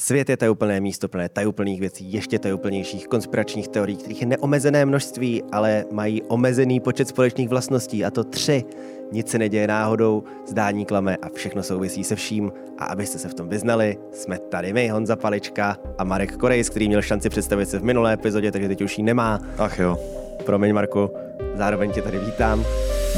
Svět 0.00 0.28
je 0.30 0.36
tajuplné 0.36 0.80
místo 0.80 1.08
plné 1.08 1.28
tajuplných 1.28 1.80
věcí, 1.80 2.12
ještě 2.12 2.38
tajuplnějších 2.38 3.08
konspiračních 3.08 3.68
teorií, 3.68 3.96
kterých 3.96 4.20
je 4.20 4.26
neomezené 4.26 4.86
množství, 4.86 5.42
ale 5.52 5.84
mají 5.92 6.22
omezený 6.22 6.80
počet 6.80 7.08
společných 7.08 7.48
vlastností, 7.48 8.04
a 8.04 8.10
to 8.10 8.24
tři. 8.24 8.64
Nic 9.12 9.30
se 9.30 9.38
neděje 9.38 9.66
náhodou, 9.66 10.24
zdání 10.46 10.84
klame 10.84 11.16
a 11.16 11.28
všechno 11.28 11.62
souvisí 11.62 12.04
se 12.04 12.16
vším. 12.16 12.52
A 12.78 12.84
abyste 12.84 13.18
se 13.18 13.28
v 13.28 13.34
tom 13.34 13.48
vyznali, 13.48 13.98
jsme 14.12 14.38
tady 14.38 14.72
my, 14.72 14.88
Honza 14.88 15.16
Palička 15.16 15.76
a 15.98 16.04
Marek 16.04 16.36
Korejs, 16.36 16.70
který 16.70 16.88
měl 16.88 17.02
šanci 17.02 17.28
představit 17.28 17.66
se 17.66 17.78
v 17.78 17.84
minulé 17.84 18.12
epizodě, 18.12 18.52
takže 18.52 18.68
teď 18.68 18.82
už 18.82 18.98
ji 18.98 19.04
nemá. 19.04 19.40
Ach 19.58 19.78
jo. 19.78 19.98
Promiň, 20.46 20.74
Marku, 20.74 21.10
zároveň 21.54 21.92
tě 21.92 22.02
tady 22.02 22.18
vítám. 22.18 22.64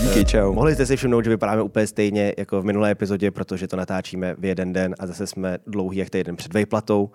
Díky, 0.01 0.25
čau. 0.25 0.53
Mohli 0.53 0.75
jste 0.75 0.87
si 0.87 0.97
všimnout, 0.97 1.25
že 1.25 1.31
vypadáme 1.31 1.63
úplně 1.63 1.87
stejně 1.87 2.35
jako 2.39 2.63
v 2.63 2.65
minulé 2.65 2.91
epizodě, 2.91 3.31
protože 3.31 3.69
to 3.69 3.77
natáčíme 3.77 4.35
v 4.39 4.45
jeden 4.45 4.73
den 4.73 4.95
a 4.99 5.07
zase 5.07 5.27
jsme 5.27 5.59
dlouhý 5.67 5.99
jak 5.99 6.11
týden 6.11 6.37
před 6.37 6.53
vejplatou. 6.55 7.11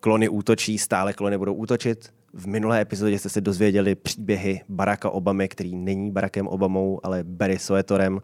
Klony 0.00 0.28
útočí, 0.28 0.78
stále 0.78 1.12
klony 1.12 1.38
budou 1.38 1.54
útočit. 1.54 2.14
V 2.32 2.46
minulé 2.46 2.80
epizodě 2.80 3.18
jste 3.18 3.28
se 3.28 3.40
dozvěděli 3.40 3.94
příběhy 3.94 4.60
Baracka 4.68 5.10
Obamy, 5.10 5.48
který 5.48 5.76
není 5.76 6.10
Barackem 6.10 6.48
Obamou, 6.48 7.00
ale 7.02 7.24
Barry 7.24 7.58
Soetorem 7.58 8.20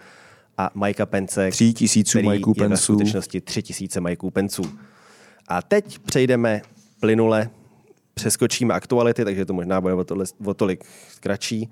a 0.59 0.71
Mikea 0.75 1.07
Pence, 1.07 1.51
Tří 1.51 1.75
tisíců 1.75 2.19
který 2.19 2.29
Mikeů 2.29 2.55
je 2.63 2.69
ve 2.69 2.77
skutečnosti 2.77 3.41
tři 3.41 3.63
tisíce 3.63 4.01
Mikeů 4.01 4.31
Penců. 4.31 4.63
A 5.49 5.63
teď 5.63 5.99
přejdeme 5.99 6.63
plynule, 7.01 7.51
přeskočíme 8.15 8.75
aktuality, 8.75 9.25
takže 9.25 9.45
to 9.45 9.53
možná 9.53 9.81
bude 9.81 9.95
o, 9.95 10.05
tohle, 10.05 10.25
o 10.45 10.55
tolik 10.55 10.85
kratší. 11.21 11.71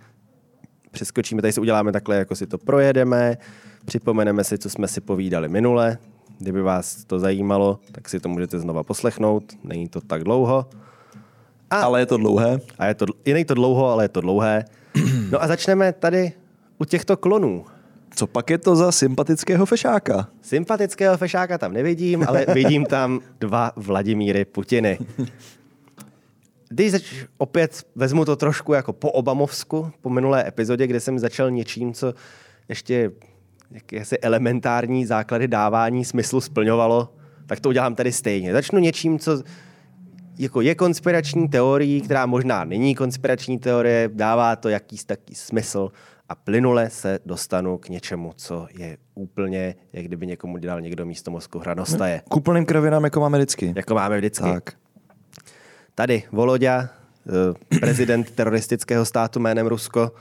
Přeskočíme, 0.91 1.43
tady 1.43 1.53
si 1.53 1.61
uděláme 1.61 1.93
takhle, 1.93 2.17
jako 2.17 2.37
si 2.37 2.47
to 2.47 2.59
projedeme, 2.59 3.37
připomeneme 3.85 4.45
si, 4.45 4.59
co 4.59 4.71
jsme 4.71 4.89
si 4.89 5.01
povídali 5.01 5.49
minule. 5.49 5.99
Kdyby 6.39 6.63
vás 6.63 7.05
to 7.05 7.19
zajímalo, 7.19 7.79
tak 7.93 8.09
si 8.09 8.21
to 8.21 8.29
můžete 8.29 8.59
znova 8.59 8.83
poslechnout, 8.83 9.45
není 9.65 9.89
to 9.89 10.01
tak 10.01 10.25
dlouho. 10.25 10.66
A, 11.71 11.77
Ale 11.80 12.01
je 12.01 12.07
to 12.07 12.16
dlouhé. 12.16 12.61
a 12.79 12.87
je 12.87 12.95
to, 12.95 13.07
je 13.24 13.35
nej 13.35 13.45
to 13.45 13.55
dlouho, 13.55 13.87
ale 13.91 14.05
je 14.05 14.09
to 14.09 14.21
dlouhé. 14.21 14.65
No 15.30 15.43
a 15.43 15.47
začneme 15.47 15.93
tady 15.93 16.32
u 16.79 16.85
těchto 16.85 17.16
klonů. 17.16 17.65
Co 18.15 18.27
pak 18.27 18.51
je 18.51 18.59
to 18.59 18.77
za 18.77 18.93
sympatického 18.93 19.66
fešáka? 19.66 20.29
Sympatického 20.43 21.16
fešáka 21.16 21.59
tam 21.59 21.73
nevidím, 21.73 22.25
ale 22.29 22.47
vidím 22.54 22.85
tam 22.87 23.21
dva 23.41 23.73
Vladimíry 23.77 24.45
Putiny. 24.45 24.99
Když 26.73 26.93
zač- 26.93 27.24
opět 27.38 27.82
vezmu 27.95 28.24
to 28.24 28.37
trošku 28.37 28.73
jako 28.73 28.93
po 28.93 29.10
Obamovsku, 29.10 29.90
po 30.01 30.10
minulé 30.10 30.49
epizodě, 30.49 30.87
kde 30.87 31.01
jsem 31.01 31.18
začal 31.18 31.51
něčím, 31.51 31.95
co 31.95 32.15
ještě 32.68 33.10
jakési 33.71 34.18
elementární 34.18 35.07
základy 35.07 35.48
dávání 35.48 36.04
smyslu 36.04 36.41
splňovalo, 36.41 37.15
tak 37.46 37.60
to 37.60 37.68
udělám 37.68 37.95
tady 37.95 38.13
stejně. 38.13 38.52
Začnu 38.52 38.79
něčím, 38.79 39.18
co 39.18 39.43
jako 40.38 40.60
je 40.60 40.74
konspirační 40.74 41.48
teorií, 41.48 42.01
která 42.01 42.26
možná 42.26 42.65
není 42.65 42.95
konspirační 42.95 43.59
teorie, 43.59 44.10
dává 44.13 44.57
to 44.57 44.68
jakýsi 44.68 45.07
taký 45.07 45.35
smysl 45.35 45.88
a 46.29 46.35
plynule 46.35 46.91
se 46.91 47.18
dostanu 47.26 47.79
k 47.79 47.88
něčemu, 47.88 48.32
co 48.37 48.66
je 48.79 48.96
úplně, 49.15 49.74
jak 49.93 50.04
kdyby 50.04 50.26
někomu 50.26 50.59
dělal 50.59 50.80
někdo 50.80 51.07
místo 51.07 51.30
mozku 51.30 51.59
hranostaje. 51.59 52.23
K 52.29 52.37
úplným 52.37 52.66
kravinám, 52.66 53.04
jako 53.04 53.21
máme 53.21 53.38
vždycky. 53.38 53.73
Jako 53.76 53.95
máme 53.95 54.18
vždycky. 54.18 54.45
Tak. 54.45 54.79
Tady 56.01 56.23
Voloďa, 56.32 56.88
eh, 56.88 57.79
prezident 57.80 58.30
teroristického 58.30 59.04
státu 59.04 59.40
jménem 59.40 59.66
Rusko, 59.66 60.12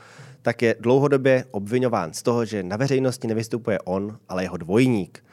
tak 0.41 0.61
je 0.61 0.75
dlouhodobě 0.79 1.45
obvinován 1.51 2.13
z 2.13 2.23
toho, 2.23 2.45
že 2.45 2.63
na 2.63 2.77
veřejnosti 2.77 3.27
nevystupuje 3.27 3.79
on, 3.79 4.17
ale 4.29 4.43
jeho 4.43 4.57
dvojník. 4.57 5.23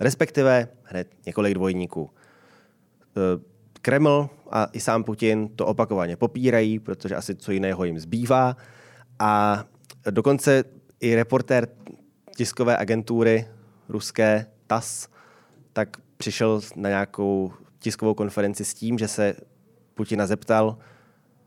Respektive 0.00 0.68
hned 0.82 1.08
několik 1.26 1.54
dvojníků. 1.54 2.10
Eh, 3.16 3.40
Kreml 3.82 4.28
a 4.50 4.64
i 4.72 4.80
sám 4.80 5.04
Putin 5.04 5.48
to 5.48 5.66
opakovaně 5.66 6.16
popírají, 6.16 6.78
protože 6.78 7.16
asi 7.16 7.34
co 7.34 7.52
jiného 7.52 7.84
jim 7.84 7.98
zbývá. 7.98 8.56
A 9.18 9.64
dokonce 10.10 10.64
i 11.00 11.14
reportér 11.14 11.68
tiskové 12.36 12.76
agentury 12.76 13.48
ruské 13.88 14.46
TAS 14.66 15.08
tak 15.72 15.96
přišel 16.16 16.60
na 16.76 16.88
nějakou 16.88 17.52
tiskovou 17.78 18.14
konferenci 18.14 18.64
s 18.64 18.74
tím, 18.74 18.98
že 18.98 19.08
se 19.08 19.36
Putina 19.94 20.26
zeptal, 20.26 20.76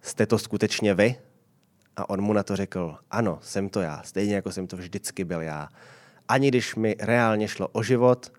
jste 0.01 0.25
to 0.25 0.37
skutečně 0.37 0.93
vy? 0.93 1.15
A 1.97 2.09
on 2.09 2.21
mu 2.21 2.33
na 2.33 2.43
to 2.43 2.55
řekl, 2.55 2.95
ano, 3.11 3.39
jsem 3.41 3.69
to 3.69 3.81
já, 3.81 4.01
stejně 4.05 4.35
jako 4.35 4.51
jsem 4.51 4.67
to 4.67 4.77
vždycky 4.77 5.23
byl 5.23 5.41
já. 5.41 5.67
Ani 6.27 6.47
když 6.47 6.75
mi 6.75 6.95
reálně 6.99 7.47
šlo 7.47 7.67
o 7.67 7.83
život 7.83 8.31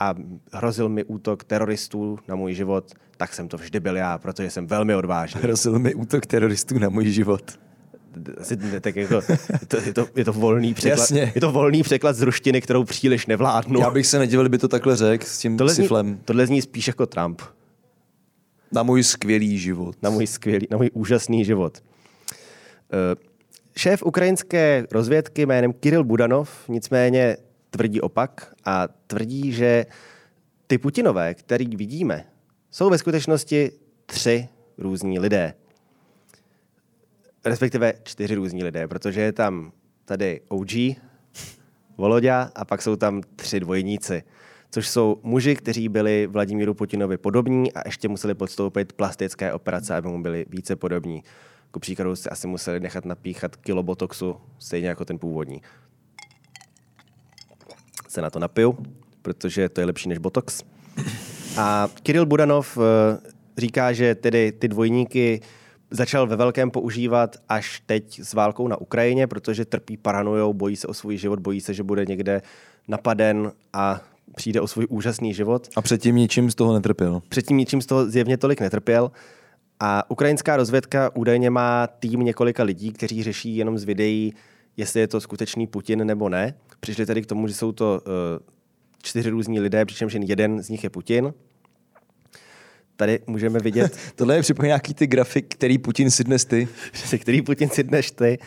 a 0.00 0.14
hrozil 0.52 0.88
mi 0.88 1.04
útok 1.04 1.44
teroristů 1.44 2.18
na 2.28 2.34
můj 2.34 2.54
život, 2.54 2.92
tak 3.16 3.34
jsem 3.34 3.48
to 3.48 3.56
vždy 3.56 3.80
byl 3.80 3.96
já, 3.96 4.18
protože 4.18 4.50
jsem 4.50 4.66
velmi 4.66 4.94
odvážný. 4.94 5.40
Hrozil 5.40 5.78
mi 5.78 5.94
útok 5.94 6.26
teroristů 6.26 6.78
na 6.78 6.88
můj 6.88 7.10
život. 7.10 7.58
Asi 8.40 8.56
tak 8.80 8.96
jako, 8.96 9.14
je, 9.14 9.66
to, 9.68 9.76
je, 9.76 9.92
to, 9.92 10.06
je 10.16 10.24
to 10.24 10.32
volný 10.32 10.74
překlad. 10.74 10.98
Jasně. 10.98 11.32
Je 11.34 11.40
to 11.40 11.52
volný 11.52 11.82
překlad 11.82 12.16
z 12.16 12.22
ruštiny, 12.22 12.60
kterou 12.60 12.84
příliš 12.84 13.26
nevládnu. 13.26 13.80
Já 13.80 13.90
bych 13.90 14.06
se 14.06 14.18
nedivil, 14.18 14.44
kdyby 14.44 14.58
to 14.58 14.68
takhle 14.68 14.96
řekl 14.96 15.24
s 15.24 15.38
tím 15.38 15.56
tohle, 15.56 15.74
zní, 15.74 15.84
siflem. 15.84 16.20
tohle 16.24 16.46
zní 16.46 16.62
spíš 16.62 16.86
jako 16.86 17.06
Trump. 17.06 17.42
Na 18.72 18.82
můj 18.82 19.02
skvělý 19.02 19.58
život. 19.58 19.96
na 20.02 20.10
můj 20.10 20.26
skvělý, 20.26 20.66
na 20.70 20.76
můj 20.76 20.90
úžasný 20.92 21.44
život. 21.44 21.82
Eh, 22.92 23.36
Šéf 23.76 24.02
ukrajinské 24.02 24.86
rozvědky 24.90 25.46
jménem 25.46 25.72
Kiril 25.72 26.04
Budanov 26.04 26.68
nicméně 26.68 27.36
tvrdí 27.70 28.00
opak 28.00 28.54
a 28.64 28.88
tvrdí, 29.06 29.52
že 29.52 29.86
ty 30.66 30.78
Putinové, 30.78 31.34
který 31.34 31.76
vidíme, 31.76 32.24
jsou 32.70 32.90
ve 32.90 32.98
skutečnosti 32.98 33.72
tři 34.06 34.48
různí 34.78 35.18
lidé. 35.18 35.54
Respektive 37.44 37.92
čtyři 38.02 38.34
různí 38.34 38.64
lidé, 38.64 38.88
protože 38.88 39.20
je 39.20 39.32
tam 39.32 39.72
tady 40.04 40.40
OG, 40.48 40.70
Voloďa 41.96 42.50
a 42.54 42.64
pak 42.64 42.82
jsou 42.82 42.96
tam 42.96 43.22
tři 43.36 43.60
dvojníci, 43.60 44.22
což 44.76 44.88
jsou 44.88 45.20
muži, 45.22 45.56
kteří 45.56 45.88
byli 45.88 46.26
Vladimíru 46.26 46.74
Putinovi 46.74 47.18
podobní 47.18 47.72
a 47.72 47.82
ještě 47.88 48.08
museli 48.08 48.34
podstoupit 48.34 48.92
plastické 48.92 49.52
operace, 49.52 49.96
aby 49.96 50.08
mu 50.08 50.22
byli 50.22 50.46
více 50.48 50.76
podobní. 50.76 51.22
Ku 51.70 51.80
příkladu 51.80 52.16
si 52.16 52.28
asi 52.28 52.46
museli 52.46 52.80
nechat 52.80 53.04
napíchat 53.04 53.56
kilo 53.56 53.82
botoxu, 53.82 54.36
stejně 54.58 54.88
jako 54.88 55.04
ten 55.04 55.18
původní. 55.18 55.62
Se 58.08 58.22
na 58.22 58.30
to 58.30 58.38
napiju, 58.38 58.78
protože 59.22 59.68
to 59.68 59.80
je 59.80 59.86
lepší 59.86 60.08
než 60.08 60.18
botox. 60.18 60.62
A 61.58 61.88
Kiril 62.02 62.26
Budanov 62.26 62.78
eh, 62.78 63.18
říká, 63.58 63.92
že 63.92 64.14
tedy 64.14 64.52
ty 64.52 64.68
dvojníky 64.68 65.40
začal 65.90 66.26
ve 66.26 66.36
velkém 66.36 66.70
používat 66.70 67.36
až 67.48 67.82
teď 67.86 68.20
s 68.20 68.34
válkou 68.34 68.68
na 68.68 68.76
Ukrajině, 68.76 69.26
protože 69.26 69.64
trpí 69.64 69.96
paranojou, 69.96 70.54
bojí 70.54 70.76
se 70.76 70.86
o 70.86 70.94
svůj 70.94 71.16
život, 71.16 71.38
bojí 71.38 71.60
se, 71.60 71.74
že 71.74 71.82
bude 71.82 72.04
někde 72.06 72.42
napaden 72.88 73.52
a 73.72 74.00
přijde 74.36 74.60
o 74.60 74.66
svůj 74.66 74.86
úžasný 74.88 75.34
život. 75.34 75.68
A 75.76 75.82
předtím 75.82 76.16
ničím 76.16 76.50
z 76.50 76.54
toho 76.54 76.74
netrpěl. 76.74 77.22
Předtím 77.28 77.56
ničím 77.56 77.82
z 77.82 77.86
toho 77.86 78.10
zjevně 78.10 78.36
tolik 78.36 78.60
netrpěl. 78.60 79.10
A 79.80 80.10
ukrajinská 80.10 80.56
rozvědka 80.56 81.16
údajně 81.16 81.50
má 81.50 81.86
tým 81.86 82.20
několika 82.20 82.62
lidí, 82.62 82.92
kteří 82.92 83.22
řeší 83.22 83.56
jenom 83.56 83.78
z 83.78 83.84
videí, 83.84 84.34
jestli 84.76 85.00
je 85.00 85.08
to 85.08 85.20
skutečný 85.20 85.66
Putin 85.66 86.06
nebo 86.06 86.28
ne. 86.28 86.54
Přišli 86.80 87.06
tedy 87.06 87.22
k 87.22 87.26
tomu, 87.26 87.48
že 87.48 87.54
jsou 87.54 87.72
to 87.72 88.00
uh, 88.06 88.12
čtyři 89.02 89.30
různí 89.30 89.60
lidé, 89.60 89.84
přičemž 89.84 90.12
jen 90.12 90.22
jeden 90.22 90.62
z 90.62 90.68
nich 90.68 90.84
je 90.84 90.90
Putin. 90.90 91.34
Tady 92.96 93.18
můžeme 93.26 93.58
vidět, 93.58 93.98
Tohle 94.14 94.36
je 94.36 94.42
připomíná 94.42 94.68
nějaký 94.68 94.94
ty 94.94 95.06
grafik, 95.06 95.54
který 95.54 95.78
Putin 95.78 96.10
si 96.10 96.24
dnes 96.24 96.44
ty. 96.44 96.68
který 97.18 97.42
Putin 97.42 97.68
si 97.68 97.84
dneš 97.84 98.10
ty. 98.10 98.38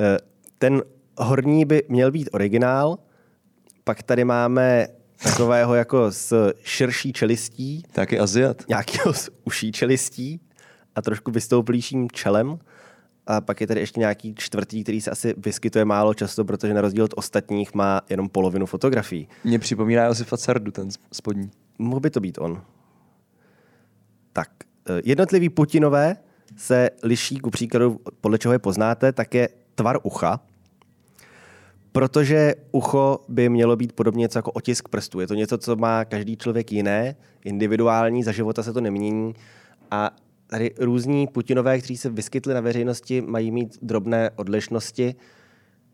Eh, 0.00 0.18
Ten 0.58 0.82
horní 1.18 1.64
by 1.64 1.82
měl 1.88 2.10
být 2.10 2.28
originál, 2.32 2.98
pak 3.84 4.02
tady 4.02 4.24
máme 4.24 4.88
takového 5.22 5.74
jako 5.74 6.12
s 6.12 6.52
širší 6.62 7.12
čelistí, 7.12 7.82
Taky 7.92 8.18
Aziat. 8.18 8.62
nějakého 8.68 9.14
s 9.14 9.30
uší 9.44 9.72
čelistí 9.72 10.40
a 10.94 11.02
trošku 11.02 11.30
vystouplejším 11.30 12.10
čelem. 12.10 12.58
A 13.26 13.40
pak 13.40 13.60
je 13.60 13.66
tady 13.66 13.80
ještě 13.80 14.00
nějaký 14.00 14.34
čtvrtý, 14.34 14.82
který 14.82 15.00
se 15.00 15.10
asi 15.10 15.34
vyskytuje 15.36 15.84
málo 15.84 16.14
často, 16.14 16.44
protože 16.44 16.74
na 16.74 16.80
rozdíl 16.80 17.04
od 17.04 17.14
ostatních 17.16 17.74
má 17.74 18.00
jenom 18.10 18.28
polovinu 18.28 18.66
fotografií. 18.66 19.28
Mě 19.44 19.58
připomíná 19.58 20.04
Josifa 20.04 20.36
Cardu, 20.36 20.70
ten 20.70 20.88
spodní. 21.12 21.50
Mohl 21.78 22.00
by 22.00 22.10
to 22.10 22.20
být 22.20 22.38
on. 22.38 22.62
Tak, 24.32 24.50
eh, 24.88 25.00
jednotliví 25.04 25.48
Putinové 25.48 26.16
se 26.56 26.90
liší, 27.02 27.38
ku 27.38 27.50
příkladu, 27.50 28.00
podle 28.20 28.38
čeho 28.38 28.52
je 28.52 28.58
poznáte, 28.58 29.12
tak 29.12 29.34
je 29.34 29.48
tvar 29.74 29.98
ucha, 30.02 30.40
protože 31.96 32.54
ucho 32.72 33.18
by 33.28 33.48
mělo 33.48 33.76
být 33.76 33.92
podobně 33.92 34.22
něco 34.22 34.38
jako 34.38 34.50
otisk 34.50 34.88
prstů. 34.88 35.20
Je 35.20 35.26
to 35.26 35.34
něco, 35.34 35.58
co 35.58 35.76
má 35.76 36.04
každý 36.04 36.36
člověk 36.36 36.72
jiné, 36.72 37.16
individuální, 37.44 38.22
za 38.22 38.32
života 38.32 38.62
se 38.62 38.72
to 38.72 38.80
nemění 38.80 39.34
a 39.90 40.10
tady 40.46 40.70
různí 40.78 41.26
Putinové, 41.26 41.78
kteří 41.78 41.96
se 41.96 42.10
vyskytli 42.10 42.54
na 42.54 42.60
veřejnosti, 42.60 43.20
mají 43.20 43.50
mít 43.50 43.78
drobné 43.82 44.30
odlišnosti, 44.36 45.14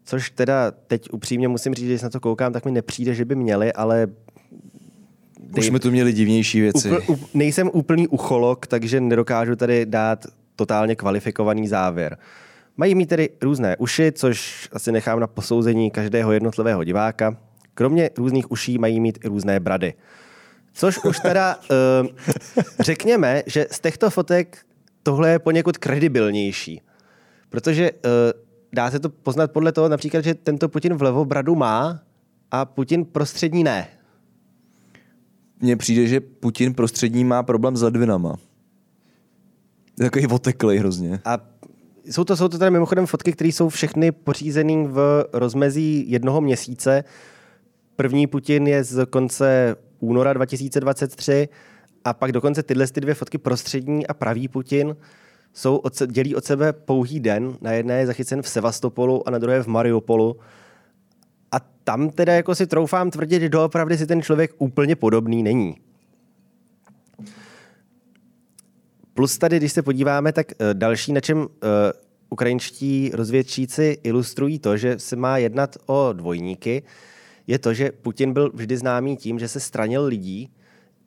což 0.04 0.30
teda 0.30 0.70
teď 0.70 1.08
upřímně 1.12 1.48
musím 1.48 1.74
říct, 1.74 1.86
že 1.86 1.92
když 1.92 2.02
na 2.02 2.10
to 2.10 2.20
koukám, 2.20 2.52
tak 2.52 2.64
mi 2.64 2.70
nepřijde, 2.70 3.14
že 3.14 3.24
by 3.24 3.34
měli, 3.34 3.72
ale 3.72 4.06
Už 5.58 5.66
jsme 5.66 5.80
tu 5.80 5.90
měli 5.90 6.12
divnější 6.12 6.60
věci. 6.60 6.90
Upl, 6.90 7.12
up, 7.12 7.20
nejsem 7.34 7.70
úplný 7.72 8.08
ucholog, 8.08 8.66
takže 8.66 9.00
nedokážu 9.00 9.56
tady 9.56 9.86
dát 9.86 10.26
totálně 10.56 10.96
kvalifikovaný 10.96 11.68
závěr. 11.68 12.18
Mají 12.76 12.94
mít 12.94 13.06
tedy 13.06 13.30
různé 13.42 13.76
uši, 13.76 14.12
což 14.12 14.68
asi 14.72 14.92
nechám 14.92 15.20
na 15.20 15.26
posouzení 15.26 15.90
každého 15.90 16.32
jednotlivého 16.32 16.84
diváka. 16.84 17.36
Kromě 17.74 18.10
různých 18.18 18.50
uší 18.50 18.78
mají 18.78 19.00
mít 19.00 19.18
i 19.24 19.28
různé 19.28 19.60
brady. 19.60 19.94
Což 20.72 20.98
už 21.04 21.18
teda 21.18 21.56
uh, 21.56 22.06
řekněme, 22.80 23.42
že 23.46 23.66
z 23.70 23.80
těchto 23.80 24.10
fotek 24.10 24.58
tohle 25.02 25.30
je 25.30 25.38
poněkud 25.38 25.78
kredibilnější. 25.78 26.80
Protože 27.48 27.92
uh, 27.92 27.98
dá 28.72 28.90
se 28.90 29.00
to 29.00 29.08
poznat 29.08 29.52
podle 29.52 29.72
toho 29.72 29.88
například, 29.88 30.24
že 30.24 30.34
tento 30.34 30.68
Putin 30.68 30.94
vlevo 30.94 31.24
bradu 31.24 31.54
má 31.54 32.02
a 32.50 32.64
Putin 32.64 33.04
prostřední 33.04 33.64
ne. 33.64 33.88
Mně 35.60 35.76
přijde, 35.76 36.06
že 36.06 36.20
Putin 36.20 36.74
prostřední 36.74 37.24
má 37.24 37.42
problém 37.42 37.76
s 37.76 37.82
ledvinama. 37.82 38.36
Je 39.98 40.04
takový 40.04 40.26
oteklej 40.26 40.78
hrozně. 40.78 41.20
A 41.24 41.51
jsou 42.04 42.24
to, 42.24 42.36
jsou 42.36 42.48
to 42.48 42.58
teda 42.58 42.70
mimochodem 42.70 43.06
fotky, 43.06 43.32
které 43.32 43.48
jsou 43.48 43.68
všechny 43.68 44.12
pořízené 44.12 44.88
v 44.88 45.24
rozmezí 45.32 46.10
jednoho 46.10 46.40
měsíce. 46.40 47.04
První 47.96 48.26
Putin 48.26 48.66
je 48.66 48.84
z 48.84 49.06
konce 49.06 49.76
února 50.00 50.32
2023 50.32 51.48
a 52.04 52.12
pak 52.12 52.32
dokonce 52.32 52.62
tyhle 52.62 52.86
ty 52.86 53.00
dvě 53.00 53.14
fotky 53.14 53.38
prostřední 53.38 54.06
a 54.06 54.14
pravý 54.14 54.48
Putin 54.48 54.96
jsou 55.52 55.76
od, 55.76 56.02
dělí 56.06 56.34
od 56.34 56.44
sebe 56.44 56.72
pouhý 56.72 57.20
den. 57.20 57.56
Na 57.60 57.72
jedné 57.72 57.98
je 57.98 58.06
zachycen 58.06 58.42
v 58.42 58.48
Sevastopolu 58.48 59.28
a 59.28 59.30
na 59.30 59.38
druhé 59.38 59.62
v 59.62 59.66
Mariupolu. 59.66 60.36
A 61.52 61.56
tam 61.84 62.10
teda 62.10 62.32
jako 62.32 62.54
si 62.54 62.66
troufám 62.66 63.10
tvrdit, 63.10 63.40
že 63.40 63.48
doopravdy 63.48 63.98
si 63.98 64.06
ten 64.06 64.22
člověk 64.22 64.50
úplně 64.58 64.96
podobný 64.96 65.42
není. 65.42 65.76
Plus 69.14 69.38
tady, 69.38 69.56
když 69.56 69.72
se 69.72 69.82
podíváme, 69.82 70.32
tak 70.32 70.52
eh, 70.52 70.74
další, 70.74 71.12
na 71.12 71.20
čem 71.20 71.38
uh, 71.38 71.46
ukrajinští 72.30 73.10
rozvědčíci 73.14 73.98
ilustrují 74.02 74.58
to, 74.58 74.76
že 74.76 74.98
se 74.98 75.16
má 75.16 75.38
jednat 75.38 75.76
o 75.86 76.12
dvojníky, 76.12 76.82
je 77.46 77.58
to, 77.58 77.74
že 77.74 77.92
Putin 77.92 78.32
byl 78.32 78.50
vždy 78.54 78.76
známý 78.76 79.16
tím, 79.16 79.38
že 79.38 79.48
se 79.48 79.60
stranil 79.60 80.04
lidí. 80.04 80.50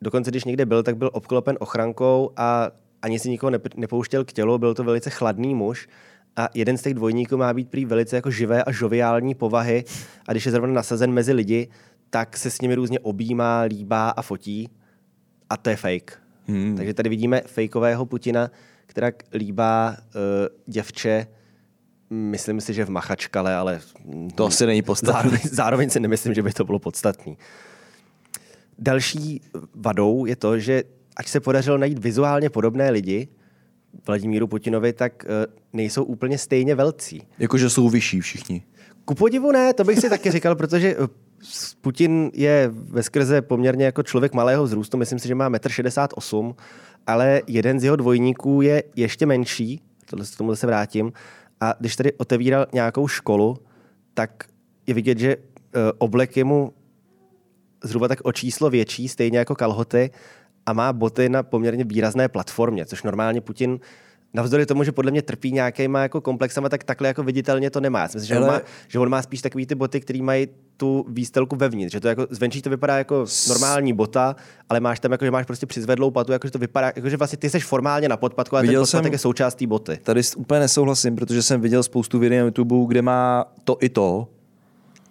Dokonce, 0.02 0.30
když 0.30 0.44
někde 0.44 0.66
byl, 0.66 0.82
tak 0.82 0.96
byl 0.96 1.10
obklopen 1.12 1.56
ochrankou 1.60 2.30
a 2.36 2.70
ani 3.02 3.18
si 3.18 3.30
nikoho 3.30 3.50
nep- 3.50 3.76
nepouštěl 3.76 4.24
k 4.24 4.32
tělu, 4.32 4.58
byl 4.58 4.74
to 4.74 4.84
velice 4.84 5.10
chladný 5.10 5.54
muž. 5.54 5.88
A 6.36 6.48
jeden 6.54 6.78
z 6.78 6.82
těch 6.82 6.94
dvojníků 6.94 7.36
má 7.36 7.54
být 7.54 7.70
prý 7.70 7.84
velice 7.84 8.16
jako 8.16 8.30
živé 8.30 8.64
a 8.64 8.72
žoviální 8.72 9.34
povahy 9.34 9.84
a 10.28 10.32
když 10.32 10.46
je 10.46 10.52
zrovna 10.52 10.72
nasazen 10.72 11.12
mezi 11.12 11.32
lidi, 11.32 11.68
tak 12.10 12.36
se 12.36 12.50
s 12.50 12.60
nimi 12.60 12.74
různě 12.74 13.00
objímá, 13.00 13.60
líbá 13.60 14.10
a 14.10 14.22
fotí. 14.22 14.70
A 15.50 15.56
to 15.56 15.70
je 15.70 15.76
fake. 15.76 16.25
Hmm. 16.48 16.76
Takže 16.76 16.94
tady 16.94 17.08
vidíme 17.08 17.42
fejkového 17.46 18.06
Putina, 18.06 18.50
která 18.86 19.12
líbá 19.34 19.90
uh, 19.90 20.22
děvče, 20.66 21.26
myslím 22.10 22.60
si, 22.60 22.74
že 22.74 22.84
v 22.84 22.90
Machačkale, 22.90 23.54
ale 23.54 23.80
To 24.34 24.46
asi 24.46 24.66
není 24.66 24.82
podstatné. 24.82 25.20
zároveň, 25.22 25.40
zároveň 25.50 25.90
si 25.90 26.00
nemyslím, 26.00 26.34
že 26.34 26.42
by 26.42 26.52
to 26.52 26.64
bylo 26.64 26.78
podstatný. 26.78 27.38
Další 28.78 29.40
vadou 29.74 30.26
je 30.26 30.36
to, 30.36 30.58
že 30.58 30.82
ať 31.16 31.28
se 31.28 31.40
podařilo 31.40 31.78
najít 31.78 31.98
vizuálně 31.98 32.50
podobné 32.50 32.90
lidi 32.90 33.28
Vladimíru 34.06 34.46
Putinovi, 34.46 34.92
tak 34.92 35.24
uh, 35.24 35.30
nejsou 35.72 36.04
úplně 36.04 36.38
stejně 36.38 36.74
velcí. 36.74 37.22
Jakože 37.38 37.70
jsou 37.70 37.88
vyšší 37.88 38.20
všichni. 38.20 38.62
Ku 39.06 39.14
podivu 39.14 39.52
ne, 39.52 39.74
to 39.74 39.84
bych 39.84 39.98
si 39.98 40.10
taky 40.10 40.30
říkal, 40.30 40.56
protože 40.56 40.96
eh, 40.98 41.08
Putin 41.80 42.30
je 42.34 42.70
ve 42.72 43.02
skrze 43.02 43.42
poměrně 43.42 43.84
jako 43.84 44.02
člověk 44.02 44.34
malého 44.34 44.64
vzrůstu, 44.64 44.96
myslím 44.96 45.18
si, 45.18 45.28
že 45.28 45.34
má 45.34 45.50
1,68 45.50 46.46
m, 46.46 46.54
ale 47.06 47.42
jeden 47.46 47.80
z 47.80 47.84
jeho 47.84 47.96
dvojníků 47.96 48.62
je 48.62 48.82
ještě 48.96 49.26
menší, 49.26 49.82
tohle 50.06 50.26
k 50.26 50.36
tomu 50.36 50.56
se 50.56 50.66
vrátím, 50.66 51.12
a 51.60 51.74
když 51.80 51.96
tady 51.96 52.12
otevíral 52.12 52.66
nějakou 52.72 53.08
školu, 53.08 53.56
tak 54.14 54.44
je 54.86 54.94
vidět, 54.94 55.18
že 55.18 55.36
eh, 55.36 55.78
oblek 55.98 56.36
je 56.36 56.44
mu 56.44 56.72
zhruba 57.84 58.08
tak 58.08 58.18
o 58.24 58.32
číslo 58.32 58.70
větší, 58.70 59.08
stejně 59.08 59.38
jako 59.38 59.54
kalhoty, 59.54 60.10
a 60.66 60.72
má 60.72 60.92
boty 60.92 61.28
na 61.28 61.42
poměrně 61.42 61.84
výrazné 61.84 62.28
platformě, 62.28 62.86
což 62.86 63.02
normálně 63.02 63.40
Putin 63.40 63.78
Navzdory 64.36 64.66
tomu, 64.66 64.84
že 64.84 64.92
podle 64.92 65.10
mě 65.10 65.22
trpí 65.22 65.52
nějakýma 65.52 66.00
jako 66.02 66.20
komplexama, 66.20 66.68
tak 66.68 66.84
takhle 66.84 67.08
jako 67.08 67.22
viditelně 67.22 67.70
to 67.70 67.80
nemá. 67.80 68.02
Myslím, 68.02 68.24
že, 68.24 68.36
on 68.38 68.44
Ale- 68.44 68.52
má, 68.52 68.60
že 68.88 68.98
on 68.98 69.08
má 69.08 69.22
spíš 69.22 69.42
takový 69.42 69.66
ty 69.66 69.74
boty, 69.74 70.00
které 70.00 70.22
mají 70.22 70.48
tu 70.76 71.04
výstelku 71.08 71.56
vevnitř. 71.56 71.92
Že 71.92 72.00
to 72.00 72.08
jako, 72.08 72.26
zvenčí 72.30 72.62
to 72.62 72.70
vypadá 72.70 72.98
jako 72.98 73.24
normální 73.48 73.92
bota, 73.92 74.36
ale 74.68 74.80
máš 74.80 75.00
tam 75.00 75.12
jako, 75.12 75.24
že 75.24 75.30
máš 75.30 75.46
prostě 75.46 75.66
přizvedlou 75.66 76.10
patu, 76.10 76.32
jako, 76.32 76.46
že 76.46 76.50
to 76.50 76.58
vypadá, 76.58 76.86
jako, 76.96 77.08
že 77.08 77.16
vlastně 77.16 77.38
ty 77.38 77.50
jsi 77.50 77.60
formálně 77.60 78.08
na 78.08 78.16
podpadku, 78.16 78.56
ale 78.56 78.62
Viděl 78.62 78.80
ten 78.80 78.86
podpatek 78.86 79.04
jsem- 79.04 79.12
je 79.12 79.18
součástí 79.18 79.66
boty. 79.66 79.98
Tady 80.02 80.20
úplně 80.36 80.60
nesouhlasím, 80.60 81.16
protože 81.16 81.42
jsem 81.42 81.60
viděl 81.60 81.82
spoustu 81.82 82.18
videí 82.18 82.38
na 82.38 82.44
YouTube, 82.44 82.76
kde 82.88 83.02
má 83.02 83.44
to 83.64 83.76
i 83.80 83.88
to. 83.88 84.28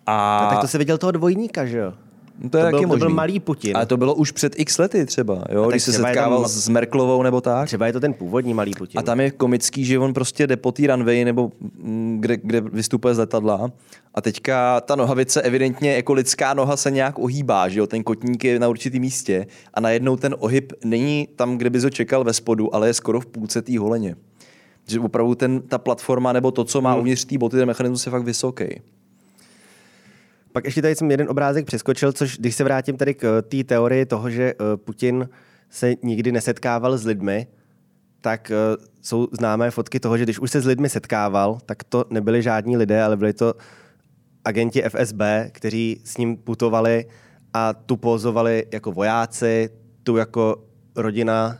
A, 0.05 0.37
A 0.39 0.49
tak 0.49 0.61
to 0.61 0.67
se 0.67 0.77
viděl 0.77 0.97
toho 0.97 1.11
dvojníka, 1.11 1.65
že 1.65 1.77
jo? 1.77 1.93
No 2.39 2.49
to 2.49 2.57
je 2.57 2.63
to 2.63 2.69
byl- 2.79 2.89
to 2.89 2.97
byl 2.97 3.09
malý 3.09 3.39
Putin. 3.39 3.75
Ale 3.77 3.85
to 3.85 3.97
bylo 3.97 4.15
už 4.15 4.31
před 4.31 4.59
x 4.59 4.77
lety 4.77 5.05
třeba, 5.05 5.43
jo, 5.51 5.61
tak 5.63 5.69
když 5.71 5.83
se 5.83 5.93
setkával 5.93 6.41
tam- 6.41 6.49
s 6.49 6.69
Merklovou 6.69 7.23
nebo 7.23 7.41
tak. 7.41 7.67
Třeba 7.67 7.87
je 7.87 7.93
to 7.93 7.99
ten 7.99 8.13
původní 8.13 8.53
malý 8.53 8.71
Putin. 8.77 8.99
A 8.99 9.01
tam 9.03 9.19
je 9.19 9.31
komický, 9.31 9.85
že 9.85 9.99
on 9.99 10.13
prostě 10.13 10.47
jde 10.47 10.57
po 10.57 10.71
té 10.71 10.87
runway 10.87 11.25
nebo 11.25 11.51
mm, 11.61 12.17
kde, 12.21 12.37
kde 12.37 12.61
vystupuje 12.61 13.15
z 13.15 13.17
letadla 13.17 13.71
a 14.15 14.21
teďka 14.21 14.81
ta 14.81 14.95
nohavice 14.95 15.41
evidentně 15.41 15.93
jako 15.95 16.13
lidská 16.13 16.53
noha 16.53 16.77
se 16.77 16.91
nějak 16.91 17.19
ohýbá, 17.19 17.69
že 17.69 17.79
jo, 17.79 17.87
ten 17.87 18.03
kotník 18.03 18.43
je 18.43 18.59
na 18.59 18.67
určitém 18.67 19.01
místě 19.01 19.47
a 19.73 19.79
najednou 19.79 20.15
ten 20.15 20.35
ohyb 20.39 20.73
není 20.83 21.27
tam, 21.35 21.57
kde 21.57 21.69
bys 21.69 21.83
ho 21.83 21.89
čekal 21.89 22.23
ve 22.23 22.33
spodu, 22.33 22.75
ale 22.75 22.87
je 22.87 22.93
skoro 22.93 23.19
v 23.19 23.25
půlce 23.25 23.61
té 23.61 23.79
holeně. 23.79 24.15
Že 24.87 24.99
opravdu 24.99 25.35
ten, 25.35 25.61
ta 25.61 25.77
platforma 25.77 26.33
nebo 26.33 26.51
to, 26.51 26.63
co 26.63 26.81
má 26.81 26.91
Hmm. 26.91 26.99
uvnitř 26.99 27.25
té 27.25 27.37
boty, 27.37 27.57
ten 27.57 27.67
mechanismus 27.67 28.05
je 28.05 28.09
fakt 28.11 28.23
vysoký. 28.23 28.65
Pak 30.55 30.65
ještě 30.65 30.81
tady 30.81 30.95
jsem 30.95 31.11
jeden 31.11 31.29
obrázek 31.29 31.65
přeskočil, 31.65 32.11
což 32.11 32.37
když 32.37 32.55
se 32.55 32.63
vrátím 32.63 32.97
tady 32.97 33.13
k 33.13 33.41
té 33.41 33.63
teorii 33.63 34.05
toho, 34.05 34.29
že 34.29 34.43
eh, 34.43 34.77
Putin 34.77 35.29
se 35.69 35.93
nikdy 36.03 36.31
nesetkával 36.31 36.97
s 36.97 37.05
lidmi, 37.05 37.47
tak 38.21 38.51
eh, 38.51 38.55
jsou 39.01 39.27
známé 39.31 39.71
fotky 39.71 39.99
toho, 39.99 40.17
že 40.17 40.23
když 40.23 40.39
už 40.39 40.51
se 40.51 40.61
s 40.61 40.65
lidmi 40.65 40.89
setkával, 40.89 41.57
tak 41.65 41.83
to 41.83 42.05
nebyli 42.09 42.41
žádní 42.41 42.77
lidé, 42.77 43.03
ale 43.03 43.17
byli 43.17 43.33
to 43.33 43.53
agenti 44.45 44.81
FSB, 44.81 45.21
kteří 45.51 46.01
s 46.03 46.17
ním 46.17 46.37
putovali 46.37 47.05
a 47.53 47.73
tu 47.73 47.97
pozovali 47.97 48.65
jako 48.73 48.91
vojáci, 48.91 49.69
tu 50.03 50.17
jako 50.17 50.63
rodina, 50.95 51.57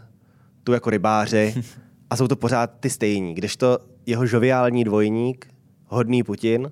tu 0.63 0.73
jako 0.73 0.89
rybáři 0.89 1.53
a 2.09 2.15
jsou 2.15 2.27
to 2.27 2.35
pořád 2.35 2.67
ty 2.79 2.89
stejní. 2.89 3.33
Kdežto 3.33 3.77
jeho 4.05 4.25
žoviální 4.25 4.83
dvojník, 4.83 5.47
hodný 5.85 6.23
Putin, 6.23 6.71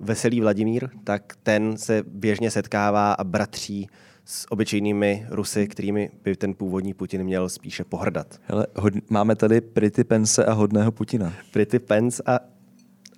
veselý 0.00 0.40
Vladimír, 0.40 0.88
tak 1.04 1.32
ten 1.42 1.76
se 1.76 2.02
běžně 2.06 2.50
setkává 2.50 3.12
a 3.12 3.24
bratří 3.24 3.88
s 4.24 4.52
obyčejnými 4.52 5.26
Rusy, 5.30 5.68
kterými 5.68 6.10
by 6.24 6.36
ten 6.36 6.54
původní 6.54 6.94
Putin 6.94 7.24
měl 7.24 7.48
spíše 7.48 7.84
pohrdat. 7.84 8.40
Hele, 8.44 8.66
hod, 8.76 8.94
máme 9.10 9.36
tady 9.36 9.60
Pretty 9.60 10.04
Pence 10.04 10.44
a 10.44 10.52
hodného 10.52 10.92
Putina. 10.92 11.32
Pretty 11.52 11.78
Pence 11.78 12.22
a, 12.26 12.40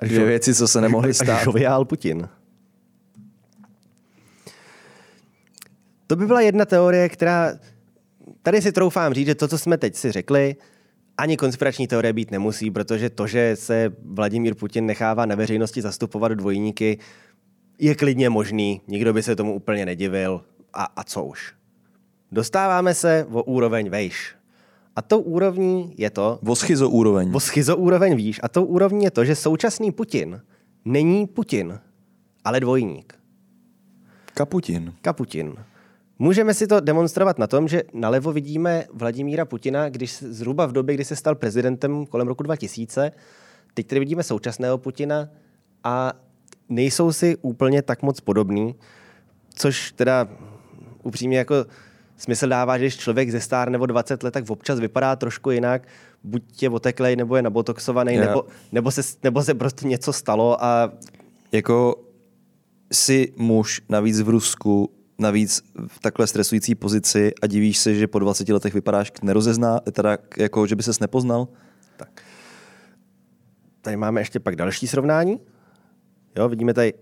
Dvě 0.02 0.24
věci, 0.24 0.54
co 0.54 0.68
se 0.68 0.80
nemohly 0.80 1.14
stát. 1.14 1.44
žoviál 1.44 1.84
Putin. 1.84 2.28
To 6.06 6.16
by 6.16 6.26
byla 6.26 6.40
jedna 6.40 6.64
teorie, 6.64 7.08
která... 7.08 7.52
Tady 8.42 8.62
si 8.62 8.72
troufám 8.72 9.14
říct, 9.14 9.26
že 9.26 9.34
to, 9.34 9.48
co 9.48 9.58
jsme 9.58 9.78
teď 9.78 9.96
si 9.96 10.12
řekli, 10.12 10.56
ani 11.20 11.36
konspirační 11.36 11.86
teorie 11.86 12.12
být 12.12 12.30
nemusí, 12.30 12.70
protože 12.70 13.10
to, 13.10 13.26
že 13.26 13.56
se 13.56 13.92
Vladimír 14.04 14.54
Putin 14.54 14.86
nechává 14.86 15.26
na 15.26 15.34
veřejnosti 15.34 15.82
zastupovat 15.82 16.32
dvojníky, 16.32 16.98
je 17.78 17.94
klidně 17.94 18.30
možný. 18.30 18.80
Nikdo 18.88 19.12
by 19.12 19.22
se 19.22 19.36
tomu 19.36 19.54
úplně 19.54 19.86
nedivil. 19.86 20.44
A, 20.72 20.84
a 20.84 21.04
co 21.04 21.24
už? 21.24 21.52
Dostáváme 22.32 22.94
se 22.94 23.26
o 23.30 23.42
úroveň 23.42 23.90
vejš. 23.90 24.34
A 24.96 25.02
tou 25.02 25.20
úrovní 25.20 25.94
je 25.98 26.10
to, 26.10 26.38
O 26.46 26.56
schizo 26.56 26.88
úroveň. 26.88 27.30
O 27.34 27.40
schizoúroveň 27.40 28.16
víš. 28.16 28.40
A 28.42 28.48
tou 28.48 28.64
úrovní 28.64 29.04
je 29.04 29.10
to, 29.10 29.24
že 29.24 29.34
současný 29.34 29.92
Putin 29.92 30.40
není 30.84 31.26
Putin, 31.26 31.80
ale 32.44 32.60
dvojník. 32.60 33.14
Kaputin. 34.34 34.94
Kaputin. 35.02 35.54
Můžeme 36.22 36.54
si 36.54 36.66
to 36.66 36.80
demonstrovat 36.80 37.38
na 37.38 37.46
tom, 37.46 37.68
že 37.68 37.82
nalevo 37.92 38.32
vidíme 38.32 38.84
Vladimíra 38.92 39.44
Putina, 39.44 39.88
když 39.88 40.22
zhruba 40.22 40.66
v 40.66 40.72
době, 40.72 40.94
kdy 40.94 41.04
se 41.04 41.16
stal 41.16 41.34
prezidentem 41.34 42.06
kolem 42.06 42.28
roku 42.28 42.42
2000. 42.42 43.12
Teď 43.74 43.86
tady 43.86 43.98
vidíme 44.00 44.22
současného 44.22 44.78
Putina 44.78 45.28
a 45.84 46.12
nejsou 46.68 47.12
si 47.12 47.36
úplně 47.36 47.82
tak 47.82 48.02
moc 48.02 48.20
podobný, 48.20 48.74
což 49.54 49.92
teda 49.92 50.28
upřímně 51.02 51.38
jako 51.38 51.54
smysl 52.16 52.48
dává, 52.48 52.78
že 52.78 52.84
když 52.84 52.96
člověk 52.96 53.30
ze 53.30 53.40
stár 53.40 53.70
nebo 53.70 53.86
20 53.86 54.22
let, 54.22 54.30
tak 54.30 54.50
občas 54.50 54.80
vypadá 54.80 55.16
trošku 55.16 55.50
jinak, 55.50 55.88
buď 56.24 56.62
je 56.62 56.70
oteklej, 56.70 57.16
nebo 57.16 57.36
je 57.36 57.42
nabotoxovaný, 57.42 58.14
Já- 58.14 58.20
nebo, 58.26 58.44
nebo, 58.72 58.90
se, 58.90 59.02
nebo 59.22 59.42
se 59.42 59.54
prostě 59.54 59.86
něco 59.86 60.12
stalo 60.12 60.64
a 60.64 60.92
Jako 61.52 62.04
si 62.92 63.32
muž 63.36 63.82
navíc 63.88 64.20
v 64.20 64.28
Rusku 64.28 64.90
navíc 65.20 65.62
v 65.86 66.00
takhle 66.00 66.26
stresující 66.26 66.74
pozici 66.74 67.32
a 67.42 67.46
divíš 67.46 67.78
se, 67.78 67.94
že 67.94 68.06
po 68.06 68.18
20 68.18 68.48
letech 68.48 68.74
vypadáš 68.74 69.12
nerozezná, 69.22 69.80
teda 69.80 70.18
jako, 70.36 70.66
že 70.66 70.76
by 70.76 70.82
ses 70.82 71.00
nepoznal? 71.00 71.48
Tak. 71.96 72.22
Tady 73.80 73.96
máme 73.96 74.20
ještě 74.20 74.40
pak 74.40 74.56
další 74.56 74.86
srovnání. 74.86 75.40
Jo, 76.36 76.48
vidíme 76.48 76.74
tady 76.74 76.94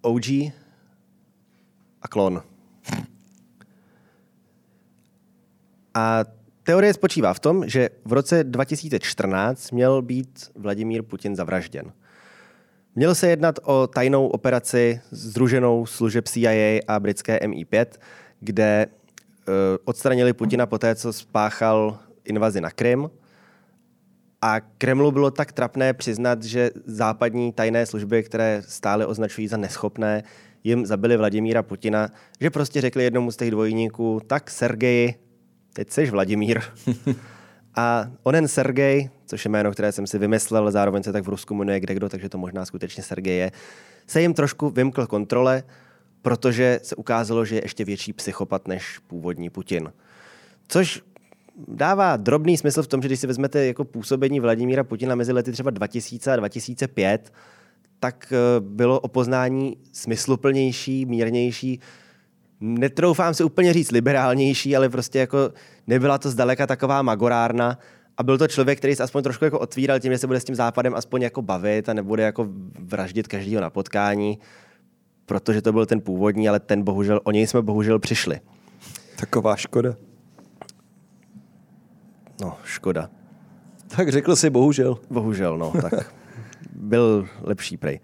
OG 0.00 0.26
a 2.02 2.08
klon. 2.08 2.42
A 5.94 6.24
teorie 6.62 6.94
spočívá 6.94 7.34
v 7.34 7.40
tom, 7.40 7.68
že 7.68 7.90
v 8.04 8.12
roce 8.12 8.44
2014 8.44 9.70
měl 9.70 10.02
být 10.02 10.50
Vladimír 10.54 11.02
Putin 11.02 11.36
zavražděn. 11.36 11.92
Měl 12.96 13.14
se 13.14 13.28
jednat 13.28 13.58
o 13.62 13.86
tajnou 13.86 14.26
operaci 14.26 15.00
združenou 15.10 15.86
služeb 15.86 16.28
CIA 16.28 16.80
a 16.88 17.00
britské 17.00 17.38
MI5, 17.38 17.86
kde 18.40 18.86
uh, 18.86 19.54
odstranili 19.84 20.32
Putina 20.32 20.66
po 20.66 20.78
té, 20.78 20.94
co 20.94 21.12
spáchal 21.12 21.98
invazi 22.24 22.60
na 22.60 22.70
Krym. 22.70 23.10
A 24.42 24.60
Kremlu 24.60 25.10
bylo 25.10 25.30
tak 25.30 25.52
trapné 25.52 25.92
přiznat, 25.92 26.42
že 26.42 26.70
západní 26.86 27.52
tajné 27.52 27.86
služby, 27.86 28.22
které 28.22 28.62
stále 28.68 29.06
označují 29.06 29.48
za 29.48 29.56
neschopné, 29.56 30.22
jim 30.64 30.86
zabili 30.86 31.16
Vladimíra 31.16 31.62
Putina, 31.62 32.08
že 32.40 32.50
prostě 32.50 32.80
řekli 32.80 33.04
jednomu 33.04 33.30
z 33.30 33.36
těch 33.36 33.50
dvojníků, 33.50 34.20
tak 34.26 34.50
Sergeji, 34.50 35.14
teď 35.72 35.90
jsi 35.90 36.06
Vladimír. 36.06 36.60
A 37.76 38.10
onen 38.22 38.48
Sergej, 38.48 39.10
což 39.26 39.44
je 39.44 39.48
jméno, 39.48 39.72
které 39.72 39.92
jsem 39.92 40.06
si 40.06 40.18
vymyslel, 40.18 40.70
zároveň 40.70 41.02
se 41.02 41.12
tak 41.12 41.24
v 41.24 41.28
Rusku 41.28 41.54
jmenuje 41.54 41.80
kde 41.80 41.94
kdo, 41.94 42.08
takže 42.08 42.28
to 42.28 42.38
možná 42.38 42.64
skutečně 42.64 43.02
Sergej 43.02 43.36
je, 43.36 43.52
se 44.06 44.20
jim 44.20 44.34
trošku 44.34 44.70
vymkl 44.70 45.06
kontrole, 45.06 45.62
protože 46.22 46.80
se 46.82 46.96
ukázalo, 46.96 47.44
že 47.44 47.54
je 47.54 47.64
ještě 47.64 47.84
větší 47.84 48.12
psychopat 48.12 48.68
než 48.68 48.98
původní 48.98 49.50
Putin. 49.50 49.92
Což 50.68 51.02
dává 51.68 52.16
drobný 52.16 52.56
smysl 52.56 52.82
v 52.82 52.86
tom, 52.86 53.02
že 53.02 53.08
když 53.08 53.20
si 53.20 53.26
vezmete 53.26 53.66
jako 53.66 53.84
působení 53.84 54.40
Vladimíra 54.40 54.84
Putina 54.84 55.14
mezi 55.14 55.32
lety 55.32 55.52
třeba 55.52 55.70
2000 55.70 56.32
a 56.32 56.36
2005, 56.36 57.32
tak 58.00 58.32
eh, 58.32 58.60
bylo 58.60 59.00
opoznání 59.00 59.76
smysluplnější, 59.92 61.06
mírnější, 61.06 61.80
netroufám 62.60 63.34
si 63.34 63.44
úplně 63.44 63.72
říct 63.72 63.90
liberálnější, 63.90 64.76
ale 64.76 64.88
prostě 64.88 65.18
jako 65.18 65.52
nebyla 65.86 66.18
to 66.18 66.30
zdaleka 66.30 66.66
taková 66.66 67.02
magorárna 67.02 67.78
a 68.16 68.22
byl 68.22 68.38
to 68.38 68.48
člověk, 68.48 68.78
který 68.78 68.94
se 68.94 69.02
aspoň 69.02 69.22
trošku 69.22 69.44
jako 69.44 69.58
otvíral 69.58 70.00
tím, 70.00 70.12
že 70.12 70.18
se 70.18 70.26
bude 70.26 70.40
s 70.40 70.44
tím 70.44 70.54
západem 70.54 70.94
aspoň 70.94 71.22
jako 71.22 71.42
bavit 71.42 71.88
a 71.88 71.94
nebude 71.94 72.22
jako 72.22 72.48
vraždit 72.78 73.28
každého 73.28 73.62
na 73.62 73.70
potkání, 73.70 74.38
protože 75.26 75.62
to 75.62 75.72
byl 75.72 75.86
ten 75.86 76.00
původní, 76.00 76.48
ale 76.48 76.60
ten 76.60 76.82
bohužel, 76.82 77.20
o 77.24 77.30
něj 77.30 77.46
jsme 77.46 77.62
bohužel 77.62 77.98
přišli. 77.98 78.40
Taková 79.16 79.56
škoda. 79.56 79.94
No, 82.40 82.56
škoda. 82.64 83.10
Tak 83.96 84.08
řekl 84.08 84.36
si 84.36 84.50
bohužel. 84.50 84.98
Bohužel, 85.10 85.58
no, 85.58 85.72
tak 85.82 86.14
byl 86.74 87.28
lepší 87.40 87.76
prej. 87.76 88.00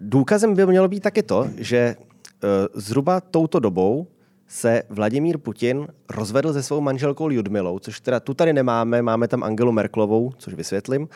Důkazem 0.00 0.54
by 0.54 0.66
mělo 0.66 0.88
být 0.88 1.00
taky 1.00 1.22
to, 1.22 1.50
že 1.56 1.96
Eh, 2.44 2.68
zhruba 2.74 3.20
touto 3.20 3.60
dobou 3.60 4.06
se 4.52 4.82
Vladimír 4.88 5.38
Putin 5.38 5.86
rozvedl 6.10 6.52
se 6.52 6.62
svou 6.62 6.80
manželkou 6.80 7.28
Ljudmilou, 7.30 7.78
což 7.78 8.00
teda 8.00 8.20
tu 8.20 8.34
tady 8.34 8.52
nemáme, 8.52 9.02
máme 9.02 9.28
tam 9.28 9.42
Angelu 9.42 9.72
Merklovou, 9.72 10.32
což 10.38 10.54
vysvětlím, 10.54 11.08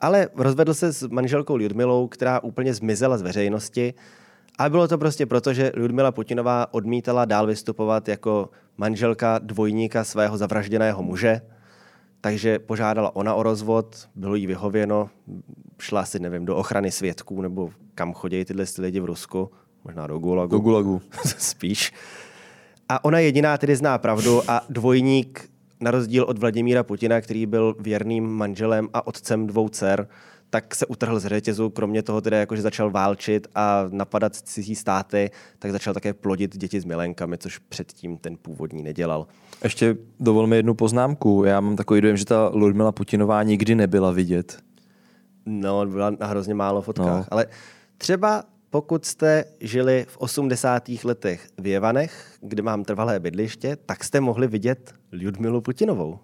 ale 0.00 0.28
rozvedl 0.36 0.74
se 0.74 0.92
s 0.92 1.08
manželkou 1.08 1.56
Ljudmilou, 1.56 2.08
která 2.08 2.40
úplně 2.40 2.74
zmizela 2.74 3.18
z 3.18 3.22
veřejnosti. 3.22 3.94
A 4.58 4.68
bylo 4.68 4.88
to 4.88 4.98
prostě 4.98 5.26
proto, 5.26 5.52
že 5.52 5.72
Ludmila 5.76 6.12
Putinová 6.12 6.74
odmítala 6.74 7.24
dál 7.24 7.46
vystupovat 7.46 8.08
jako 8.08 8.50
manželka 8.76 9.38
dvojníka 9.38 10.04
svého 10.04 10.36
zavražděného 10.36 11.02
muže, 11.02 11.40
takže 12.20 12.58
požádala 12.58 13.16
ona 13.16 13.34
o 13.34 13.42
rozvod, 13.42 14.08
bylo 14.14 14.34
jí 14.34 14.46
vyhověno, 14.46 15.10
šla 15.78 16.04
si, 16.04 16.18
nevím, 16.18 16.44
do 16.44 16.56
ochrany 16.56 16.90
svědků 16.90 17.42
nebo 17.42 17.70
kam 17.94 18.12
chodí 18.12 18.44
tyhle 18.44 18.64
lidi 18.78 19.00
v 19.00 19.04
Rusku, 19.04 19.50
možná 19.84 20.06
do 20.06 20.18
Gulagu. 20.18 20.50
Do 20.50 20.58
Gulagu. 20.58 21.02
Spíš. 21.24 21.92
A 22.88 23.04
ona 23.04 23.18
jediná 23.18 23.58
tedy 23.58 23.76
zná 23.76 23.98
pravdu 23.98 24.50
a 24.50 24.60
dvojník, 24.68 25.50
na 25.80 25.90
rozdíl 25.90 26.24
od 26.24 26.38
Vladimíra 26.38 26.82
Putina, 26.82 27.20
který 27.20 27.46
byl 27.46 27.76
věrným 27.78 28.24
manželem 28.24 28.88
a 28.92 29.06
otcem 29.06 29.46
dvou 29.46 29.68
dcer, 29.68 30.08
tak 30.50 30.74
se 30.74 30.86
utrhl 30.86 31.20
z 31.20 31.26
řetězu, 31.26 31.70
kromě 31.70 32.02
toho 32.02 32.20
teda 32.20 32.38
jako, 32.38 32.56
že 32.56 32.62
začal 32.62 32.90
válčit 32.90 33.48
a 33.54 33.84
napadat 33.90 34.36
cizí 34.36 34.74
státy, 34.74 35.30
tak 35.58 35.70
začal 35.70 35.94
také 35.94 36.14
plodit 36.14 36.56
děti 36.56 36.80
s 36.80 36.84
milenkami, 36.84 37.38
což 37.38 37.58
předtím 37.58 38.16
ten 38.16 38.36
původní 38.42 38.82
nedělal. 38.82 39.26
Ještě 39.64 39.96
dovol 40.20 40.46
mi 40.46 40.56
jednu 40.56 40.74
poznámku. 40.74 41.44
Já 41.44 41.60
mám 41.60 41.76
takový 41.76 42.00
dojem, 42.00 42.16
že 42.16 42.24
ta 42.24 42.50
Ludmila 42.54 42.92
Putinová 42.92 43.42
nikdy 43.42 43.74
nebyla 43.74 44.10
vidět. 44.10 44.58
No, 45.46 45.86
byla 45.86 46.10
na 46.10 46.26
hrozně 46.26 46.54
málo 46.54 46.82
fotkách. 46.82 47.06
No. 47.06 47.24
Ale 47.30 47.46
třeba 47.98 48.44
pokud 48.74 49.04
jste 49.04 49.44
žili 49.60 50.06
v 50.08 50.16
80. 50.16 50.88
letech 51.04 51.48
v 51.58 51.66
Jevanech, 51.66 52.32
kde 52.40 52.62
mám 52.62 52.84
trvalé 52.84 53.20
bydliště, 53.20 53.76
tak 53.86 54.04
jste 54.04 54.20
mohli 54.20 54.46
vidět 54.46 54.92
Ljudmilu 55.12 55.60
Putinovou. 55.60 56.18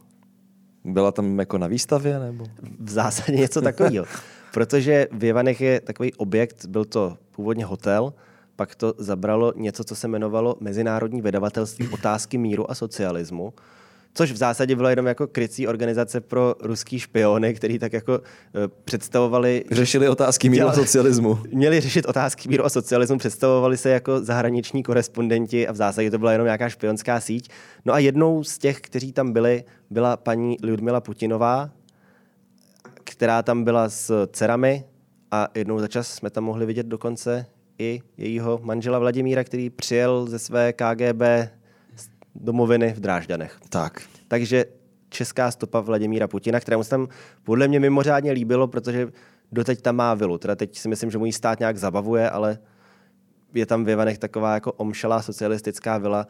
Byla 0.84 1.12
tam 1.12 1.38
jako 1.38 1.58
na 1.58 1.66
výstavě? 1.66 2.18
nebo? 2.18 2.44
V 2.80 2.90
zásadě 2.90 3.38
něco 3.38 3.60
takového. 3.60 4.06
Protože 4.52 5.06
v 5.12 5.24
Jevanech 5.24 5.60
je 5.60 5.80
takový 5.80 6.14
objekt, 6.14 6.66
byl 6.66 6.84
to 6.84 7.18
původně 7.30 7.64
hotel, 7.64 8.14
pak 8.56 8.74
to 8.74 8.94
zabralo 8.98 9.52
něco, 9.56 9.84
co 9.84 9.96
se 9.96 10.06
jmenovalo 10.06 10.56
Mezinárodní 10.60 11.22
vydavatelství 11.22 11.88
otázky 11.88 12.38
míru 12.38 12.70
a 12.70 12.74
socialismu, 12.74 13.52
což 14.14 14.32
v 14.32 14.36
zásadě 14.36 14.76
bylo 14.76 14.88
jenom 14.88 15.06
jako 15.06 15.26
krycí 15.26 15.66
organizace 15.66 16.20
pro 16.20 16.54
ruský 16.60 16.98
špiony, 16.98 17.54
který 17.54 17.78
tak 17.78 17.92
jako 17.92 18.18
uh, 18.18 18.24
představovali... 18.84 19.64
Řešili 19.70 20.08
otázky 20.08 20.48
míru 20.48 20.68
a 20.68 20.72
socialismu. 20.72 21.38
Měli 21.52 21.80
řešit 21.80 22.06
otázky 22.06 22.48
míru 22.48 22.64
a 22.64 22.68
socialismu, 22.68 23.18
představovali 23.18 23.76
se 23.76 23.90
jako 23.90 24.20
zahraniční 24.20 24.82
korespondenti 24.82 25.68
a 25.68 25.72
v 25.72 25.76
zásadě 25.76 26.10
to 26.10 26.18
byla 26.18 26.32
jenom 26.32 26.44
nějaká 26.44 26.68
špionská 26.68 27.20
síť. 27.20 27.50
No 27.84 27.94
a 27.94 27.98
jednou 27.98 28.44
z 28.44 28.58
těch, 28.58 28.80
kteří 28.80 29.12
tam 29.12 29.32
byli, 29.32 29.64
byla 29.90 30.16
paní 30.16 30.56
Ludmila 30.64 31.00
Putinová, 31.00 31.70
která 33.04 33.42
tam 33.42 33.64
byla 33.64 33.88
s 33.88 34.26
dcerami 34.26 34.84
a 35.30 35.48
jednou 35.54 35.78
za 35.78 35.88
čas 35.88 36.08
jsme 36.08 36.30
tam 36.30 36.44
mohli 36.44 36.66
vidět 36.66 36.86
dokonce 36.86 37.46
i 37.78 38.02
jejího 38.16 38.60
manžela 38.62 38.98
Vladimíra, 38.98 39.44
který 39.44 39.70
přijel 39.70 40.26
ze 40.26 40.38
své 40.38 40.72
KGB 40.72 41.22
domoviny 42.34 42.92
v 42.92 43.00
Drážďanech. 43.00 43.58
Tak. 43.68 44.02
Takže 44.28 44.64
česká 45.08 45.50
stopa 45.50 45.80
Vladimíra 45.80 46.28
Putina, 46.28 46.60
kterému 46.60 46.84
se 46.84 46.90
tam 46.90 47.08
podle 47.42 47.68
mě 47.68 47.80
mimořádně 47.80 48.32
líbilo, 48.32 48.68
protože 48.68 49.08
doteď 49.52 49.82
tam 49.82 49.96
má 49.96 50.14
vilu. 50.14 50.38
Teda 50.38 50.56
teď 50.56 50.78
si 50.78 50.88
myslím, 50.88 51.10
že 51.10 51.18
mu 51.18 51.26
ji 51.26 51.32
stát 51.32 51.58
nějak 51.58 51.76
zabavuje, 51.76 52.30
ale 52.30 52.58
je 53.54 53.66
tam 53.66 53.84
v 53.84 53.88
Jevanech 53.88 54.18
taková 54.18 54.54
jako 54.54 54.72
omšalá 54.72 55.22
socialistická 55.22 55.98
vila, 55.98 56.26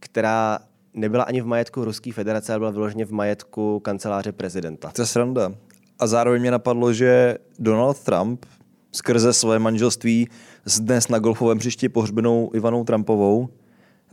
která 0.00 0.58
nebyla 0.94 1.24
ani 1.24 1.40
v 1.40 1.46
majetku 1.46 1.84
Ruské 1.84 2.12
federace, 2.12 2.52
ale 2.52 2.58
byla 2.58 2.70
vyloženě 2.70 3.04
v 3.04 3.12
majetku 3.12 3.80
kanceláře 3.80 4.32
prezidenta. 4.32 4.90
To 4.90 5.02
je 5.02 5.06
sranda. 5.06 5.52
A 5.98 6.06
zároveň 6.06 6.40
mě 6.40 6.50
napadlo, 6.50 6.92
že 6.92 7.38
Donald 7.58 8.00
Trump 8.00 8.46
skrze 8.92 9.32
své 9.32 9.58
manželství 9.58 10.28
s 10.64 10.80
dnes 10.80 11.08
na 11.08 11.18
golfovém 11.18 11.58
příště 11.58 11.88
pohřbenou 11.88 12.50
Ivanou 12.54 12.84
Trumpovou 12.84 13.48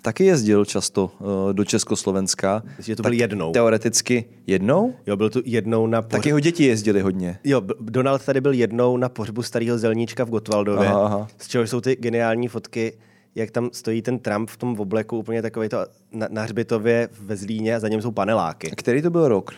taky 0.01 0.25
jezdil 0.25 0.65
často 0.65 1.11
uh, 1.19 1.53
do 1.53 1.65
Československa. 1.65 2.63
Myslím, 2.77 2.91
že 2.91 2.95
to 2.95 3.03
byl 3.03 3.13
jednou. 3.13 3.51
Teoreticky 3.51 4.25
jednou? 4.47 4.95
Jo, 5.07 5.17
byl 5.17 5.29
tu 5.29 5.41
jednou 5.45 5.87
na... 5.87 6.01
Poř... 6.01 6.11
Tak 6.11 6.25
jeho 6.25 6.39
děti 6.39 6.63
jezdili 6.63 7.01
hodně. 7.01 7.39
Jo, 7.43 7.61
Donald 7.79 8.25
tady 8.25 8.41
byl 8.41 8.53
jednou 8.53 8.97
na 8.97 9.09
pohřbu 9.09 9.43
starého 9.43 9.77
zelníčka 9.77 10.23
v 10.23 10.29
Gotwaldově, 10.29 10.87
aha, 10.87 11.05
aha. 11.05 11.27
z 11.37 11.47
čeho 11.47 11.67
jsou 11.67 11.81
ty 11.81 11.95
geniální 11.95 12.47
fotky, 12.47 12.93
jak 13.35 13.51
tam 13.51 13.69
stojí 13.73 14.01
ten 14.01 14.19
Trump 14.19 14.49
v 14.49 14.57
tom 14.57 14.79
obleku, 14.79 15.17
úplně 15.17 15.41
takový 15.41 15.69
to 15.69 15.85
na, 16.11 16.27
na 16.31 16.41
hřbitově 16.41 17.09
ve 17.21 17.37
Zlíně 17.37 17.75
a 17.75 17.79
za 17.79 17.87
něm 17.87 18.01
jsou 18.01 18.11
paneláky. 18.11 18.71
A 18.71 18.75
který 18.75 19.01
to 19.01 19.09
byl 19.09 19.27
rok? 19.27 19.51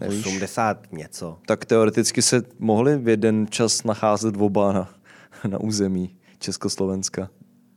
Nevíš? 0.00 0.26
80 0.26 0.92
něco. 0.92 1.38
Tak 1.46 1.64
teoreticky 1.64 2.22
se 2.22 2.42
mohli 2.58 2.96
v 2.96 3.08
jeden 3.08 3.46
čas 3.50 3.84
nacházet 3.84 4.34
oba 4.38 4.72
na, 4.72 4.90
na 5.48 5.60
území 5.60 6.16
Československa 6.38 7.28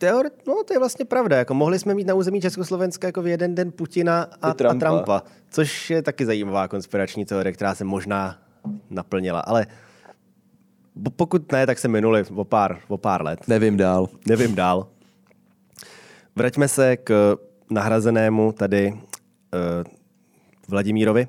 teori- 0.04 0.32
no, 0.48 0.64
to 0.68 0.74
je 0.74 0.80
vlastně 0.80 1.06
pravda. 1.06 1.38
Jako 1.38 1.54
mohli 1.54 1.80
jsme 1.80 1.94
mít 1.94 2.08
na 2.08 2.14
území 2.14 2.42
Československa 2.42 3.08
jako 3.08 3.22
v 3.22 3.28
jeden 3.28 3.56
den 3.56 3.72
Putina 3.72 4.28
a 4.42 4.54
Trumpa. 4.54 4.76
a 4.76 4.80
Trumpa, 4.80 5.24
což 5.50 5.90
je 5.90 6.02
taky 6.02 6.26
zajímavá 6.26 6.68
konspirační 6.68 7.26
teorie, 7.26 7.54
která 7.54 7.76
se 7.76 7.84
možná 7.84 8.38
naplnila. 8.90 9.40
Ale 9.40 9.68
pokud 11.16 11.52
ne, 11.52 11.66
tak 11.66 11.80
se 11.80 11.88
minuli 11.88 12.26
o 12.36 12.44
pár, 12.44 12.80
o 12.88 12.98
pár 12.98 13.24
let. 13.24 13.48
Nevím 13.48 13.78
dál. 13.78 14.10
Nevím 14.28 14.56
dál. 14.56 14.88
Vraťme 16.36 16.68
se 16.68 16.98
k 16.98 17.38
nahrazenému 17.70 18.52
tady 18.52 18.94
uh, 18.94 19.00
Vladimírovi. 20.68 21.28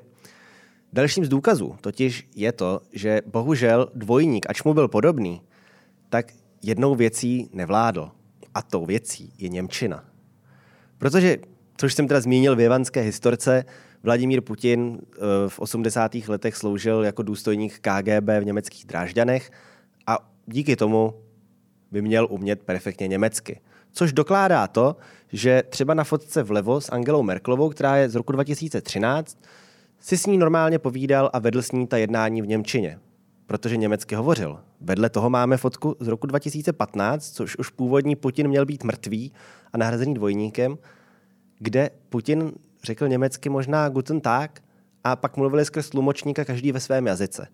Dalším 0.93 1.25
z 1.25 1.29
důkazů 1.29 1.75
totiž 1.81 2.29
je 2.35 2.51
to, 2.51 2.81
že 2.93 3.21
bohužel 3.25 3.91
dvojník, 3.95 4.45
ač 4.49 4.63
mu 4.63 4.73
byl 4.73 4.87
podobný, 4.87 5.41
tak 6.09 6.31
jednou 6.63 6.95
věcí 6.95 7.49
nevládl 7.53 8.11
A 8.55 8.61
tou 8.61 8.85
věcí 8.85 9.33
je 9.37 9.49
Němčina. 9.49 10.03
Protože, 10.97 11.37
což 11.77 11.93
jsem 11.93 12.07
teda 12.07 12.21
zmínil 12.21 12.55
v 12.55 12.59
jevanské 12.59 13.01
historce, 13.01 13.65
Vladimír 14.03 14.41
Putin 14.41 14.97
eh, 15.01 15.19
v 15.47 15.59
80. 15.59 16.15
letech 16.15 16.55
sloužil 16.55 17.03
jako 17.03 17.23
důstojník 17.23 17.79
KGB 17.79 18.29
v 18.39 18.45
německých 18.45 18.85
Drážďanech 18.85 19.51
a 20.07 20.17
díky 20.45 20.75
tomu 20.75 21.13
by 21.91 22.01
měl 22.01 22.27
umět 22.29 22.63
perfektně 22.63 23.07
německy. 23.07 23.59
Což 23.91 24.13
dokládá 24.13 24.67
to, 24.67 24.95
že 25.31 25.63
třeba 25.69 25.93
na 25.93 26.03
fotce 26.03 26.43
vlevo 26.43 26.81
s 26.81 26.91
Angelou 26.91 27.23
Merklovou, 27.23 27.69
která 27.69 27.97
je 27.97 28.09
z 28.09 28.15
roku 28.15 28.31
2013, 28.31 29.37
si 29.99 30.17
s 30.17 30.25
ní 30.25 30.37
normálně 30.37 30.79
povídal 30.79 31.29
a 31.33 31.39
vedl 31.39 31.61
s 31.61 31.71
ní 31.71 31.87
ta 31.87 31.97
jednání 31.97 32.41
v 32.41 32.47
Němčině, 32.47 32.99
protože 33.47 33.77
německy 33.77 34.15
hovořil. 34.15 34.59
Vedle 34.87 35.09
toho 35.09 35.29
máme 35.29 35.57
fotku 35.57 35.95
z 35.99 36.07
roku 36.07 36.27
2015, 36.27 37.31
což 37.31 37.57
už 37.57 37.69
původní 37.69 38.15
Putin 38.15 38.47
měl 38.47 38.65
být 38.65 38.83
mrtvý 38.83 39.33
a 39.73 39.77
nahrazený 39.77 40.13
dvojníkem, 40.13 40.77
kde 41.59 41.89
Putin 42.09 42.51
řekl 42.83 43.07
německy 43.07 43.49
možná 43.49 43.89
Guten 43.89 44.21
Tag 44.21 44.61
a 45.03 45.15
pak 45.15 45.37
mluvili 45.37 45.65
skrz 45.65 45.89
tlumočníka 45.89 46.45
každý 46.45 46.71
ve 46.71 46.79
svém 46.79 47.07
jazyce. 47.07 47.47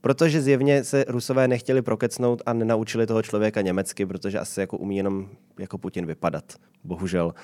Protože 0.00 0.42
zjevně 0.42 0.84
se 0.84 1.04
Rusové 1.08 1.48
nechtěli 1.48 1.82
prokecnout 1.82 2.42
a 2.46 2.52
nenaučili 2.52 3.06
toho 3.06 3.22
člověka 3.22 3.60
německy, 3.60 4.06
protože 4.06 4.38
asi 4.38 4.60
jako 4.60 4.78
umí 4.78 4.96
jenom 4.96 5.28
jako 5.58 5.78
Putin 5.78 6.06
vypadat. 6.06 6.44
Bohužel. 6.84 7.34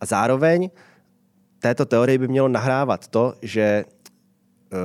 A 0.00 0.06
zároveň 0.06 0.70
této 1.58 1.86
teorii 1.86 2.18
by 2.18 2.28
mělo 2.28 2.48
nahrávat 2.48 3.08
to, 3.08 3.34
že 3.42 3.84
uh, 4.72 4.78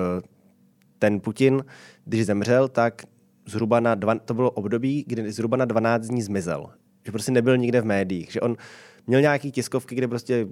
ten 0.99 1.19
Putin, 1.19 1.65
když 2.05 2.25
zemřel, 2.25 2.67
tak 2.67 3.01
zhruba 3.47 3.79
na 3.79 3.95
dva, 3.95 4.15
to 4.15 4.33
bylo 4.33 4.51
období, 4.51 5.05
kdy 5.07 5.31
zhruba 5.31 5.57
na 5.57 5.65
12 5.65 6.07
dní 6.07 6.21
zmizel. 6.21 6.65
Že 7.05 7.11
prostě 7.11 7.31
nebyl 7.31 7.57
nikde 7.57 7.81
v 7.81 7.85
médiích. 7.85 8.31
Že 8.31 8.41
on 8.41 8.55
měl 9.07 9.21
nějaký 9.21 9.51
tiskovky, 9.51 9.95
kde 9.95 10.07
prostě 10.07 10.47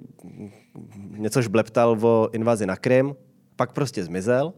něco 1.10 1.42
žbleptal 1.42 1.98
o 2.02 2.28
invazi 2.32 2.66
na 2.66 2.76
Krym, 2.76 3.14
pak 3.56 3.72
prostě 3.72 4.04
zmizel. 4.04 4.52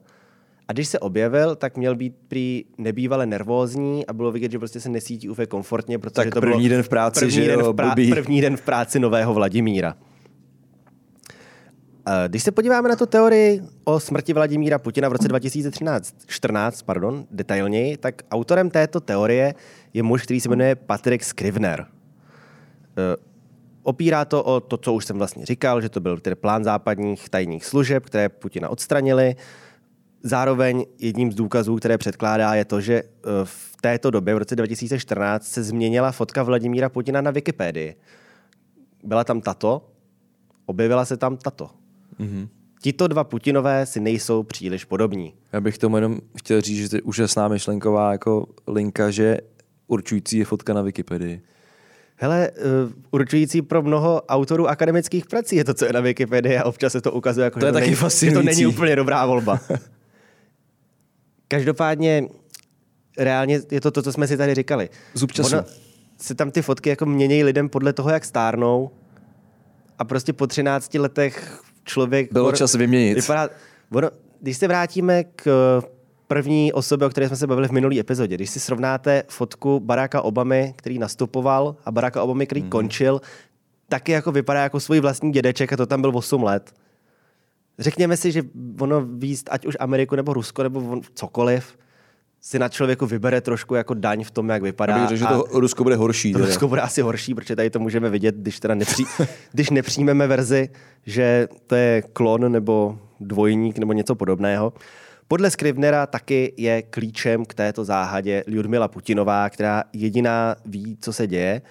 A 0.68 0.73
když 0.73 0.88
se 0.88 0.99
objevil, 0.99 1.57
tak 1.57 1.76
měl 1.76 1.97
být 1.97 2.14
prý 2.28 2.64
nebývale 2.78 3.26
nervózní 3.26 4.07
a 4.07 4.12
bylo 4.12 4.33
vidět, 4.33 4.52
že 4.52 4.59
prostě 4.59 4.80
se 4.80 4.88
nesítí 4.88 5.28
úplně 5.28 5.47
komfortně, 5.47 5.99
protože 5.99 6.14
tak 6.14 6.35
to 6.35 6.40
první 6.40 6.68
bylo 6.68 6.68
den 6.68 6.83
v 6.83 6.88
práci, 6.88 7.21
první, 7.21 7.35
že 7.35 7.47
den 7.47 7.62
v 7.62 7.68
prá- 7.68 8.14
první 8.14 8.40
den 8.40 8.57
v 8.57 8.61
práci 8.61 9.00
nového 9.00 9.35
Vladimíra. 9.35 9.95
Když 12.29 12.43
se 12.43 12.53
podíváme 12.53 12.88
na 12.88 12.97
tu 12.97 13.07
teorii 13.07 13.62
o 13.85 14.00
smrti 14.00 14.33
Vladimíra 14.33 14.79
Putina 14.79 15.09
v 15.09 15.12
roce 15.12 15.29
2013, 15.29 16.15
14, 16.27 16.83
pardon, 16.83 17.27
detailněji, 17.31 17.97
tak 17.97 18.23
autorem 18.31 18.71
této 18.71 19.00
teorie 19.00 19.55
je 19.95 20.03
muž, 20.03 20.23
který 20.23 20.41
se 20.41 20.49
jmenuje 20.49 20.75
Patrick 20.75 21.25
Scrivener. 21.25 21.87
Eh, 22.99 23.29
Opírá 23.83 24.25
to 24.25 24.45
o 24.45 24.61
to, 24.61 24.77
co 24.77 24.93
už 24.93 25.05
jsem 25.05 25.19
vlastně 25.19 25.47
říkal, 25.47 25.81
že 25.81 25.88
to 25.88 26.00
byl 26.00 26.19
tedy 26.19 26.37
plán 26.37 26.65
západních 26.65 27.29
tajných 27.29 27.65
služeb, 27.65 28.05
které 28.05 28.29
Putina 28.29 28.69
odstranili. 28.69 29.37
Zároveň 30.23 30.85
jedním 30.99 31.33
z 31.33 31.35
důkazů, 31.35 31.77
které 31.77 31.99
předkládá, 31.99 32.55
je 32.55 32.65
to, 32.65 32.81
že 32.81 32.95
eh, 32.95 33.09
v 33.45 33.77
této 33.81 34.11
době, 34.11 34.35
v 34.35 34.38
roce 34.38 34.57
2014, 34.57 35.47
se 35.47 35.62
změnila 35.62 36.12
fotka 36.12 36.43
Vladimíra 36.43 36.88
Putina 36.88 37.21
na 37.21 37.31
Wikipedii. 37.31 37.97
Byla 39.05 39.25
tam 39.25 39.41
tato, 39.41 39.91
objevila 40.67 41.05
se 41.05 41.17
tam 41.17 41.37
tato. 41.37 41.71
Mm-hmm. 42.21 42.49
Tito 42.83 43.09
dva 43.09 43.25
Putinové 43.25 43.87
si 43.87 44.01
nejsou 44.01 44.43
příliš 44.43 44.85
podobní. 44.85 45.35
Já 45.53 45.61
bych 45.61 45.79
tomu 45.79 45.97
jenom 45.97 46.19
chtěl 46.39 46.61
říct, 46.61 46.77
že 46.79 46.89
to 46.89 46.97
je 46.97 47.03
úžasná 47.03 47.49
myšlenková 47.49 48.13
jako 48.13 48.47
linka, 48.67 49.11
že 49.11 49.39
určující 49.87 50.39
je 50.39 50.45
fotka 50.45 50.73
na 50.73 50.83
Wikipedii. 50.83 51.43
Hele, 52.17 52.51
uh, 52.51 52.93
určující 53.11 53.63
pro 53.63 53.83
mnoho 53.83 54.23
autorů 54.29 54.69
akademických 54.69 55.27
prací 55.27 55.57
je 55.57 55.65
to, 55.65 55.75
co 55.75 55.85
je 55.85 55.93
na 55.93 56.01
Wikipedii 56.01 56.57
a 56.59 56.65
občas 56.65 56.93
se 56.93 57.01
to 57.01 57.13
ukazuje 57.13 57.45
jako, 57.45 57.61
To 57.61 57.67
je 57.67 57.71
že, 57.71 57.73
taky 57.73 57.85
není, 57.85 57.95
že 57.95 58.01
to 58.01 58.05
fascinující. 58.05 58.47
není 58.47 58.67
úplně 58.67 58.97
dobrá 58.97 59.27
volba. 59.27 59.61
Každopádně 61.49 62.28
reálně 63.19 63.61
je 63.71 63.81
to 63.81 63.91
to, 63.91 64.02
co 64.02 64.13
jsme 64.13 64.26
si 64.26 64.37
tady 64.37 64.54
říkali. 64.54 64.89
Zub 65.15 65.33
času. 65.33 65.57
Ono 65.57 65.65
se 66.21 66.35
tam 66.35 66.50
ty 66.50 66.63
fotky 66.63 66.91
jako 66.91 67.07
měnějí 67.07 67.45
lidem 67.45 67.69
podle 67.69 67.93
toho, 67.93 68.11
jak 68.11 68.25
stárnou 68.25 68.91
a 69.99 70.04
prostě 70.04 70.33
po 70.33 70.47
13 70.47 70.95
letech 70.95 71.63
člověk... 71.89 72.33
Bylo 72.33 72.53
čas 72.53 72.75
vyměnit. 72.75 73.15
Vypadá, 73.15 73.49
ono, 73.93 74.11
když 74.41 74.57
se 74.57 74.69
vrátíme 74.69 75.25
k 75.25 75.83
první 76.27 76.73
osobě, 76.73 77.07
o 77.07 77.11
které 77.11 77.29
jsme 77.29 77.37
se 77.37 77.47
bavili 77.47 77.69
v 77.69 77.73
minulý 77.73 78.01
epizodě, 78.01 78.35
když 78.35 78.51
si 78.51 78.61
srovnáte 78.61 79.23
fotku 79.29 79.81
Baracka 79.81 80.23
Obamy, 80.23 80.75
který 80.77 80.99
nastupoval 80.99 81.77
a 81.85 81.93
Baracka 81.93 82.23
Obamy, 82.23 82.47
který 82.47 82.63
mm. 82.63 82.69
končil, 82.69 83.21
taky 83.89 84.13
jako 84.13 84.33
vypadá 84.33 84.63
jako 84.63 84.81
svůj 84.81 85.01
vlastní 85.01 85.33
dědeček 85.33 85.73
a 85.73 85.77
to 85.77 85.87
tam 85.87 86.01
byl 86.01 86.13
8 86.15 86.43
let. 86.43 86.73
Řekněme 87.79 88.17
si, 88.17 88.33
že 88.33 88.43
ono 88.81 89.01
víc, 89.05 89.45
ať 89.51 89.67
už 89.67 89.77
Ameriku 89.81 90.17
nebo 90.17 90.33
Rusko 90.33 90.63
nebo 90.63 90.81
on, 90.81 91.01
cokoliv, 91.15 91.79
si 92.41 92.59
na 92.59 92.69
člověku 92.69 93.07
vybere 93.07 93.41
trošku 93.41 93.75
jako 93.75 93.95
daň 93.95 94.25
v 94.25 94.31
tom, 94.31 94.49
jak 94.49 94.63
vypadá. 94.63 94.97
Já 94.97 95.01
bych 95.01 95.19
řekl, 95.19 95.19
že 95.19 95.37
to 95.37 95.61
Rusko 95.61 95.83
bude 95.83 95.97
horší. 95.97 96.33
to. 96.33 96.39
Rusko 96.39 96.69
bude 96.69 96.81
asi 96.81 97.01
horší, 97.01 97.35
protože 97.35 97.57
tady 97.57 97.71
to 97.71 97.79
můžeme 97.79 98.11
vidět, 98.11 98.35
když 98.35 98.61
teda 98.61 98.75
nepří, 98.75 99.05
když 99.53 99.71
nepřijmeme 99.71 100.27
verzi, 100.27 100.69
že 101.07 101.49
to 101.67 101.75
je 101.75 102.03
klon 102.13 102.53
nebo 102.53 102.99
dvojník 103.21 103.79
nebo 103.79 103.93
něco 103.93 104.15
podobného. 104.15 104.73
Podle 105.29 105.51
Scrivnera 105.51 106.07
taky 106.07 106.55
je 106.57 106.83
klíčem 106.83 107.45
k 107.45 107.55
této 107.55 107.85
záhadě 107.85 108.45
Ljudmila 108.47 108.89
Putinová, 108.89 109.51
která 109.51 109.85
jediná 109.93 110.57
ví, 110.67 110.97
co 111.01 111.13
se 111.13 111.27
děje. 111.27 111.63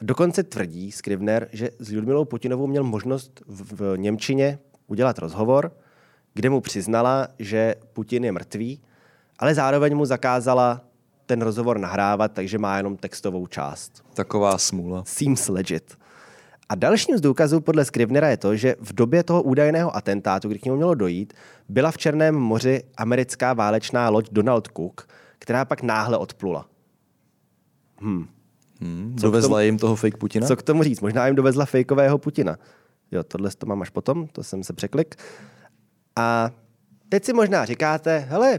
Dokonce 0.00 0.42
tvrdí 0.42 0.92
Scrivner, 0.92 1.48
že 1.52 1.70
s 1.78 1.90
Ljudmilou 1.90 2.24
Putinovou 2.24 2.66
měl 2.66 2.84
možnost 2.84 3.42
v, 3.46 3.80
v 3.80 3.98
Němčině 3.98 4.58
udělat 4.86 5.18
rozhovor, 5.18 5.72
kde 6.34 6.50
mu 6.50 6.60
přiznala, 6.60 7.28
že 7.38 7.74
Putin 7.92 8.24
je 8.24 8.32
mrtvý, 8.32 8.80
ale 9.38 9.54
zároveň 9.54 9.96
mu 9.96 10.04
zakázala 10.04 10.80
ten 11.26 11.42
rozhovor 11.42 11.78
nahrávat, 11.78 12.32
takže 12.32 12.58
má 12.58 12.76
jenom 12.76 12.96
textovou 12.96 13.46
část. 13.46 14.04
Taková 14.14 14.58
smůla. 14.58 15.02
Seems 15.06 15.48
legit. 15.48 15.98
A 16.68 16.74
dalším 16.74 17.18
z 17.18 17.20
důkazů 17.20 17.60
podle 17.60 17.84
Scrivnera 17.84 18.28
je 18.28 18.36
to, 18.36 18.56
že 18.56 18.76
v 18.80 18.92
době 18.92 19.22
toho 19.22 19.42
údajného 19.42 19.96
atentátu, 19.96 20.48
kdy 20.48 20.58
k 20.58 20.64
němu 20.64 20.76
mělo 20.76 20.94
dojít, 20.94 21.32
byla 21.68 21.90
v 21.90 21.98
Černém 21.98 22.34
moři 22.34 22.82
americká 22.96 23.52
válečná 23.52 24.08
loď 24.08 24.28
Donald 24.32 24.68
Cook, 24.76 25.08
která 25.38 25.64
pak 25.64 25.82
náhle 25.82 26.18
odplula. 26.18 26.66
Hmm. 28.00 28.26
Co 29.20 29.26
Dovezla 29.26 29.48
tomu- 29.48 29.60
jim 29.60 29.78
toho 29.78 29.96
fake 29.96 30.16
Putina? 30.16 30.46
Co 30.46 30.56
k 30.56 30.62
tomu 30.62 30.82
říct? 30.82 31.00
Možná 31.00 31.26
jim 31.26 31.36
dovezla 31.36 31.64
fejkového 31.64 32.18
Putina. 32.18 32.56
Jo, 33.10 33.22
tohle 33.22 33.50
to 33.58 33.66
mám 33.66 33.82
až 33.82 33.90
potom, 33.90 34.26
to 34.26 34.42
jsem 34.42 34.64
se 34.64 34.72
překlik. 34.72 35.14
A 36.16 36.50
teď 37.08 37.24
si 37.24 37.32
možná 37.32 37.64
říkáte, 37.64 38.18
hele, 38.18 38.58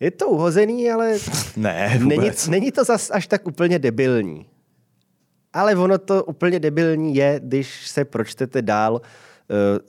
je 0.00 0.10
to 0.10 0.28
uhozený, 0.28 0.90
ale 0.90 1.18
Ne, 1.56 1.98
není, 1.98 2.20
vůbec. 2.20 2.48
není 2.48 2.72
to 2.72 2.84
zas 2.84 3.10
až 3.10 3.26
tak 3.26 3.46
úplně 3.46 3.78
debilní. 3.78 4.46
Ale 5.52 5.76
ono 5.76 5.98
to 5.98 6.24
úplně 6.24 6.60
debilní 6.60 7.14
je, 7.14 7.40
když 7.44 7.88
se 7.88 8.04
pročtete 8.04 8.62
dál 8.62 8.92
uh, 8.94 9.00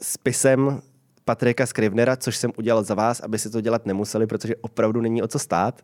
spisem 0.01 0.81
Patrika 1.25 1.65
Scrivnera, 1.65 2.15
což 2.15 2.37
jsem 2.37 2.51
udělal 2.57 2.83
za 2.83 2.93
vás, 2.93 3.19
aby 3.19 3.39
si 3.39 3.49
to 3.49 3.61
dělat 3.61 3.85
nemuseli, 3.85 4.27
protože 4.27 4.55
opravdu 4.55 5.01
není 5.01 5.21
o 5.21 5.27
co 5.27 5.39
stát. 5.39 5.81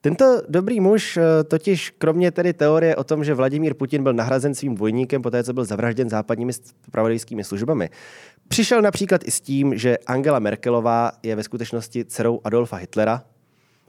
Tento 0.00 0.42
dobrý 0.48 0.80
muž 0.80 1.16
eh, 1.16 1.44
totiž 1.44 1.90
kromě 1.90 2.30
tedy 2.30 2.52
teorie 2.52 2.96
o 2.96 3.04
tom, 3.04 3.24
že 3.24 3.34
Vladimír 3.34 3.74
Putin 3.74 4.02
byl 4.02 4.12
nahrazen 4.12 4.54
svým 4.54 4.74
dvojníkem 4.74 5.22
poté, 5.22 5.44
co 5.44 5.52
byl 5.52 5.64
zavražděn 5.64 6.10
západními 6.10 6.52
spravodajskými 6.52 7.44
službami, 7.44 7.90
přišel 8.48 8.82
například 8.82 9.20
i 9.24 9.30
s 9.30 9.40
tím, 9.40 9.78
že 9.78 9.98
Angela 10.06 10.38
Merkelová 10.38 11.12
je 11.22 11.36
ve 11.36 11.42
skutečnosti 11.42 12.04
dcerou 12.04 12.40
Adolfa 12.44 12.76
Hitlera. 12.76 13.22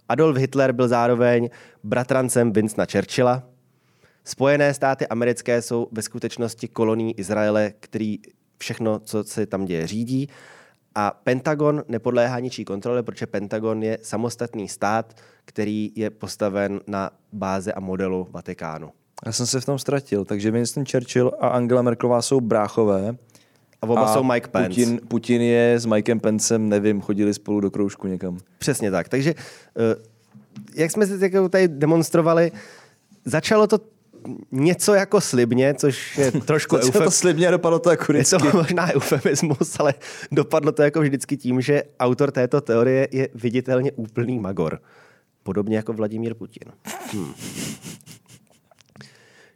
Adolf 0.09 0.37
Hitler 0.37 0.71
byl 0.71 0.87
zároveň 0.87 1.49
bratrancem 1.83 2.53
Winstona 2.53 2.87
Churchilla. 2.91 3.43
Spojené 4.23 4.73
státy 4.73 5.07
americké 5.07 5.61
jsou 5.61 5.87
ve 5.91 6.01
skutečnosti 6.01 6.67
kolonií 6.67 7.13
Izraele, 7.13 7.73
který 7.79 8.17
všechno, 8.57 8.99
co 8.99 9.23
se 9.23 9.45
tam 9.45 9.65
děje, 9.65 9.87
řídí. 9.87 10.29
A 10.95 11.11
Pentagon 11.23 11.83
nepodléhá 11.87 12.39
ničí 12.39 12.65
kontrole, 12.65 13.03
protože 13.03 13.27
Pentagon 13.27 13.83
je 13.83 13.97
samostatný 14.01 14.67
stát, 14.67 15.13
který 15.45 15.91
je 15.95 16.09
postaven 16.09 16.79
na 16.87 17.09
báze 17.33 17.73
a 17.73 17.79
modelu 17.79 18.27
Vatikánu. 18.31 18.89
Já 19.25 19.31
jsem 19.31 19.45
se 19.45 19.61
v 19.61 19.65
tom 19.65 19.79
ztratil, 19.79 20.25
takže 20.25 20.51
Winston 20.51 20.85
Churchill 20.85 21.31
a 21.39 21.47
Angela 21.47 21.81
Merkelová 21.81 22.21
jsou 22.21 22.41
bráchové. 22.41 23.15
A 23.89 23.91
oba 23.91 24.01
a 24.05 24.13
jsou 24.13 24.23
Mike 24.23 24.47
Pence. 24.47 24.69
Putin, 24.69 24.99
Putin 25.07 25.41
je 25.41 25.79
s 25.79 25.85
Mikem 25.85 26.19
Pencem, 26.19 26.69
nevím, 26.69 27.01
chodili 27.01 27.33
spolu 27.33 27.59
do 27.59 27.71
kroužku 27.71 28.07
někam. 28.07 28.37
Přesně 28.57 28.91
tak. 28.91 29.09
Takže, 29.09 29.33
eh, 29.77 29.95
jak 30.75 30.91
jsme 30.91 31.07
si 31.07 31.13
jako 31.23 31.49
tady 31.49 31.67
demonstrovali, 31.67 32.51
začalo 33.25 33.67
to 33.67 33.79
něco 34.51 34.93
jako 34.93 35.21
slibně, 35.21 35.73
což 35.73 36.17
je 36.17 36.31
trošku 36.45 36.75
Začalo 36.75 36.91
to 36.91 36.99
eufem... 36.99 37.11
slibně 37.11 37.51
dopadlo 37.51 37.79
to 37.79 37.89
jako 37.89 38.13
Je 38.13 38.19
vždycky. 38.19 38.51
to 38.51 38.57
možná 38.57 38.93
eufemismus, 38.93 39.75
ale 39.79 39.93
dopadlo 40.31 40.71
to 40.71 40.81
jako 40.83 41.01
vždycky 41.01 41.37
tím, 41.37 41.61
že 41.61 41.83
autor 41.99 42.31
této 42.31 42.61
teorie 42.61 43.07
je 43.11 43.29
viditelně 43.35 43.91
úplný 43.91 44.39
magor. 44.39 44.79
Podobně 45.43 45.77
jako 45.77 45.93
Vladimír 45.93 46.33
Putin. 46.33 46.71
Hmm. 47.13 47.33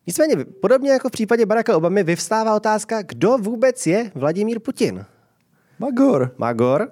Nicméně, 0.10 0.45
podobně 0.45 0.91
jako 0.91 1.10
v 1.10 1.12
případě 1.12 1.45
Baracka 1.45 1.78
Obamy, 1.78 2.04
vyvstává 2.04 2.56
otázka, 2.56 3.02
kdo 3.02 3.38
vůbec 3.38 3.88
je 3.88 4.12
Vladimír 4.15 4.60
Putin. 4.60 5.06
Magor. 5.80 6.34
Magor. 6.38 6.91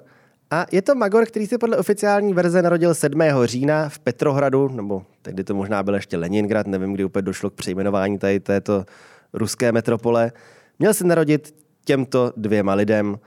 A 0.51 0.65
je 0.71 0.81
to 0.81 0.95
Magor, 0.95 1.25
který 1.25 1.47
se 1.47 1.57
podle 1.57 1.77
oficiální 1.77 2.33
verze 2.33 2.61
narodil 2.61 2.95
7. 2.95 3.21
října 3.43 3.89
v 3.89 3.99
Petrohradu, 3.99 4.67
nebo 4.69 5.05
tehdy 5.21 5.43
to 5.43 5.55
možná 5.55 5.83
byl 5.83 5.95
ještě 5.95 6.17
Leningrad, 6.17 6.67
nevím, 6.67 6.93
kdy 6.93 7.03
úplně 7.03 7.21
došlo 7.21 7.49
k 7.49 7.53
přejmenování 7.53 8.17
tady 8.17 8.39
této 8.39 8.85
ruské 9.33 9.71
metropole. 9.71 10.31
Měl 10.79 10.93
se 10.93 11.03
narodit 11.03 11.55
těmto 11.85 12.33
dvěma 12.37 12.73
lidem, 12.73 13.19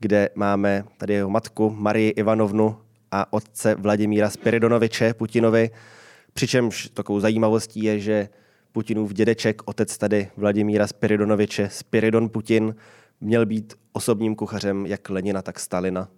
kde 0.00 0.28
máme 0.34 0.84
tady 0.96 1.14
jeho 1.14 1.30
matku 1.30 1.70
Marii 1.70 2.10
Ivanovnu 2.10 2.76
a 3.10 3.32
otce 3.32 3.74
Vladimíra 3.74 4.30
Spiridonoviče 4.30 5.14
Putinovi. 5.14 5.70
Přičemž 6.32 6.88
takovou 6.94 7.20
zajímavostí 7.20 7.82
je, 7.82 8.00
že 8.00 8.28
Putinův 8.72 9.12
dědeček, 9.12 9.62
otec 9.64 9.98
tady 9.98 10.28
Vladimíra 10.36 10.86
Spiridonoviče, 10.86 11.68
Spiridon 11.68 12.28
Putin, 12.28 12.74
měl 13.20 13.46
být 13.46 13.74
osobním 13.92 14.34
kuchařem 14.34 14.86
jak 14.86 15.10
Lenina, 15.10 15.42
tak 15.42 15.60
Stalina. 15.60 16.08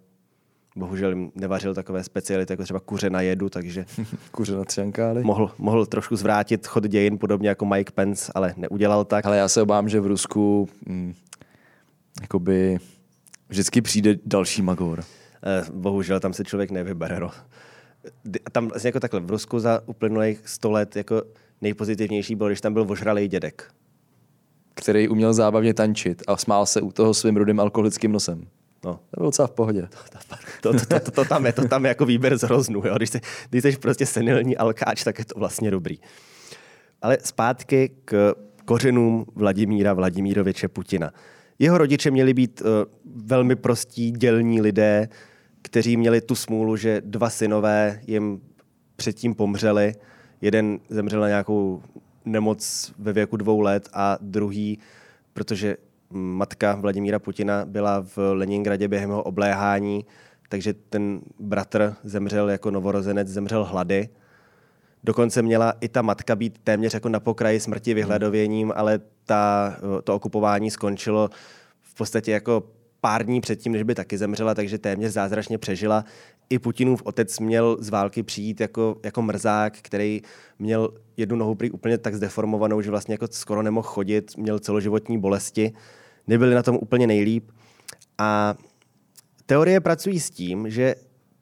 Bohužel 0.77 1.09
jim 1.09 1.31
nevařil 1.35 1.73
takové 1.73 2.03
speciality, 2.03 2.53
jako 2.53 2.63
třeba 2.63 2.79
kuře 2.79 3.09
na 3.09 3.21
jedu, 3.21 3.49
takže 3.49 3.85
Kuře 4.31 4.55
na 4.55 4.65
ciankály. 4.65 5.23
mohl, 5.23 5.51
mohl 5.57 5.85
trošku 5.85 6.15
zvrátit 6.15 6.67
chod 6.67 6.87
dějin, 6.87 7.17
podobně 7.17 7.49
jako 7.49 7.65
Mike 7.65 7.91
Pence, 7.91 8.31
ale 8.35 8.53
neudělal 8.57 9.05
tak. 9.05 9.25
Ale 9.25 9.37
já 9.37 9.47
se 9.47 9.61
obávám, 9.61 9.89
že 9.89 9.99
v 9.99 10.05
Rusku 10.05 10.69
hm, 10.89 11.13
jakoby 12.21 12.77
vždycky 13.49 13.81
přijde 13.81 14.15
další 14.25 14.61
Magor. 14.61 15.03
Eh, 15.43 15.65
Bohužel 15.73 16.19
tam 16.19 16.33
se 16.33 16.43
člověk 16.43 16.71
nevybere. 16.71 17.19
No. 17.19 17.31
Tam 18.51 18.67
vlastně 18.67 18.87
jako 18.87 18.99
takhle 18.99 19.19
v 19.19 19.29
Rusku 19.29 19.59
za 19.59 19.81
uplynulých 19.85 20.41
100 20.45 20.71
let 20.71 20.95
jako 20.95 21.23
nejpozitivnější 21.61 22.35
bylo, 22.35 22.49
když 22.49 22.61
tam 22.61 22.73
byl 22.73 22.85
ožralý 22.89 23.27
dědek. 23.27 23.71
který 24.75 25.07
uměl 25.09 25.33
zábavně 25.33 25.73
tančit 25.73 26.23
a 26.27 26.37
smál 26.37 26.65
se 26.65 26.81
u 26.81 26.91
toho 26.91 27.13
svým 27.13 27.37
rudým 27.37 27.59
alkoholickým 27.59 28.11
nosem. 28.11 28.47
No, 28.85 28.93
To 28.93 28.99
bylo 29.19 29.27
docela 29.27 29.47
v 29.47 29.51
pohodě. 29.51 29.87
to, 30.61 30.73
to, 30.73 30.85
to, 30.85 30.99
to, 30.99 31.11
to, 31.11 31.25
tam 31.25 31.45
je, 31.45 31.53
to 31.53 31.67
tam 31.67 31.85
je 31.85 31.89
jako 31.89 32.05
výběr 32.05 32.37
z 32.37 32.41
hroznu. 32.41 32.81
Jo? 32.85 32.95
Když, 32.95 33.09
jsi, 33.09 33.19
když 33.49 33.63
jsi 33.63 33.77
prostě 33.77 34.05
senilní 34.05 34.57
alkáč, 34.57 35.03
tak 35.03 35.19
je 35.19 35.25
to 35.25 35.39
vlastně 35.39 35.71
dobrý. 35.71 35.99
Ale 37.01 37.17
zpátky 37.23 37.91
k 38.05 38.33
kořenům 38.65 39.25
Vladimíra 39.35 39.93
Vladimíroviče 39.93 40.67
Putina. 40.67 41.11
Jeho 41.59 41.77
rodiče 41.77 42.11
měli 42.11 42.33
být 42.33 42.61
uh, 42.61 42.67
velmi 43.25 43.55
prostí, 43.55 44.11
dělní 44.11 44.61
lidé, 44.61 45.09
kteří 45.61 45.97
měli 45.97 46.21
tu 46.21 46.35
smůlu, 46.35 46.77
že 46.77 47.01
dva 47.05 47.29
synové 47.29 48.01
jim 48.07 48.41
předtím 48.95 49.35
pomřeli. 49.35 49.93
Jeden 50.41 50.79
zemřel 50.89 51.21
na 51.21 51.27
nějakou 51.27 51.81
nemoc 52.25 52.93
ve 52.99 53.13
věku 53.13 53.37
dvou 53.37 53.59
let 53.59 53.89
a 53.93 54.17
druhý, 54.21 54.79
protože 55.33 55.77
matka 56.09 56.75
Vladimíra 56.75 57.19
Putina 57.19 57.65
byla 57.65 58.01
v 58.01 58.17
Leningradě 58.17 58.87
během 58.87 59.09
jeho 59.09 59.23
obléhání, 59.23 60.05
takže 60.49 60.73
ten 60.73 61.21
bratr 61.39 61.95
zemřel 62.03 62.49
jako 62.49 62.71
novorozenec, 62.71 63.27
zemřel 63.27 63.63
hlady. 63.63 64.09
Dokonce 65.03 65.41
měla 65.41 65.73
i 65.81 65.89
ta 65.89 66.01
matka 66.01 66.35
být 66.35 66.59
téměř 66.63 66.93
jako 66.93 67.09
na 67.09 67.19
pokraji 67.19 67.59
smrti 67.59 67.93
vyhladověním, 67.93 68.73
ale 68.75 68.99
ta, 69.25 69.73
to 70.03 70.15
okupování 70.15 70.71
skončilo 70.71 71.29
v 71.81 71.95
podstatě 71.95 72.31
jako 72.31 72.63
pár 73.01 73.25
dní 73.25 73.41
předtím, 73.41 73.71
než 73.71 73.83
by 73.83 73.95
taky 73.95 74.17
zemřela, 74.17 74.53
takže 74.55 74.77
téměř 74.77 75.11
zázračně 75.11 75.57
přežila. 75.57 76.05
I 76.49 76.59
Putinův 76.59 77.01
otec 77.03 77.39
měl 77.39 77.77
z 77.79 77.89
války 77.89 78.23
přijít 78.23 78.61
jako, 78.61 78.97
jako 79.03 79.21
mrzák, 79.21 79.77
který 79.81 80.21
měl 80.59 80.89
jednu 81.17 81.35
nohu 81.35 81.55
prý 81.55 81.71
úplně 81.71 81.97
tak 81.97 82.15
zdeformovanou, 82.15 82.81
že 82.81 82.91
vlastně 82.91 83.13
jako 83.13 83.27
skoro 83.31 83.61
nemohl 83.61 83.87
chodit, 83.87 84.37
měl 84.37 84.59
celoživotní 84.59 85.19
bolesti, 85.19 85.73
nebyli 86.27 86.55
na 86.55 86.63
tom 86.63 86.75
úplně 86.81 87.07
nejlíp. 87.07 87.51
A 88.17 88.55
teorie 89.45 89.79
pracují 89.79 90.19
s 90.19 90.29
tím, 90.29 90.69
že 90.69 90.95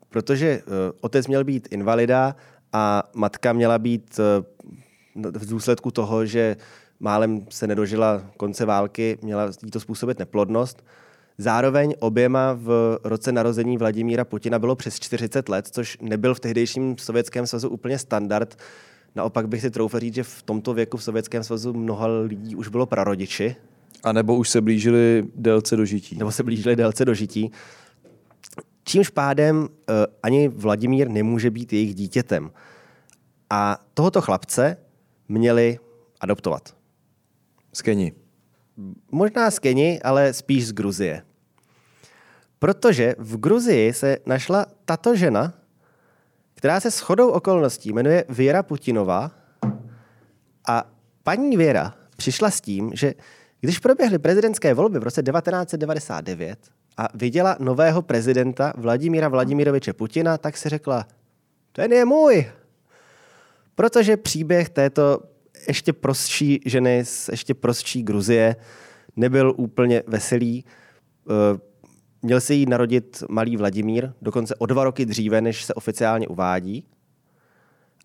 protože 0.10 0.62
uh, 0.62 0.74
otec 1.02 1.28
měl 1.28 1.44
být 1.44 1.68
invalida 1.72 2.36
a 2.74 3.04
matka 3.14 3.54
měla 3.54 3.80
být 3.80 4.20
uh, 4.20 5.32
v 5.32 5.50
důsledku 5.50 5.92
toho, 5.92 6.26
že 6.26 6.58
málem 7.00 7.46
se 7.50 7.68
nedožila 7.68 8.24
konce 8.38 8.66
války, 8.66 9.18
měla 9.22 9.52
jí 9.64 9.72
to 9.72 9.80
způsobit 9.80 10.20
neplodnost. 10.20 10.84
Zároveň 11.38 11.94
oběma 12.00 12.54
v 12.54 13.00
roce 13.04 13.32
narození 13.32 13.78
Vladimíra 13.78 14.26
Putina 14.26 14.60
bylo 14.60 14.76
přes 14.76 15.00
40 15.00 15.50
let, 15.50 15.68
což 15.72 15.98
nebyl 16.02 16.36
v 16.36 16.40
tehdejším 16.40 16.98
Sovětském 16.98 17.48
svazu 17.48 17.70
úplně 17.70 18.00
standard. 18.00 18.58
Naopak 19.16 19.48
bych 19.48 19.62
si 19.62 19.72
troufl 19.72 20.00
říct, 20.00 20.14
že 20.16 20.24
v 20.24 20.44
tomto 20.44 20.74
věku 20.74 20.98
v 20.98 21.04
Sovětském 21.04 21.44
svazu 21.44 21.74
mnoha 21.74 22.08
lidí 22.08 22.56
už 22.56 22.68
bylo 22.68 22.86
prarodiči, 22.86 23.56
A 24.04 24.12
nebo 24.12 24.36
už 24.36 24.50
se 24.50 24.62
blížili 24.62 25.26
délce 25.36 25.76
dožití. 25.76 26.18
nebo 26.18 26.32
se 26.32 26.44
blížili 26.44 26.76
délce 26.76 27.06
dožití. 27.06 27.52
Čímž 28.84 29.10
pádem 29.10 29.58
uh, 29.58 29.68
ani 30.24 30.48
Vladimír 30.48 31.10
nemůže 31.10 31.52
být 31.52 31.74
jejich 31.74 31.96
dítětem. 31.96 32.52
A 33.50 33.78
tohoto 33.94 34.22
chlapce 34.22 34.78
měli 35.30 35.80
adoptovat. 36.22 36.76
Z 37.74 37.82
Keni. 37.82 38.14
Možná 39.12 39.52
z 39.52 39.60
Keni, 39.60 40.02
ale 40.02 40.34
spíš 40.34 40.68
z 40.68 40.72
Gruzie. 40.72 41.22
Protože 42.60 43.16
v 43.18 43.38
Gruzii 43.38 43.94
se 43.94 44.18
našla 44.26 44.66
tato 44.86 45.16
žena, 45.16 45.54
která 46.56 46.80
se 46.80 46.90
shodou 46.90 47.30
okolností 47.30 47.94
jmenuje 47.94 48.26
Věra 48.30 48.64
Putinová 48.64 49.32
a 50.68 50.84
paní 51.24 51.58
Věra 51.58 51.94
přišla 52.18 52.52
s 52.52 52.62
tím, 52.62 52.92
že 52.94 53.14
když 53.62 53.80
proběhly 53.80 54.20
prezidentské 54.20 54.74
volby 54.74 55.00
v 55.00 55.04
roce 55.04 55.24
1999 55.24 56.60
a 56.98 57.08
viděla 57.14 57.58
nového 57.60 58.02
prezidenta 58.02 58.74
Vladimíra 58.78 59.28
Vladimiroviče 59.28 59.94
Putina, 59.94 60.38
tak 60.38 60.58
si 60.58 60.70
řekla, 60.70 61.08
ten 61.72 61.94
je 61.94 62.06
můj. 62.06 62.52
Protože 63.76 64.18
příběh 64.18 64.70
této 64.70 65.20
ještě 65.68 65.94
prostší 65.94 66.60
ženy 66.66 67.06
z 67.06 67.30
ještě 67.30 67.54
prostší 67.54 68.04
Gruzie 68.04 68.56
nebyl 69.16 69.54
úplně 69.58 70.04
veselý. 70.08 70.66
Eh, 71.30 71.60
Měl 72.26 72.42
se 72.42 72.54
jí 72.54 72.66
narodit 72.66 73.24
malý 73.30 73.58
Vladimír, 73.58 74.10
dokonce 74.22 74.56
o 74.56 74.66
dva 74.66 74.84
roky 74.84 75.06
dříve, 75.06 75.42
než 75.42 75.64
se 75.64 75.74
oficiálně 75.74 76.28
uvádí. 76.28 76.86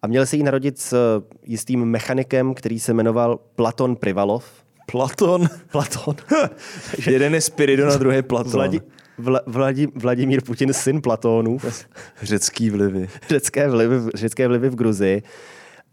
A 0.03 0.07
měl 0.07 0.27
se 0.27 0.37
jí 0.37 0.43
narodit 0.43 0.79
s 0.79 1.21
jistým 1.47 1.85
mechanikem, 1.85 2.55
který 2.55 2.81
se 2.81 2.93
jmenoval 2.95 3.39
Platon 3.57 3.97
Privalov. 3.97 4.45
Platon. 4.93 5.49
Platon. 5.73 6.17
Jeden 7.11 7.35
je 7.35 7.41
Spiridon 7.41 7.91
a 7.93 7.97
druhý 7.97 8.17
je 8.17 8.23
Platon. 8.23 8.53
Vladi, 8.53 8.81
Vla, 9.19 9.41
Vladi, 9.47 9.87
Vladimír 9.95 10.43
Putin, 10.45 10.73
syn 10.73 11.01
Platónův. 11.03 11.87
Řecký 12.23 12.71
vlivy. 12.71 13.09
řecké 13.29 13.69
vlivy, 13.69 14.11
řecké 14.15 14.49
vlivy 14.49 14.71
v 14.71 14.75
Gruzii. 14.75 15.23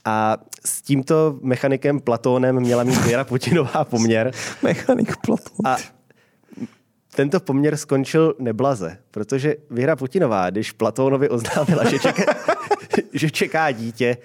A 0.06 0.38
s 0.65 0.82
tímto 0.82 1.38
mechanikem 1.41 2.00
Platónem 2.00 2.60
měla 2.60 2.84
mít 2.84 3.06
Věra 3.06 3.24
Putinová 3.24 3.84
poměr. 3.84 4.32
Mechanik 4.63 5.18
Platon. 5.18 5.68
A 5.68 5.78
tento 7.15 7.39
poměr 7.39 7.78
skončil 7.78 8.36
neblaze, 8.39 8.98
protože 9.12 9.56
Věra 9.70 9.96
Putinová, 9.96 10.50
když 10.50 10.72
Platónovi 10.72 11.30
oznámila, 11.30 11.89
že 11.89 12.00
čeká, 12.00 12.24
že 13.13 13.32
čeká 13.32 13.72
dítě, 13.72 14.18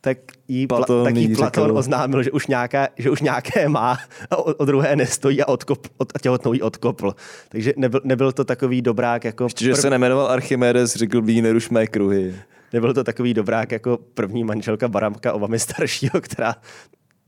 tak 0.00 0.18
jí, 0.48 0.66
Pla, 0.66 0.76
Platón 0.76 1.04
tak 1.04 1.16
jí 1.16 1.22
jí 1.22 1.36
Platón 1.36 1.64
řekl- 1.64 1.78
oznámil, 1.78 2.22
že 2.22 2.30
už, 2.30 2.46
nějaká, 2.46 2.88
že 2.98 3.10
už 3.10 3.20
nějaké 3.20 3.68
má 3.68 3.98
a 4.30 4.36
o, 4.36 4.42
o 4.42 4.64
druhé 4.64 4.96
nestojí 4.96 5.42
a, 5.42 5.48
odkop, 5.48 5.86
od, 5.96 6.12
a 6.14 6.18
těhotnou 6.18 6.52
jí 6.52 6.62
odkopl. 6.62 7.14
Takže 7.48 7.72
nebyl, 7.76 8.00
nebyl 8.04 8.32
to 8.32 8.44
takový 8.44 8.82
dobrák 8.82 9.24
jako... 9.24 9.44
Ještě, 9.44 9.64
že 9.64 9.74
se 9.74 9.90
nemenoval 9.90 10.26
Archimedes, 10.26 10.94
řekl 10.94 11.22
by 11.22 11.42
neruš 11.42 11.70
mé 11.70 11.86
kruhy. 11.86 12.34
Nebyl 12.72 12.94
to 12.94 13.04
takový 13.04 13.34
dobrák 13.34 13.72
jako 13.72 13.98
první 14.14 14.44
manželka 14.44 14.88
Baramka 14.88 15.32
Obamy 15.32 15.58
staršího, 15.58 16.20
která 16.20 16.56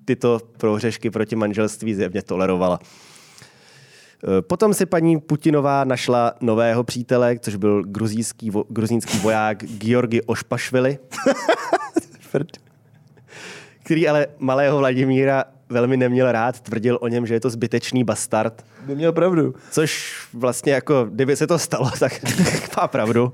tyto 0.05 0.40
prohřešky 0.57 1.11
proti 1.11 1.37
manželství 1.37 1.94
zjevně 1.94 2.22
tolerovala. 2.22 2.79
E, 4.38 4.42
Potom 4.42 4.74
si 4.74 4.87
paní 4.87 5.20
Putinová 5.20 5.85
našla 5.85 6.35
nového 6.40 6.85
přítele, 6.85 7.38
což 7.38 7.57
byl 7.57 7.83
gruzínský, 7.83 8.50
vo, 8.50 8.64
gruzínský 8.68 9.18
voják 9.18 9.64
Georgi 9.64 10.22
Ošpašvili, 10.22 10.98
který 13.85 14.09
ale 14.09 14.26
malého 14.38 14.79
Vladimíra 14.79 15.44
velmi 15.68 15.96
neměl 15.96 16.33
rád, 16.33 16.61
tvrdil 16.61 16.98
o 17.00 17.09
něm, 17.09 17.26
že 17.26 17.35
je 17.35 17.40
to 17.40 17.50
zbytečný 17.50 18.05
bastard, 18.05 18.64
By 18.87 18.94
měl 18.94 19.12
pravdu. 19.12 19.55
Což 19.70 20.20
vlastně 20.33 20.72
jako, 20.72 21.05
kdyby 21.05 21.37
se 21.37 21.46
to 21.46 21.59
stalo, 21.59 21.90
tak 22.00 22.12
má 22.76 22.88
pravdu. 22.88 23.33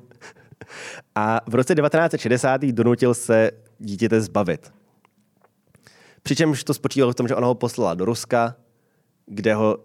A 1.16 1.40
v 1.46 1.54
roce 1.54 1.74
1960. 1.74 2.60
donutil 2.64 3.14
se 3.14 3.50
dítěte 3.78 4.20
zbavit. 4.20 4.72
Přičemž 6.22 6.64
to 6.64 6.74
spočívalo 6.74 7.12
v 7.12 7.14
tom, 7.14 7.28
že 7.28 7.34
ona 7.34 7.46
ho 7.46 7.54
poslala 7.54 7.94
do 7.94 8.04
Ruska, 8.04 8.56
kde 9.26 9.54
ho 9.54 9.78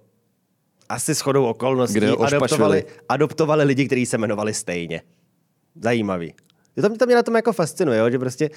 asi 0.89 1.13
shodou 1.13 1.45
okolností 1.45 1.97
Kde 1.97 2.09
ho 2.09 2.21
adoptovali, 2.21 2.85
adoptovali 3.09 3.63
lidi, 3.63 3.85
kteří 3.85 4.05
se 4.05 4.17
jmenovali 4.17 4.53
stejně. 4.53 5.01
Zajímavý. 5.75 6.33
To 6.81 6.89
mě, 6.89 6.97
to 6.97 7.05
mě 7.05 7.15
na 7.15 7.23
tom 7.23 7.35
jako 7.35 7.53
fascinuje, 7.53 7.99
jo, 7.99 8.09
že 8.09 8.19
prostě 8.19 8.49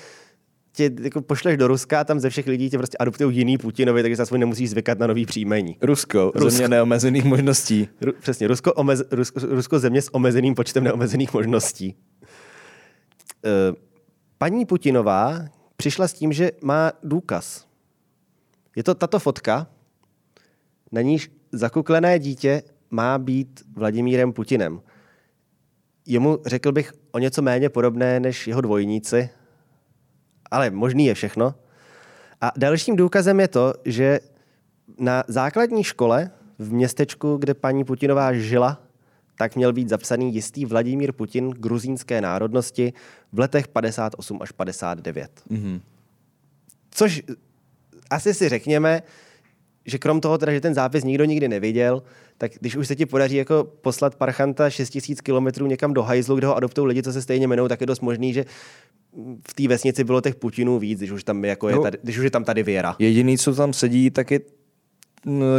tě 0.72 0.90
jako 1.02 1.22
pošleš 1.22 1.56
do 1.56 1.68
Ruska 1.68 2.00
a 2.00 2.04
tam 2.04 2.20
ze 2.20 2.30
všech 2.30 2.46
lidí 2.46 2.70
tě 2.70 2.78
prostě 2.78 2.96
adoptují 2.98 3.36
jiný 3.36 3.58
Putinovi, 3.58 4.02
takže 4.02 4.16
zase 4.16 4.38
nemusíš 4.38 4.70
zvykat 4.70 4.98
na 4.98 5.06
nový 5.06 5.26
příjmení. 5.26 5.76
Rusko, 5.82 6.32
Rusko. 6.34 6.50
země 6.50 6.68
neomezených 6.68 7.24
možností. 7.24 7.88
Ru, 8.00 8.12
přesně, 8.20 8.48
Rusko, 8.48 8.72
omez, 8.72 9.02
Rusko, 9.10 9.40
Rusko 9.42 9.78
země 9.78 10.02
s 10.02 10.14
omezeným 10.14 10.54
počtem 10.54 10.84
neomezených 10.84 11.34
možností. 11.34 11.96
Paní 14.38 14.66
Putinová 14.66 15.44
přišla 15.76 16.08
s 16.08 16.12
tím, 16.12 16.32
že 16.32 16.50
má 16.62 16.92
důkaz. 17.02 17.66
Je 18.76 18.82
to 18.82 18.94
tato 18.94 19.18
fotka, 19.18 19.66
na 20.92 21.00
níž 21.00 21.30
zakuklené 21.52 22.18
dítě 22.18 22.62
má 22.90 23.18
být 23.18 23.62
Vladimírem 23.76 24.32
Putinem. 24.32 24.80
Jemu, 26.06 26.38
řekl 26.46 26.72
bych, 26.72 26.92
o 27.12 27.18
něco 27.18 27.42
méně 27.42 27.68
podobné 27.68 28.20
než 28.20 28.46
jeho 28.46 28.60
dvojníci, 28.60 29.30
ale 30.50 30.70
možný 30.70 31.06
je 31.06 31.14
všechno. 31.14 31.54
A 32.40 32.52
dalším 32.56 32.96
důkazem 32.96 33.40
je 33.40 33.48
to, 33.48 33.74
že 33.84 34.20
na 34.98 35.24
základní 35.28 35.84
škole 35.84 36.30
v 36.58 36.72
městečku, 36.72 37.36
kde 37.36 37.54
paní 37.54 37.84
Putinová 37.84 38.32
žila, 38.32 38.82
tak 39.38 39.56
měl 39.56 39.72
být 39.72 39.88
zapsaný 39.88 40.34
jistý 40.34 40.64
Vladimír 40.64 41.12
Putin 41.12 41.50
gruzínské 41.50 42.20
národnosti 42.20 42.92
v 43.32 43.38
letech 43.38 43.68
58 43.68 44.38
až 44.42 44.52
59. 44.52 45.30
Mm-hmm. 45.50 45.80
Což 46.90 47.22
asi 48.10 48.34
si 48.34 48.48
řekněme, 48.48 49.02
že 49.86 49.98
krom 49.98 50.20
toho, 50.20 50.38
teda, 50.38 50.52
že 50.52 50.60
ten 50.60 50.74
zápis 50.74 51.04
nikdo 51.04 51.24
nikdy 51.24 51.48
neviděl, 51.48 52.02
tak 52.38 52.52
když 52.60 52.76
už 52.76 52.88
se 52.88 52.96
ti 52.96 53.06
podaří 53.06 53.36
jako 53.36 53.64
poslat 53.80 54.14
parchanta 54.14 54.70
6000 54.70 55.20
kilometrů 55.20 55.66
někam 55.66 55.94
do 55.94 56.02
hajzlu, 56.02 56.36
kde 56.36 56.46
ho 56.46 56.56
adoptují 56.56 56.88
lidi, 56.88 57.02
co 57.02 57.12
se 57.12 57.22
stejně 57.22 57.44
jmenují, 57.44 57.68
tak 57.68 57.80
je 57.80 57.86
dost 57.86 58.00
možný, 58.00 58.32
že 58.32 58.44
v 59.48 59.54
té 59.54 59.68
vesnici 59.68 60.04
bylo 60.04 60.20
těch 60.20 60.34
Putinů 60.34 60.78
víc, 60.78 60.98
když 60.98 61.10
už 61.10 61.24
tam, 61.24 61.44
jako 61.44 61.68
je, 61.68 61.78
tady, 61.78 61.98
když 62.02 62.18
už 62.18 62.24
je 62.24 62.30
tam 62.30 62.44
tady 62.44 62.62
věra. 62.62 62.96
Jediný, 62.98 63.38
co 63.38 63.54
tam 63.54 63.72
sedí, 63.72 64.10
tak 64.10 64.30
je 64.30 64.40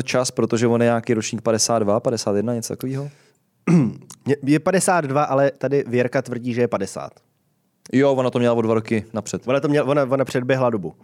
čas, 0.04 0.32
protože 0.32 0.68
on 0.68 0.82
je 0.82 0.86
nějaký 0.86 1.14
ročník 1.14 1.42
52, 1.42 2.00
51, 2.00 2.54
něco 2.54 2.74
takového. 2.74 3.10
Je 4.44 4.60
52, 4.60 5.24
ale 5.24 5.52
tady 5.52 5.84
Věrka 5.88 6.22
tvrdí, 6.22 6.54
že 6.54 6.62
je 6.62 6.68
50. 6.68 7.12
Jo, 7.94 8.14
ona 8.14 8.30
to 8.30 8.40
měla 8.40 8.56
o 8.56 8.62
dva 8.62 8.74
roky 8.74 9.06
napřed. 9.14 9.48
Ona, 9.48 9.60
to 9.60 9.68
měla, 9.68 9.88
ona, 9.88 10.04
ona 10.04 10.26
předběhla 10.26 10.70
dobu. 10.70 10.96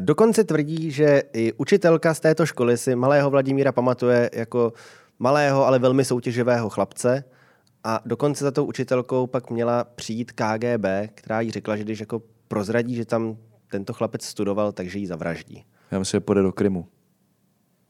Dokonce 0.00 0.44
tvrdí, 0.44 0.90
že 0.90 1.22
i 1.32 1.52
učitelka 1.52 2.14
z 2.14 2.20
této 2.20 2.46
školy 2.46 2.76
si 2.76 2.96
malého 2.96 3.30
Vladimíra 3.30 3.72
pamatuje 3.72 4.30
jako 4.34 4.72
malého, 5.18 5.66
ale 5.66 5.78
velmi 5.78 6.04
soutěživého 6.04 6.68
chlapce. 6.68 7.24
A 7.84 8.00
dokonce 8.04 8.44
za 8.44 8.50
tou 8.50 8.64
učitelkou 8.64 9.26
pak 9.26 9.50
měla 9.50 9.84
přijít 9.84 10.32
KGB, 10.32 10.86
která 11.14 11.40
jí 11.40 11.50
řekla, 11.50 11.76
že 11.76 11.84
když 11.84 12.00
jako 12.00 12.22
prozradí, 12.48 12.94
že 12.94 13.04
tam 13.04 13.36
tento 13.70 13.92
chlapec 13.92 14.24
studoval, 14.24 14.72
takže 14.72 14.98
ji 14.98 15.06
zavraždí. 15.06 15.64
Já 15.90 15.98
myslím, 15.98 16.18
že 16.18 16.20
půjde 16.20 16.42
do 16.42 16.52
Krymu. 16.52 16.86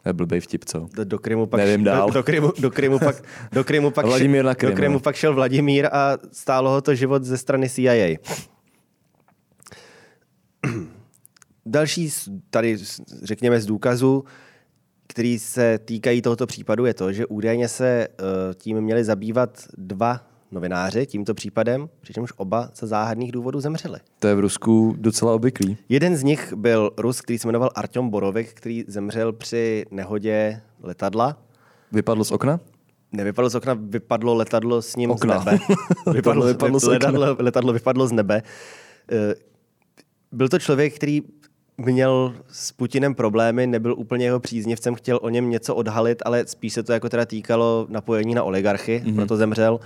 Je 0.06 0.12
blbej 0.12 0.40
vtip, 0.40 0.64
co? 0.64 0.88
Do, 0.94 1.04
do 1.04 1.18
Krymu 1.18 1.46
pak, 1.46 1.60
Nevím 1.60 1.84
dál. 1.84 2.08
Do, 2.08 2.14
do, 2.14 2.22
Krymu, 2.22 2.52
do 2.58 2.70
Krymu 2.70 2.98
pak, 2.98 3.22
do 3.52 3.64
Krymu 3.64 3.90
pak, 3.90 4.06
Vladimír 4.06 4.44
na 4.44 4.54
Krym, 4.54 4.70
do 4.70 4.76
Krymu 4.76 5.00
pak 5.00 5.16
šel 5.16 5.34
Vladimír 5.34 5.88
a 5.92 6.18
stálo 6.32 6.70
ho 6.70 6.80
to 6.80 6.94
život 6.94 7.24
ze 7.24 7.38
strany 7.38 7.68
CIA. 7.68 8.16
Další 11.66 12.10
tady, 12.50 12.76
řekněme, 13.22 13.60
z 13.60 13.66
důkazu, 13.66 14.24
který 15.06 15.38
se 15.38 15.78
týkají 15.78 16.22
tohoto 16.22 16.46
případu, 16.46 16.86
je 16.86 16.94
to, 16.94 17.12
že 17.12 17.26
údajně 17.26 17.68
se 17.68 18.08
uh, 18.08 18.26
tím 18.54 18.80
měli 18.80 19.04
zabývat 19.04 19.64
dva 19.78 20.29
novináři 20.50 21.06
tímto 21.06 21.34
případem, 21.34 21.88
přičemž 22.00 22.32
oba 22.36 22.70
za 22.74 22.86
záhadných 22.86 23.32
důvodů 23.32 23.60
zemřeli. 23.60 23.98
To 24.18 24.28
je 24.28 24.34
v 24.34 24.40
Rusku 24.40 24.94
docela 24.98 25.34
obvyklý. 25.34 25.76
Jeden 25.88 26.16
z 26.16 26.22
nich 26.22 26.52
byl 26.52 26.90
Rus, 26.98 27.20
který 27.20 27.38
se 27.38 27.48
jmenoval 27.48 27.70
Artyom 27.74 28.10
Borovik, 28.10 28.52
který 28.54 28.84
zemřel 28.88 29.32
při 29.32 29.86
nehodě 29.90 30.60
letadla. 30.82 31.36
Vypadl 31.92 32.24
z 32.24 32.30
okna? 32.30 32.60
Nevypadlo 33.12 33.50
z 33.50 33.54
okna, 33.54 33.74
vypadlo 33.80 34.34
letadlo 34.34 34.82
s 34.82 34.96
ním 34.96 35.10
okna. 35.10 35.40
z 35.40 35.44
nebe. 35.44 35.58
vypadlo, 36.12 36.46
vypadlo 36.46 36.80
z 36.80 36.84
okna. 36.84 36.92
letadlo, 36.92 37.36
letadlo 37.38 37.72
vypadlo 37.72 38.06
z 38.06 38.12
nebe. 38.12 38.42
Eh, 39.12 39.34
byl 40.32 40.48
to 40.48 40.58
člověk, 40.58 40.94
který 40.94 41.22
měl 41.76 42.34
s 42.52 42.72
Putinem 42.72 43.14
problémy, 43.14 43.66
nebyl 43.66 43.94
úplně 43.98 44.24
jeho 44.24 44.40
příznivcem, 44.40 44.94
chtěl 44.94 45.18
o 45.22 45.28
něm 45.28 45.50
něco 45.50 45.74
odhalit, 45.74 46.22
ale 46.24 46.46
spíš 46.46 46.72
se 46.72 46.82
to 46.82 46.92
jako 46.92 47.08
teda 47.08 47.26
týkalo 47.26 47.86
napojení 47.88 48.34
na 48.34 48.42
oligarchy, 48.42 49.02
mm-hmm. 49.04 49.14
proto 49.14 49.36
zemřel. 49.36 49.80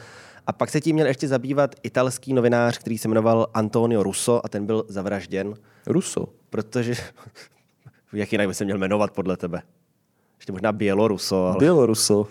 A 0.47 0.53
pak 0.53 0.71
se 0.71 0.81
tím 0.81 0.95
měl 0.95 1.07
ještě 1.07 1.29
zabývat 1.29 1.75
italský 1.83 2.33
novinář, 2.33 2.79
který 2.79 2.99
se 2.99 3.09
jmenoval 3.09 3.47
Antonio 3.55 4.03
Russo 4.03 4.47
a 4.47 4.49
ten 4.49 4.67
byl 4.67 4.85
zavražděn. 4.89 5.55
Russo? 5.87 6.29
Protože, 6.51 6.95
jak 8.13 8.33
jinak 8.33 8.49
by 8.49 8.55
se 8.55 8.65
měl 8.65 8.79
jmenovat 8.79 9.11
podle 9.11 9.37
tebe? 9.37 9.63
Ještě 10.39 10.53
možná 10.53 10.73
Běloruso. 10.73 11.47
Ale... 11.47 11.57
Běloruso. 11.59 12.27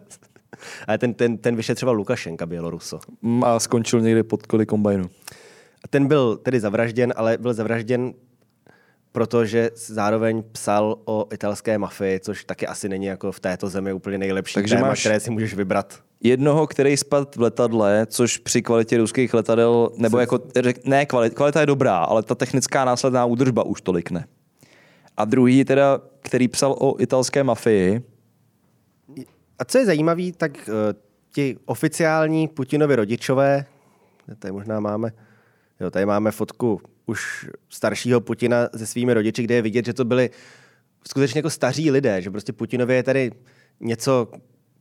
ale 0.86 0.98
ten, 0.98 1.14
ten, 1.14 1.38
ten 1.38 1.56
vyšetřoval 1.56 1.94
Lukašenka 1.94 2.46
Běloruso. 2.46 3.00
Mm, 3.22 3.44
a 3.44 3.60
skončil 3.60 4.00
někde 4.00 4.22
pod 4.22 4.46
koli 4.46 4.66
kombajnu. 4.66 5.10
A 5.84 5.88
ten 5.90 6.06
byl 6.06 6.36
tedy 6.36 6.60
zavražděn, 6.60 7.12
ale 7.16 7.38
byl 7.38 7.54
zavražděn 7.54 8.14
protože 9.12 9.70
zároveň 9.74 10.42
psal 10.52 10.98
o 11.04 11.26
italské 11.32 11.78
mafii, 11.78 12.20
což 12.20 12.44
taky 12.44 12.66
asi 12.66 12.88
není 12.88 13.06
jako 13.06 13.32
v 13.32 13.40
této 13.40 13.68
zemi 13.68 13.92
úplně 13.92 14.18
nejlepší 14.18 14.54
Takže 14.54 14.74
téma, 14.74 14.88
máš 14.88 15.00
které 15.00 15.20
si 15.20 15.30
můžeš 15.30 15.54
vybrat. 15.54 16.02
Jednoho, 16.22 16.66
který 16.66 16.96
spadl 16.96 17.26
v 17.36 17.40
letadle, 17.40 18.06
což 18.06 18.38
při 18.38 18.62
kvalitě 18.62 18.98
ruských 18.98 19.34
letadel, 19.34 19.90
nebo 19.96 20.18
jako, 20.18 20.40
ne, 20.84 21.06
kvalita, 21.06 21.34
kvalita 21.34 21.60
je 21.60 21.66
dobrá, 21.66 21.96
ale 21.98 22.22
ta 22.22 22.34
technická 22.34 22.84
následná 22.84 23.24
údržba 23.24 23.62
už 23.62 23.80
tolik 23.80 24.10
ne. 24.10 24.26
A 25.16 25.24
druhý 25.24 25.64
teda, 25.64 26.00
který 26.20 26.48
psal 26.48 26.76
o 26.78 27.00
italské 27.00 27.44
mafii. 27.44 28.02
A 29.58 29.64
co 29.64 29.78
je 29.78 29.86
zajímavé, 29.86 30.22
tak 30.36 30.68
uh, 30.68 30.74
ti 31.32 31.56
oficiální 31.64 32.48
Putinovi 32.48 32.96
rodičové, 32.96 33.64
tady 34.38 34.52
možná 34.52 34.80
máme, 34.80 35.12
jo, 35.80 35.90
tady 35.90 36.06
máme 36.06 36.30
fotku 36.30 36.80
už 37.06 37.50
staršího 37.68 38.20
Putina 38.20 38.68
se 38.76 38.86
svými 38.86 39.14
rodiči, 39.14 39.42
kde 39.42 39.54
je 39.54 39.62
vidět, 39.62 39.86
že 39.86 39.92
to 39.92 40.04
byli 40.04 40.30
skutečně 41.08 41.38
jako 41.38 41.50
staří 41.50 41.90
lidé, 41.90 42.22
že 42.22 42.30
prostě 42.30 42.52
Putinovi 42.52 42.94
je 42.94 43.02
tady 43.02 43.32
něco 43.80 44.28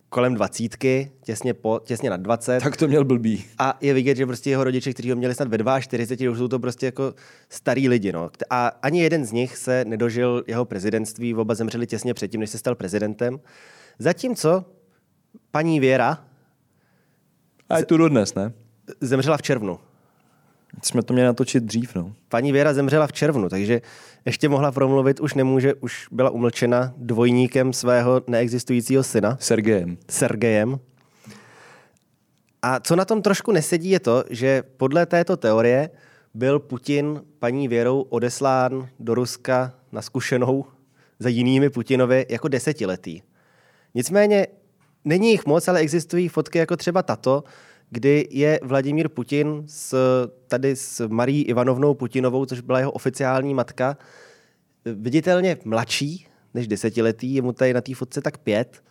kolem 0.09 0.35
dvacítky, 0.35 1.11
těsně, 1.23 1.53
po, 1.53 1.79
těsně 1.83 2.09
nad 2.09 2.21
20. 2.21 2.63
Tak 2.63 2.77
to 2.77 2.87
měl 2.87 3.05
blbý. 3.05 3.45
A 3.57 3.77
je 3.81 3.93
vidět, 3.93 4.17
že 4.17 4.25
prostě 4.25 4.49
jeho 4.49 4.63
rodiče, 4.63 4.93
kteří 4.93 5.09
ho 5.09 5.15
měli 5.15 5.35
snad 5.35 5.47
ve 5.47 5.81
42, 5.81 6.31
už 6.31 6.37
jsou 6.37 6.47
to 6.47 6.59
prostě 6.59 6.85
jako 6.85 7.13
starý 7.49 7.89
lidi. 7.89 8.11
No. 8.11 8.29
A 8.49 8.67
ani 8.67 9.01
jeden 9.01 9.25
z 9.25 9.31
nich 9.31 9.57
se 9.57 9.85
nedožil 9.85 10.43
jeho 10.47 10.65
prezidentství, 10.65 11.35
oba 11.35 11.55
zemřeli 11.55 11.87
těsně 11.87 12.13
předtím, 12.13 12.39
než 12.39 12.49
se 12.49 12.57
stal 12.57 12.75
prezidentem. 12.75 13.39
Zatímco 13.99 14.65
paní 15.51 15.79
Věra... 15.79 16.25
A 17.69 17.77
je 17.77 17.85
tu 17.85 17.97
dodnes, 17.97 18.35
ne? 18.35 18.53
Zemřela 19.01 19.37
v 19.37 19.41
červnu. 19.41 19.79
Jsme 20.83 21.03
to 21.03 21.13
měli 21.13 21.27
natočit 21.27 21.63
dřív, 21.63 21.95
no. 21.95 22.13
Paní 22.29 22.51
Věra 22.51 22.73
zemřela 22.73 23.07
v 23.07 23.13
červnu, 23.13 23.49
takže 23.49 23.81
ještě 24.25 24.49
mohla 24.49 24.71
promluvit, 24.71 25.19
už 25.19 25.33
nemůže, 25.33 25.73
už 25.73 26.07
byla 26.11 26.29
umlčena 26.29 26.93
dvojníkem 26.97 27.73
svého 27.73 28.21
neexistujícího 28.27 29.03
syna. 29.03 29.37
Sergejem. 29.39 29.97
Sergejem. 30.09 30.79
A 32.61 32.79
co 32.79 32.95
na 32.95 33.05
tom 33.05 33.21
trošku 33.21 33.51
nesedí 33.51 33.89
je 33.89 33.99
to, 33.99 34.23
že 34.29 34.63
podle 34.77 35.05
této 35.05 35.37
teorie 35.37 35.89
byl 36.33 36.59
Putin 36.59 37.21
paní 37.39 37.67
Věrou 37.67 38.01
odeslán 38.01 38.87
do 38.99 39.15
Ruska 39.15 39.73
na 39.91 40.01
zkušenou 40.01 40.65
za 41.19 41.29
jinými 41.29 41.69
Putinovi 41.69 42.25
jako 42.29 42.47
desetiletý. 42.47 43.21
Nicméně 43.95 44.47
není 45.05 45.31
jich 45.31 45.45
moc, 45.45 45.67
ale 45.67 45.79
existují 45.79 46.27
fotky 46.27 46.57
jako 46.57 46.77
třeba 46.77 47.03
tato, 47.03 47.43
kdy 47.89 48.27
je 48.31 48.59
Vladimír 48.63 49.09
Putin 49.09 49.63
s, 49.65 49.95
tady 50.47 50.75
s 50.75 51.07
Marí 51.07 51.41
Ivanovnou 51.41 51.93
Putinovou, 51.93 52.45
což 52.45 52.61
byla 52.61 52.79
jeho 52.79 52.91
oficiální 52.91 53.53
matka, 53.53 53.97
viditelně 54.85 55.57
mladší 55.65 56.27
než 56.53 56.67
desetiletý, 56.67 57.35
je 57.35 57.41
mu 57.41 57.53
tady 57.53 57.73
na 57.73 57.81
té 57.81 57.95
fotce 57.95 58.21
tak 58.21 58.37
pět. 58.37 58.83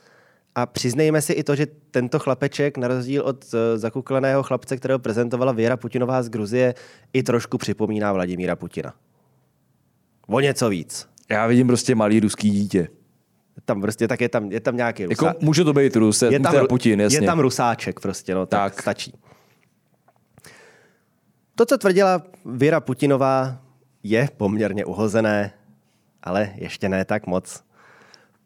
A 0.54 0.66
přiznejme 0.66 1.22
si 1.22 1.32
i 1.32 1.44
to, 1.44 1.56
že 1.56 1.66
tento 1.90 2.18
chlapeček, 2.18 2.78
na 2.78 2.88
rozdíl 2.88 3.22
od 3.22 3.44
eh, 3.54 3.78
zakukleného 3.78 4.42
chlapce, 4.42 4.76
kterého 4.76 4.98
prezentovala 4.98 5.52
Věra 5.52 5.76
Putinová 5.76 6.22
z 6.22 6.28
Gruzie, 6.28 6.74
i 7.12 7.22
trošku 7.22 7.58
připomíná 7.58 8.12
Vladimíra 8.12 8.56
Putina. 8.56 8.94
O 10.26 10.40
něco 10.40 10.68
víc. 10.68 11.08
Já 11.30 11.46
vidím 11.46 11.66
prostě 11.66 11.94
malý 11.94 12.20
ruský 12.20 12.50
dítě 12.50 12.88
tam 13.68 13.81
prostě 13.81 14.09
tak 14.09 14.20
je 14.20 14.28
tam, 14.28 14.52
je 14.52 14.61
tam 14.61 14.76
nějaký 14.76 15.04
rusá... 15.04 15.26
Jako 15.26 15.38
může 15.44 15.64
to 15.64 15.72
být 15.72 15.96
Rus, 15.96 16.22
je 16.22 16.40
tam, 16.40 16.66
Putin, 16.66 17.00
jasně. 17.00 17.18
Je 17.18 17.22
tam 17.22 17.38
rusáček 17.38 18.00
prostě, 18.00 18.35
no, 18.35 18.46
tak, 18.46 18.74
tak 18.74 18.83
stačí. 18.83 19.12
To, 21.54 21.66
co 21.66 21.78
tvrdila 21.78 22.22
Věra 22.44 22.81
Putinová, 22.81 23.61
je 24.02 24.28
poměrně 24.37 24.85
uhozené, 24.85 25.52
ale 26.22 26.52
ještě 26.54 26.88
ne 26.88 27.04
tak 27.04 27.26
moc. 27.26 27.64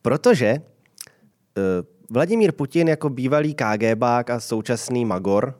Protože 0.02 0.56
uh, 0.56 1.62
Vladimír 2.10 2.52
Putin 2.52 2.88
jako 2.88 3.10
bývalý 3.10 3.54
KGBák 3.54 4.30
a 4.30 4.40
současný 4.40 5.04
Magor 5.04 5.58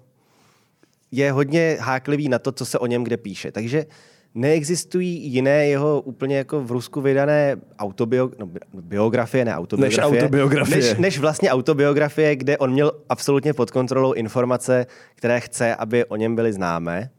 je 1.11 1.33
hodně 1.33 1.77
háklivý 1.81 2.29
na 2.29 2.39
to, 2.39 2.53
co 2.53 2.67
se 2.67 2.79
o 2.79 2.87
něm 2.87 3.05
kde 3.05 3.17
píše. 3.17 3.53
Takže 3.53 3.87
neexistují 4.35 5.33
jiné 5.33 5.67
jeho 5.67 6.01
úplně 6.01 6.37
jako 6.37 6.61
v 6.61 6.71
Rusku 6.71 7.01
vydané 7.01 7.57
autobio, 7.79 8.31
no, 8.39 8.49
biografie, 8.75 9.45
ne 9.45 9.57
autobiografie. 9.57 10.11
Než 10.11 10.23
autobiografie. 10.23 10.77
Než, 10.77 10.99
než 10.99 11.19
vlastně 11.19 11.51
autobiografie, 11.51 12.37
kde 12.37 12.59
on 12.59 12.73
měl 12.73 12.93
absolutně 13.09 13.55
pod 13.55 13.71
kontrolou 13.71 14.13
informace, 14.13 14.87
které 15.15 15.41
chce, 15.41 15.75
aby 15.75 16.05
o 16.05 16.17
něm 16.17 16.37
byly 16.37 16.53
známé. 16.53 17.11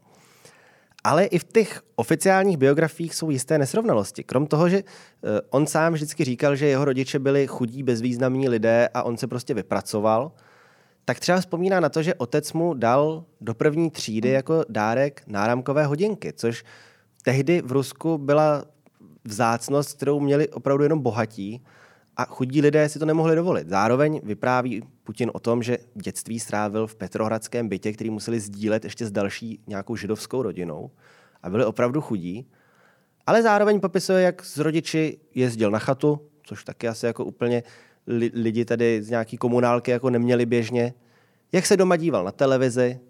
Ale 1.04 1.24
i 1.24 1.38
v 1.38 1.44
těch 1.44 1.82
oficiálních 1.96 2.56
biografiích 2.56 3.14
jsou 3.14 3.30
jisté 3.30 3.58
nesrovnalosti. 3.58 4.24
Krom 4.24 4.46
toho, 4.46 4.68
že 4.68 4.78
eh, 4.78 5.40
on 5.50 5.66
sám 5.66 5.92
vždycky 5.92 6.24
říkal, 6.24 6.56
že 6.56 6.66
jeho 6.66 6.84
rodiče 6.84 7.18
byli 7.18 7.46
chudí, 7.46 7.82
bezvýznamní 7.82 8.48
lidé 8.48 8.88
a 8.94 9.02
on 9.02 9.16
se 9.16 9.26
prostě 9.26 9.54
vypracoval, 9.54 10.32
tak 11.04 11.20
třeba 11.20 11.40
vzpomíná 11.40 11.80
na 11.80 11.88
to, 11.88 12.02
že 12.02 12.14
otec 12.14 12.52
mu 12.52 12.74
dal 12.74 13.24
do 13.40 13.54
první 13.54 13.90
třídy 13.90 14.28
jako 14.28 14.64
dárek 14.68 15.22
náramkové 15.26 15.86
hodinky, 15.86 16.32
což 16.32 16.64
tehdy 17.24 17.62
v 17.62 17.72
Rusku 17.72 18.18
byla 18.18 18.64
vzácnost, 19.24 19.96
kterou 19.96 20.20
měli 20.20 20.48
opravdu 20.48 20.82
jenom 20.84 21.00
bohatí 21.00 21.64
a 22.16 22.24
chudí 22.24 22.60
lidé 22.60 22.88
si 22.88 22.98
to 22.98 23.06
nemohli 23.06 23.36
dovolit. 23.36 23.68
Zároveň 23.68 24.20
vypráví 24.24 24.82
Putin 25.04 25.30
o 25.34 25.40
tom, 25.40 25.62
že 25.62 25.78
dětství 25.94 26.40
strávil 26.40 26.86
v 26.86 26.94
Petrohradském 26.94 27.68
bytě, 27.68 27.92
který 27.92 28.10
museli 28.10 28.40
sdílet 28.40 28.84
ještě 28.84 29.06
s 29.06 29.10
další 29.10 29.60
nějakou 29.66 29.96
židovskou 29.96 30.42
rodinou 30.42 30.90
a 31.42 31.50
byli 31.50 31.64
opravdu 31.64 32.00
chudí. 32.00 32.46
Ale 33.26 33.42
zároveň 33.42 33.80
popisuje, 33.80 34.22
jak 34.22 34.44
z 34.44 34.58
rodiči 34.58 35.18
jezdil 35.34 35.70
na 35.70 35.78
chatu, 35.78 36.20
což 36.42 36.64
taky 36.64 36.88
asi 36.88 37.06
jako 37.06 37.24
úplně 37.24 37.62
li, 38.06 38.30
lidi 38.34 38.64
tady 38.64 39.02
z 39.02 39.10
nějaký 39.10 39.36
komunálky 39.36 39.90
jako 39.90 40.10
neměli 40.10 40.46
běžně, 40.46 40.94
jak 41.52 41.66
se 41.66 41.76
doma 41.76 41.96
díval 41.96 42.24
na 42.24 42.32
televizi. 42.32 43.00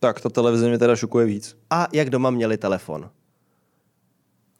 Tak, 0.00 0.20
ta 0.20 0.28
televize 0.28 0.68
mě 0.68 0.78
teda 0.78 0.96
šokuje 0.96 1.26
víc. 1.26 1.56
A 1.70 1.88
jak 1.92 2.10
doma 2.10 2.30
měli 2.30 2.58
telefon. 2.58 3.10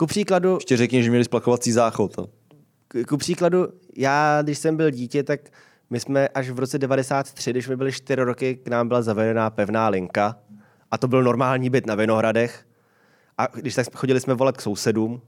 Ku 0.00 0.06
příkladu... 0.06 0.54
Ještě 0.54 0.76
řekni, 0.76 1.02
že 1.02 1.10
měli 1.10 1.24
splachovací 1.24 1.72
záchod. 1.72 2.16
Ku 3.08 3.16
příkladu, 3.16 3.68
já, 3.96 4.42
když 4.42 4.58
jsem 4.58 4.76
byl 4.76 4.90
dítě, 4.90 5.22
tak 5.22 5.40
my 5.90 6.00
jsme 6.00 6.28
až 6.28 6.50
v 6.50 6.58
roce 6.58 6.78
93, 6.78 7.50
když 7.50 7.68
mi 7.68 7.76
byly 7.76 7.92
4 7.92 8.22
roky, 8.22 8.56
k 8.56 8.68
nám 8.68 8.88
byla 8.88 9.02
zavedená 9.02 9.50
pevná 9.50 9.88
linka. 9.88 10.36
A 10.90 10.98
to 10.98 11.08
byl 11.08 11.22
normální 11.22 11.70
byt 11.70 11.86
na 11.86 11.94
Vinohradech. 11.94 12.66
A 13.38 13.46
když 13.46 13.74
tak 13.74 13.96
chodili 13.96 14.20
jsme 14.20 14.34
volat 14.34 14.56
k 14.56 14.60
sousedům, 14.60 15.22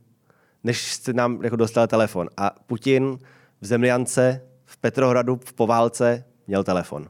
než 0.65 0.95
se 0.95 1.13
nám 1.13 1.41
jako 1.43 1.57
dostal 1.57 1.87
telefon. 1.87 2.29
A 2.37 2.51
Putin 2.67 3.19
v 3.61 3.67
Zemljance, 3.67 4.43
v 4.65 4.77
Petrohradu, 4.77 5.41
v 5.45 5.53
poválce 5.53 6.25
měl 6.47 6.65
telefon. 6.65 7.07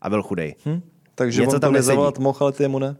A 0.00 0.10
byl 0.10 0.22
chudej. 0.22 0.54
Hm? 0.66 0.80
Takže 1.14 1.40
Něco 1.40 1.54
on 1.54 1.60
tam 1.60 1.72
nezavolat 1.72 2.18
mohl, 2.18 2.38
ale 2.40 2.52
ty 2.52 2.68
mu 2.68 2.78
ne? 2.78 2.96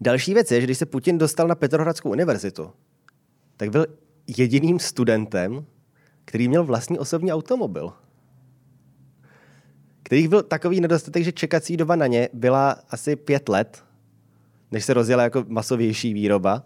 Další 0.00 0.34
věc 0.34 0.50
je, 0.50 0.60
že 0.60 0.66
když 0.66 0.78
se 0.78 0.86
Putin 0.86 1.18
dostal 1.18 1.48
na 1.48 1.54
Petrohradskou 1.54 2.10
univerzitu, 2.10 2.70
tak 3.60 3.70
byl 3.70 3.86
jediným 4.26 4.78
studentem, 4.78 5.64
který 6.24 6.48
měl 6.48 6.64
vlastní 6.64 6.98
osobní 6.98 7.32
automobil. 7.32 7.92
Kterých 10.02 10.28
byl 10.28 10.42
takový 10.42 10.80
nedostatek, 10.80 11.24
že 11.24 11.32
čekací 11.32 11.76
doba 11.76 11.96
na 11.96 12.06
ně 12.06 12.28
byla 12.32 12.76
asi 12.90 13.16
pět 13.16 13.48
let, 13.48 13.84
než 14.70 14.84
se 14.84 14.94
rozjela 14.94 15.22
jako 15.22 15.44
masovější 15.48 16.14
výroba. 16.14 16.62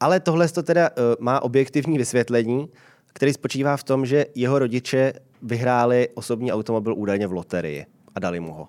Ale 0.00 0.20
tohle 0.20 0.48
to 0.48 0.62
teda 0.62 0.90
uh, 0.90 0.96
má 1.20 1.42
objektivní 1.42 1.98
vysvětlení, 1.98 2.68
který 3.06 3.32
spočívá 3.32 3.76
v 3.76 3.84
tom, 3.84 4.06
že 4.06 4.26
jeho 4.34 4.58
rodiče 4.58 5.12
vyhráli 5.42 6.08
osobní 6.14 6.52
automobil 6.52 6.94
údajně 6.94 7.26
v 7.26 7.32
loterii 7.32 7.86
a 8.14 8.20
dali 8.20 8.40
mu 8.40 8.52
ho. 8.52 8.68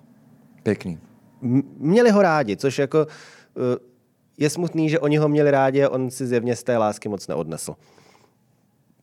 Pěkný. 0.62 0.98
M- 1.42 1.62
měli 1.76 2.10
ho 2.10 2.22
rádi, 2.22 2.56
což 2.56 2.78
jako 2.78 3.06
uh, 3.06 3.93
je 4.38 4.50
smutný, 4.50 4.88
že 4.90 5.00
oni 5.00 5.16
ho 5.16 5.28
měli 5.28 5.50
rádi 5.50 5.82
a 5.82 5.88
on 5.88 6.10
si 6.10 6.26
zjevně 6.26 6.56
z 6.56 6.62
té 6.62 6.76
lásky 6.76 7.08
moc 7.08 7.28
neodnesl. 7.28 7.74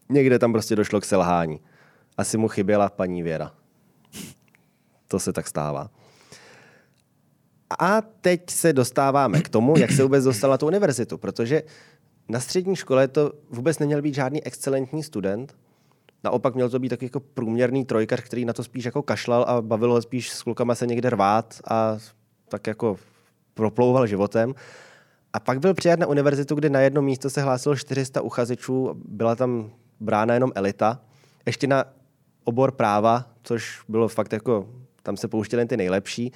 Někde 0.10 0.40
tam 0.40 0.52
prostě 0.52 0.76
došlo 0.76 1.02
k 1.02 1.06
selhání. 1.06 1.60
Asi 2.18 2.38
mu 2.38 2.48
chyběla 2.48 2.90
paní 2.90 3.24
Věra. 3.24 3.52
To 5.08 5.20
se 5.20 5.34
tak 5.34 5.48
stává. 5.48 5.90
A 7.80 8.02
teď 8.02 8.50
se 8.50 8.74
dostáváme 8.74 9.42
k 9.42 9.50
tomu, 9.50 9.78
jak 9.78 9.92
se 9.92 10.04
vůbec 10.04 10.24
dostala 10.24 10.58
tu 10.58 10.68
univerzitu, 10.68 11.18
protože 11.18 11.64
na 12.30 12.40
střední 12.40 12.76
škole 12.76 13.08
to 13.08 13.34
vůbec 13.50 13.80
neměl 13.80 14.02
být 14.02 14.16
žádný 14.16 14.44
excelentní 14.44 15.04
student, 15.04 15.56
Naopak 16.24 16.56
měl 16.56 16.70
to 16.70 16.80
být 16.80 16.90
taky 16.90 17.06
jako 17.06 17.20
průměrný 17.20 17.86
trojkař, 17.86 18.22
který 18.22 18.46
na 18.46 18.54
to 18.54 18.64
spíš 18.64 18.86
jako 18.86 19.02
kašlal 19.02 19.46
a 19.48 19.62
bavilo 19.62 19.94
ho 19.94 20.02
spíš 20.02 20.30
s 20.30 20.44
klukama 20.44 20.76
se 20.76 20.88
někde 20.88 21.10
rvát 21.10 21.62
a 21.70 21.98
tak 22.50 22.68
jako 22.68 22.98
proplouval 23.54 24.08
životem. 24.08 24.56
A 25.34 25.40
pak 25.40 25.60
byl 25.60 25.74
přijat 25.74 26.00
na 26.00 26.08
univerzitu, 26.08 26.56
kde 26.56 26.70
na 26.70 26.80
jedno 26.80 27.02
místo 27.02 27.30
se 27.30 27.42
hlásilo 27.42 27.76
400 27.76 28.22
uchazečů, 28.22 29.02
byla 29.06 29.36
tam 29.36 29.72
brána 30.00 30.34
jenom 30.34 30.52
elita. 30.56 31.02
Ještě 31.46 31.68
na 31.68 31.86
obor 32.44 32.72
práva, 32.72 33.26
což 33.44 33.82
bylo 33.88 34.08
fakt 34.08 34.34
jako, 34.34 34.70
tam 35.04 35.18
se 35.18 35.28
pouštěli 35.28 35.66
ty 35.66 35.78
nejlepší. 35.78 36.32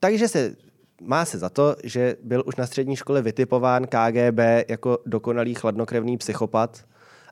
Takže 0.00 0.28
se 0.28 0.54
má 1.00 1.24
se 1.24 1.38
za 1.38 1.48
to, 1.48 1.76
že 1.84 2.16
byl 2.22 2.42
už 2.46 2.56
na 2.56 2.66
střední 2.66 2.96
škole 2.96 3.22
vytipován 3.22 3.86
KGB 3.86 4.38
jako 4.68 4.98
dokonalý 5.06 5.54
chladnokrevný 5.54 6.18
psychopat 6.18 6.84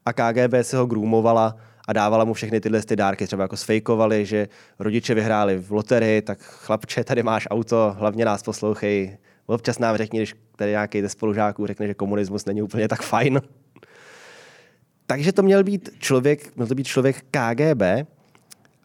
a 0.07 0.13
KGB 0.13 0.55
se 0.63 0.77
ho 0.77 0.87
groomovala 0.87 1.57
a 1.89 1.93
dávala 1.93 2.25
mu 2.25 2.35
všechny 2.35 2.61
tyhle 2.61 2.83
ty 2.83 2.97
dárky. 2.97 3.27
Třeba 3.27 3.43
jako 3.43 3.57
sfejkovali, 3.57 4.27
že 4.27 4.49
rodiče 4.79 5.15
vyhráli 5.15 5.59
v 5.59 5.71
loterii, 5.71 6.23
tak 6.23 6.39
chlapče, 6.43 7.05
tady 7.05 7.23
máš 7.23 7.49
auto, 7.51 7.97
hlavně 7.99 8.25
nás 8.25 8.43
poslouchej. 8.43 9.19
Občas 9.47 9.79
nám 9.79 9.97
řekni, 9.97 10.19
když 10.19 10.35
tady 10.57 10.71
nějaký 10.71 11.03
ze 11.03 11.09
spolužáků 11.09 11.67
řekne, 11.67 11.87
že 11.87 11.95
komunismus 11.95 12.45
není 12.45 12.63
úplně 12.63 12.89
tak 12.89 13.03
fajn. 13.03 13.41
Takže 15.07 15.33
to 15.33 15.43
měl 15.43 15.65
být 15.65 15.91
člověk, 15.99 16.57
měl 16.57 16.67
to 16.67 16.75
být 16.75 16.87
člověk 16.87 17.25
KGB, 17.31 17.83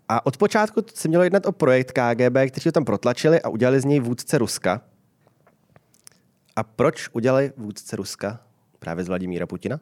a 0.09 0.25
od 0.25 0.37
počátku 0.37 0.81
se 0.93 1.07
mělo 1.07 1.23
jednat 1.23 1.45
o 1.45 1.51
projekt 1.51 1.91
KGB, 1.91 2.37
kteří 2.47 2.67
ho 2.67 2.71
tam 2.71 2.85
protlačili 2.85 3.41
a 3.41 3.49
udělali 3.49 3.79
z 3.81 3.85
něj 3.85 3.99
vůdce 3.99 4.37
Ruska. 4.37 4.81
A 6.55 6.63
proč 6.63 7.09
udělali 7.13 7.53
vůdce 7.57 7.95
Ruska 7.95 8.39
právě 8.79 9.03
z 9.03 9.07
Vladimíra 9.07 9.47
Putina? 9.47 9.79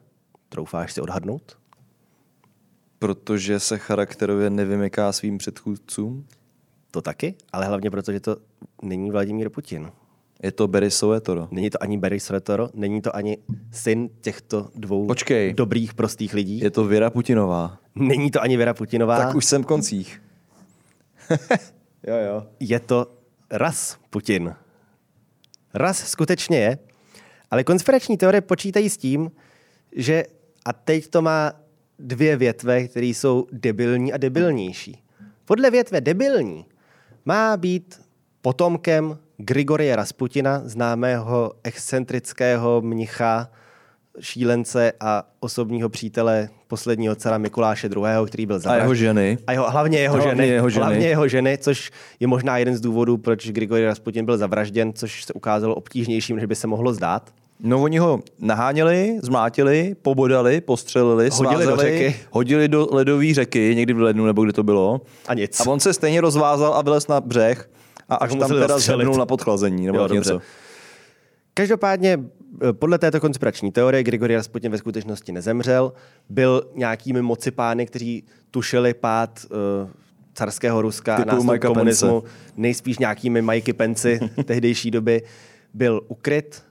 Troufáš 0.48 0.92
si 0.92 1.00
odhadnout? 1.00 1.58
Protože 2.98 3.60
se 3.60 3.78
charakterově 3.78 4.50
nevymyká 4.50 5.12
svým 5.12 5.38
předchůdcům? 5.38 6.26
To 6.90 7.02
taky, 7.02 7.34
ale 7.52 7.66
hlavně 7.66 7.90
proto, 7.90 8.12
že 8.12 8.20
to 8.20 8.36
není 8.82 9.10
Vladimír 9.10 9.50
Putin. 9.50 9.92
Je 10.42 10.52
to 10.52 10.68
Berisové 10.68 11.20
Není 11.50 11.70
to 11.70 11.82
ani 11.82 11.98
Berisové 11.98 12.40
není 12.74 13.00
to 13.02 13.16
ani 13.16 13.38
syn 13.72 14.10
těchto 14.20 14.68
dvou 14.74 15.06
Počkej. 15.06 15.54
dobrých, 15.54 15.94
prostých 15.94 16.34
lidí. 16.34 16.58
Je 16.58 16.70
to 16.70 16.84
Věra 16.84 17.10
Putinová. 17.10 17.78
Není 17.94 18.30
to 18.30 18.42
ani 18.42 18.56
Věra 18.56 18.74
Putinová. 18.74 19.18
Tak 19.18 19.34
už 19.34 19.44
jsem 19.44 19.64
koncích. 19.64 20.22
jo, 22.06 22.16
jo. 22.16 22.46
Je 22.60 22.80
to 22.80 23.06
ras 23.50 23.98
Putin. 24.10 24.54
Ras 25.74 25.98
skutečně 25.98 26.58
je, 26.58 26.78
ale 27.50 27.64
konspirační 27.64 28.16
teorie 28.16 28.40
počítají 28.40 28.90
s 28.90 28.96
tím, 28.96 29.30
že 29.96 30.24
a 30.64 30.72
teď 30.72 31.08
to 31.08 31.22
má 31.22 31.52
dvě 31.98 32.36
větve, 32.36 32.88
které 32.88 33.06
jsou 33.06 33.46
debilní 33.52 34.12
a 34.12 34.16
debilnější. 34.16 35.02
Podle 35.44 35.70
větve 35.70 36.00
debilní 36.00 36.66
má 37.24 37.56
být 37.56 38.00
potomkem 38.42 39.18
Grigorie 39.38 39.96
Rasputina, 39.96 40.62
známého 40.64 41.52
excentrického 41.64 42.80
mnicha, 42.80 43.50
šílence 44.20 44.92
a 45.00 45.22
osobního 45.40 45.88
přítele 45.88 46.48
posledního 46.68 47.14
cara 47.14 47.38
Mikuláše 47.38 47.86
II., 47.86 48.26
který 48.26 48.46
byl 48.46 48.58
zavražděn. 48.58 48.80
A 48.80 48.84
jeho 48.84 48.94
ženy. 48.94 49.38
A 49.46 49.52
jeho, 49.52 49.70
hlavně, 49.70 49.98
jeho, 49.98 50.14
hlavně 50.14 50.30
ženy, 50.30 50.48
jeho 50.48 50.70
ženy. 50.70 50.84
Hlavně 50.84 51.08
jeho 51.08 51.28
ženy, 51.28 51.58
což 51.58 51.90
je 52.20 52.26
možná 52.26 52.58
jeden 52.58 52.76
z 52.76 52.80
důvodů, 52.80 53.16
proč 53.16 53.48
Grigory 53.48 53.84
Rasputin 53.84 54.24
byl 54.24 54.38
zavražděn, 54.38 54.92
což 54.92 55.24
se 55.24 55.32
ukázalo 55.32 55.74
obtížnějším, 55.74 56.36
než 56.36 56.44
by 56.44 56.54
se 56.54 56.66
mohlo 56.66 56.94
zdát. 56.94 57.30
No 57.60 57.82
oni 57.82 57.98
ho 57.98 58.20
naháněli, 58.38 59.18
zmlátili, 59.22 59.96
pobodali, 60.02 60.60
postřelili, 60.60 61.30
hodili 61.32 61.64
svázeli, 61.64 61.66
do 61.66 61.76
řeky. 61.76 62.16
hodili 62.30 62.68
do 62.68 62.88
ledové 62.90 63.34
řeky, 63.34 63.74
někdy 63.74 63.92
v 63.92 64.00
lednu 64.00 64.26
nebo 64.26 64.44
kde 64.44 64.52
to 64.52 64.62
bylo. 64.62 65.00
A 65.26 65.34
nic. 65.34 65.60
A 65.60 65.70
on 65.70 65.80
se 65.80 65.92
stejně 65.92 66.20
rozvázal 66.20 66.74
a 66.74 66.82
vylez 66.82 67.08
na 67.08 67.20
břeh 67.20 67.68
a 68.08 68.14
až 68.14 68.34
tam 68.34 68.48
teda 68.50 68.78
zhebnul 68.78 69.16
na 69.16 69.26
podchlazení 69.26 69.86
nebo 69.86 69.98
jo, 69.98 70.08
něco. 70.08 70.40
Každopádně 71.54 72.20
eh, 72.68 72.72
podle 72.72 72.98
této 72.98 73.20
konspirační 73.20 73.72
teorie 73.72 74.02
Grigory 74.02 74.34
Rasputin 74.34 74.72
ve 74.72 74.78
skutečnosti 74.78 75.32
nezemřel, 75.32 75.92
byl 76.28 76.70
nějakými 76.74 77.22
mocipány, 77.22 77.86
kteří 77.86 78.24
tušili 78.50 78.94
pád 78.94 79.46
uh, 79.50 79.90
carského 80.34 80.82
Ruska 80.82 81.16
Typu 81.16 81.30
a 81.30 81.34
nástup 81.34 81.58
komunismu, 81.60 82.20
Pence. 82.20 82.36
nejspíš 82.56 82.98
nějakými 82.98 83.42
Mikey 83.42 83.74
Penci 83.74 84.20
tehdejší 84.44 84.90
doby, 84.90 85.22
byl 85.74 86.00
ukryt, 86.08 86.62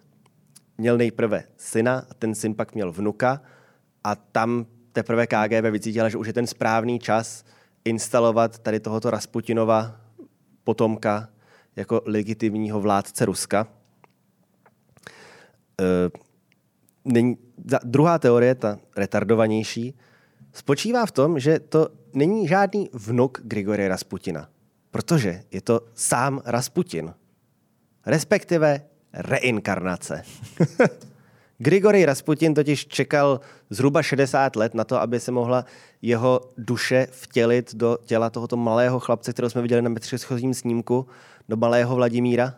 měl 0.77 0.97
nejprve 0.97 1.43
syna, 1.57 2.03
a 2.09 2.13
ten 2.13 2.35
syn 2.35 2.55
pak 2.55 2.75
měl 2.75 2.91
vnuka. 2.91 3.41
A 4.03 4.15
tam 4.15 4.65
teprve 4.91 5.27
KGB 5.27 5.71
vycítila, 5.71 6.09
že 6.09 6.17
už 6.17 6.27
je 6.27 6.33
ten 6.33 6.47
správný 6.47 6.99
čas 6.99 7.43
instalovat 7.85 8.59
tady 8.59 8.79
tohoto 8.79 9.09
Rasputinova 9.09 10.02
potomka 10.63 11.29
jako 11.75 12.01
legitimního 12.05 12.81
vládce 12.81 13.25
Ruska. 13.25 13.67
není, 17.05 17.37
za, 17.65 17.79
druhá 17.83 18.19
teorie, 18.19 18.55
ta 18.55 18.79
retardovanější, 18.95 19.97
spočívá 20.53 21.05
v 21.05 21.11
tom, 21.11 21.39
že 21.39 21.59
to 21.59 21.89
není 22.13 22.47
žádný 22.47 22.89
vnuk 22.93 23.41
Grigory 23.43 23.87
Rasputina, 23.87 24.49
protože 24.91 25.43
je 25.51 25.61
to 25.61 25.81
sám 25.93 26.41
Rasputin, 26.45 27.13
respektive 28.05 28.81
reinkarnace. 29.13 30.23
Grigory 31.63 32.05
Rasputin 32.05 32.53
totiž 32.53 32.87
čekal 32.87 33.39
zhruba 33.69 34.03
60 34.03 34.55
let 34.55 34.73
na 34.73 34.83
to, 34.83 35.01
aby 35.01 35.19
se 35.19 35.31
mohla 35.31 35.65
jeho 36.01 36.41
duše 36.57 37.07
vtělit 37.11 37.75
do 37.75 37.97
těla 38.05 38.29
tohoto 38.29 38.57
malého 38.57 38.99
chlapce, 38.99 39.33
kterého 39.33 39.49
jsme 39.49 39.61
viděli 39.61 39.81
na 39.81 39.95
předchozím 39.99 40.53
snímku, 40.53 41.07
do 41.49 41.57
malého 41.57 41.95
Vladimíra. 41.95 42.55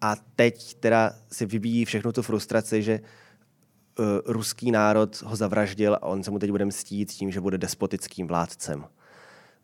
A 0.00 0.16
teď 0.36 0.74
teda 0.74 1.12
si 1.32 1.46
vybíjí 1.46 1.84
všechnu 1.84 2.12
tu 2.12 2.22
frustraci, 2.22 2.82
že 2.82 3.00
uh, 3.00 4.04
ruský 4.26 4.70
národ 4.70 5.22
ho 5.22 5.36
zavraždil 5.36 5.94
a 5.94 6.02
on 6.02 6.22
se 6.22 6.30
mu 6.30 6.38
teď 6.38 6.50
bude 6.50 6.64
mstít 6.64 7.12
tím, 7.12 7.30
že 7.30 7.40
bude 7.40 7.58
despotickým 7.58 8.26
vládcem. 8.26 8.84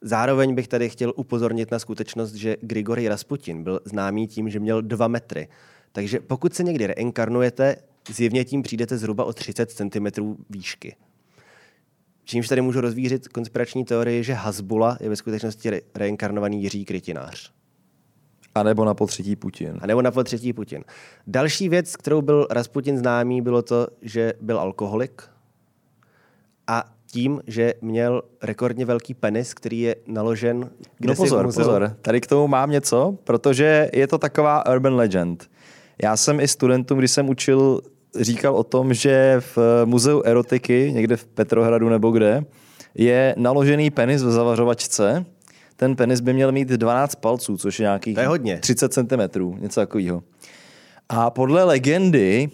Zároveň 0.01 0.55
bych 0.55 0.68
tady 0.68 0.89
chtěl 0.89 1.12
upozornit 1.16 1.70
na 1.70 1.78
skutečnost, 1.78 2.35
že 2.35 2.57
Grigory 2.61 3.09
Rasputin 3.09 3.64
byl 3.64 3.81
známý 3.85 4.26
tím, 4.26 4.51
že 4.51 4.61
měl 4.61 4.83
dva 4.83 5.09
metry. 5.09 5.49
Takže 5.93 6.20
pokud 6.20 6.55
se 6.55 6.62
někdy 6.62 6.87
reinkarnujete, 6.87 7.76
zjevně 8.09 8.44
tím 8.44 8.62
přijdete 8.62 8.98
zhruba 8.98 9.24
o 9.24 9.32
30 9.32 9.70
cm 9.70 10.36
výšky. 10.51 10.96
Čímž 12.24 12.48
tady 12.48 12.61
můžu 12.61 12.80
rozvířit 12.80 13.28
konspirační 13.28 13.84
teorii, 13.84 14.24
že 14.24 14.32
Hasbula 14.32 14.98
je 15.01 15.09
ve 15.09 15.16
skutečnosti 15.16 15.70
re- 15.70 15.80
reinkarnovaný 15.94 16.62
Jiří 16.62 16.84
Krytinář. 16.84 17.53
A 18.55 18.62
nebo 18.62 18.84
na 18.84 18.94
potřetí 18.94 19.36
Putin. 19.36 19.78
A 19.82 19.86
nebo 19.86 20.03
na 20.03 20.11
potřetí 20.11 20.53
Putin. 20.53 20.84
Další 21.26 21.68
věc, 21.68 21.96
kterou 21.96 22.22
byl 22.22 22.46
Rasputin 22.51 22.98
známý, 22.98 23.42
bylo 23.42 23.62
to, 23.62 23.86
že 24.03 24.32
byl 24.40 24.61
alkoholik 24.61 25.22
a 26.66 26.84
tím, 27.07 27.40
že 27.46 27.74
měl 27.80 28.22
rekordně 28.42 28.84
velký 28.84 29.14
penis, 29.14 29.55
který 29.55 29.80
je 29.80 29.96
naložen 30.07 30.70
kde 30.98 31.09
No 31.09 31.14
pozor, 31.14 31.44
pozor, 31.44 31.96
tady 32.03 32.20
k 32.20 32.26
tomu 32.26 32.46
mám 32.46 32.70
něco, 32.70 33.18
protože 33.24 33.90
je 33.92 34.07
to 34.07 34.18
taková 34.18 34.66
urban 34.66 34.94
legend. 34.94 35.51
Já 36.03 36.16
jsem 36.16 36.40
i 36.40 36.48
studentům, 36.48 36.98
když 36.98 37.11
jsem 37.11 37.28
učil, 37.28 37.80
říkal 38.20 38.57
o 38.57 38.64
tom, 38.64 38.94
že 38.94 39.40
v 39.57 39.59
muzeu 39.84 40.22
erotiky, 40.24 40.90
někde 40.94 41.16
v 41.16 41.24
Petrohradu 41.26 41.88
nebo 41.88 42.11
kde, 42.11 42.44
je 42.94 43.34
naložený 43.38 43.90
penis 43.90 44.22
v 44.22 44.30
zavařovačce. 44.30 45.24
Ten 45.76 45.96
penis 45.96 46.20
by 46.20 46.32
měl 46.32 46.53
mít 46.53 46.68
12 46.68 47.14
palců, 47.14 47.57
což 47.59 47.80
je 47.80 47.84
nějakých 47.84 48.14
To 48.14 48.20
je 48.20 48.26
hodně. 48.26 48.59
30 48.59 48.92
cm, 48.92 49.55
něco 49.61 49.80
takového. 49.80 50.22
A 51.09 51.30
podle 51.30 51.64
legendy 51.64 52.48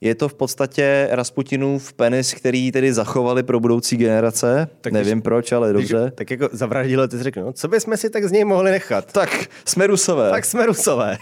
je 0.00 0.14
to 0.14 0.28
v 0.28 0.34
podstatě 0.34 1.08
Rasputinův 1.10 1.92
penis, 1.92 2.34
který 2.34 2.72
tedy 2.72 2.92
zachovali 2.92 3.42
pro 3.42 3.60
budoucí 3.60 3.96
generace. 3.96 4.54
Tak 4.70 4.80
Tak 4.80 4.92
když- 4.92 5.06
Nevím 5.06 5.22
proč, 5.22 5.52
ale 5.52 5.72
Když, 5.72 5.88
dobře. 5.88 6.10
tak 6.14 6.30
jako 6.30 6.48
zavraždilo, 6.52 7.08
ty 7.08 7.16
jsi 7.16 7.22
řekl, 7.22 7.40
no, 7.40 7.52
co 7.52 7.68
bychom 7.68 7.96
si 7.96 8.10
tak 8.10 8.24
z 8.24 8.32
něj 8.32 8.44
mohli 8.44 8.70
nechat? 8.70 9.12
Tak, 9.12 9.46
jsme 9.64 9.86
rusové. 9.86 10.30
Tak 10.30 10.44
jsme 10.44 10.66
rusové. 10.66 11.18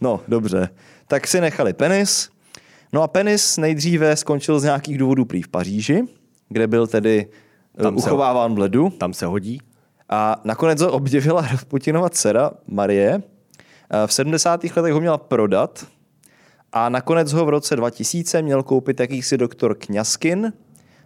No, 0.00 0.20
dobře. 0.28 0.68
Tak 1.08 1.26
si 1.26 1.40
nechali 1.40 1.72
penis. 1.72 2.28
No 2.92 3.02
a 3.02 3.08
penis 3.08 3.56
nejdříve 3.56 4.16
skončil 4.16 4.60
z 4.60 4.64
nějakých 4.64 4.98
důvodů 4.98 5.24
prý 5.24 5.42
v 5.42 5.48
Paříži, 5.48 6.04
kde 6.48 6.66
byl 6.66 6.86
tedy 6.86 7.26
Tam 7.76 7.84
Tam 7.84 7.98
se- 7.98 8.06
uchováván 8.10 8.54
v 8.54 8.58
ledu. 8.58 8.90
Tam 8.90 9.12
se 9.12 9.26
hodí. 9.26 9.60
A 10.08 10.40
nakonec 10.44 10.80
ho 10.80 10.92
objevila 10.92 11.40
Rasputinova 11.42 12.10
dcera 12.10 12.50
Marie. 12.66 13.22
A 13.90 14.06
V 14.06 14.12
70. 14.12 14.64
letech 14.76 14.92
ho 14.92 15.00
měla 15.00 15.18
prodat 15.18 15.86
a 16.72 16.88
nakonec 16.88 17.32
ho 17.32 17.44
v 17.44 17.48
roce 17.48 17.76
2000 17.76 18.42
měl 18.42 18.62
koupit 18.62 19.00
jakýsi 19.00 19.38
doktor 19.38 19.74
Kňaskin 19.74 20.52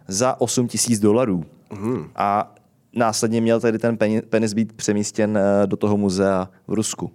za 0.07 0.41
8 0.41 0.67
tisíc 0.67 0.99
dolarů. 0.99 1.43
Mhm. 1.73 2.09
A 2.15 2.55
následně 2.95 3.41
měl 3.41 3.59
tedy 3.59 3.79
ten 3.79 3.95
peni- 3.95 4.21
penis 4.21 4.53
být 4.53 4.73
přemístěn 4.73 5.37
eh, 5.37 5.67
do 5.67 5.77
toho 5.77 5.97
muzea 5.97 6.49
v 6.67 6.73
Rusku. 6.73 7.11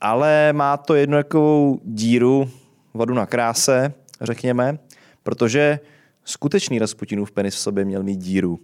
Ale 0.00 0.52
má 0.52 0.76
to 0.76 0.94
jednu 0.94 1.16
takovou 1.16 1.80
díru, 1.84 2.50
vadu 2.94 3.14
na 3.14 3.26
kráse, 3.26 3.92
řekněme, 4.20 4.78
protože 5.22 5.80
skutečný 6.24 6.78
Rasputinův 6.78 7.32
penis 7.32 7.54
v 7.54 7.58
sobě 7.58 7.84
měl 7.84 8.02
mít 8.02 8.16
díru. 8.16 8.58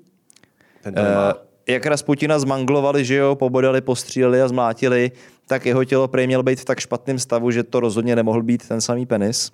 Ten. 0.83 0.95
Eh, 0.99 1.35
jak 1.73 1.87
Rasputina 1.87 2.39
zmanglovali, 2.39 3.05
že 3.05 3.15
jo, 3.15 3.35
pobodali, 3.35 3.81
postříleli 3.81 4.43
a 4.43 4.49
zmlátili, 4.49 5.13
tak 5.47 5.67
jeho 5.67 5.85
tělo 5.85 6.09
prej 6.09 6.27
mělo 6.27 6.43
být 6.43 6.61
v 6.61 6.65
tak 6.65 6.81
špatném 6.81 7.19
stavu, 7.19 7.51
že 7.51 7.63
to 7.63 7.81
rozhodně 7.81 8.17
nemohl 8.17 8.43
být 8.43 8.69
ten 8.69 8.81
samý 8.81 9.07
penis. 9.07 9.51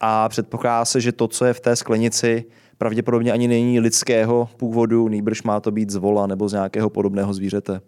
A 0.00 0.28
předpokládá 0.28 0.84
se, 0.84 1.00
že 1.00 1.12
to, 1.12 1.28
co 1.28 1.44
je 1.44 1.54
v 1.54 1.60
té 1.60 1.76
sklenici, 1.76 2.44
pravděpodobně 2.78 3.32
ani 3.32 3.48
není 3.48 3.80
lidského 3.80 4.48
původu, 4.56 5.08
nýbrž 5.08 5.42
má 5.42 5.60
to 5.60 5.70
být 5.70 5.90
z 5.90 5.96
vola 5.96 6.26
nebo 6.26 6.48
z 6.48 6.52
nějakého 6.52 6.90
podobného 6.90 7.34
zvířete. 7.34 7.80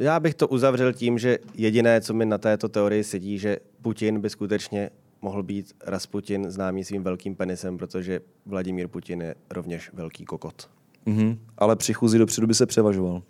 Já 0.00 0.20
bych 0.20 0.34
to 0.34 0.48
uzavřel 0.48 0.92
tím, 0.92 1.18
že 1.18 1.38
jediné, 1.54 2.00
co 2.00 2.14
mi 2.14 2.26
na 2.26 2.38
této 2.38 2.68
teorii 2.68 3.04
sedí, 3.04 3.38
že 3.38 3.56
Putin 3.82 4.20
by 4.20 4.30
skutečně 4.30 4.90
mohl 5.22 5.42
být 5.42 5.72
Rasputin 5.86 6.50
známý 6.50 6.84
svým 6.84 7.02
velkým 7.02 7.36
penisem, 7.36 7.78
protože 7.78 8.20
Vladimír 8.46 8.88
Putin 8.88 9.20
je 9.20 9.34
rovněž 9.50 9.90
velký 9.92 10.24
kokot. 10.24 10.70
Mhm. 11.06 11.38
Ale 11.58 11.76
při 11.76 11.94
chůzi 11.94 12.18
dopředu 12.18 12.46
by 12.46 12.54
se 12.54 12.66
převažoval. 12.66 13.22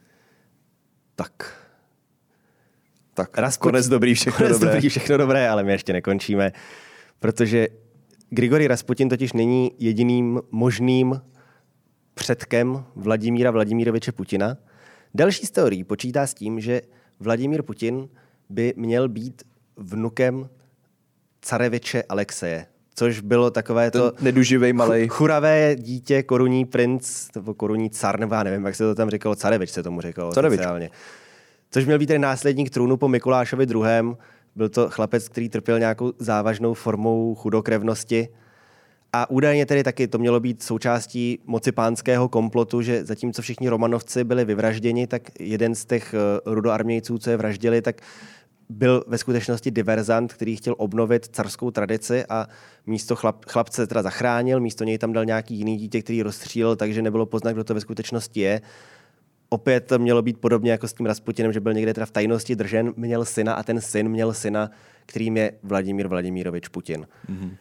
Tak. 1.17 1.57
Tak, 3.15 3.39
Rasputin- 3.39 3.61
konec 3.71 3.89
dobrý, 3.89 4.15
všechno 4.15 4.37
Konec 4.47 4.59
dobré. 4.59 4.75
dobrý, 4.75 4.89
všechno 4.89 5.17
dobré, 5.17 5.49
ale 5.49 5.63
my 5.63 5.73
ještě 5.73 5.93
nekončíme, 5.93 6.53
protože 7.19 7.69
Grigory 8.31 8.67
Rasputin 8.67 9.09
totiž 9.09 9.33
není 9.33 9.71
jediným 9.79 10.41
možným 10.51 11.21
předkem 12.15 12.85
Vladimíra 12.97 13.51
Vladimíroviče 13.51 14.13
Putina. 14.13 14.57
Další 15.15 15.47
z 15.47 15.51
teorií 15.51 15.85
počítá 15.85 16.27
s 16.27 16.35
tím, 16.35 16.61
že 16.61 16.81
Vladimír 17.21 17.63
Putin 17.63 18.09
by 18.49 18.75
měl 18.77 19.09
být 19.09 19.43
vnukem 19.77 20.49
careviče 21.41 22.03
Alexeje, 22.09 22.67
což 22.95 23.21
bylo 23.21 23.51
takové 23.51 23.91
to 23.91 24.11
Ten 24.11 24.25
neduživej 24.25 24.73
malej. 24.73 25.09
churavé 25.09 25.77
dítě, 25.77 26.23
korunní 26.23 26.65
princ, 26.65 27.29
nebo 27.35 27.55
korunní 27.55 27.91
car, 27.91 28.21
nebo 28.21 28.35
já 28.35 28.43
nevím, 28.43 28.67
jak 28.67 28.75
se 28.75 28.85
to 28.85 28.95
tam 28.95 29.11
říkalo, 29.11 29.35
carevič 29.35 29.71
se 29.71 29.83
tomu 29.83 30.01
říkalo 30.01 30.33
Carevič. 30.33 30.61
Což 31.71 31.85
měl 31.87 31.99
být 31.99 32.07
ten 32.07 32.21
následník 32.21 32.71
trůnu 32.71 32.97
po 32.97 33.09
Mikulášovi 33.09 33.65
II. 33.65 34.17
Byl 34.57 34.69
to 34.69 34.91
chlapec, 34.91 35.29
který 35.29 35.49
trpěl 35.49 35.79
nějakou 35.79 36.13
závažnou 36.19 36.75
formou 36.75 37.35
chudokrevnosti. 37.35 38.29
A 39.13 39.31
údajně 39.31 39.67
tedy 39.67 39.83
taky 39.83 40.09
to 40.09 40.19
mělo 40.19 40.41
být 40.41 40.63
součástí 40.63 41.39
moci 41.47 41.73
pánského 41.73 42.29
komplotu, 42.29 42.83
že 42.83 43.05
zatímco 43.05 43.43
všichni 43.43 43.69
Romanovci 43.69 44.25
byli 44.25 44.45
vyvražděni, 44.45 45.07
tak 45.07 45.23
jeden 45.41 45.75
z 45.75 45.85
těch 45.85 46.15
eh, 46.15 46.41
rudoarmějců, 46.47 47.19
co 47.19 47.31
je 47.31 47.37
vraždili, 47.37 47.83
tak 47.83 48.01
byl 48.69 49.05
ve 49.07 49.19
skutečnosti 49.19 49.71
diverzant, 49.71 50.33
který 50.33 50.57
chtěl 50.57 50.75
obnovit 50.79 51.27
carskou 51.27 51.71
tradici 51.71 52.25
a 52.29 52.47
místo 52.87 53.17
chlap, 53.17 53.45
chlapce 53.45 53.87
teda 53.87 54.03
zachránil, 54.03 54.61
místo 54.61 54.85
něj 54.85 54.99
tam 54.99 55.13
dal 55.13 55.25
nějaký 55.25 55.55
jiný 55.55 55.77
dítě, 55.77 56.03
který 56.03 56.23
rozstřílel, 56.23 56.77
takže 56.77 57.03
nebylo 57.03 57.27
poznat, 57.27 57.53
kdo 57.53 57.65
to 57.65 57.75
ve 57.75 57.81
skutečnosti 57.81 58.41
je. 58.41 58.61
Opět 59.49 59.81
to 59.81 59.99
mělo 59.99 60.23
být 60.23 60.39
podobně 60.39 60.71
jako 60.71 60.89
s 60.89 60.93
tím 60.93 61.07
Rasputinem, 61.07 61.53
že 61.53 61.61
byl 61.61 61.73
někde 61.73 61.95
teda 61.95 62.07
v 62.07 62.11
tajnosti 62.11 62.57
držen, 62.57 62.93
měl 62.97 63.25
syna 63.25 63.55
a 63.55 63.63
ten 63.63 63.81
syn 63.81 64.09
měl 64.09 64.35
syna, 64.35 64.71
kterým 65.07 65.37
je 65.37 65.53
Vladimír 65.63 66.09
Vladimírovič 66.09 66.69
Putin. 66.69 67.07
Mm-hmm. 67.31 67.57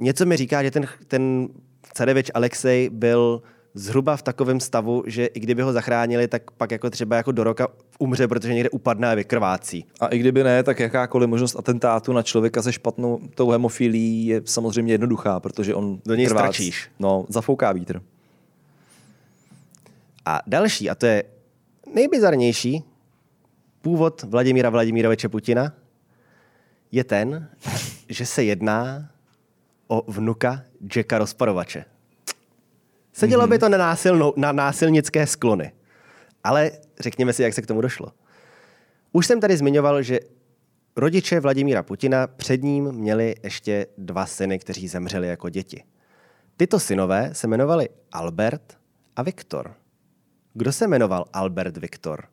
Něco 0.00 0.26
mi 0.26 0.36
říká, 0.36 0.62
že 0.62 0.70
ten, 0.70 0.86
ten 1.06 1.48
carevič 1.94 2.30
Alexej 2.34 2.90
byl 2.92 3.42
zhruba 3.74 4.16
v 4.16 4.22
takovém 4.22 4.60
stavu, 4.60 5.02
že 5.06 5.26
i 5.26 5.40
kdyby 5.40 5.62
ho 5.62 5.72
zachránili, 5.72 6.28
tak 6.28 6.50
pak 6.50 6.70
jako 6.70 6.90
třeba 6.90 7.16
jako 7.16 7.32
do 7.32 7.44
roka 7.44 7.68
umře, 7.98 8.28
protože 8.28 8.54
někde 8.54 8.70
upadne 8.70 9.10
a 9.10 9.14
vykrvácí. 9.14 9.84
A 10.00 10.06
i 10.06 10.18
kdyby 10.18 10.44
ne, 10.44 10.62
tak 10.62 10.80
jakákoliv 10.80 11.28
možnost 11.28 11.56
atentátu 11.58 12.12
na 12.12 12.22
člověka 12.22 12.62
se 12.62 12.72
špatnou 12.72 13.20
tou 13.34 13.50
hemofilí 13.50 14.26
je 14.26 14.42
samozřejmě 14.44 14.94
jednoduchá, 14.94 15.40
protože 15.40 15.74
on 15.74 16.00
Do 16.06 16.14
něj 16.14 16.26
krvácí. 16.26 16.46
strčíš. 16.46 16.90
No, 16.98 17.26
zafouká 17.28 17.72
vítr. 17.72 18.02
A 20.24 20.40
další, 20.46 20.90
a 20.90 20.94
to 20.94 21.06
je 21.06 21.24
nejbizarnější, 21.94 22.84
původ 23.82 24.22
Vladimíra 24.22 24.70
Vladimíroviče 24.70 25.28
Putina 25.28 25.72
je 26.92 27.04
ten, 27.04 27.48
že 28.08 28.26
se 28.26 28.44
jedná 28.44 29.10
o 29.90 30.12
vnuka 30.12 30.62
Jacka 30.96 31.18
Rozparovače. 31.18 31.84
Sedělo 33.12 33.46
by 33.46 33.58
to 33.58 33.68
na, 33.68 33.78
násilnou, 33.78 34.34
na 34.36 34.52
násilnické 34.52 35.26
sklony. 35.26 35.72
Ale 36.44 36.70
řekněme 37.00 37.32
si, 37.32 37.42
jak 37.42 37.54
se 37.54 37.62
k 37.62 37.66
tomu 37.66 37.80
došlo. 37.80 38.12
Už 39.12 39.26
jsem 39.26 39.40
tady 39.40 39.56
zmiňoval, 39.56 40.02
že 40.02 40.20
rodiče 40.96 41.40
Vladimíra 41.40 41.82
Putina 41.82 42.26
před 42.26 42.62
ním 42.62 42.92
měli 42.92 43.34
ještě 43.42 43.86
dva 43.98 44.26
syny, 44.26 44.58
kteří 44.58 44.88
zemřeli 44.88 45.28
jako 45.28 45.48
děti. 45.48 45.84
Tyto 46.56 46.80
synové 46.80 47.30
se 47.32 47.46
jmenovali 47.46 47.88
Albert 48.12 48.78
a 49.16 49.22
Viktor. 49.22 49.74
Kdo 50.54 50.72
se 50.72 50.86
jmenoval 50.86 51.24
Albert 51.32 51.76
Viktor? 51.76 52.24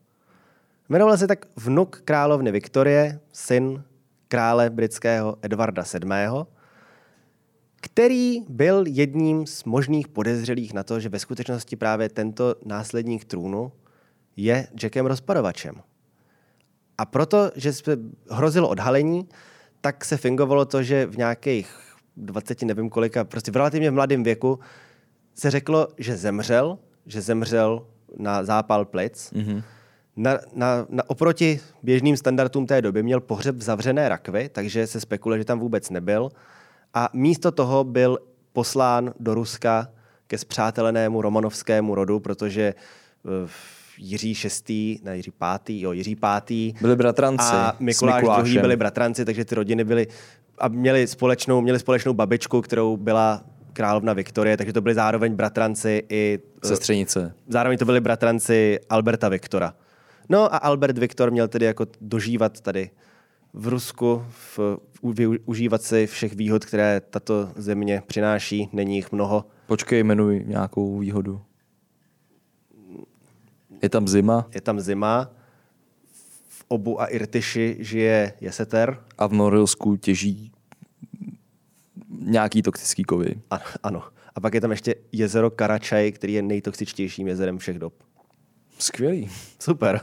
Jmenoval 0.89 1.17
se 1.17 1.27
tak 1.27 1.45
vnuk 1.55 2.01
královny 2.05 2.51
Viktorie, 2.51 3.19
syn 3.33 3.83
krále 4.27 4.69
britského 4.69 5.37
Edvarda 5.41 5.83
VII. 5.93 6.56
Který 7.82 8.41
byl 8.49 8.84
jedním 8.88 9.47
z 9.47 9.63
možných 9.63 10.07
podezřelých 10.07 10.73
na 10.73 10.84
to, 10.84 10.99
že 10.99 11.09
ve 11.09 11.19
skutečnosti 11.19 11.75
právě 11.75 12.09
tento 12.09 12.55
následník 12.65 13.25
trůnu 13.25 13.71
je 14.36 14.67
Jackem 14.84 15.05
rozpadovačem. 15.05 15.75
A 16.97 17.05
proto, 17.05 17.51
že 17.55 17.73
se 17.73 17.97
hrozilo 18.30 18.69
odhalení, 18.69 19.30
tak 19.82 20.05
se 20.05 20.17
fingovalo 20.17 20.65
to, 20.65 20.84
že 20.84 21.05
v 21.05 21.17
nějakých 21.17 21.69
20, 22.17 22.61
nevím 22.61 22.89
kolika, 22.89 23.23
prostě 23.23 23.51
v 23.51 23.55
relativně 23.55 23.91
mladém 23.91 24.23
věku 24.23 24.59
se 25.34 25.51
řeklo, 25.51 25.88
že 25.97 26.17
zemřel, 26.17 26.78
že 27.05 27.21
zemřel 27.21 27.88
na 28.17 28.43
zápal 28.43 28.86
plic. 28.86 29.34
Mm-hmm. 29.34 29.63
Na, 30.15 30.39
na, 30.53 30.86
na, 30.89 31.09
oproti 31.09 31.59
běžným 31.84 32.17
standardům 32.17 32.65
té 32.65 32.82
doby 32.82 33.03
měl 33.03 33.21
pohřeb 33.21 33.55
v 33.55 33.61
zavřené 33.61 34.09
rakvi, 34.09 34.49
takže 34.49 34.88
se 34.88 34.99
spekuluje, 34.99 35.39
že 35.39 35.45
tam 35.45 35.59
vůbec 35.59 35.89
nebyl. 35.89 36.30
A 36.97 37.09
místo 37.13 37.51
toho 37.51 37.83
byl 37.83 38.17
poslán 38.53 39.13
do 39.19 39.33
Ruska 39.33 39.87
ke 40.27 40.37
zpřátelenému 40.37 41.21
romanovskému 41.21 41.95
rodu, 41.95 42.19
protože 42.19 42.73
uh, 43.23 43.31
Jiří 43.97 44.37
VI, 44.67 44.99
ne 45.03 45.17
Jiří 45.17 45.31
V, 45.41 45.81
jo, 45.81 45.91
Jiří 45.91 46.15
V. 46.15 46.73
Byli 46.81 46.95
bratranci. 46.95 47.53
A 47.53 47.75
Mikuláš 47.79 48.49
II. 48.49 48.59
byli 48.59 48.75
bratranci, 48.75 49.25
takže 49.25 49.45
ty 49.45 49.55
rodiny 49.55 49.83
byly 49.83 50.07
a 50.57 50.67
měli 50.67 51.07
společnou, 51.07 51.61
měli 51.61 51.79
společnou 51.79 52.13
babičku, 52.13 52.61
kterou 52.61 52.97
byla 52.97 53.43
královna 53.73 54.13
Viktorie, 54.13 54.57
takže 54.57 54.73
to 54.73 54.81
byli 54.81 54.95
zároveň 54.95 55.35
bratranci 55.35 56.03
i... 56.09 56.39
Eh, 56.63 56.67
Sestřenice. 56.67 57.33
Zároveň 57.47 57.77
to 57.77 57.85
byli 57.85 58.01
bratranci 58.01 58.79
Alberta 58.89 59.29
Viktora. 59.29 59.73
No 60.29 60.53
a 60.53 60.57
Albert 60.57 60.97
Viktor 60.97 61.31
měl 61.31 61.47
tedy 61.47 61.65
jako 61.65 61.85
dožívat 62.01 62.61
tady 62.61 62.89
v 63.57 63.67
Rusku, 63.67 64.25
v, 64.29 64.59
užívat 65.45 65.81
si 65.81 66.07
všech 66.07 66.35
výhod, 66.35 66.65
které 66.65 67.01
tato 67.09 67.51
země 67.55 68.03
přináší. 68.07 68.69
Není 68.73 68.95
jich 68.95 69.11
mnoho. 69.11 69.45
Počkej, 69.67 69.99
jmenuj 69.99 70.43
nějakou 70.47 70.99
výhodu. 70.99 71.41
Je 73.81 73.89
tam 73.89 74.07
zima? 74.07 74.47
Je 74.55 74.61
tam 74.61 74.79
zima. 74.79 75.31
V 76.47 76.65
Obu 76.67 77.01
a 77.01 77.05
Irtyši 77.05 77.77
žije 77.79 78.33
jeseter. 78.41 79.03
A 79.17 79.27
v 79.27 79.33
Norilsku 79.33 79.95
těží 79.95 80.51
nějaký 82.19 82.61
toxický 82.61 83.03
kovy. 83.03 83.41
A, 83.51 83.59
ano. 83.83 84.03
A 84.35 84.39
pak 84.39 84.53
je 84.53 84.61
tam 84.61 84.71
ještě 84.71 84.95
jezero 85.11 85.49
Karačaj, 85.49 86.11
který 86.11 86.33
je 86.33 86.41
nejtoxičtějším 86.41 87.27
jezerem 87.27 87.57
všech 87.57 87.79
dob. 87.79 87.93
Skvělý. 88.79 89.29
Super. 89.59 90.01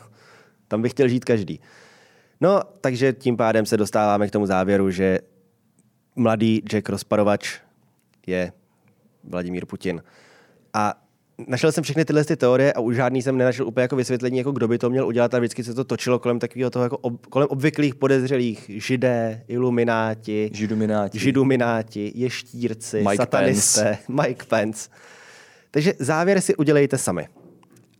Tam 0.68 0.82
bych 0.82 0.92
chtěl 0.92 1.08
žít 1.08 1.24
každý. 1.24 1.60
No, 2.40 2.60
takže 2.80 3.12
tím 3.12 3.36
pádem 3.36 3.66
se 3.66 3.76
dostáváme 3.76 4.28
k 4.28 4.30
tomu 4.30 4.46
závěru, 4.46 4.90
že 4.90 5.18
mladý 6.16 6.62
Jack 6.66 6.88
Rozparovač 6.88 7.58
je 8.26 8.52
Vladimír 9.24 9.66
Putin. 9.66 10.02
A 10.74 10.94
našel 11.48 11.72
jsem 11.72 11.84
všechny 11.84 12.04
tyhle 12.04 12.24
ty 12.24 12.36
teorie 12.36 12.72
a 12.72 12.80
už 12.80 12.96
žádný 12.96 13.22
jsem 13.22 13.36
nenašel 13.36 13.66
úplně 13.66 13.82
jako 13.82 13.96
vysvětlení, 13.96 14.38
jako 14.38 14.52
kdo 14.52 14.68
by 14.68 14.78
to 14.78 14.90
měl 14.90 15.06
udělat 15.06 15.34
a 15.34 15.38
vždycky 15.38 15.64
se 15.64 15.74
to 15.74 15.84
točilo 15.84 16.18
kolem 16.18 16.38
takového 16.38 16.70
toho, 16.70 16.82
jako 16.82 16.96
ob, 16.96 17.26
kolem 17.26 17.48
obvyklých 17.50 17.94
podezřelých 17.94 18.70
židé, 18.74 19.44
ilumináti, 19.48 20.50
židumináti, 20.54 21.18
židumináti 21.18 22.12
ještírci, 22.14 22.96
Mike 22.96 23.16
satanisté, 23.16 23.82
Pence. 23.82 23.98
Mike 24.08 24.44
Pence. 24.44 24.90
Takže 25.70 25.92
závěr 25.98 26.40
si 26.40 26.56
udělejte 26.56 26.98
sami. 26.98 27.28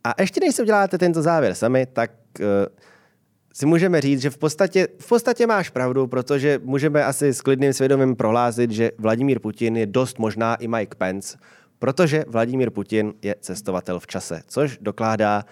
A 0.04 0.22
ještě 0.22 0.40
než 0.40 0.54
si 0.54 0.62
uděláte 0.62 0.98
tento 0.98 1.22
závěr 1.22 1.54
sami, 1.54 1.86
tak 1.86 2.10
uh, 2.40 2.46
si 3.54 3.66
můžeme 3.66 4.00
říct, 4.00 4.20
že 4.20 4.30
v 4.30 4.38
podstatě, 4.38 4.88
v 4.98 5.08
podstatě 5.08 5.46
máš 5.46 5.70
pravdu, 5.70 6.06
protože 6.06 6.60
můžeme 6.64 7.04
asi 7.04 7.34
s 7.34 7.40
klidným 7.40 7.72
svědomím 7.72 8.16
prohlásit, 8.16 8.70
že 8.70 8.90
Vladimír 8.98 9.38
Putin 9.40 9.76
je 9.76 9.86
dost 9.86 10.18
možná 10.18 10.54
i 10.54 10.68
Mike 10.68 10.94
Pence, 10.94 11.38
protože 11.78 12.24
Vladimír 12.28 12.70
Putin 12.70 13.14
je 13.22 13.34
cestovatel 13.40 14.00
v 14.00 14.06
čase, 14.06 14.42
což 14.46 14.78
dokládá 14.80 15.44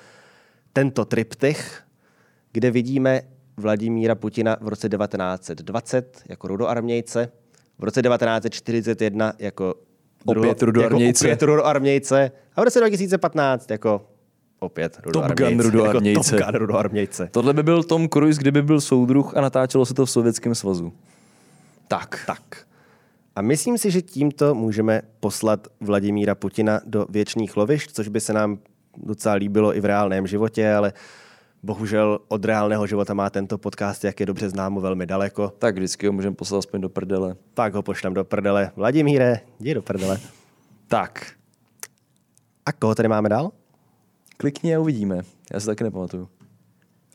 tento 0.72 1.04
triptych, 1.04 1.82
kde 2.52 2.70
vidíme 2.70 3.22
Vladimíra 3.56 4.14
Putina 4.14 4.56
v 4.60 4.68
roce 4.68 4.88
1920 4.88 6.22
jako 6.28 6.48
rudoarmějce, 6.48 7.32
v 7.78 7.84
roce 7.84 8.02
1941 8.02 9.32
jako 9.38 9.74
opět 10.24 10.62
rudoarmějce. 10.62 11.28
Jako 11.28 11.36
opět 11.36 11.46
rudoarmějce 11.46 12.30
a 12.56 12.60
v 12.60 12.64
roce 12.64 12.78
2015 12.78 13.70
jako 13.70 14.11
opět 14.62 15.00
rudoarmějce. 15.04 15.44
Top 15.44 15.48
Gun 15.48 15.60
rudoarmějce. 15.60 16.34
Jako 16.36 16.44
Top 16.44 16.52
Gun 16.52 16.60
rudoarmějce. 16.60 17.28
Tohle 17.32 17.54
by 17.54 17.62
byl 17.62 17.82
Tom 17.82 18.08
Cruise, 18.08 18.40
kdyby 18.40 18.62
byl 18.62 18.80
soudruh 18.80 19.36
a 19.36 19.40
natáčelo 19.40 19.86
se 19.86 19.94
to 19.94 20.06
v 20.06 20.10
Sovětském 20.10 20.54
svazu. 20.54 20.92
Tak. 21.88 22.24
Tak. 22.26 22.66
A 23.36 23.42
myslím 23.42 23.78
si, 23.78 23.90
že 23.90 24.02
tímto 24.02 24.54
můžeme 24.54 25.02
poslat 25.20 25.68
Vladimíra 25.80 26.34
Putina 26.34 26.80
do 26.84 27.06
věčných 27.10 27.56
lovišť, 27.56 27.92
což 27.92 28.08
by 28.08 28.20
se 28.20 28.32
nám 28.32 28.58
docela 28.96 29.34
líbilo 29.34 29.76
i 29.76 29.80
v 29.80 29.84
reálném 29.84 30.26
životě, 30.26 30.72
ale 30.72 30.92
bohužel 31.62 32.18
od 32.28 32.44
reálného 32.44 32.86
života 32.86 33.14
má 33.14 33.30
tento 33.30 33.58
podcast, 33.58 34.04
jak 34.04 34.20
je 34.20 34.26
dobře 34.26 34.50
známo, 34.50 34.80
velmi 34.80 35.06
daleko. 35.06 35.52
Tak 35.58 35.74
vždycky 35.74 36.06
ho 36.06 36.12
můžeme 36.12 36.36
poslat 36.36 36.58
aspoň 36.58 36.80
do 36.80 36.88
prdele. 36.88 37.36
Tak 37.54 37.74
ho 37.74 37.82
pošlem 37.82 38.14
do 38.14 38.24
prdele. 38.24 38.70
Vladimíre, 38.76 39.40
jdi 39.60 39.74
do 39.74 39.82
prdele. 39.82 40.18
Tak. 40.88 41.32
A 42.66 42.72
koho 42.72 42.94
tady 42.94 43.08
máme 43.08 43.28
dál? 43.28 43.52
Klikni 44.42 44.74
a 44.76 44.80
uvidíme. 44.80 45.20
Já 45.52 45.60
si 45.60 45.66
taky 45.66 45.84
nepamatuju. 45.84 46.28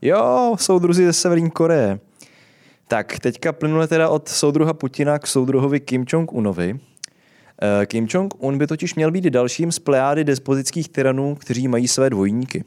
Jo, 0.01 0.55
soudruzi 0.59 1.05
ze 1.05 1.13
Severní 1.13 1.51
Koreje. 1.51 1.99
Tak, 2.87 3.19
teďka 3.19 3.53
plynule 3.53 3.87
teda 3.87 4.09
od 4.09 4.29
soudruha 4.29 4.73
Putina 4.73 5.19
k 5.19 5.27
soudruhovi 5.27 5.79
Kim 5.79 6.05
Jong-unovi. 6.05 6.79
Eh, 7.61 7.85
Kim 7.85 8.07
Jong-un 8.09 8.57
by 8.57 8.67
totiž 8.67 8.95
měl 8.95 9.11
být 9.11 9.23
dalším 9.23 9.71
z 9.71 9.79
plejády 9.79 10.23
despotických 10.23 10.89
tyranů, 10.89 11.35
kteří 11.35 11.67
mají 11.67 11.87
své 11.87 12.09
dvojníky. 12.09 12.63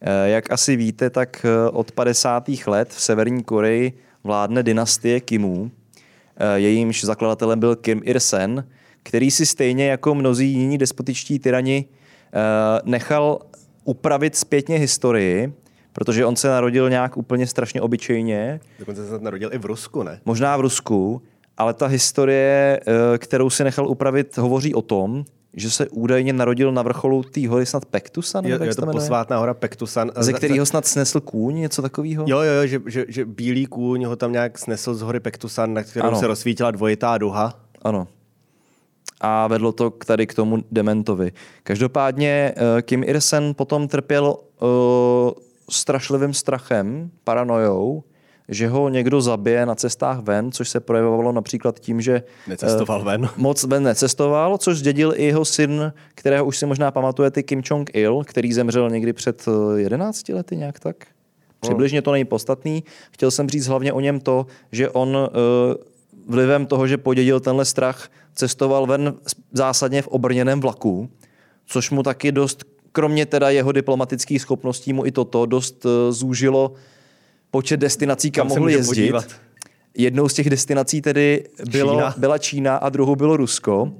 Eh, 0.00 0.28
jak 0.28 0.52
asi 0.52 0.76
víte, 0.76 1.10
tak 1.10 1.44
eh, 1.44 1.70
od 1.70 1.92
50. 1.92 2.66
let 2.66 2.88
v 2.88 3.00
Severní 3.00 3.44
Koreji 3.44 3.92
vládne 4.24 4.62
dynastie 4.62 5.20
Kimů. 5.20 5.70
Jejímž 6.54 7.04
zakladatelem 7.04 7.60
byl 7.60 7.76
Kim 7.76 8.00
Il-sen, 8.04 8.68
který 9.02 9.30
si 9.30 9.46
stejně 9.46 9.86
jako 9.86 10.14
mnozí 10.14 10.52
jiní 10.52 10.78
despotičtí 10.78 11.38
tyrani 11.38 11.84
nechal 12.84 13.40
upravit 13.86 14.36
zpětně 14.36 14.78
historii 14.78 15.52
protože 15.96 16.26
on 16.26 16.36
se 16.36 16.48
narodil 16.48 16.90
nějak 16.90 17.16
úplně 17.16 17.46
strašně 17.46 17.80
obyčejně. 17.80 18.60
Dokonce 18.78 19.08
se 19.08 19.18
narodil 19.18 19.50
i 19.52 19.58
v 19.58 19.64
Rusku, 19.64 20.02
ne? 20.02 20.20
Možná 20.24 20.56
v 20.56 20.60
Rusku, 20.60 21.22
ale 21.56 21.74
ta 21.74 21.86
historie, 21.86 22.80
eh, 22.86 23.18
kterou 23.18 23.50
si 23.50 23.64
nechal 23.64 23.88
upravit, 23.88 24.36
hovoří 24.36 24.74
o 24.74 24.82
tom, 24.82 25.24
že 25.54 25.70
se 25.70 25.88
údajně 25.88 26.32
narodil 26.32 26.72
na 26.72 26.82
vrcholu 26.82 27.22
té 27.22 27.48
hory 27.48 27.66
snad 27.66 27.84
Pektusan? 27.84 28.44
Je, 28.44 28.58
je 28.62 28.74
to 28.74 28.86
posvátná 28.86 29.38
hora 29.38 29.54
Pektusan. 29.54 30.10
Ze 30.18 30.32
kterého 30.32 30.66
snad 30.66 30.86
snesl 30.86 31.20
kůň, 31.20 31.54
něco 31.54 31.82
takového? 31.82 32.24
Jo, 32.28 32.40
jo, 32.40 32.52
jo 32.52 32.66
že, 32.66 32.80
že, 32.86 33.04
že 33.08 33.24
bílý 33.24 33.66
kůň 33.66 34.04
ho 34.04 34.16
tam 34.16 34.32
nějak 34.32 34.58
snesl 34.58 34.94
z 34.94 35.02
hory 35.02 35.20
Pektusan, 35.20 35.74
na 35.74 35.82
kterou 35.82 36.06
ano. 36.06 36.18
se 36.18 36.26
rozsvítila 36.26 36.70
dvojitá 36.70 37.18
duha. 37.18 37.60
Ano. 37.82 38.08
A 39.20 39.46
vedlo 39.46 39.72
to 39.72 39.90
k 39.90 40.04
tady 40.04 40.26
k 40.26 40.34
tomu 40.34 40.58
dementovi. 40.70 41.32
Každopádně 41.62 42.54
eh, 42.56 42.82
Kim 42.82 43.02
Irsen 43.02 43.54
potom 43.54 43.88
trpěl 43.88 44.36
uh, 44.60 44.68
strašlivým 45.70 46.34
strachem, 46.34 47.10
paranojou, 47.24 48.02
že 48.48 48.68
ho 48.68 48.88
někdo 48.88 49.20
zabije 49.20 49.66
na 49.66 49.74
cestách 49.74 50.18
ven, 50.18 50.52
což 50.52 50.68
se 50.68 50.80
projevovalo 50.80 51.32
například 51.32 51.80
tím, 51.80 52.00
že 52.00 52.22
necestoval 52.48 53.04
ven. 53.04 53.28
moc 53.36 53.64
ven 53.64 53.82
necestoval, 53.82 54.58
což 54.58 54.78
zdědil 54.78 55.12
i 55.16 55.24
jeho 55.24 55.44
syn, 55.44 55.92
kterého 56.14 56.44
už 56.44 56.58
si 56.58 56.66
možná 56.66 56.90
pamatujete, 56.90 57.42
Kim 57.42 57.62
Jong-il, 57.70 58.24
který 58.24 58.52
zemřel 58.52 58.90
někdy 58.90 59.12
před 59.12 59.46
11 59.76 60.28
eh, 60.30 60.34
lety 60.34 60.56
nějak 60.56 60.80
tak. 60.80 60.96
Přibližně 61.60 62.02
to 62.02 62.12
není 62.12 62.24
podstatný. 62.24 62.84
Chtěl 63.10 63.30
jsem 63.30 63.48
říct 63.48 63.66
hlavně 63.66 63.92
o 63.92 64.00
něm 64.00 64.20
to, 64.20 64.46
že 64.72 64.90
on 64.90 65.16
eh, 65.16 65.95
vlivem 66.26 66.66
toho, 66.66 66.86
že 66.86 66.98
podědil 66.98 67.40
tenhle 67.40 67.64
strach, 67.64 68.10
cestoval 68.34 68.86
ven 68.86 69.14
zásadně 69.52 70.02
v 70.02 70.08
obrněném 70.08 70.60
vlaku, 70.60 71.10
což 71.66 71.90
mu 71.90 72.02
taky 72.02 72.32
dost 72.32 72.64
kromě 72.96 73.26
teda 73.26 73.50
jeho 73.50 73.72
diplomatických 73.72 74.42
schopností 74.42 74.92
mu 74.92 75.06
i 75.06 75.12
toto 75.12 75.46
dost 75.46 75.86
eh, 75.86 76.12
zúžilo 76.12 76.72
počet 77.50 77.76
destinací, 77.76 78.30
kam, 78.30 78.48
mohl 78.48 78.70
jezdit. 78.70 79.00
Podívat. 79.00 79.26
Jednou 79.94 80.28
z 80.28 80.34
těch 80.34 80.50
destinací 80.50 81.02
tedy 81.02 81.44
bylo, 81.70 81.92
Čína. 81.92 82.14
byla 82.16 82.38
Čína 82.38 82.76
a 82.76 82.88
druhou 82.88 83.16
bylo 83.16 83.36
Rusko. 83.36 83.92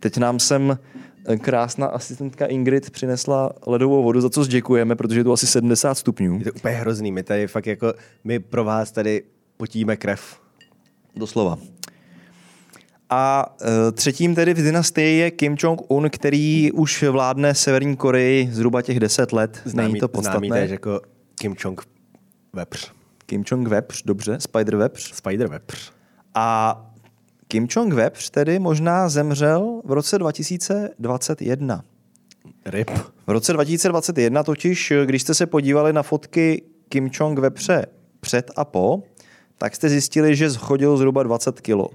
Teď 0.00 0.16
nám 0.16 0.40
sem 0.40 0.78
eh, 1.26 1.36
krásná 1.36 1.86
asistentka 1.86 2.46
Ingrid 2.46 2.90
přinesla 2.90 3.52
ledovou 3.66 4.02
vodu, 4.02 4.20
za 4.20 4.30
co 4.30 4.46
děkujeme, 4.46 4.96
protože 4.96 5.20
je 5.20 5.24
tu 5.24 5.32
asi 5.32 5.46
70 5.46 5.94
stupňů. 5.94 6.38
Je 6.38 6.44
to 6.44 6.52
úplně 6.52 6.74
hrozný, 6.74 7.12
my 7.12 7.22
tady 7.22 7.46
fakt 7.46 7.66
jako, 7.66 7.94
my 8.24 8.38
pro 8.38 8.64
vás 8.64 8.92
tady 8.92 9.22
potíme 9.56 9.96
krev. 9.96 10.43
Doslova. 11.16 11.58
A 13.10 13.54
e, 13.88 13.92
třetím 13.92 14.34
tedy 14.34 14.54
v 14.54 14.62
dynastii 14.62 15.18
je 15.18 15.30
Kim 15.30 15.56
Jong-un, 15.62 16.10
který 16.10 16.72
už 16.72 17.02
vládne 17.02 17.54
Severní 17.54 17.96
Koreji 17.96 18.48
zhruba 18.52 18.82
těch 18.82 19.00
deset 19.00 19.32
let. 19.32 19.62
Známý, 19.64 19.88
Není 19.88 20.00
to 20.00 20.08
podstatné. 20.08 20.48
Známý 20.48 20.70
jako 20.70 21.00
Kim 21.40 21.54
Jong 21.64 21.82
Vepř. 22.52 22.92
Kim 23.26 23.44
Jong 23.50 23.68
Vepř, 23.68 24.02
dobře. 24.02 24.36
Spider 24.40 24.76
Vepř. 24.76 25.14
Spider 25.14 25.48
Vepř. 25.48 25.92
A 26.34 26.80
Kim 27.48 27.66
Jong-webř 27.66 28.30
tedy 28.30 28.58
možná 28.58 29.08
zemřel 29.08 29.82
v 29.84 29.92
roce 29.92 30.18
2021. 30.18 31.84
Rip. 32.66 32.90
V 33.26 33.30
roce 33.30 33.52
2021 33.52 34.42
totiž, 34.42 34.92
když 35.04 35.22
jste 35.22 35.34
se 35.34 35.46
podívali 35.46 35.92
na 35.92 36.02
fotky 36.02 36.62
Kim 36.88 37.10
Jong 37.20 37.38
vepře 37.38 37.86
před 38.20 38.50
a 38.56 38.64
po, 38.64 39.02
tak 39.58 39.76
jste 39.76 39.88
zjistili, 39.88 40.36
že 40.36 40.50
schodil 40.50 40.96
zhruba 40.96 41.22
20 41.22 41.60
kilo. 41.60 41.88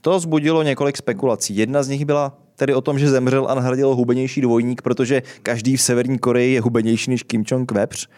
To 0.00 0.20
zbudilo 0.20 0.62
několik 0.62 0.96
spekulací. 0.96 1.56
Jedna 1.56 1.82
z 1.82 1.88
nich 1.88 2.04
byla 2.04 2.38
tedy 2.56 2.74
o 2.74 2.80
tom, 2.80 2.98
že 2.98 3.10
zemřel 3.10 3.46
a 3.48 3.54
nahradil 3.54 3.94
hubenější 3.94 4.40
dvojník, 4.40 4.82
protože 4.82 5.22
každý 5.42 5.76
v 5.76 5.82
Severní 5.82 6.18
Koreji 6.18 6.54
je 6.54 6.60
hubenější 6.60 7.10
než 7.10 7.22
Kim 7.22 7.44
Jong 7.50 7.72
vepř. 7.72 8.08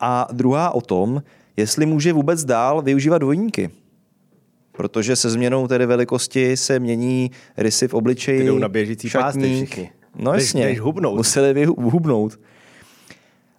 A 0.00 0.28
druhá 0.32 0.70
o 0.70 0.80
tom, 0.80 1.22
jestli 1.56 1.86
může 1.86 2.12
vůbec 2.12 2.44
dál 2.44 2.82
využívat 2.82 3.18
dvojníky. 3.18 3.70
Protože 4.72 5.16
se 5.16 5.30
změnou 5.30 5.68
tedy 5.68 5.86
velikosti 5.86 6.56
se 6.56 6.78
mění 6.78 7.30
rysy 7.56 7.88
v 7.88 7.94
obličeji. 7.94 8.46
Jdou 8.46 8.58
na 8.58 8.68
běžící 8.68 9.08
šatník. 9.08 9.78
No 10.16 10.34
jasně. 10.34 10.80
hubnout. 10.80 11.16
Museli 11.16 11.54
vyhubnout. 11.54 12.38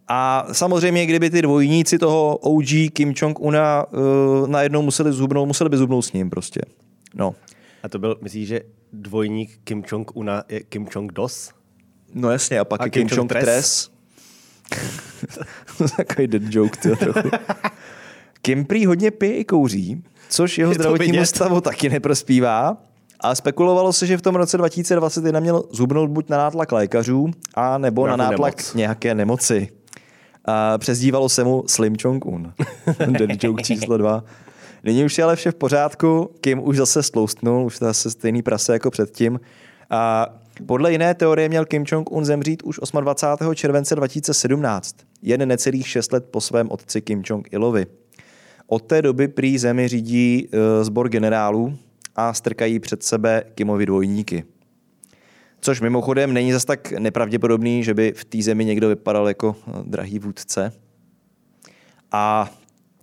A 0.10 0.47
samozřejmě, 0.51 1.05
kdyby 1.05 1.30
ty 1.30 1.41
dvojníci 1.41 1.97
toho 1.97 2.38
OG 2.38 2.66
Kim 2.93 3.14
Jong-una 3.22 3.86
uh, 3.91 4.47
najednou 4.47 4.82
museli 4.82 5.14
zhubnout, 5.14 5.47
museli 5.47 5.70
by 5.70 5.78
zhubnout 5.78 6.05
s 6.05 6.14
ním 6.14 6.30
prostě. 6.30 6.62
No. 7.16 7.36
A 7.84 7.89
to 7.89 7.99
byl, 7.99 8.18
myslíš, 8.22 8.47
že 8.47 8.62
dvojník 8.93 9.60
Kim 9.64 9.84
Jong-una 9.91 10.43
je 10.49 10.60
Kim 10.64 10.86
Jong-dos? 10.86 11.49
No 12.14 12.32
jasně, 12.32 12.60
a 12.60 12.66
pak 12.66 12.82
A 12.82 12.84
je 12.84 12.89
Kim 12.89 13.07
Kim 13.07 13.18
Jong 13.18 13.32
Jong-tres? 13.32 13.43
Tres. 13.45 13.89
Takový 15.97 16.28
dead 16.28 16.43
joke, 16.49 16.89
to 16.89 16.95
trochu. 16.95 17.30
Kim 18.41 18.66
prý 18.66 18.86
hodně 18.86 19.12
pije 19.12 19.36
i 19.38 19.45
kouří, 19.45 20.03
což 20.30 20.57
jeho 20.57 20.72
Je 20.72 20.76
zdravotnímu 20.76 21.26
stavu 21.26 21.62
taky 21.62 21.89
neprospívá. 21.89 22.78
A 23.20 23.36
spekulovalo 23.36 23.93
se, 23.93 24.07
že 24.07 24.18
v 24.18 24.22
tom 24.22 24.36
roce 24.36 24.57
2021 24.57 25.39
měl 25.39 25.64
zhubnout 25.72 26.10
buď 26.10 26.30
na 26.30 26.38
nátlak 26.38 26.72
lékařů, 26.72 27.32
a 27.53 27.78
nebo 27.78 28.07
na 28.07 28.16
Nějakou 28.16 28.32
nátlak 28.32 28.57
nemoc. 28.57 28.74
nějaké 28.74 29.16
nemoci. 29.16 29.68
A 30.46 30.78
přezdívalo 30.78 31.30
se 31.30 31.44
mu 31.44 31.64
Slim 31.68 31.96
Jong-un. 32.00 32.54
Dead 33.06 33.30
joke 33.44 33.64
číslo 33.64 33.98
dva. 33.98 34.24
Nyní 34.84 35.06
už 35.06 35.18
je 35.18 35.24
ale 35.24 35.36
vše 35.36 35.52
v 35.52 35.56
pořádku, 35.56 36.32
Kim 36.42 36.60
už 36.64 36.78
zase 36.78 37.04
stloustnul, 37.04 37.66
už 37.66 37.78
zase 37.78 38.12
stejný 38.12 38.42
prase 38.42 38.74
jako 38.74 38.92
předtím. 38.92 39.40
A 39.90 40.28
podle 40.66 40.92
jiné 40.92 41.14
teorie 41.14 41.50
měl 41.50 41.66
Kim 41.66 41.84
Jong-un 41.92 42.26
zemřít 42.26 42.64
už 42.64 42.80
28. 43.02 43.56
července 43.56 43.96
2017, 43.96 44.96
jen 45.22 45.48
necelých 45.48 45.88
6 45.88 46.12
let 46.14 46.26
po 46.32 46.42
svém 46.42 46.72
otci 46.72 47.02
Kim 47.02 47.22
Jong-ilovi. 47.22 47.86
Od 48.68 48.84
té 48.84 49.02
doby 49.02 49.28
prý 49.28 49.58
zemi 49.58 49.88
řídí 49.88 50.48
e, 50.52 50.84
sbor 50.84 51.10
generálů 51.10 51.78
a 52.16 52.34
strkají 52.34 52.80
před 52.80 53.04
sebe 53.04 53.44
Kimovi 53.56 53.86
dvojníky. 53.86 54.44
Což 55.62 55.82
mimochodem 55.82 56.34
není 56.34 56.51
zas 56.51 56.66
tak 56.66 56.91
nepravděpodobný, 56.91 57.84
že 57.84 57.93
by 57.93 58.14
v 58.16 58.26
té 58.26 58.41
zemi 58.41 58.66
někdo 58.66 58.88
vypadal 58.89 59.28
jako 59.28 59.55
eh, 59.68 59.72
drahý 59.86 60.20
vůdce. 60.20 60.72
A 62.12 62.49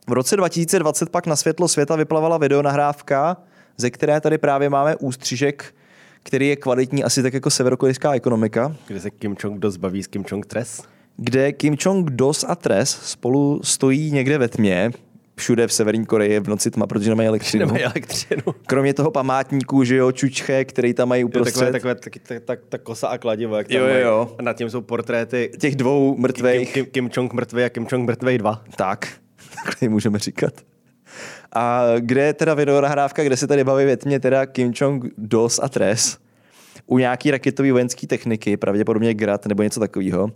v 0.09 0.13
roce 0.13 0.37
2020 0.37 1.11
pak 1.11 1.27
na 1.27 1.37
světlo 1.37 1.69
světa 1.69 1.97
vyplavala 1.97 2.39
videonahrávka, 2.39 3.37
ze 3.77 3.91
které 3.91 4.21
tady 4.21 4.39
právě 4.39 4.71
máme 4.71 4.97
ústřižek, 4.97 5.75
který 6.23 6.49
je 6.49 6.57
kvalitní 6.57 7.05
asi 7.05 7.23
tak 7.23 7.35
jako 7.35 7.51
severokorejská 7.51 8.15
ekonomika, 8.15 8.77
Kde 8.87 9.01
se 9.01 9.11
Kim 9.11 9.35
Jong-dos 9.35 9.77
baví 9.77 10.03
s 10.03 10.07
Kim 10.07 10.23
Jong-tres? 10.23 10.83
kde 11.17 11.53
Kim 11.53 11.75
Jong-dos 11.75 12.45
a 12.49 12.55
Tres 12.55 12.91
spolu 12.91 13.61
stojí 13.65 14.11
někde 14.11 14.39
ve 14.39 14.49
tmě, 14.49 14.91
všude 15.39 15.67
v 15.67 15.73
Severní 15.73 16.07
Koreji 16.07 16.41
v 16.41 16.49
noci 16.49 16.71
tma, 16.71 16.87
protože 16.87 17.11
nemají 17.11 17.29
elektřinu. 17.29 17.67
Nemají 17.67 17.85
elektřinu. 17.85 18.43
Kromě 18.67 18.95
toho 18.95 19.11
památníku, 19.11 19.85
že 19.85 19.97
jo, 19.97 20.13
čučche, 20.13 20.65
který 20.65 20.95
tam 20.95 21.09
mají 21.09 21.23
Jo, 21.23 21.29
takové, 21.29 21.41
uprostřed 21.41 21.73
takové, 21.73 21.95
tak, 21.95 22.13
tak, 22.45 22.59
tak 22.69 22.83
kosa 22.83 23.09
a 23.09 23.19
kladivo, 23.19 23.57
jak 23.57 23.69
tam 23.69 23.77
Jo, 23.77 23.83
jo, 23.83 23.91
mají. 23.93 24.03
jo. 24.03 24.35
A 24.39 24.43
nad 24.43 24.57
tím 24.57 24.71
jsou 24.71 24.81
portréty 24.81 25.51
těch 25.61 25.77
dvou 25.77 26.15
Kim, 26.15 26.23
mrtvých. 26.23 26.73
Kim, 26.73 26.87
Kim 26.87 27.11
Jong 27.17 27.33
mrtvý 27.33 27.65
a 27.65 27.69
Kim 27.69 27.87
Jong 27.93 28.07
mrtvý 28.07 28.39
2. 28.39 28.65
Tak, 28.77 29.09
takhle 29.65 29.89
můžeme 29.89 30.19
říkat. 30.19 30.55
A 31.53 31.85
kde 31.99 32.23
je 32.27 32.33
teda 32.35 32.55
videonahrávka, 32.55 33.25
kde 33.25 33.37
se 33.37 33.47
tady 33.47 33.65
baví 33.65 33.85
ve 33.85 33.97
tmě 33.97 34.21
teda 34.21 34.47
Kim 34.47 34.73
Jong 34.81 35.05
Dos 35.19 35.61
a 35.63 35.69
Tres 35.69 36.19
u 36.87 36.99
nějaký 36.99 37.31
raketové 37.31 37.73
vojenské 37.73 38.07
techniky, 38.07 38.57
pravděpodobně 38.57 39.15
Grad 39.15 39.47
nebo 39.47 39.63
něco 39.63 39.81
takového. 39.81 40.31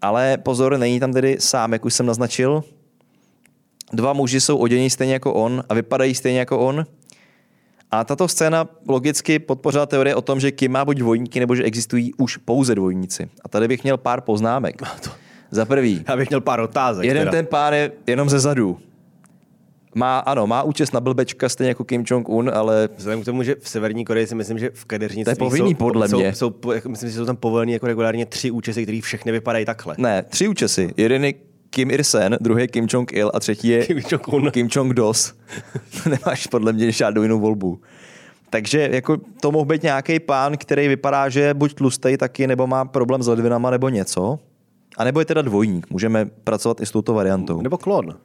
Ale 0.00 0.38
pozor, 0.38 0.78
není 0.78 1.00
tam 1.00 1.12
tedy 1.12 1.36
sám, 1.40 1.72
jak 1.72 1.84
už 1.84 1.94
jsem 1.94 2.06
naznačil. 2.06 2.64
Dva 3.92 4.12
muži 4.12 4.40
jsou 4.40 4.56
odění 4.56 4.90
stejně 4.90 5.12
jako 5.12 5.34
on 5.34 5.64
a 5.68 5.74
vypadají 5.74 6.14
stejně 6.14 6.38
jako 6.38 6.58
on. 6.58 6.86
A 7.90 8.04
tato 8.04 8.28
scéna 8.28 8.68
logicky 8.88 9.38
podpořila 9.38 9.86
teorie 9.86 10.14
o 10.14 10.22
tom, 10.22 10.40
že 10.40 10.50
Kim 10.50 10.72
má 10.72 10.84
buď 10.84 10.96
dvojníky, 10.98 11.40
nebo 11.40 11.54
že 11.54 11.62
existují 11.62 12.14
už 12.14 12.36
pouze 12.36 12.74
dvojníci. 12.74 13.28
A 13.44 13.48
tady 13.48 13.68
bych 13.68 13.82
měl 13.82 13.96
pár 13.96 14.20
poznámek. 14.20 14.82
Za 15.50 15.64
prvý, 15.64 16.04
Já 16.08 16.16
bych 16.16 16.28
měl 16.28 16.40
pár 16.40 16.60
otázek. 16.60 17.04
Jeden 17.04 17.20
teda. 17.20 17.30
ten 17.30 17.46
pár 17.46 17.74
je 17.74 17.92
jenom 18.06 18.30
ze 18.30 18.40
zadu. 18.40 18.78
Má, 19.94 20.18
ano, 20.18 20.46
má 20.46 20.62
účest 20.62 20.92
na 20.94 21.00
blbečka, 21.00 21.48
stejně 21.48 21.68
jako 21.68 21.84
Kim 21.84 22.04
Jong-un, 22.04 22.50
ale 22.54 22.88
Vzhledem 22.96 23.22
k 23.22 23.24
tomu, 23.24 23.42
že 23.42 23.56
v 23.60 23.68
Severní 23.68 24.04
Koreji 24.04 24.26
si 24.26 24.34
myslím, 24.34 24.58
že 24.58 24.70
v 24.74 24.84
kadeřnictví 24.84 25.24
To 25.24 25.30
je 25.44 25.48
povinný 25.48 25.70
jsou, 25.70 25.76
podle 25.76 26.08
jsou, 26.08 26.18
mě. 26.18 26.34
Jsou, 26.34 26.54
jako, 26.74 26.88
myslím, 26.88 27.10
že 27.10 27.16
jsou 27.16 27.26
tam 27.26 27.36
povolený 27.36 27.72
jako 27.72 27.86
regulárně 27.86 28.26
tři 28.26 28.50
účesy, 28.50 28.82
které 28.82 29.00
všechny 29.02 29.32
vypadají 29.32 29.64
takhle. 29.64 29.94
ne, 29.98 30.22
tři 30.22 30.48
účesy. 30.48 30.90
Jeden 30.96 31.24
je 31.24 31.32
Kim 31.72 31.90
Ir-sen, 31.90 32.36
druhý 32.40 32.62
je 32.62 32.68
Kim 32.68 32.86
Jong-il 32.90 33.30
a 33.34 33.40
třetí 33.40 33.68
je 33.68 33.86
Kim 33.86 33.98
Jong-un. 34.10 34.50
Kim 34.50 34.68
Jong-dos. 34.68 35.32
Nemáš 36.10 36.46
podle 36.46 36.72
mě 36.72 36.92
žádnou 36.92 37.22
jinou 37.22 37.40
volbu. 37.40 37.80
Takže 38.50 38.88
jako 38.92 39.16
to 39.40 39.52
mohl 39.52 39.64
být 39.64 39.82
nějaký 39.82 40.20
pán, 40.20 40.56
který 40.56 40.88
vypadá, 40.88 41.28
že 41.28 41.40
je 41.40 41.54
buď 41.54 41.74
tlustej 41.74 42.16
taky, 42.16 42.46
nebo 42.46 42.66
má 42.66 42.84
problém 42.84 43.22
s 43.22 43.26
ledvinama, 43.26 43.70
nebo 43.70 43.88
něco. 43.88 44.38
A 44.96 45.04
nebo 45.04 45.20
je 45.20 45.24
teda 45.24 45.42
dvojník. 45.42 45.90
Můžeme 45.90 46.24
pracovat 46.24 46.80
i 46.80 46.86
s 46.86 46.90
touto 46.90 47.14
variantou. 47.14 47.62
Nebo 47.62 47.78
klon. 47.78 48.16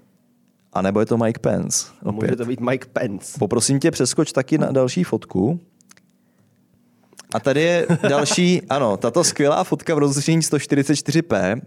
A 0.74 0.82
nebo 0.82 1.00
je 1.00 1.06
to 1.06 1.18
Mike 1.18 1.40
Pence. 1.40 1.86
Může 2.04 2.18
Opět. 2.18 2.36
to 2.36 2.46
být 2.46 2.60
Mike 2.60 2.88
Pence. 2.94 3.40
Poprosím 3.40 3.80
tě, 3.80 3.92
přeskoč 3.92 4.32
taky 4.32 4.58
na 4.58 4.72
další 4.72 5.04
fotku. 5.04 5.60
A 7.34 7.40
tady 7.40 7.62
je 7.62 7.88
další, 8.10 8.62
ano, 8.70 8.98
tato 8.98 9.24
skvělá 9.24 9.64
fotka 9.64 9.96
v 9.96 9.98
rozlišení 9.98 10.42
144p, 10.42 11.62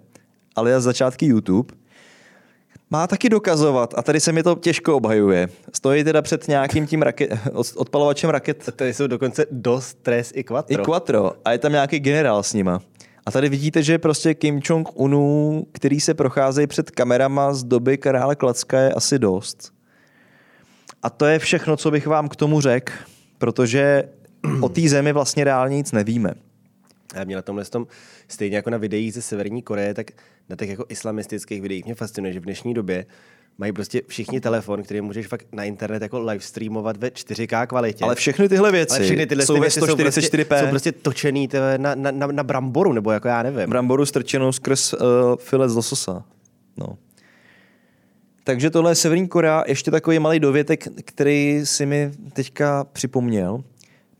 ale 0.56 0.80
z 0.80 0.84
začátky 0.84 1.26
YouTube, 1.26 1.74
má 2.90 3.06
taky 3.06 3.28
dokazovat, 3.28 3.94
a 3.96 4.02
tady 4.02 4.20
se 4.20 4.32
mi 4.32 4.42
to 4.42 4.54
těžko 4.54 4.96
obhajuje. 4.96 5.48
Stojí 5.72 6.04
teda 6.04 6.22
před 6.22 6.48
nějakým 6.48 6.86
tím 6.86 7.02
raket, 7.02 7.30
od- 7.52 7.72
odpalovačem 7.76 8.30
raket 8.30 8.68
Tady 8.76 8.94
jsou 8.94 9.06
dokonce 9.06 9.46
dos, 9.50 9.94
tres 9.94 10.32
i 10.34 10.44
quattro. 10.44 10.82
i 10.82 10.84
Quattro 10.84 11.32
a 11.44 11.52
je 11.52 11.58
tam 11.58 11.72
nějaký 11.72 11.98
generál 11.98 12.42
s 12.42 12.52
nima. 12.54 12.80
A 13.26 13.30
tady 13.30 13.48
vidíte, 13.48 13.82
že 13.82 13.98
prostě 13.98 14.34
Kim 14.34 14.58
Jong-unu, 14.60 15.64
který 15.72 16.00
se 16.00 16.14
procházejí 16.14 16.66
před 16.66 16.90
kamerama 16.90 17.52
z 17.54 17.64
doby 17.64 17.98
krále 17.98 18.36
Klacka 18.36 18.80
je 18.80 18.92
asi 18.92 19.18
dost. 19.18 19.72
A 21.02 21.10
to 21.10 21.26
je 21.26 21.38
všechno, 21.38 21.76
co 21.76 21.90
bych 21.90 22.06
vám 22.06 22.28
k 22.28 22.36
tomu 22.36 22.60
řekl, 22.60 22.92
protože 23.38 24.04
o 24.60 24.68
té 24.68 24.88
zemi 24.88 25.12
vlastně 25.12 25.44
reálně 25.44 25.76
nic 25.76 25.92
nevíme. 25.92 26.34
A 27.20 27.24
mě 27.24 27.36
na 27.36 27.42
tomhle 27.42 27.64
tom, 27.64 27.86
stejně 28.32 28.56
jako 28.56 28.70
na 28.70 28.78
videích 28.78 29.14
ze 29.14 29.22
Severní 29.22 29.62
Koreje, 29.62 29.94
tak 29.94 30.10
na 30.48 30.56
těch 30.56 30.70
jako 30.70 30.84
islamistických 30.88 31.62
videích 31.62 31.84
mě 31.84 31.94
fascinuje, 31.94 32.32
že 32.32 32.40
v 32.40 32.44
dnešní 32.44 32.74
době 32.74 33.06
mají 33.58 33.72
prostě 33.72 34.02
všichni 34.06 34.40
telefon, 34.40 34.82
který 34.82 35.00
můžeš 35.00 35.26
fakt 35.26 35.46
na 35.52 35.64
internet 35.64 36.02
jako 36.02 36.20
live 36.20 36.40
streamovat 36.40 36.96
ve 36.96 37.08
4K 37.08 37.66
kvalitě. 37.66 38.04
Ale 38.04 38.14
všechny 38.14 38.48
tyhle 38.48 38.72
věci 38.72 38.96
Ale 38.96 39.04
všechny 39.04 39.26
tyhle 39.26 39.46
jsou 39.46 39.54
ve 39.54 39.60
věci 39.60 39.80
jsou 39.80 39.86
144p. 39.86 40.44
prostě, 40.44 40.64
jsou 40.64 40.70
prostě 40.70 40.92
točený 40.92 41.48
na, 41.76 41.94
na, 41.94 42.10
na, 42.10 42.26
na, 42.26 42.42
bramboru, 42.42 42.92
nebo 42.92 43.10
jako 43.10 43.28
já 43.28 43.42
nevím. 43.42 43.70
Bramboru 43.70 44.06
strčenou 44.06 44.52
skrz 44.52 44.92
uh, 44.92 45.00
filet 45.38 45.68
z 45.68 45.76
lososa. 45.76 46.24
No. 46.76 46.98
Takže 48.44 48.70
tohle 48.70 48.90
je 48.90 48.94
Severní 48.94 49.28
Korea, 49.28 49.64
ještě 49.66 49.90
takový 49.90 50.18
malý 50.18 50.40
dovětek, 50.40 50.84
který 51.04 51.60
si 51.64 51.86
mi 51.86 52.10
teďka 52.32 52.84
připomněl. 52.84 53.64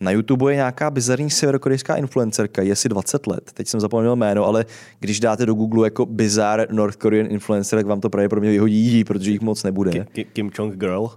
Na 0.02 0.10
YouTube 0.10 0.52
je 0.52 0.56
nějaká 0.56 0.90
bizarní 0.90 1.30
severokorejská 1.30 1.96
influencerka, 1.96 2.62
je 2.62 2.72
asi 2.72 2.88
20 2.88 3.26
let, 3.26 3.50
teď 3.54 3.68
jsem 3.68 3.80
zapomněl 3.80 4.16
jméno, 4.16 4.44
ale 4.46 4.64
když 5.00 5.20
dáte 5.20 5.46
do 5.46 5.54
Google 5.54 5.86
jako 5.86 6.06
bizarre 6.06 6.66
North 6.70 6.96
Korean 6.96 7.26
influencer, 7.30 7.78
tak 7.78 7.86
vám 7.86 8.00
to 8.00 8.10
pravděpodobně 8.10 8.50
vyhodí 8.50 8.76
jí, 8.76 9.04
protože 9.04 9.30
jich 9.30 9.40
moc 9.40 9.62
nebude 9.62 9.90
Ki- 9.90 10.04
Ki- 10.12 10.24
Kim 10.24 10.50
Jong 10.58 10.74
Girl. 10.76 11.10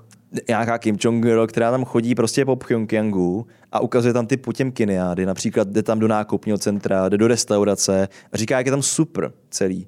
nějaká 0.48 0.78
Kim 0.78 0.98
jong 1.04 1.26
která 1.48 1.72
tam 1.72 1.86
chodí 1.86 2.16
prostě 2.16 2.46
po 2.46 2.56
Pyongyangu 2.56 3.48
a 3.72 3.80
ukazuje 3.80 4.14
tam 4.14 4.28
ty 4.28 4.38
potěmkiniády. 4.38 5.26
Například 5.26 5.68
jde 5.68 5.84
tam 5.84 6.00
do 6.00 6.08
nákupního 6.08 6.58
centra, 6.58 7.10
jde 7.10 7.18
do 7.18 7.28
restaurace 7.28 8.08
a 8.32 8.38
říká, 8.38 8.58
jak 8.58 8.66
je 8.66 8.72
tam 8.72 8.82
super 8.82 9.32
celý. 9.50 9.88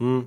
Hmm. 0.00 0.24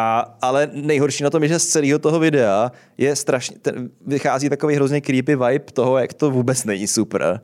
A, 0.00 0.36
ale 0.42 0.70
nejhorší 0.72 1.24
na 1.24 1.30
tom 1.30 1.42
je, 1.42 1.48
že 1.48 1.58
z 1.58 1.66
celého 1.66 1.98
toho 1.98 2.18
videa 2.18 2.72
je 2.98 3.16
strašně, 3.16 3.56
ten, 3.58 3.90
vychází 4.06 4.48
takový 4.48 4.74
hrozně 4.74 5.00
creepy 5.00 5.36
vibe 5.36 5.72
toho, 5.72 5.98
jak 5.98 6.14
to 6.14 6.30
vůbec 6.30 6.64
není 6.64 6.86
super. 6.86 7.40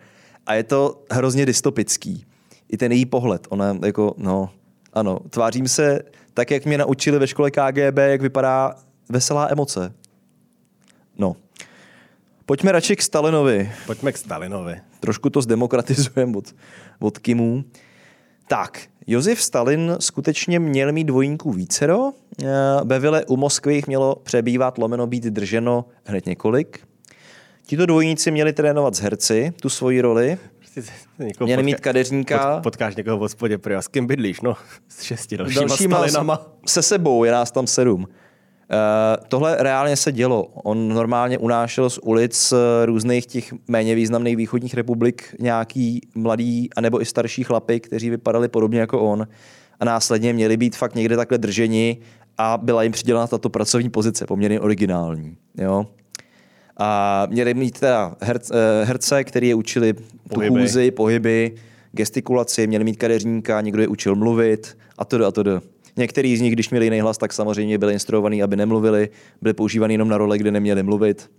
A 0.46 0.54
je 0.54 0.62
to 0.62 1.02
hrozně 1.10 1.46
dystopický. 1.46 2.26
I 2.68 2.76
ten 2.76 2.92
její 2.92 3.06
pohled, 3.06 3.46
ona 3.50 3.78
jako, 3.84 4.14
no, 4.16 4.50
ano, 4.92 5.18
tvářím 5.30 5.68
se 5.68 6.00
tak, 6.34 6.50
jak 6.50 6.64
mě 6.64 6.78
naučili 6.78 7.18
ve 7.18 7.26
škole 7.26 7.50
KGB, 7.50 7.98
jak 7.98 8.22
vypadá 8.22 8.74
veselá 9.08 9.48
emoce. 9.50 9.94
No. 11.18 11.36
Pojďme 12.46 12.72
radši 12.72 12.96
k 12.96 13.02
Stalinovi. 13.02 13.72
Pojďme 13.86 14.12
k 14.12 14.16
Stalinovi. 14.16 14.80
Trošku 15.00 15.30
to 15.30 15.42
zdemokratizujeme 15.42 16.36
od, 16.36 16.54
od 17.00 17.18
Kimů. 17.18 17.64
Tak, 18.48 18.80
Josef 19.06 19.42
Stalin 19.42 19.96
skutečně 20.00 20.58
měl 20.58 20.92
mít 20.92 21.04
dvojníků 21.04 21.52
vícero. 21.52 22.12
Eh, 22.42 22.46
Ve 22.84 22.98
vile 22.98 23.24
u 23.24 23.36
Moskvy 23.36 23.74
jich 23.74 23.86
mělo 23.86 24.14
přebývat 24.22 24.78
lomeno 24.78 25.06
být 25.06 25.24
drženo 25.24 25.84
hned 26.04 26.26
několik. 26.26 26.80
Tito 27.66 27.86
dvojníci 27.86 28.30
měli 28.30 28.52
trénovat 28.52 28.94
s 28.94 29.00
herci 29.00 29.52
tu 29.62 29.68
svoji 29.68 30.00
roli. 30.00 30.38
Někoho 31.18 31.46
Měli 31.46 31.62
mít 31.62 31.80
kadeřníka. 31.80 32.54
Pot, 32.54 32.62
potkáš 32.62 32.96
někoho 32.96 33.16
v 33.16 33.20
hospodě, 33.20 33.58
prý, 33.58 33.74
a 33.74 33.82
s 33.82 33.88
kým 33.88 34.06
bydlíš? 34.06 34.40
No, 34.40 34.54
s 34.88 35.02
šesti 35.02 35.36
dalšíma, 35.36 35.60
Dalšíma 35.66 35.96
Stalinama. 35.96 36.46
se 36.66 36.82
sebou, 36.82 37.24
je 37.24 37.32
nás 37.32 37.50
tam 37.50 37.66
sedm. 37.66 38.06
Uh, 38.70 39.24
tohle 39.28 39.56
reálně 39.60 39.96
se 39.96 40.12
dělo. 40.12 40.44
On 40.44 40.88
normálně 40.88 41.38
unášel 41.38 41.90
z 41.90 41.98
ulic 41.98 42.52
eh, 42.52 42.86
různých 42.86 43.26
těch 43.26 43.54
méně 43.68 43.94
významných 43.94 44.36
východních 44.36 44.74
republik 44.74 45.34
nějaký 45.40 46.00
mladý 46.14 46.68
anebo 46.76 47.02
i 47.02 47.04
starší 47.04 47.44
chlapy, 47.44 47.80
kteří 47.80 48.10
vypadali 48.10 48.48
podobně 48.48 48.80
jako 48.80 49.00
on 49.00 49.26
a 49.80 49.84
následně 49.84 50.32
měli 50.32 50.56
být 50.56 50.76
fakt 50.76 50.94
někde 50.94 51.16
takhle 51.16 51.38
drženi 51.38 51.98
a 52.38 52.58
byla 52.62 52.82
jim 52.82 52.92
přidělena 52.92 53.26
tato 53.26 53.50
pracovní 53.50 53.90
pozice, 53.90 54.26
poměrně 54.26 54.60
originální. 54.60 55.36
Jo? 55.58 55.86
A 56.76 57.26
měli 57.30 57.54
mít 57.54 57.80
teda 57.80 58.16
herce, 58.20 58.54
eh, 58.54 58.84
herce 58.84 59.24
který 59.24 59.48
je 59.48 59.54
učili 59.54 59.92
tu 59.92 60.02
Pohyby. 60.34 60.60
chůzi, 60.60 60.90
pohyby, 60.90 61.54
gestikulaci, 61.92 62.66
měli 62.66 62.84
mít 62.84 62.96
kadeřníka, 62.96 63.60
někdo 63.60 63.82
je 63.82 63.88
učil 63.88 64.16
mluvit 64.16 64.78
a 64.98 65.04
to 65.04 65.26
a 65.26 65.30
to. 65.30 65.73
Některý 65.96 66.36
z 66.36 66.40
nich, 66.40 66.52
když 66.52 66.70
měli 66.70 66.86
jiný 66.86 67.00
hlas, 67.00 67.18
tak 67.18 67.32
samozřejmě 67.32 67.78
byli 67.78 67.92
instruovaní, 67.92 68.42
aby 68.42 68.56
nemluvili, 68.56 69.08
byli 69.42 69.54
používaný 69.54 69.94
jenom 69.94 70.08
na 70.08 70.18
role, 70.18 70.38
kde 70.38 70.50
neměli 70.50 70.82
mluvit. 70.82 71.30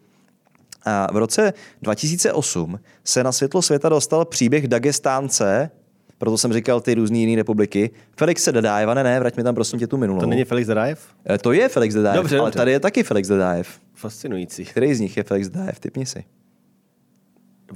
A 0.86 1.14
v 1.14 1.18
roce 1.18 1.54
2008 1.82 2.80
se 3.04 3.24
na 3.24 3.32
světlo 3.32 3.62
světa 3.62 3.90
dostal 3.90 4.26
příběh 4.26 4.68
Dagestánce, 4.68 5.70
proto 6.18 6.38
jsem 6.38 6.54
říkal 6.54 6.82
ty 6.82 6.94
různé 6.94 7.18
jiné 7.18 7.36
republiky, 7.36 7.90
Felixe 8.18 8.52
Dadájeva, 8.52 8.94
ne, 8.94 9.04
ne, 9.04 9.20
vrať 9.20 9.38
mi 9.38 9.44
tam 9.44 9.56
prosím 9.56 9.80
tě 9.80 9.88
tu 9.88 9.98
minulou. 9.98 10.20
To 10.20 10.26
není 10.26 10.44
Felix 10.44 10.68
Zadajev? 10.68 11.08
Eh, 11.30 11.38
To 11.38 11.52
je 11.52 11.70
Felix 11.70 11.96
Dadájev, 11.96 12.18
Dobře, 12.22 12.40
ale 12.40 12.48
dobře. 12.48 12.58
tady 12.58 12.72
je 12.72 12.80
taky 12.80 13.04
Felix 13.04 13.28
Dadájev. 13.28 13.80
Fascinující. 13.94 14.66
Který 14.66 14.94
z 14.96 15.00
nich 15.00 15.18
je 15.18 15.24
Felix 15.24 15.48
Dadájev, 15.50 15.80
typni 15.80 16.06
si. 16.06 16.24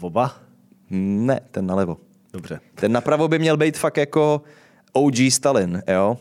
Oba? 0.02 0.36
Hm, 0.92 1.26
Ne, 1.26 1.40
ten 1.52 1.66
nalevo. 1.66 1.98
Dobře. 2.34 2.60
Ten 2.76 2.92
napravo 2.92 3.28
by 3.28 3.40
měl 3.40 3.58
být 3.58 3.78
fakt 3.78 3.98
jako 3.98 4.42
OG 4.94 5.16
Stalin, 5.32 5.82
jo? 5.88 6.18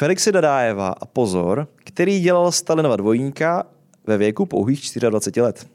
Felixi 0.00 0.32
Dadájeva 0.32 0.88
a 0.88 1.06
pozor, 1.06 1.68
který 1.76 2.20
dělal 2.20 2.52
Stalinova 2.52 2.96
dvojníka 2.96 3.66
ve 4.06 4.18
věku 4.18 4.46
pouhých 4.46 4.80
24 5.10 5.42
let. 5.42 5.66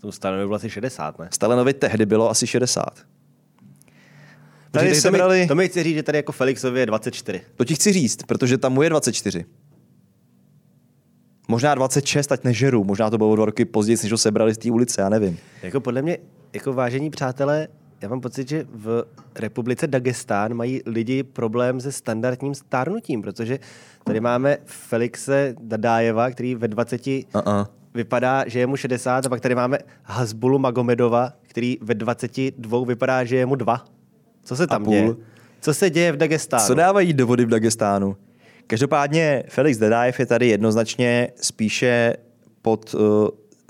Tomu 0.00 0.12
Stalinovi 0.12 0.46
bylo 0.46 0.56
asi 0.56 0.70
60, 0.70 1.18
ne? 1.18 1.28
Stalinovi 1.30 1.74
tehdy 1.74 2.06
bylo 2.06 2.30
asi 2.30 2.46
60. 2.46 2.84
Tady 4.70 4.86
Počkej, 4.86 4.94
se 4.94 5.02
to, 5.02 5.12
mi, 5.12 5.18
brali, 5.18 5.46
to 5.46 5.54
mi 5.54 5.68
chci 5.68 5.82
říct, 5.82 5.94
že 5.94 6.02
tady 6.02 6.18
jako 6.18 6.32
Felixovi 6.32 6.80
je 6.80 6.86
24. 6.86 7.40
to 7.56 7.64
ti 7.64 7.74
chci 7.74 7.92
říct, 7.92 8.22
protože 8.22 8.58
tam 8.58 8.72
mu 8.72 8.82
je 8.82 8.90
24. 8.90 9.44
Možná 11.48 11.74
26, 11.74 12.32
ať 12.32 12.44
nežeru, 12.44 12.84
možná 12.84 13.10
to 13.10 13.18
bylo 13.18 13.30
o 13.30 13.36
dva 13.36 13.44
roky 13.44 13.64
později, 13.64 13.98
než 14.02 14.12
ho 14.12 14.18
sebrali 14.18 14.54
z 14.54 14.58
té 14.58 14.70
ulice, 14.70 15.00
já 15.00 15.08
nevím. 15.08 15.38
Jako 15.62 15.80
podle 15.80 16.02
mě, 16.02 16.18
jako 16.52 16.72
vážení 16.72 17.10
přátelé, 17.10 17.68
já 18.04 18.10
mám 18.10 18.20
pocit, 18.20 18.48
že 18.48 18.66
v 18.74 19.04
republice 19.34 19.86
Dagestán 19.86 20.54
mají 20.54 20.80
lidi 20.86 21.22
problém 21.22 21.80
se 21.80 21.92
standardním 21.92 22.54
stárnutím, 22.54 23.22
protože 23.22 23.58
tady 24.04 24.20
máme 24.20 24.56
Felixe 24.64 25.54
Dadájeva, 25.60 26.30
který 26.30 26.54
ve 26.54 26.68
20 26.68 27.00
Uh-uh. 27.02 27.66
vypadá, 27.94 28.44
že 28.48 28.58
je 28.58 28.66
mu 28.66 28.76
60, 28.76 29.26
a 29.26 29.28
pak 29.28 29.40
tady 29.40 29.54
máme 29.54 29.78
Hasbulu 30.02 30.58
Magomedova, 30.58 31.32
který 31.42 31.78
ve 31.80 31.94
22 31.94 32.84
vypadá, 32.84 33.24
že 33.24 33.36
je 33.36 33.46
mu 33.46 33.54
2. 33.54 33.84
Co 34.44 34.56
se 34.56 34.66
tam 34.66 34.84
půl. 34.84 34.92
děje? 34.92 35.14
Co 35.60 35.74
se 35.74 35.90
děje 35.90 36.12
v 36.12 36.16
Dagestánu? 36.16 36.66
Co 36.66 36.74
dávají 36.74 37.12
do 37.12 37.26
vody 37.26 37.44
v 37.44 37.48
Dagestánu? 37.48 38.16
Každopádně 38.66 39.42
Felix 39.48 39.78
Dadájev 39.78 40.20
je 40.20 40.26
tady 40.26 40.48
jednoznačně 40.48 41.28
spíše 41.40 42.16
pod 42.62 42.94
uh, 42.94 43.00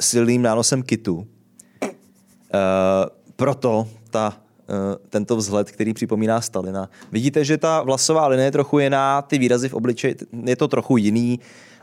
silným 0.01 0.43
nánosem 0.43 0.82
kitu. 0.82 1.16
Uh, 1.16 1.26
proto 3.37 3.89
ta, 4.15 4.33
uh, 4.69 4.77
tento 5.11 5.37
vzhled, 5.37 5.71
který 5.71 5.95
připomíná 5.95 6.41
Stalina. 6.41 6.89
Vidíte, 7.12 7.45
že 7.45 7.59
ta 7.59 7.83
vlasová 7.83 8.27
linie 8.27 8.47
je 8.47 8.51
trochu 8.51 8.79
jiná, 8.79 9.23
ty 9.23 9.39
výrazy 9.39 9.69
v 9.69 9.75
obličeji 9.75 10.17
je 10.45 10.57
to 10.57 10.69
trochu 10.69 10.97
jiný, 10.97 11.41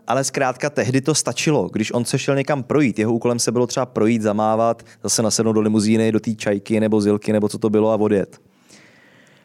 ale 0.08 0.24
zkrátka 0.24 0.70
tehdy 0.70 1.02
to 1.02 1.16
stačilo. 1.16 1.70
Když 1.70 1.92
on 1.92 2.06
se 2.06 2.20
šel 2.20 2.36
někam 2.36 2.64
projít, 2.64 3.00
jeho 3.00 3.14
úkolem 3.14 3.40
se 3.40 3.52
bylo 3.52 3.68
třeba 3.68 3.86
projít, 3.86 4.22
zamávat, 4.22 4.84
zase 5.04 5.22
nasednout 5.22 5.56
do 5.56 5.62
limuzíny, 5.62 6.12
do 6.12 6.20
té 6.20 6.34
čajky 6.34 6.80
nebo 6.80 7.02
zilky, 7.02 7.34
nebo 7.34 7.50
co 7.50 7.58
to 7.58 7.70
bylo 7.70 7.92
a 7.92 7.96
odjet. 7.96 8.40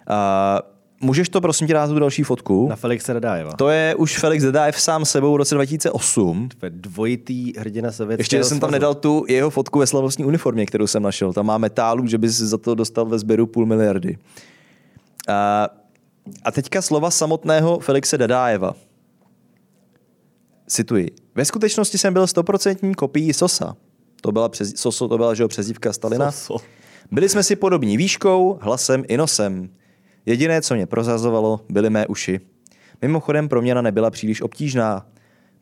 Uh, 0.07 0.76
můžeš 1.01 1.29
to 1.29 1.41
prosím 1.41 1.67
tě 1.67 1.73
dát 1.73 1.89
tu 1.89 1.99
další 1.99 2.23
fotku? 2.23 2.69
Na 2.69 2.77
Felixe 2.77 3.15
Dadájeva. 3.15 3.53
To 3.53 3.57
To 3.57 3.69
je 3.69 3.95
už 3.95 4.19
Felix 4.19 4.45
Dadájev 4.45 4.81
sám 4.81 5.05
sebou 5.05 5.33
v 5.33 5.37
roce 5.37 5.55
2008. 5.55 6.49
je 6.63 6.71
dvojitý 6.71 7.53
hrdina 7.59 7.93
sovětského 7.93 8.21
Ještě 8.21 8.45
jsem 8.45 8.61
tam 8.61 8.71
nedal 8.71 8.95
tu 8.95 9.25
jeho 9.29 9.51
fotku 9.51 9.79
ve 9.79 9.87
slavnostní 9.87 10.25
uniformě, 10.25 10.67
kterou 10.67 10.87
jsem 10.87 11.03
našel. 11.03 11.33
Tam 11.33 11.47
má 11.47 11.59
metálu, 11.59 12.07
že 12.07 12.19
by 12.19 12.31
si 12.31 12.47
za 12.47 12.59
to 12.59 12.75
dostal 12.75 13.07
ve 13.07 13.19
sběru 13.19 13.47
půl 13.47 13.67
miliardy. 13.67 14.19
A, 15.29 15.69
a 16.45 16.51
teďka 16.51 16.83
slova 16.83 17.11
samotného 17.11 17.79
Felixe 17.79 18.19
Dadájeva. 18.19 18.75
Cituji. 20.67 21.11
Ve 21.35 21.45
skutečnosti 21.45 21.99
jsem 21.99 22.13
byl 22.13 22.27
stoprocentní 22.27 22.95
kopií 22.95 23.33
Sosa. 23.33 23.77
To 24.21 24.33
byla 24.33 24.49
přez, 24.49 24.73
Soso, 24.77 25.09
to 25.09 25.17
byla 25.17 25.35
že 25.35 25.49
přezdívka 25.49 25.93
Stalina. 25.93 26.33
Soso. 26.33 26.65
Byli 27.11 27.29
jsme 27.29 27.43
si 27.43 27.57
podobní 27.57 27.97
výškou, 27.97 28.59
hlasem 28.63 29.05
i 29.09 29.17
nosem. 29.17 29.71
Jediné, 30.27 30.63
co 30.63 30.75
mě 30.75 30.87
prozazovalo, 30.87 31.61
byly 31.69 31.91
mé 31.91 32.07
uši. 32.07 32.41
Mimochodem 33.03 33.49
proměna 33.49 33.83
nebyla 33.83 34.11
příliš 34.11 34.43
obtížná. 34.43 35.07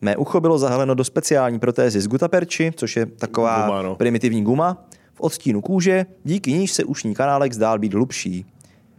Mé 0.01 0.17
ucho 0.17 0.41
bylo 0.41 0.57
zahaleno 0.57 0.95
do 0.95 1.03
speciální 1.03 1.59
protézy 1.59 2.01
z 2.01 2.07
gutaperči, 2.07 2.71
což 2.75 2.95
je 2.95 3.05
taková 3.05 3.65
Guma, 3.65 3.81
no. 3.81 3.95
primitivní 3.95 4.43
guma, 4.43 4.85
v 5.13 5.21
odstínu 5.21 5.61
kůže, 5.61 6.05
díky 6.23 6.53
níž 6.53 6.71
se 6.71 6.83
ušní 6.83 7.15
kanálek 7.15 7.53
zdál 7.53 7.79
být 7.79 7.93
hlubší. 7.93 8.45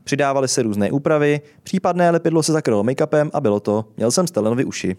Přidávaly 0.05 0.49
se 0.49 0.63
různé 0.63 0.91
úpravy, 0.91 1.41
případné 1.63 2.11
lepidlo 2.11 2.43
se 2.43 2.53
zakrylo 2.53 2.85
make-upem 2.85 3.31
a 3.33 3.41
bylo 3.41 3.61
to. 3.61 3.85
Měl 3.97 4.11
jsem 4.11 4.27
Stalinovi 4.27 4.65
uši. 4.65 4.97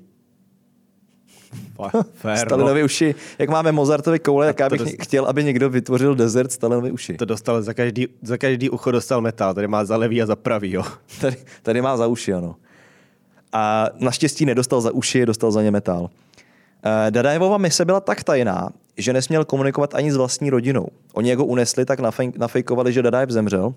Fa- 1.78 2.04
Fér, 2.14 2.32
no. 2.32 2.38
Stalinovi 2.38 2.84
uši, 2.84 3.16
jak 3.40 3.50
máme 3.50 3.72
Mozartovi 3.72 4.20
koule, 4.20 4.46
tak 4.48 4.60
já 4.60 4.70
bych 4.70 4.82
dost- 4.82 4.96
chtěl, 5.04 5.26
aby 5.26 5.44
někdo 5.44 5.70
vytvořil 5.70 6.16
desert 6.16 6.52
Stalinovi 6.52 6.92
uši. 6.92 7.14
To 7.14 7.26
dostal 7.26 7.62
za 7.62 7.74
každý, 7.74 8.08
za 8.22 8.38
každý 8.38 8.70
ucho 8.70 8.92
dostal 8.92 9.22
metal. 9.22 9.54
Tady 9.54 9.68
má 9.68 9.86
za 9.86 9.98
levý 9.98 10.22
a 10.22 10.26
za 10.26 10.36
pravý, 10.36 10.72
jo. 10.72 10.84
Tady, 11.22 11.38
tady 11.64 11.82
má 11.82 11.98
za 11.98 12.08
uši, 12.08 12.34
ano. 12.34 12.56
A 13.54 13.88
naštěstí 14.00 14.46
nedostal 14.46 14.82
za 14.82 14.92
uši, 14.92 15.26
dostal 15.26 15.52
za 15.52 15.62
ně 15.62 15.72
metal. 15.72 16.10
Eh, 17.08 17.12
Dadajevova 17.12 17.58
mise 17.58 17.86
byla 17.86 18.00
tak 18.00 18.24
tajná, 18.24 18.70
že 18.98 19.14
nesměl 19.14 19.46
komunikovat 19.46 19.96
ani 19.96 20.12
s 20.12 20.16
vlastní 20.16 20.50
rodinou. 20.50 20.88
Oni 21.14 21.30
jako 21.30 21.46
unesli, 21.46 21.86
tak 21.86 22.00
nafej- 22.00 22.34
nafejkovali, 22.38 22.94
že 22.94 23.02
Dadajev 23.02 23.30
zemřel. 23.30 23.74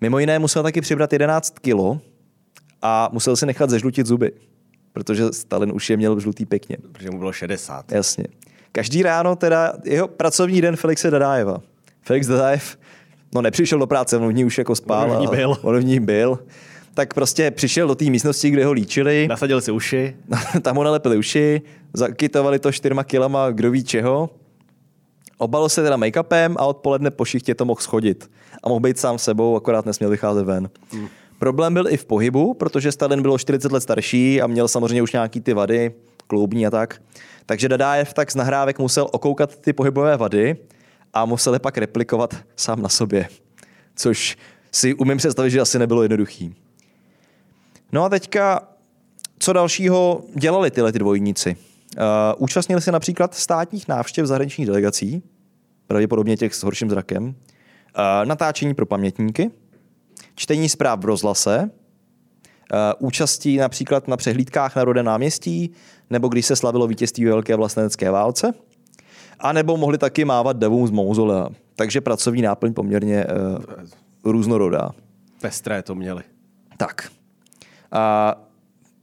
Mimo 0.00 0.18
jiné 0.18 0.38
musel 0.38 0.62
taky 0.62 0.80
přibrat 0.80 1.12
11 1.12 1.58
kilo 1.58 2.00
a 2.82 3.08
musel 3.12 3.36
si 3.36 3.46
nechat 3.46 3.70
zežlutit 3.70 4.06
zuby, 4.06 4.32
protože 4.96 5.32
Stalin 5.32 5.72
už 5.72 5.90
je 5.90 5.96
měl 5.96 6.20
žlutý 6.20 6.46
pěkně. 6.46 6.76
Protože 6.92 7.10
mu 7.10 7.18
bylo 7.18 7.32
60. 7.32 7.92
Jasně. 7.92 8.24
Každý 8.72 9.02
ráno 9.02 9.36
teda 9.36 9.72
jeho 9.84 10.08
pracovní 10.08 10.60
den 10.60 10.76
Felixe 10.76 11.10
Dadájeva. 11.10 11.60
Felix 12.02 12.26
Dadájev, 12.26 12.78
no 13.34 13.42
nepřišel 13.42 13.78
do 13.78 13.86
práce, 13.86 14.16
on 14.16 14.28
v 14.28 14.32
ní 14.32 14.44
už 14.44 14.58
jako 14.58 14.76
spál. 14.76 15.10
On 15.10 15.16
v 15.16 15.20
ní 15.20 15.26
byl. 15.26 15.56
On 15.62 15.78
v 15.78 15.84
ní 15.84 16.00
byl. 16.00 16.38
Tak 16.94 17.14
prostě 17.14 17.50
přišel 17.50 17.88
do 17.88 17.94
té 17.94 18.04
místnosti, 18.04 18.50
kde 18.50 18.64
ho 18.64 18.72
líčili, 18.72 19.28
Nasadil 19.28 19.60
si 19.60 19.70
uši. 19.70 20.16
tam 20.62 20.76
ho 20.76 20.84
nalepili 20.84 21.16
uši, 21.16 21.62
zakytovali 21.92 22.58
to 22.58 22.72
čtyřma 22.72 23.04
kilama 23.04 23.50
kdo 23.50 23.70
ví 23.70 23.84
čeho. 23.84 24.30
Obalil 25.38 25.68
se 25.68 25.82
teda 25.82 25.96
make-upem 25.96 26.54
a 26.58 26.66
odpoledne 26.66 27.10
po 27.10 27.24
šichtě 27.24 27.54
to 27.54 27.64
mohl 27.64 27.80
schodit. 27.80 28.30
A 28.62 28.68
mohl 28.68 28.80
být 28.80 28.98
sám 28.98 29.18
sebou, 29.18 29.56
akorát 29.56 29.86
nesměl 29.86 30.10
vycházet 30.10 30.46
ven. 30.46 30.70
Hmm. 30.92 31.08
Problém 31.38 31.74
byl 31.74 31.88
i 31.88 31.96
v 31.96 32.04
pohybu, 32.04 32.54
protože 32.54 32.92
Stalin 32.92 33.22
byl 33.22 33.32
o 33.32 33.38
40 33.38 33.72
let 33.72 33.80
starší 33.80 34.42
a 34.42 34.46
měl 34.46 34.68
samozřejmě 34.68 35.02
už 35.02 35.12
nějaký 35.12 35.40
ty 35.40 35.54
vady, 35.54 35.94
kloubní 36.26 36.66
a 36.66 36.70
tak. 36.70 37.02
Takže 37.46 37.68
Dadájev 37.68 38.14
tak 38.14 38.30
z 38.30 38.34
nahrávek 38.34 38.78
musel 38.78 39.08
okoukat 39.12 39.56
ty 39.56 39.72
pohybové 39.72 40.16
vady 40.16 40.56
a 41.14 41.24
musel 41.24 41.52
je 41.52 41.58
pak 41.58 41.78
replikovat 41.78 42.36
sám 42.56 42.82
na 42.82 42.88
sobě. 42.88 43.28
Což 43.96 44.36
si 44.72 44.94
umím 44.94 45.18
představit, 45.18 45.50
že 45.50 45.60
asi 45.60 45.78
nebylo 45.78 46.02
jednoduchý. 46.02 46.54
No 47.92 48.04
a 48.04 48.08
teďka, 48.08 48.68
co 49.38 49.52
dalšího 49.52 50.20
dělali 50.34 50.70
tyhle 50.70 50.92
ty 50.92 50.98
dvojníci? 50.98 51.56
Uh, 51.96 52.02
účastnili 52.38 52.82
se 52.82 52.92
například 52.92 53.34
státních 53.34 53.88
návštěv 53.88 54.26
zahraničních 54.26 54.66
delegací, 54.66 55.22
pravděpodobně 55.86 56.36
těch 56.36 56.54
s 56.54 56.62
horším 56.62 56.90
zrakem, 56.90 57.26
uh, 57.26 57.32
natáčení 58.24 58.74
pro 58.74 58.86
pamětníky, 58.86 59.50
čtení 60.36 60.68
zpráv 60.68 61.00
v 61.00 61.04
rozhlase, 61.04 61.58
uh, 61.60 63.06
účastí 63.06 63.56
například 63.56 64.08
na 64.08 64.16
přehlídkách 64.16 64.76
na 64.76 64.84
rodem 64.84 65.06
náměstí, 65.06 65.70
nebo 66.10 66.28
když 66.28 66.46
se 66.46 66.56
slavilo 66.56 66.86
vítězství 66.86 67.24
ve 67.24 67.30
Velké 67.30 67.56
vlastenecké 67.56 68.10
válce. 68.10 68.52
A 69.38 69.52
nebo 69.52 69.76
mohli 69.76 69.98
taky 69.98 70.24
mávat 70.24 70.56
devům 70.56 70.86
z 70.86 70.90
mauzolea. 70.90 71.48
Takže 71.76 72.00
pracovní 72.00 72.42
náplň 72.42 72.74
poměrně 72.74 73.26
uh, 73.26 74.32
různorodá. 74.32 74.90
Pestré 75.40 75.82
to 75.82 75.94
měli. 75.94 76.22
Tak. 76.76 77.10
A 77.92 78.34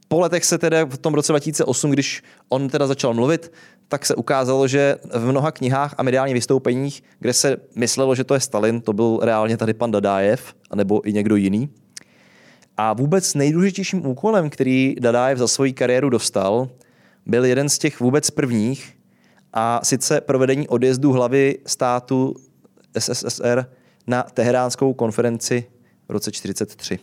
po 0.08 0.20
letech 0.20 0.44
se 0.44 0.58
tedy 0.58 0.76
v 0.84 0.98
tom 0.98 1.14
roce 1.14 1.32
2008, 1.32 1.90
když 1.90 2.22
on 2.48 2.68
teda 2.68 2.86
začal 2.86 3.14
mluvit, 3.14 3.52
tak 3.88 4.06
se 4.06 4.14
ukázalo, 4.14 4.68
že 4.68 4.96
v 5.14 5.26
mnoha 5.26 5.52
knihách 5.52 5.94
a 5.98 6.02
mediálních 6.02 6.34
vystoupeních, 6.34 7.02
kde 7.18 7.32
se 7.32 7.56
myslelo, 7.76 8.14
že 8.14 8.24
to 8.24 8.34
je 8.34 8.40
Stalin, 8.40 8.80
to 8.80 8.92
byl 8.92 9.18
reálně 9.22 9.56
tady 9.56 9.74
pan 9.74 9.90
Dadájev, 9.90 10.54
anebo 10.70 11.08
i 11.08 11.12
někdo 11.12 11.36
jiný. 11.36 11.68
A 12.76 12.92
vůbec 12.92 13.34
nejdůležitějším 13.34 14.06
úkolem, 14.06 14.50
který 14.50 14.94
Dadájev 15.00 15.38
za 15.38 15.48
svoji 15.48 15.72
kariéru 15.72 16.10
dostal, 16.10 16.68
byl 17.26 17.44
jeden 17.44 17.68
z 17.68 17.78
těch 17.78 18.00
vůbec 18.00 18.30
prvních, 18.30 18.94
a 19.56 19.80
sice 19.84 20.20
provedení 20.20 20.68
odjezdu 20.68 21.12
hlavy 21.12 21.58
státu 21.66 22.34
SSSR 22.98 23.66
na 24.06 24.22
teheránskou 24.22 24.94
konferenci 24.94 25.64
v 26.08 26.12
roce 26.12 26.30
1943. 26.30 26.98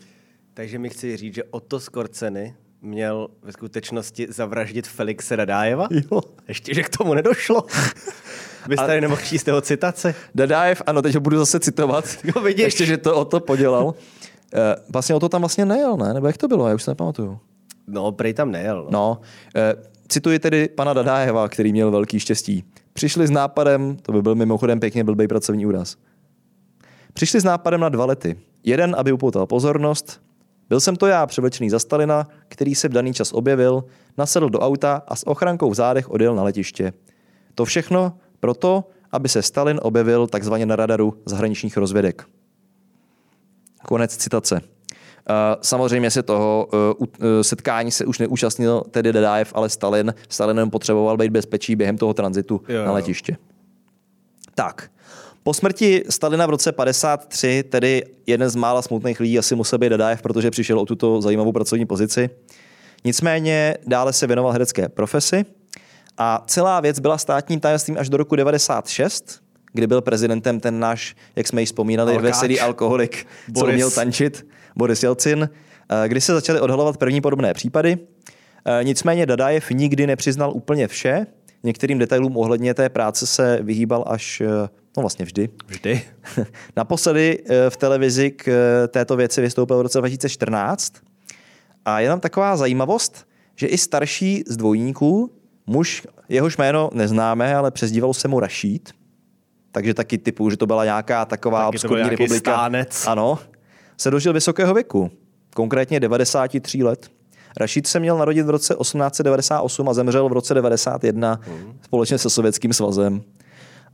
Takže 0.53 0.79
mi 0.79 0.89
chci 0.89 1.17
říct, 1.17 1.36
že 1.36 1.43
Otto 1.43 1.79
Skorceny 1.79 2.55
měl 2.82 3.27
ve 3.41 3.51
skutečnosti 3.51 4.27
zavraždit 4.29 4.88
Felixe 4.88 5.38
Dadájeva? 5.38 5.88
Jo. 6.11 6.21
Ještě, 6.47 6.73
že 6.73 6.84
k 6.84 6.97
tomu 6.97 7.13
nedošlo. 7.13 7.65
Vy 8.67 8.77
jste 8.77 8.86
tady 8.86 9.01
nemohl 9.01 9.21
číst 9.21 9.47
jeho 9.47 9.61
citace? 9.61 10.15
Dadájev, 10.36 10.82
ano, 10.86 11.01
teď 11.01 11.15
ho 11.15 11.21
budu 11.21 11.38
zase 11.38 11.59
citovat. 11.59 12.05
Jo, 12.23 12.41
vidíš. 12.41 12.63
Ještě, 12.63 12.86
že 12.86 12.97
to 12.97 13.15
o 13.15 13.25
to 13.25 13.39
podělal. 13.39 13.93
Eh, 14.53 14.75
Vlastně 14.89 15.15
o 15.15 15.19
to 15.19 15.29
tam 15.29 15.41
vlastně 15.41 15.65
nejel, 15.65 15.97
ne? 15.97 16.13
Nebo 16.13 16.27
jak 16.27 16.38
to 16.38 16.47
bylo? 16.47 16.67
Já 16.67 16.75
už 16.75 16.84
se 16.84 16.91
nepamatuju. 16.91 17.39
No, 17.88 18.11
prej 18.11 18.34
tam 18.34 18.51
nejel. 18.51 18.84
No. 18.84 18.89
No, 18.91 19.21
eh, 19.55 19.75
cituji 20.07 20.39
tedy 20.39 20.67
pana 20.67 20.93
Dadájeva, 20.93 21.49
který 21.49 21.71
měl 21.71 21.91
velký 21.91 22.19
štěstí. 22.19 22.63
Přišli 22.93 23.27
s 23.27 23.32
nápadem, 23.32 23.97
to 24.01 24.11
by 24.11 24.21
byl 24.21 24.36
mimochodem 24.36 24.79
pěkně 24.79 25.03
blbý 25.03 25.27
pracovní 25.27 25.65
úraz. 25.65 25.97
Přišli 27.13 27.39
s 27.39 27.43
nápadem 27.43 27.82
na 27.82 27.89
dva 27.89 28.05
lety. 28.05 28.36
Jeden, 28.63 28.95
aby 28.97 29.11
upoutal 29.11 29.45
pozornost. 29.45 30.21
Byl 30.72 30.80
jsem 30.80 30.95
to 30.95 31.07
já, 31.07 31.26
převlečený 31.26 31.69
za 31.69 31.80
Stalina, 31.80 32.28
který 32.47 32.76
se 32.76 32.88
v 32.88 32.91
daný 32.91 33.13
čas 33.13 33.34
objevil, 33.34 33.84
nasedl 34.17 34.49
do 34.49 34.59
auta 34.59 35.03
a 35.07 35.15
s 35.15 35.28
ochrankou 35.28 35.69
v 35.69 35.76
zádech 35.76 36.09
odjel 36.09 36.36
na 36.36 36.43
letiště. 36.43 36.93
To 37.55 37.65
všechno 37.65 38.13
proto, 38.39 38.84
aby 39.11 39.30
se 39.30 39.41
Stalin 39.41 39.80
objevil 39.84 40.28
takzvaně 40.28 40.65
na 40.65 40.76
radaru 40.76 41.13
zahraničních 41.26 41.78
rozvědek. 41.78 42.26
Konec 43.86 44.17
citace. 44.17 44.55
Uh, 44.55 44.61
Samozřejmě 45.61 46.11
se 46.11 46.24
toho 46.24 46.67
u- 46.72 47.03
uh, 47.03 47.07
setkání 47.41 47.91
se 47.91 48.05
už 48.05 48.19
neúčastnil 48.19 48.84
tedy 48.91 49.13
Dadájev, 49.13 49.51
ale 49.55 49.69
Stalin. 49.69 50.13
Stalin 50.30 50.57
jenom 50.57 50.69
potřeboval 50.69 51.17
být 51.17 51.32
bezpečí 51.32 51.76
během 51.76 51.97
toho 51.97 52.13
tranzitu 52.13 52.61
Jo, 52.67 52.78
na 52.82 52.86
jo. 52.86 52.93
letiště. 52.93 53.38
Tak, 54.55 54.91
po 55.43 55.53
smrti 55.53 56.03
Stalina 56.09 56.45
v 56.45 56.49
roce 56.49 56.71
53, 56.71 57.63
tedy 57.69 58.03
jeden 58.27 58.49
z 58.49 58.55
mála 58.55 58.81
smutných 58.81 59.19
lidí 59.19 59.39
asi 59.39 59.55
musel 59.55 59.79
být 59.79 59.89
Dadájev, 59.89 60.21
protože 60.21 60.51
přišel 60.51 60.79
o 60.79 60.85
tuto 60.85 61.21
zajímavou 61.21 61.51
pracovní 61.51 61.85
pozici. 61.85 62.29
Nicméně 63.05 63.77
dále 63.87 64.13
se 64.13 64.27
věnoval 64.27 64.51
herecké 64.51 64.89
profesi 64.89 65.45
a 66.17 66.43
celá 66.47 66.79
věc 66.79 66.99
byla 66.99 67.17
státním 67.17 67.59
tajemstvím 67.59 67.97
až 67.97 68.09
do 68.09 68.17
roku 68.17 68.35
96, 68.35 69.41
kdy 69.73 69.87
byl 69.87 70.01
prezidentem 70.01 70.59
ten 70.59 70.79
náš, 70.79 71.15
jak 71.35 71.47
jsme 71.47 71.61
ji 71.61 71.65
vzpomínali, 71.65 72.11
Alkáč. 72.11 72.23
veselý 72.23 72.59
alkoholik, 72.59 73.27
co 73.45 73.51
Boris. 73.51 73.75
měl 73.75 73.91
tančit, 73.91 74.47
Boris 74.75 75.03
Jelcin, 75.03 75.49
eh, 75.89 76.07
kdy 76.07 76.21
se 76.21 76.33
začaly 76.33 76.59
odhalovat 76.59 76.97
první 76.97 77.21
podobné 77.21 77.53
případy. 77.53 77.97
Eh, 78.65 78.83
Nicméně 78.83 79.25
Dadajev 79.25 79.69
nikdy 79.71 80.07
nepřiznal 80.07 80.51
úplně 80.55 80.87
vše. 80.87 81.25
Některým 81.63 81.97
detailům 81.99 82.37
ohledně 82.37 82.73
té 82.73 82.89
práce 82.89 83.27
se 83.27 83.59
vyhýbal 83.61 84.03
až, 84.07 84.41
eh, 84.41 84.47
no 84.97 85.01
vlastně 85.01 85.25
vždy. 85.25 85.49
Vždy. 85.67 86.01
Naposledy 86.75 87.43
eh, 87.45 87.69
v 87.69 87.77
televizi 87.77 88.31
k 88.31 88.47
eh, 88.47 88.87
této 88.87 89.15
věci 89.15 89.41
vystoupil 89.41 89.77
v 89.77 89.81
roce 89.81 89.97
2014. 89.97 90.93
A 91.85 91.99
je 91.99 92.09
tam 92.09 92.19
taková 92.19 92.57
zajímavost, 92.57 93.27
že 93.55 93.67
i 93.67 93.77
starší 93.77 94.43
z 94.47 94.57
dvojníků, 94.57 95.31
muž, 95.67 96.07
jehož 96.29 96.57
jméno 96.57 96.89
neznáme, 96.93 97.55
ale 97.55 97.71
přezdívalo 97.71 98.13
se 98.13 98.27
mu 98.27 98.39
Rašít, 98.39 98.89
takže 99.71 99.93
taky 99.93 100.17
typu, 100.17 100.49
že 100.49 100.57
to 100.57 100.65
byla 100.65 100.83
nějaká 100.85 101.25
taková 101.25 101.59
Taky 101.65 101.75
obskurní 101.75 102.09
republika. 102.09 102.51
stánec. 102.53 103.07
Ano, 103.07 103.39
se 103.97 104.11
dožil 104.11 104.33
vysokého 104.33 104.73
věku, 104.73 105.11
konkrétně 105.55 105.99
93 105.99 106.83
let. 106.83 107.11
Rašid 107.57 107.87
se 107.87 107.99
měl 107.99 108.17
narodit 108.17 108.45
v 108.45 108.49
roce 108.49 108.75
1898 108.81 109.89
a 109.89 109.93
zemřel 109.93 110.29
v 110.29 110.31
roce 110.31 110.53
91 110.53 111.39
Hmm. 111.43 111.73
společně 111.81 112.17
se 112.17 112.29
Sovětským 112.29 112.73
svazem. 112.73 113.21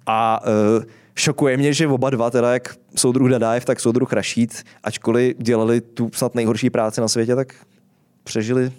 A 0.07 0.41
uh, 0.77 0.83
šokuje 1.15 1.57
mě, 1.57 1.73
že 1.73 1.87
oba 1.87 2.09
dva, 2.09 2.29
teda 2.29 2.53
jak 2.53 2.75
soudruh 2.95 3.29
Dadájev, 3.29 3.65
tak 3.65 3.79
soudruh 3.79 4.13
Rašid, 4.13 4.63
ačkoliv 4.83 5.37
dělali 5.37 5.81
tu 5.81 6.09
snad 6.13 6.35
nejhorší 6.35 6.69
práci 6.69 7.01
na 7.01 7.07
světě, 7.07 7.35
tak 7.35 7.55
přežili 8.23 8.71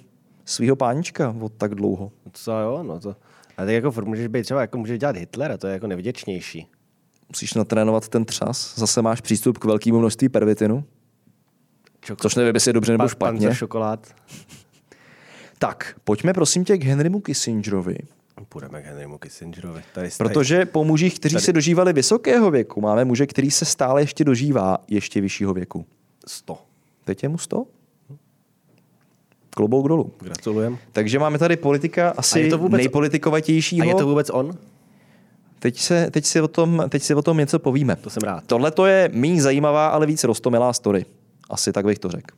svého 0.44 0.76
pánička 0.76 1.34
od 1.40 1.52
tak 1.52 1.74
dlouho. 1.74 2.12
Co 2.32 2.52
jo, 2.52 2.82
no 2.82 3.00
to... 3.00 3.16
Ale 3.56 3.66
tak 3.66 3.74
jako 3.74 3.90
furt 3.90 4.04
můžeš 4.04 4.26
být 4.26 4.42
třeba, 4.42 4.60
jako 4.60 4.78
můžeš 4.78 4.98
dělat 4.98 5.16
Hitlera, 5.16 5.56
to 5.56 5.66
je 5.66 5.72
jako 5.72 5.86
nevděčnější. 5.86 6.66
Musíš 7.28 7.54
natrénovat 7.54 8.08
ten 8.08 8.24
třas, 8.24 8.78
zase 8.78 9.02
máš 9.02 9.20
přístup 9.20 9.58
k 9.58 9.64
velkému 9.64 9.98
množství 9.98 10.28
pervitinu, 10.28 10.84
Čok- 12.02 12.16
což 12.20 12.34
nevím, 12.34 12.54
jestli 12.54 12.68
je 12.68 12.72
dobře 12.72 12.92
nebo 12.92 13.02
pan, 13.02 13.08
špatně. 13.08 13.38
Panzer 13.38 13.54
šokolád. 13.54 14.14
Tak, 15.58 15.94
pojďme 16.04 16.32
prosím 16.32 16.64
tě 16.64 16.78
k 16.78 16.84
Henrymu 16.84 17.20
Kissingerovi. 17.20 17.98
Půjdeme 18.48 18.82
k 18.82 18.84
Henrymu 18.84 19.18
Kissingerovi. 19.18 19.82
Tady, 19.94 20.08
Protože 20.18 20.66
po 20.66 20.84
mužích, 20.84 21.18
kteří 21.18 21.34
tady- 21.34 21.44
se 21.44 21.52
dožívali 21.52 21.92
vysokého 21.92 22.50
věku, 22.50 22.80
máme 22.80 23.04
muže, 23.04 23.26
který 23.26 23.50
se 23.50 23.64
stále 23.64 24.02
ještě 24.02 24.24
dožívá 24.24 24.78
ještě 24.88 25.20
vyššího 25.20 25.54
věku. 25.54 25.86
100. 26.26 26.58
Teď 27.04 27.22
je 27.22 27.28
mu 27.28 27.38
100? 27.38 27.64
Klobouk 29.50 29.88
dolů. 29.88 30.12
Gratulujem. 30.20 30.78
Takže 30.92 31.18
máme 31.18 31.38
tady 31.38 31.56
politika 31.56 32.08
A 32.08 32.14
asi 32.16 32.40
je 32.40 32.50
to 32.50 32.58
vůbec- 32.58 32.78
nejpolitikovatějšího. 32.78 33.82
A 33.84 33.88
je 33.88 33.94
to 33.94 34.06
vůbec 34.06 34.30
on? 34.30 34.52
teď, 35.58 35.78
se, 35.78 36.10
teď, 36.10 36.24
si 36.24 36.40
o 36.40 36.48
tom, 36.48 36.84
teď 36.88 37.02
si 37.02 37.14
o 37.14 37.22
tom 37.22 37.36
něco 37.38 37.58
povíme. 37.58 37.96
To 37.96 38.10
jsem 38.10 38.22
rád. 38.22 38.44
Tohle 38.46 38.70
to 38.70 38.86
je 38.86 39.10
méně 39.12 39.42
zajímavá, 39.42 39.88
ale 39.88 40.06
víc 40.06 40.24
rostomilá 40.24 40.72
story. 40.72 41.04
Asi 41.50 41.72
tak 41.72 41.84
bych 41.84 41.98
to 41.98 42.08
řekl. 42.10 42.36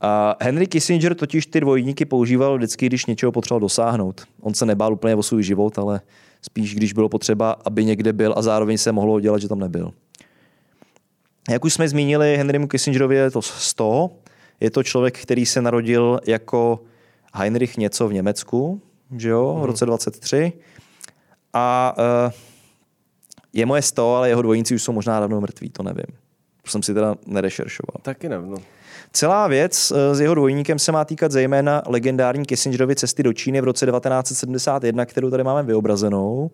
A 0.00 0.36
Henry 0.40 0.66
Kissinger 0.66 1.14
totiž 1.14 1.46
ty 1.46 1.60
dvojníky 1.60 2.04
používal 2.04 2.56
vždycky, 2.56 2.86
když 2.86 3.06
něčeho 3.06 3.32
potřeboval 3.32 3.60
dosáhnout. 3.60 4.24
On 4.40 4.54
se 4.54 4.66
nebál 4.66 4.92
úplně 4.92 5.14
o 5.14 5.22
svůj 5.22 5.42
život, 5.42 5.78
ale 5.78 6.00
spíš, 6.42 6.74
když 6.74 6.92
bylo 6.92 7.08
potřeba, 7.08 7.56
aby 7.64 7.84
někde 7.84 8.12
byl 8.12 8.34
a 8.36 8.42
zároveň 8.42 8.78
se 8.78 8.92
mohlo 8.92 9.20
dělat, 9.20 9.38
že 9.38 9.48
tam 9.48 9.58
nebyl. 9.58 9.92
Jak 11.50 11.64
už 11.64 11.74
jsme 11.74 11.88
zmínili, 11.88 12.36
Henrymu 12.36 12.68
Kissingerovi 12.68 13.16
je 13.16 13.30
to 13.30 13.42
100. 13.42 14.10
Je 14.60 14.70
to 14.70 14.82
člověk, 14.82 15.18
který 15.18 15.46
se 15.46 15.62
narodil 15.62 16.20
jako 16.26 16.80
Heinrich 17.34 17.76
něco 17.76 18.08
v 18.08 18.12
Německu, 18.12 18.82
že 19.16 19.28
jo, 19.28 19.58
v 19.62 19.64
roce 19.64 19.86
23. 19.86 20.52
A 21.52 21.94
uh, 21.98 22.32
je 23.52 23.66
moje 23.66 23.82
100, 23.82 24.14
ale 24.14 24.28
jeho 24.28 24.42
dvojníci 24.42 24.74
už 24.74 24.82
jsou 24.82 24.92
možná 24.92 25.20
dávno 25.20 25.40
mrtví, 25.40 25.70
to 25.70 25.82
nevím. 25.82 26.16
To 26.62 26.70
jsem 26.70 26.82
si 26.82 26.94
teda 26.94 27.14
nerešeršoval. 27.26 27.96
Taky 28.02 28.28
ne, 28.28 28.38
no. 28.38 28.56
Celá 29.12 29.48
věc 29.48 29.92
eh, 29.92 30.14
s 30.14 30.20
jeho 30.20 30.34
dvojníkem 30.34 30.78
se 30.78 30.92
má 30.92 31.04
týkat 31.04 31.32
zejména 31.32 31.82
legendární 31.86 32.44
Kissingerovy 32.44 32.96
cesty 32.96 33.22
do 33.22 33.32
Číny 33.32 33.60
v 33.60 33.64
roce 33.64 33.86
1971, 33.86 35.06
kterou 35.06 35.30
tady 35.30 35.44
máme 35.44 35.62
vyobrazenou. 35.62 36.50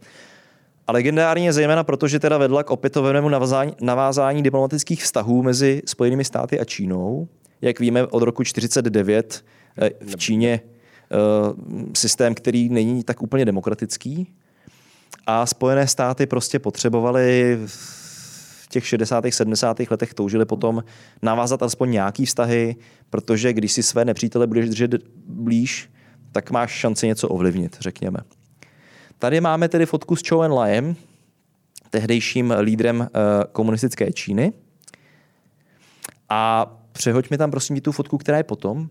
A 0.87 0.93
legendární 0.93 1.45
je 1.45 1.53
zejména 1.53 1.85
proto, 1.85 2.09
že 2.09 2.19
teda 2.19 2.39
vedla 2.39 2.63
k 2.63 2.71
opětovnému 2.71 3.29
navázání, 3.29 3.73
navázání 3.81 4.43
diplomatických 4.43 5.03
vztahů 5.03 5.43
mezi 5.43 5.83
Spojenými 5.87 6.25
státy 6.25 6.61
a 6.61 6.65
Čínou. 6.65 7.29
Jak 7.61 7.81
víme, 7.81 8.07
od 8.07 8.23
roku 8.23 8.43
1949 8.43 9.45
v 10.07 10.17
Číně 10.17 10.61
eh, 10.61 11.17
systém, 11.97 12.35
který 12.35 12.69
není 12.69 13.05
tak 13.05 13.23
úplně 13.23 13.45
demokratický. 13.45 14.33
A 15.27 15.47
Spojené 15.47 15.87
státy 15.87 16.27
prostě 16.27 16.59
potřebovaly 16.59 17.59
v 18.67 18.69
těch 18.69 18.87
60. 18.87 19.25
70. 19.31 19.81
letech 19.91 20.15
toužili 20.15 20.45
potom 20.45 20.85
navázat 21.23 21.63
alespoň 21.63 21.91
nějaký 21.91 22.27
vztahy, 22.27 22.77
protože 23.11 23.53
když 23.53 23.73
si 23.73 23.83
své 23.83 24.05
nepřítele 24.05 24.47
budeš 24.47 24.69
držet 24.69 24.95
blíž, 25.27 25.91
tak 26.33 26.51
máš 26.51 26.71
šanci 26.73 27.07
něco 27.07 27.29
ovlivnit, 27.29 27.77
řekněme. 27.81 28.19
Tady 29.19 29.41
máme 29.41 29.69
tedy 29.69 29.87
fotku 29.87 30.17
s 30.17 30.29
Chou 30.29 30.43
Enlaiem, 30.43 30.97
tehdejším 31.91 32.55
lídrem 32.61 33.01
uh, 33.01 33.07
komunistické 33.53 34.13
Číny. 34.13 34.53
A 36.29 36.73
přehoď 36.93 37.31
mi 37.31 37.39
tam 37.39 37.51
prosím 37.51 37.81
tu 37.81 37.93
fotku, 37.93 38.19
která 38.19 38.39
je 38.39 38.45
potom. 38.45 38.89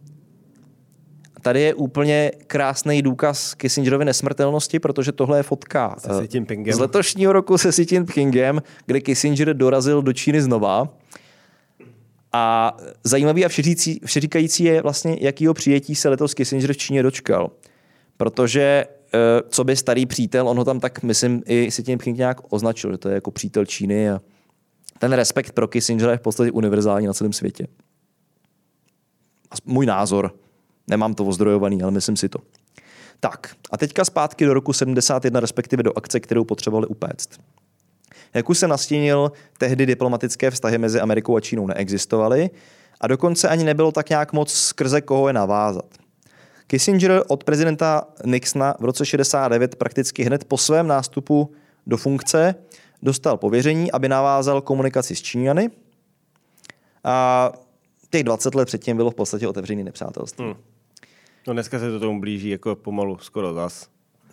Tady 1.46 1.62
je 1.62 1.74
úplně 1.74 2.32
krásný 2.48 3.02
důkaz 3.02 3.54
Kissingerovy 3.54 4.06
nesmrtelnosti, 4.06 4.80
protože 4.80 5.12
tohle 5.12 5.40
je 5.40 5.44
fotka 5.44 5.96
Se 5.98 6.24
eh, 6.24 6.28
Xi 6.28 6.74
z 6.74 6.80
letošního 6.80 7.34
roku 7.34 7.58
se 7.58 7.70
Xi 7.70 7.86
Jinpingem, 7.92 8.62
kde 8.86 9.02
Kissinger 9.02 9.54
dorazil 9.54 10.02
do 10.02 10.14
Číny 10.14 10.42
znova. 10.42 10.90
A 12.34 12.78
zajímavý 13.04 13.46
a 13.46 13.48
všeřící- 13.48 14.00
všeříkající 14.06 14.64
je 14.64 14.82
vlastně, 14.82 15.18
jakýho 15.22 15.54
přijetí 15.54 15.96
se 15.96 16.10
letos 16.10 16.34
Kissinger 16.34 16.74
v 16.74 16.78
Číně 16.78 17.04
dočkal. 17.04 17.52
Protože 18.18 18.86
eh, 19.14 19.18
co 19.50 19.64
by 19.64 19.76
starý 19.76 20.06
přítel, 20.06 20.50
on 20.50 20.58
ho 20.58 20.66
tam 20.66 20.80
tak, 20.80 21.04
myslím, 21.04 21.44
i 21.46 21.72
si 21.72 21.84
tím 21.84 22.00
nějak 22.06 22.54
označil, 22.54 22.92
že 22.92 22.98
to 22.98 23.10
je 23.10 23.16
jako 23.16 23.32
přítel 23.32 23.66
Číny 23.66 24.10
a 24.10 24.22
ten 25.00 25.14
respekt 25.14 25.52
pro 25.52 25.68
Kissingera 25.68 26.12
je 26.12 26.18
v 26.18 26.22
podstatě 26.22 26.52
univerzální 26.52 27.08
na 27.08 27.14
celém 27.14 27.34
světě. 27.34 27.68
Můj 29.66 29.86
názor. 29.86 30.45
Nemám 30.88 31.14
to 31.14 31.26
ozdrojovaný, 31.26 31.84
ale 31.84 31.92
myslím 31.92 32.18
si 32.18 32.30
to. 32.30 32.40
Tak, 33.20 33.56
a 33.72 33.78
teďka 33.78 34.06
zpátky 34.06 34.46
do 34.46 34.54
roku 34.54 34.74
71, 34.74 35.40
respektive 35.40 35.84
do 35.84 35.98
akce, 35.98 36.20
kterou 36.20 36.44
potřebovali 36.44 36.88
upéct. 36.88 37.30
Jak 38.34 38.50
už 38.50 38.58
se 38.58 38.68
nastínil, 38.68 39.32
tehdy 39.58 39.86
diplomatické 39.86 40.52
vztahy 40.52 40.78
mezi 40.78 41.00
Amerikou 41.00 41.36
a 41.36 41.40
Čínou 41.40 41.68
neexistovaly 41.68 42.50
a 43.02 43.08
dokonce 43.08 43.50
ani 43.50 43.64
nebylo 43.64 43.92
tak 43.92 44.10
nějak 44.10 44.34
moc 44.34 44.54
skrze 44.54 45.02
koho 45.02 45.28
je 45.28 45.34
navázat. 45.34 45.86
Kissinger 46.68 47.24
od 47.28 47.44
prezidenta 47.44 48.08
Nixona 48.26 48.76
v 48.80 48.86
roce 48.86 49.06
69 49.06 49.76
prakticky 49.76 50.24
hned 50.24 50.44
po 50.44 50.58
svém 50.58 50.88
nástupu 50.88 51.52
do 51.88 51.98
funkce 51.98 52.56
dostal 53.02 53.38
pověření, 53.38 53.92
aby 53.92 54.10
navázal 54.10 54.62
komunikaci 54.62 55.16
s 55.16 55.22
Číňany 55.22 55.70
a 57.04 57.52
těch 58.10 58.24
20 58.24 58.56
let 58.56 58.66
předtím 58.66 58.98
bylo 58.98 59.12
v 59.12 59.16
podstatě 59.16 59.48
otevřený 59.48 59.84
nepřátelství. 59.84 60.46
Hmm. 60.46 60.56
No 61.48 61.54
dneska 61.54 61.80
se 61.80 61.92
to 61.92 62.00
tomu 62.00 62.20
blíží 62.20 62.50
jako 62.50 62.76
pomalu 62.76 63.18
skoro 63.18 63.54
zas. 63.54 63.88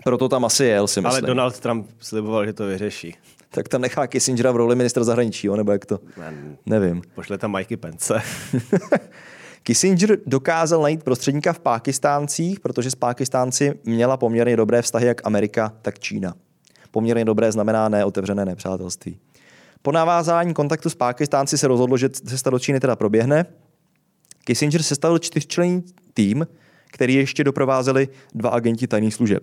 Proto 0.04 0.28
tam 0.28 0.44
asi 0.44 0.64
jel, 0.64 0.88
si 0.88 1.00
myslím. 1.00 1.24
Ale 1.24 1.26
Donald 1.26 1.60
Trump 1.60 1.86
sliboval, 2.00 2.46
že 2.46 2.52
to 2.52 2.66
vyřeší. 2.66 3.14
Tak 3.50 3.68
tam 3.68 3.80
nechá 3.80 4.06
Kissingera 4.06 4.52
v 4.52 4.56
roli 4.56 4.76
ministra 4.76 5.04
zahraničí, 5.04 5.46
jo? 5.46 5.56
nebo 5.56 5.72
jak 5.72 5.86
to? 5.86 6.00
Man, 6.16 6.56
Nevím. 6.66 7.02
Pošle 7.14 7.38
tam 7.38 7.52
Mikey 7.52 7.76
Pence. 7.76 8.22
Kissinger 9.62 10.18
dokázal 10.26 10.82
najít 10.82 11.02
prostředníka 11.02 11.52
v 11.52 11.58
Pákistáncích, 11.58 12.60
protože 12.60 12.90
s 12.90 12.94
Pákistánci 12.94 13.74
měla 13.84 14.16
poměrně 14.16 14.56
dobré 14.56 14.82
vztahy 14.82 15.06
jak 15.06 15.26
Amerika, 15.26 15.72
tak 15.82 15.98
Čína. 15.98 16.34
Poměrně 16.90 17.24
dobré 17.24 17.52
znamená 17.52 17.88
neotevřené 17.88 18.44
nepřátelství. 18.44 19.18
Po 19.82 19.92
navázání 19.92 20.54
kontaktu 20.54 20.90
s 20.90 20.94
Pákistánci 20.94 21.58
se 21.58 21.68
rozhodlo, 21.68 21.96
že 21.96 22.08
cesta 22.08 22.50
do 22.50 22.58
Číny 22.58 22.80
teda 22.80 22.96
proběhne. 22.96 23.46
Kissinger 24.44 24.82
sestavil 24.82 25.18
čtyřčlenný 25.18 25.82
tým, 26.14 26.46
který 26.92 27.14
ještě 27.14 27.44
doprovázeli 27.44 28.08
dva 28.34 28.50
agenti 28.50 28.86
tajných 28.86 29.14
služeb. 29.14 29.42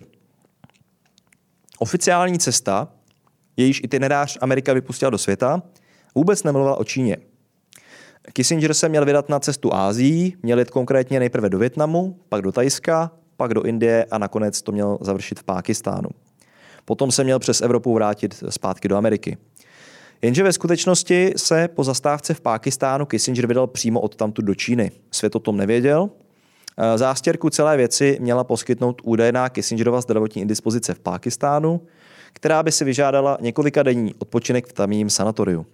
Oficiální 1.80 2.39
cesta, 2.39 2.88
jejíž 3.58 3.82
itinerář 3.84 4.38
Amerika 4.41 4.74
vypustila 4.74 5.10
do 5.10 5.18
světa, 5.18 5.62
vůbec 6.16 6.43
nemluvila 6.43 6.76
o 6.76 6.84
Číně. 6.84 7.18
Kissinger 8.34 8.74
se 8.74 8.89
měl 8.89 9.06
vydat 9.06 9.30
na 9.30 9.39
cestu 9.39 9.74
Ázií, 9.74 10.38
měl 10.43 10.60
jít 10.60 10.70
konkrétně 10.70 11.20
nejprve 11.20 11.50
do 11.50 11.58
Větnamu, 11.58 12.20
pak 12.30 12.41
do 12.41 12.52
Tajska, 12.52 13.12
pak 13.38 13.54
do 13.54 13.64
Indie 13.64 14.06
a 14.12 14.18
nakonec 14.18 14.62
to 14.62 14.72
měl 14.72 14.97
završit 15.02 15.39
v 15.39 15.43
Pákistánu. 15.43 16.10
Potom 16.86 17.12
se 17.12 17.24
měl 17.24 17.39
přes 17.39 17.62
Evropu 17.62 17.93
vrátit 17.93 18.43
zpátky 18.50 18.88
do 18.88 18.97
Ameriky. 18.97 19.38
Jenže 20.22 20.43
ve 20.43 20.54
skutečnosti 20.54 21.34
se 21.38 21.68
po 21.68 21.84
zastávce 21.84 22.34
v 22.34 22.41
Pákistánu 22.41 23.06
Kissinger 23.06 23.47
vydal 23.47 23.68
přímo 23.68 24.00
od 24.00 24.16
tamtu 24.16 24.41
do 24.41 24.56
Číny. 24.56 24.91
Svět 25.12 25.36
o 25.36 25.39
tom 25.39 25.58
nevěděl. 25.58 26.10
Zástěrku 26.96 27.50
celé 27.50 27.78
věci 27.78 28.18
měla 28.22 28.44
poskytnout 28.44 29.02
údajná 29.04 29.50
Kissingerova 29.50 30.02
zdravotní 30.02 30.42
indispozice 30.42 30.94
v 30.94 31.00
Pákistánu, 31.00 31.82
která 32.34 32.64
by 32.64 32.72
si 32.72 32.86
vyžádala 32.86 33.38
několika 33.42 33.84
denní 33.84 34.14
odpočinek 34.20 34.68
v 34.68 34.74
tamním 34.74 35.10
sanatoriu. 35.10 35.66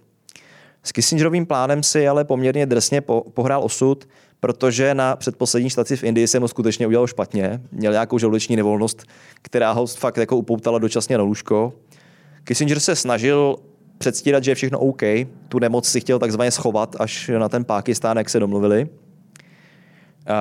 S 0.82 0.92
Kissingerovým 0.92 1.46
plánem 1.46 1.82
si 1.82 2.08
ale 2.08 2.24
poměrně 2.24 2.66
drsně 2.66 3.00
pohrál 3.34 3.64
osud, 3.64 4.08
protože 4.40 4.94
na 4.94 5.16
předposlední 5.16 5.70
štaci 5.70 5.96
v 5.96 6.04
Indii 6.04 6.28
se 6.28 6.40
mu 6.40 6.48
skutečně 6.48 6.86
udělal 6.86 7.06
špatně. 7.06 7.60
Měl 7.72 7.92
nějakou 7.92 8.18
žaludeční 8.18 8.56
nevolnost, 8.56 9.02
která 9.42 9.72
ho 9.72 9.86
fakt 9.86 10.16
jako 10.16 10.36
upoutala 10.36 10.78
dočasně 10.78 11.18
na 11.18 11.24
lůžko. 11.24 11.72
Kissinger 12.44 12.80
se 12.80 12.96
snažil 12.96 13.56
předstírat, 13.98 14.44
že 14.44 14.50
je 14.50 14.54
všechno 14.54 14.78
OK. 14.78 15.02
Tu 15.48 15.58
nemoc 15.58 15.88
si 15.88 16.00
chtěl 16.00 16.18
takzvaně 16.18 16.50
schovat 16.50 16.96
až 16.98 17.30
na 17.38 17.48
ten 17.48 17.64
Pákistán, 17.64 18.16
jak 18.16 18.30
se 18.30 18.40
domluvili. 18.40 18.88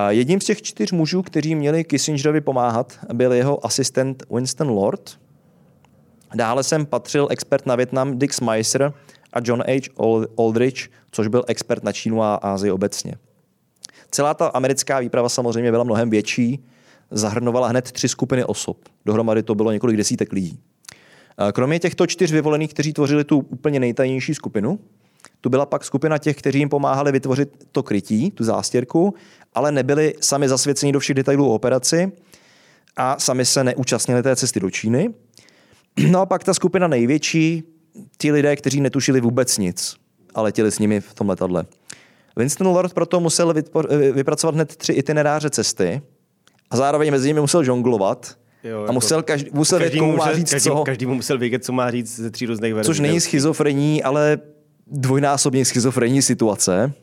Jedním 0.09 0.41
z 0.41 0.45
těch 0.45 0.61
čtyř 0.61 0.91
mužů, 0.91 1.21
kteří 1.21 1.55
měli 1.55 1.83
Kissingerovi 1.83 2.41
pomáhat, 2.41 2.99
byl 3.13 3.33
jeho 3.33 3.65
asistent 3.65 4.23
Winston 4.36 4.69
Lord. 4.69 5.19
Dále 6.36 6.63
sem 6.63 6.86
patřil 6.86 7.27
expert 7.31 7.65
na 7.65 7.75
Větnam 7.75 8.19
Dick 8.19 8.33
Smyser 8.33 8.93
a 9.33 9.39
John 9.43 9.63
H. 9.67 9.89
Aldrich, 10.38 10.89
což 11.11 11.27
byl 11.27 11.43
expert 11.47 11.83
na 11.83 11.91
Čínu 11.91 12.23
a 12.23 12.36
Ázii 12.36 12.71
obecně. 12.71 13.13
Celá 14.11 14.33
ta 14.33 14.47
americká 14.47 14.99
výprava 14.99 15.29
samozřejmě 15.29 15.71
byla 15.71 15.83
mnohem 15.83 16.09
větší, 16.09 16.65
zahrnovala 17.11 17.67
hned 17.67 17.91
tři 17.91 18.09
skupiny 18.09 18.45
osob. 18.45 18.77
Dohromady 19.05 19.43
to 19.43 19.55
bylo 19.55 19.71
několik 19.71 19.97
desítek 19.97 20.33
lidí. 20.33 20.59
Kromě 21.53 21.79
těchto 21.79 22.07
čtyř 22.07 22.31
vyvolených, 22.31 22.73
kteří 22.73 22.93
tvořili 22.93 23.23
tu 23.23 23.38
úplně 23.38 23.79
nejtajnější 23.79 24.36
skupinu, 24.36 24.79
tu 25.41 25.49
byla 25.49 25.65
pak 25.65 25.84
skupina 25.84 26.17
těch, 26.17 26.36
kteří 26.36 26.59
jim 26.59 26.69
pomáhali 26.69 27.11
vytvořit 27.11 27.67
to 27.71 27.84
krytí, 27.84 28.32
tu 28.32 28.43
zástěrku, 28.43 29.13
ale 29.53 29.71
nebyli 29.71 30.15
sami 30.21 30.49
zasvěceni 30.49 30.91
do 30.91 30.99
všech 30.99 31.15
detailů 31.15 31.53
operaci 31.53 32.11
a 32.97 33.19
sami 33.19 33.45
se 33.45 33.63
neúčastnili 33.63 34.23
té 34.23 34.36
cesty 34.36 34.59
do 34.59 34.69
Číny. 34.69 35.09
No 36.11 36.21
a 36.21 36.26
pak 36.26 36.43
ta 36.43 36.53
skupina 36.53 36.88
největší, 36.88 37.63
ti 38.17 38.32
lidé, 38.32 38.55
kteří 38.55 38.82
netušili 38.82 39.21
vůbec 39.21 39.57
nic 39.57 39.95
a 40.34 40.41
letěli 40.41 40.71
s 40.71 40.80
nimi 40.80 41.01
v 41.01 41.13
tom 41.13 41.30
letadle. 41.30 41.65
Winston 42.38 42.67
Lord 42.67 42.93
proto 42.93 43.19
musel 43.19 43.53
vypracovat 44.13 44.55
hned 44.55 44.76
tři 44.76 44.93
itineráře 44.93 45.49
cesty 45.49 46.01
a 46.69 46.78
zároveň 46.78 47.11
mezi 47.11 47.28
nimi 47.28 47.41
musel 47.41 47.63
žonglovat 47.63 48.38
Jo, 48.63 48.86
a 48.89 48.91
musel, 48.91 49.17
jako 49.17 49.28
každý, 49.28 49.49
musel 49.53 49.80
vědět, 49.80 49.99
komu 49.99 50.17
má 50.17 50.34
říct 50.34 50.51
každý, 50.51 50.69
co. 50.69 50.84
Každý 50.84 51.05
mu 51.05 51.15
musel 51.15 51.38
vědět, 51.38 51.65
co 51.65 51.73
má 51.73 51.91
říct 51.91 52.15
ze 52.15 52.32
tří 52.32 52.45
různých 52.45 52.73
verzí. 52.73 52.88
Což 52.88 52.99
není 52.99 53.19
schizofrení, 53.19 54.03
ale 54.03 54.38
dvojnásobně 54.88 55.65
schizofrenní 55.65 56.21
situace. 56.21 56.93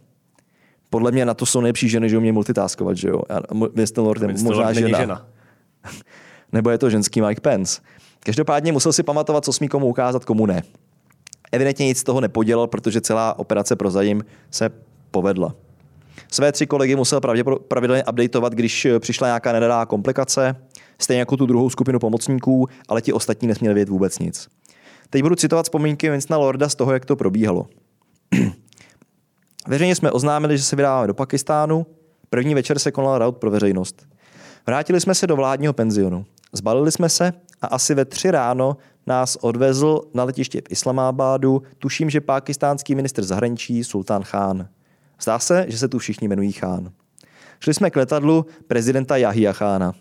Podle 0.90 1.12
mě 1.12 1.24
na 1.24 1.34
to 1.34 1.46
jsou 1.46 1.60
nejlepší 1.60 1.88
ženy, 1.88 2.10
že 2.10 2.16
umějí 2.16 2.32
multitaskovat, 2.32 2.96
že 2.96 3.08
jo? 3.08 3.22
Winston 3.74 4.04
Lord 4.04 4.22
je 4.22 4.28
možná 4.28 4.64
Lord 4.64 4.74
žena. 4.74 4.98
žena. 4.98 5.26
Nebo 6.52 6.70
je 6.70 6.78
to 6.78 6.90
ženský 6.90 7.20
Mike 7.20 7.40
Pence. 7.40 7.80
Každopádně 8.20 8.72
musel 8.72 8.92
si 8.92 9.02
pamatovat, 9.02 9.44
co 9.44 9.52
smí 9.52 9.68
komu 9.68 9.86
ukázat, 9.86 10.24
komu 10.24 10.46
ne. 10.46 10.62
Evidentně 11.52 11.86
nic 11.86 11.98
z 11.98 12.04
toho 12.04 12.20
nepodělal, 12.20 12.66
protože 12.66 13.00
celá 13.00 13.38
operace 13.38 13.76
prozadím 13.76 14.24
se 14.50 14.70
povedla. 15.10 15.54
Své 16.30 16.52
tři 16.52 16.66
kolegy 16.66 16.96
musel 16.96 17.20
pravidelně 17.68 18.04
updateovat, 18.04 18.52
když 18.52 18.86
přišla 18.98 19.26
nějaká 19.26 19.52
nedalá 19.52 19.86
komplikace, 19.86 20.56
stejně 20.98 21.20
jako 21.20 21.36
tu 21.36 21.46
druhou 21.46 21.70
skupinu 21.70 21.98
pomocníků, 21.98 22.68
ale 22.88 23.02
ti 23.02 23.12
ostatní 23.12 23.48
nesměli 23.48 23.74
vědět 23.74 23.88
vůbec 23.88 24.18
nic. 24.18 24.48
Teď 25.12 25.22
budu 25.22 25.34
citovat 25.34 25.66
vzpomínky 25.66 26.10
Winstona 26.10 26.38
Lorda 26.38 26.68
z 26.68 26.74
toho, 26.74 26.92
jak 26.92 27.04
to 27.04 27.16
probíhalo. 27.16 27.66
Veřejně 29.66 29.94
jsme 29.94 30.10
oznámili, 30.10 30.58
že 30.58 30.64
se 30.64 30.76
vydáváme 30.76 31.06
do 31.06 31.14
Pakistánu. 31.14 31.86
První 32.30 32.54
večer 32.54 32.78
se 32.78 32.92
konal 32.92 33.18
raut 33.18 33.36
pro 33.36 33.50
veřejnost. 33.50 34.06
Vrátili 34.66 35.00
jsme 35.00 35.14
se 35.14 35.26
do 35.26 35.36
vládního 35.36 35.72
penzionu. 35.72 36.24
Zbalili 36.52 36.92
jsme 36.92 37.08
se 37.08 37.32
a 37.62 37.66
asi 37.66 37.94
ve 37.94 38.04
tři 38.04 38.30
ráno 38.30 38.76
nás 39.06 39.36
odvezl 39.40 40.00
na 40.14 40.24
letiště 40.24 40.60
v 40.60 40.72
Islamabadu, 40.72 41.62
tuším, 41.78 42.10
že 42.10 42.20
pakistánský 42.20 42.94
minister 42.94 43.24
zahraničí 43.24 43.84
Sultán 43.84 44.22
Khan. 44.22 44.68
Zdá 45.22 45.38
se, 45.38 45.64
že 45.68 45.78
se 45.78 45.88
tu 45.88 45.98
všichni 45.98 46.24
jmenují 46.24 46.52
Khan. 46.52 46.92
Šli 47.60 47.74
jsme 47.74 47.90
k 47.90 47.96
letadlu 47.96 48.46
prezidenta 48.66 49.16
Jahia 49.16 49.52
Khána. 49.52 49.92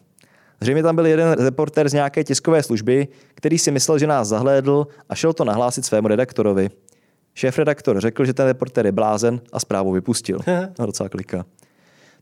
Zřejmě 0.62 0.84
tam 0.84 0.96
byl 0.96 1.06
jeden 1.06 1.32
reporter 1.32 1.90
z 1.90 1.94
nějaké 1.94 2.24
tiskové 2.24 2.64
služby, 2.64 3.08
který 3.36 3.60
si 3.60 3.72
myslel, 3.72 4.00
že 4.00 4.08
nás 4.08 4.28
zahlédl 4.28 4.88
a 5.10 5.16
šel 5.16 5.34
to 5.34 5.46
nahlásit 5.46 5.86
svému 5.86 6.08
redaktorovi. 6.08 6.70
Šéf-redaktor 7.36 8.02
řekl, 8.02 8.26
že 8.26 8.34
ten 8.34 8.46
reporter 8.48 8.86
je 8.86 8.92
blázen 8.92 9.42
a 9.54 9.60
zprávu 9.60 9.92
vypustil. 9.92 10.40
No 10.80 10.86
docela 10.86 11.10
klika. 11.10 11.46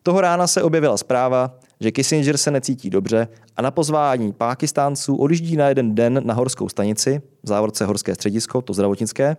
Toho 0.04 0.22
rána 0.22 0.48
se 0.48 0.64
objevila 0.64 0.98
zpráva, 0.98 1.60
že 1.80 1.92
Kissinger 1.92 2.38
se 2.38 2.52
necítí 2.52 2.90
dobře 2.90 3.28
a 3.58 3.62
na 3.62 3.72
pozvání 3.72 4.34
Pákistánců 4.34 5.16
odjíždí 5.16 5.58
na 5.58 5.70
jeden 5.70 5.96
den 5.96 6.22
na 6.24 6.34
horskou 6.34 6.70
stanici, 6.70 7.22
v 7.44 7.48
závorce 7.48 7.86
horské 7.86 8.16
středisko, 8.16 8.62
to 8.62 8.74
zdravotnické, 8.74 9.38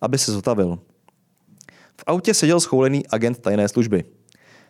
aby 0.00 0.18
se 0.18 0.32
zotavil. 0.32 0.78
V 2.00 2.04
autě 2.06 2.34
seděl 2.34 2.60
schoulený 2.60 3.06
agent 3.06 3.38
tajné 3.38 3.68
služby. 3.68 4.04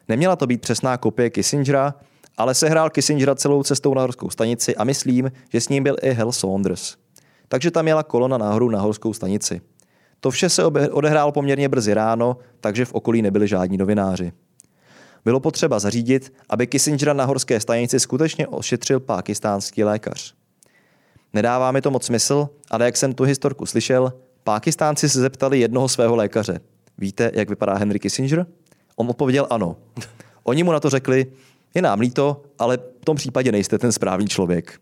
Neměla 0.08 0.36
to 0.36 0.46
být 0.46 0.60
přesná 0.60 0.96
kopie 0.96 1.30
Kissingera, 1.30 1.94
ale 2.38 2.54
sehrál 2.54 2.90
Kissingera 2.90 3.34
celou 3.34 3.62
cestou 3.62 3.94
na 3.94 4.02
horskou 4.02 4.30
stanici 4.30 4.76
a 4.76 4.84
myslím, 4.84 5.32
že 5.52 5.60
s 5.60 5.68
ním 5.68 5.82
byl 5.82 5.96
i 6.02 6.12
Hal 6.12 6.32
Saunders. 6.32 6.96
Takže 7.48 7.70
tam 7.70 7.88
jela 7.88 8.02
kolona 8.02 8.38
nahoru 8.38 8.70
na 8.70 8.80
horskou 8.80 9.12
stanici. 9.12 9.60
To 10.20 10.30
vše 10.30 10.48
se 10.48 10.64
odehrálo 10.92 11.32
poměrně 11.32 11.68
brzy 11.68 11.94
ráno, 11.94 12.36
takže 12.60 12.84
v 12.84 12.94
okolí 12.94 13.22
nebyli 13.22 13.48
žádní 13.48 13.76
novináři. 13.76 14.32
Bylo 15.24 15.40
potřeba 15.40 15.78
zařídit, 15.78 16.32
aby 16.48 16.66
Kissingera 16.66 17.12
na 17.12 17.24
horské 17.24 17.60
stanici 17.60 18.00
skutečně 18.00 18.46
ošetřil 18.46 19.00
pákistánský 19.00 19.84
lékař. 19.84 20.34
Nedává 21.32 21.72
mi 21.72 21.80
to 21.80 21.90
moc 21.90 22.04
smysl, 22.04 22.48
ale 22.70 22.84
jak 22.84 22.96
jsem 22.96 23.14
tu 23.14 23.24
historku 23.24 23.66
slyšel, 23.66 24.12
Pákistánci 24.48 25.08
se 25.08 25.20
zeptali 25.20 25.60
jednoho 25.60 25.88
svého 25.88 26.16
lékaře. 26.16 26.60
Víte, 26.98 27.30
jak 27.34 27.48
vypadá 27.48 27.74
Henry 27.74 27.98
Kissinger? 27.98 28.46
On 28.96 29.10
odpověděl 29.10 29.46
ano. 29.50 29.76
Oni 30.42 30.62
mu 30.62 30.72
na 30.72 30.80
to 30.80 30.90
řekli, 30.90 31.26
je 31.74 31.82
nám 31.82 32.00
líto, 32.00 32.42
ale 32.58 32.76
v 32.76 33.04
tom 33.04 33.16
případě 33.16 33.52
nejste 33.52 33.78
ten 33.78 33.92
správný 33.92 34.26
člověk. 34.26 34.80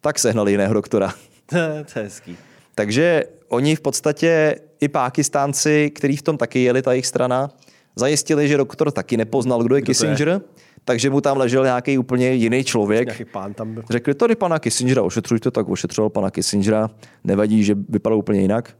tak 0.00 0.18
sehnali 0.18 0.50
jiného 0.50 0.74
doktora. 0.74 1.14
to 1.46 1.98
je 1.98 2.04
hezký. 2.04 2.36
Takže 2.74 3.24
oni 3.48 3.76
v 3.76 3.80
podstatě 3.80 4.56
i 4.80 4.88
Pákistánci, 4.88 5.90
kteří 5.94 6.16
v 6.16 6.22
tom 6.22 6.36
taky 6.36 6.62
jeli, 6.62 6.82
ta 6.82 6.92
jejich 6.92 7.06
strana, 7.06 7.50
zajistili, 7.96 8.48
že 8.48 8.56
doktor 8.56 8.90
taky 8.90 9.16
nepoznal, 9.16 9.62
kdo 9.62 9.74
je 9.74 9.82
Kdo 9.82 9.86
to 9.86 9.90
je? 9.90 9.94
Kissinger, 9.94 10.40
takže 10.84 11.10
mu 11.10 11.20
tam 11.20 11.36
ležel 11.36 11.64
nějaký 11.64 11.98
úplně 11.98 12.32
jiný 12.32 12.64
člověk. 12.64 13.06
Nějaký 13.06 13.24
pán 13.24 13.54
tam 13.54 13.74
byl. 13.74 13.82
Řekli, 13.90 14.14
tady 14.14 14.36
pana 14.36 14.58
Kissingera 14.58 15.02
ošetřujte, 15.02 15.50
tak 15.50 15.68
ošetřoval 15.68 16.10
pana 16.10 16.30
Kissingera. 16.30 16.90
Nevadí, 17.24 17.64
že 17.64 17.74
vypadal 17.88 18.18
úplně 18.18 18.40
jinak. 18.40 18.76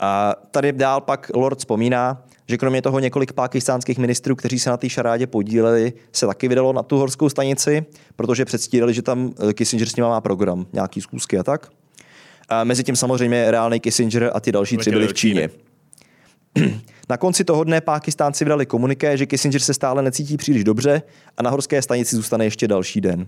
A 0.00 0.34
tady 0.50 0.72
dál 0.72 1.00
pak 1.00 1.30
Lord 1.34 1.58
vzpomíná, 1.58 2.22
že 2.48 2.58
kromě 2.58 2.82
toho 2.82 2.98
několik 2.98 3.32
pakistánských 3.32 3.98
ministrů, 3.98 4.36
kteří 4.36 4.58
se 4.58 4.70
na 4.70 4.76
té 4.76 4.88
šarádě 4.88 5.26
podíleli, 5.26 5.92
se 6.12 6.26
taky 6.26 6.48
vydalo 6.48 6.72
na 6.72 6.82
tu 6.82 6.96
horskou 6.96 7.28
stanici, 7.28 7.84
protože 8.16 8.44
předstírali, 8.44 8.94
že 8.94 9.02
tam 9.02 9.32
eh, 9.48 9.52
Kissinger 9.52 9.88
s 9.88 9.96
nimi 9.96 10.08
má 10.08 10.20
program, 10.20 10.66
nějaký 10.72 11.00
zkusky 11.00 11.38
a 11.38 11.42
tak. 11.42 11.68
A 12.48 12.64
mezi 12.64 12.84
tím 12.84 12.96
samozřejmě 12.96 13.50
reálný 13.50 13.80
Kissinger 13.80 14.30
a 14.34 14.40
ty 14.40 14.52
další 14.52 14.76
tři 14.76 14.90
byli 14.90 15.08
v 15.08 15.14
Číně. 15.14 15.50
Na 17.08 17.16
konci 17.16 17.44
toho 17.44 17.64
dne 17.64 17.80
Pákistánci 17.80 18.44
vydali 18.44 18.66
komuniké, 18.66 19.16
že 19.16 19.26
Kissinger 19.26 19.60
se 19.60 19.74
stále 19.74 20.02
necítí 20.02 20.36
příliš 20.36 20.64
dobře 20.64 21.02
a 21.36 21.42
na 21.42 21.50
horské 21.50 21.82
stanici 21.82 22.16
zůstane 22.16 22.44
ještě 22.44 22.68
další 22.68 23.00
den. 23.00 23.26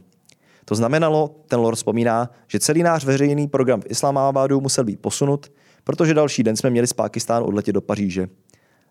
To 0.64 0.74
znamenalo, 0.74 1.34
ten 1.48 1.60
lord 1.60 1.76
vzpomíná, 1.76 2.30
že 2.48 2.60
celý 2.60 2.82
náš 2.82 3.04
veřejný 3.04 3.48
program 3.48 3.80
v 3.80 3.90
Islámábádu 3.90 4.60
musel 4.60 4.84
být 4.84 5.00
posunut, 5.00 5.52
protože 5.84 6.14
další 6.14 6.42
den 6.42 6.56
jsme 6.56 6.70
měli 6.70 6.86
z 6.86 6.92
Pákistánu 6.92 7.46
odletět 7.46 7.74
do 7.74 7.80
Paříže. 7.80 8.28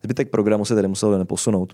Zbytek 0.04 0.30
programu 0.30 0.66
se 0.66 0.76
tedy 0.76 0.88
musel 0.88 1.18
neposunout. 1.18 1.74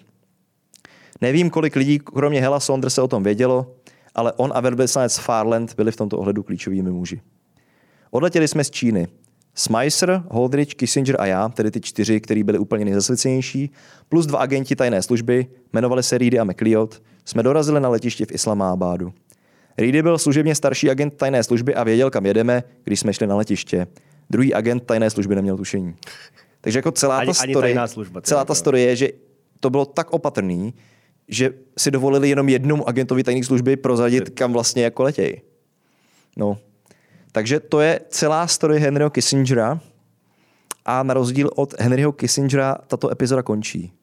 Nevím, 1.21 1.49
kolik 1.49 1.75
lidí, 1.75 1.99
kromě 1.99 2.41
Hela 2.41 2.59
Saunderse, 2.59 3.01
o 3.01 3.07
tom 3.07 3.23
vědělo, 3.23 3.75
ale 4.15 4.33
on 4.33 4.51
a 4.55 4.61
velvyslanec 4.61 5.17
Farland 5.17 5.75
byli 5.75 5.91
v 5.91 5.95
tomto 5.95 6.17
ohledu 6.17 6.43
klíčovými 6.43 6.91
muži. 6.91 7.21
Odletěli 8.11 8.47
jsme 8.47 8.63
z 8.63 8.71
Číny. 8.71 9.07
Smyser, 9.55 10.23
Holdridge, 10.29 10.73
Kissinger 10.73 11.15
a 11.19 11.25
já, 11.25 11.49
tedy 11.49 11.71
ty 11.71 11.81
čtyři, 11.81 12.21
kteří 12.21 12.43
byli 12.43 12.59
úplně 12.59 12.85
nejzasvěcenější, 12.85 13.71
plus 14.09 14.25
dva 14.25 14.39
agenti 14.39 14.75
tajné 14.75 15.01
služby, 15.01 15.47
jmenovali 15.73 16.03
se 16.03 16.17
Reedy 16.17 16.39
a 16.39 16.43
McLeod, 16.43 17.01
jsme 17.25 17.43
dorazili 17.43 17.79
na 17.79 17.89
letiště 17.89 18.25
v 18.25 18.31
Islamábádu. 18.31 19.13
Reedy 19.77 20.03
byl 20.03 20.17
služebně 20.17 20.55
starší 20.55 20.89
agent 20.89 21.17
tajné 21.17 21.43
služby 21.43 21.75
a 21.75 21.83
věděl, 21.83 22.09
kam 22.09 22.25
jedeme, 22.25 22.63
když 22.83 22.99
jsme 22.99 23.13
šli 23.13 23.27
na 23.27 23.35
letiště. 23.35 23.87
Druhý 24.29 24.53
agent 24.53 24.83
tajné 24.85 25.09
služby 25.09 25.35
neměl 25.35 25.57
tušení. 25.57 25.95
Takže 26.65 26.79
jako 26.79 26.91
celá 26.91 27.17
Ani- 27.17 27.33
ta 27.33 27.41
ani 27.41 27.53
story, 27.53 27.67
tajná 27.67 27.87
služba, 27.87 28.21
celá 28.21 28.45
ta 28.45 28.55
story 28.55 28.81
je, 28.81 28.95
že 28.95 29.09
to 29.59 29.69
bylo 29.69 29.85
tak 29.85 30.13
opatrný, 30.13 30.73
že 31.27 31.53
si 31.77 31.91
dovolili 31.91 32.29
jenom 32.29 32.49
jednomu 32.49 32.87
agentovi 32.89 33.23
tajné 33.23 33.43
služby 33.43 33.77
prozradit, 33.77 34.29
kam 34.29 34.53
vlastně 34.53 34.83
jako 34.83 35.03
letějí. 35.03 35.41
No. 36.37 36.57
Takže 37.31 37.59
to 37.59 37.79
je 37.81 37.99
celá 38.09 38.47
story 38.47 38.79
Henryho 38.79 39.09
Kissingera 39.09 39.79
a 40.85 41.03
na 41.03 41.13
rozdíl 41.13 41.49
od 41.55 41.79
Henryho 41.79 42.11
Kissingera 42.11 42.75
tato 42.87 43.11
epizoda 43.11 43.41
končí. 43.43 43.93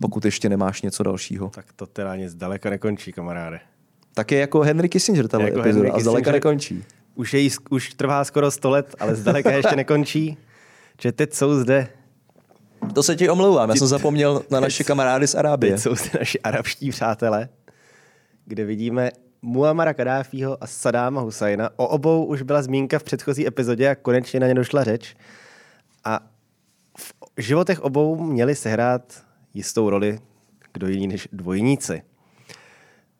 Pokud 0.00 0.24
ještě 0.24 0.48
nemáš 0.48 0.82
něco 0.82 1.02
dalšího. 1.02 1.48
Tak 1.48 1.72
to 1.76 1.86
teda 1.86 2.12
ani 2.12 2.28
zdaleka 2.28 2.70
nekončí, 2.70 3.12
kamaráde. 3.12 3.60
Tak 4.14 4.32
je 4.32 4.38
jako 4.38 4.60
Henry 4.60 4.88
Kissinger 4.88 5.28
tato 5.28 5.44
Jako 5.44 5.60
epizoda 5.60 5.84
Henry 5.84 5.90
a 5.90 6.00
zdaleka 6.00 6.20
Kissinger. 6.20 6.34
nekončí. 6.34 6.84
Už, 7.14 7.34
je 7.34 7.50
už 7.70 7.94
trvá 7.94 8.24
skoro 8.24 8.50
100 8.50 8.70
let, 8.70 8.94
ale 9.00 9.14
zdaleka 9.14 9.50
ještě 9.50 9.76
nekončí. 9.82 10.38
Že 11.00 11.12
teď 11.12 11.34
jsou 11.34 11.54
zde, 11.54 11.88
To 12.94 13.02
se 13.02 13.16
ti 13.16 13.30
omlouvám, 13.30 13.68
já 13.70 13.76
jsem 13.76 13.86
zapomněl 13.86 14.42
na 14.50 14.60
naše 14.60 14.84
kamarády 14.84 15.26
z 15.26 15.34
Arábie. 15.34 15.72
teď 15.72 15.82
jsou 15.82 15.94
zde 15.94 16.10
naši 16.18 16.40
arabští 16.40 16.90
přátelé, 16.90 17.48
kde 18.44 18.64
vidíme 18.64 19.10
Muamara 19.42 19.94
Kadáfího 19.94 20.64
a 20.64 20.66
Sadáma 20.66 21.20
Husajna. 21.20 21.70
O 21.76 21.88
obou 21.88 22.24
už 22.24 22.42
byla 22.42 22.62
zmínka 22.62 22.98
v 22.98 23.02
předchozí 23.02 23.46
epizodě 23.46 23.88
a 23.88 23.94
konečně 23.94 24.40
na 24.40 24.46
ně 24.46 24.54
došla 24.54 24.84
řeč. 24.84 25.16
A 26.04 26.20
v 26.98 27.42
životech 27.42 27.80
obou 27.80 28.22
měli 28.22 28.54
sehrát 28.54 29.24
jistou 29.54 29.90
roli 29.90 30.18
kdo 30.72 30.88
jiný 30.88 31.06
než 31.06 31.28
dvojníci. 31.32 32.02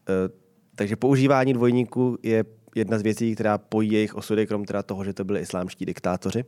Eh, 0.09 0.49
Takže 0.75 0.97
používání 0.97 1.53
dvojníků 1.53 2.19
je 2.23 2.45
jedna 2.75 2.99
z 2.99 3.03
věcí, 3.03 3.35
která 3.35 3.59
pojí 3.59 3.93
jejich 3.93 4.15
osudy, 4.15 4.47
krom 4.47 4.65
teda 4.65 4.83
toho, 4.83 5.05
že 5.05 5.13
to 5.13 5.25
byli 5.25 5.41
islámští 5.41 5.87
diktátoři. 5.87 6.45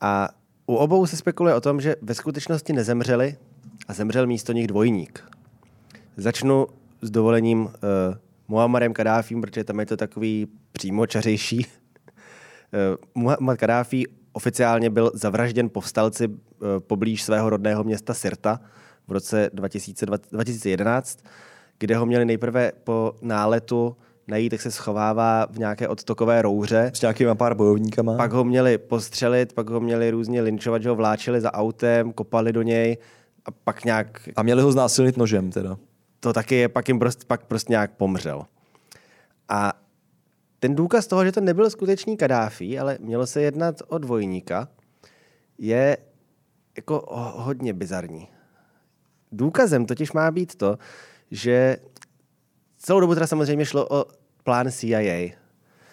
A 0.00 0.28
u 0.66 0.74
obou 0.74 1.06
se 1.06 1.16
spekuluje 1.16 1.54
o 1.54 1.60
tom, 1.60 1.80
že 1.80 1.96
ve 2.02 2.14
skutečnosti 2.14 2.72
nezemřeli 2.72 3.36
a 3.88 3.92
zemřel 3.92 4.26
místo 4.26 4.52
nich 4.52 4.66
dvojník. 4.66 5.24
Začnu 6.16 6.66
s 7.02 7.10
dovolením 7.10 7.64
uh, 7.64 7.70
Muammarem 8.48 8.92
Kadáfím, 8.92 9.40
protože 9.40 9.64
tam 9.64 9.80
je 9.80 9.86
to 9.86 9.96
takový 9.96 10.46
přímočařejší. 10.72 11.66
Uh, 13.14 13.22
Muammar 13.22 13.56
Kadáfi 13.56 14.04
oficiálně 14.32 14.90
byl 14.90 15.10
zavražděn 15.14 15.70
povstalci 15.70 16.28
uh, 16.28 16.36
poblíž 16.78 17.22
svého 17.22 17.50
rodného 17.50 17.84
města 17.84 18.14
Sirta 18.14 18.60
v 19.08 19.12
roce 19.12 19.50
2020, 19.52 20.32
2011, 20.32 21.18
kde 21.78 21.96
ho 21.96 22.06
měli 22.06 22.24
nejprve 22.24 22.72
po 22.84 23.12
náletu 23.22 23.96
najít, 24.26 24.52
jak 24.52 24.62
se 24.62 24.70
schovává 24.70 25.46
v 25.50 25.58
nějaké 25.58 25.88
odtokové 25.88 26.42
rouře. 26.42 26.90
S 26.94 27.00
nějakýma 27.00 27.34
pár 27.34 27.54
bojovníkama. 27.54 28.16
Pak 28.16 28.32
ho 28.32 28.44
měli 28.44 28.78
postřelit, 28.78 29.52
pak 29.52 29.70
ho 29.70 29.80
měli 29.80 30.10
různě 30.10 30.42
linčovat, 30.42 30.82
že 30.82 30.88
ho 30.88 30.94
vláčeli 30.94 31.40
za 31.40 31.54
autem, 31.54 32.12
kopali 32.12 32.52
do 32.52 32.62
něj 32.62 32.96
a 33.44 33.50
pak 33.50 33.84
nějak, 33.84 34.28
A 34.36 34.42
měli 34.42 34.62
ho 34.62 34.72
znásilnit 34.72 35.16
nožem 35.16 35.50
teda. 35.50 35.76
to 36.20 36.32
taky 36.32 36.54
je, 36.54 36.68
pak 36.68 36.88
jim 36.88 36.98
prostě, 36.98 37.24
pak 37.26 37.44
prostě 37.46 37.72
nějak 37.72 37.90
pomřel. 37.96 38.42
A 39.48 39.72
ten 40.60 40.74
důkaz 40.74 41.06
toho, 41.06 41.24
že 41.24 41.32
to 41.32 41.40
nebyl 41.40 41.70
skutečný 41.70 42.16
Kadáfi, 42.16 42.78
ale 42.78 42.98
mělo 43.00 43.26
se 43.26 43.42
jednat 43.42 43.82
o 43.88 43.98
dvojníka, 43.98 44.68
je 45.58 45.96
jako 46.76 47.04
ho- 47.08 47.34
hodně 47.42 47.72
bizarní. 47.72 48.28
Důkazem 49.32 49.86
totiž 49.86 50.12
má 50.12 50.30
být 50.30 50.54
to, 50.54 50.78
že 51.30 51.76
celou 52.86 53.00
dobu 53.00 53.14
teda 53.14 53.26
samozřejmě 53.26 53.66
šlo 53.66 53.86
o 53.90 54.04
plán 54.44 54.72
CIA. 54.72 55.30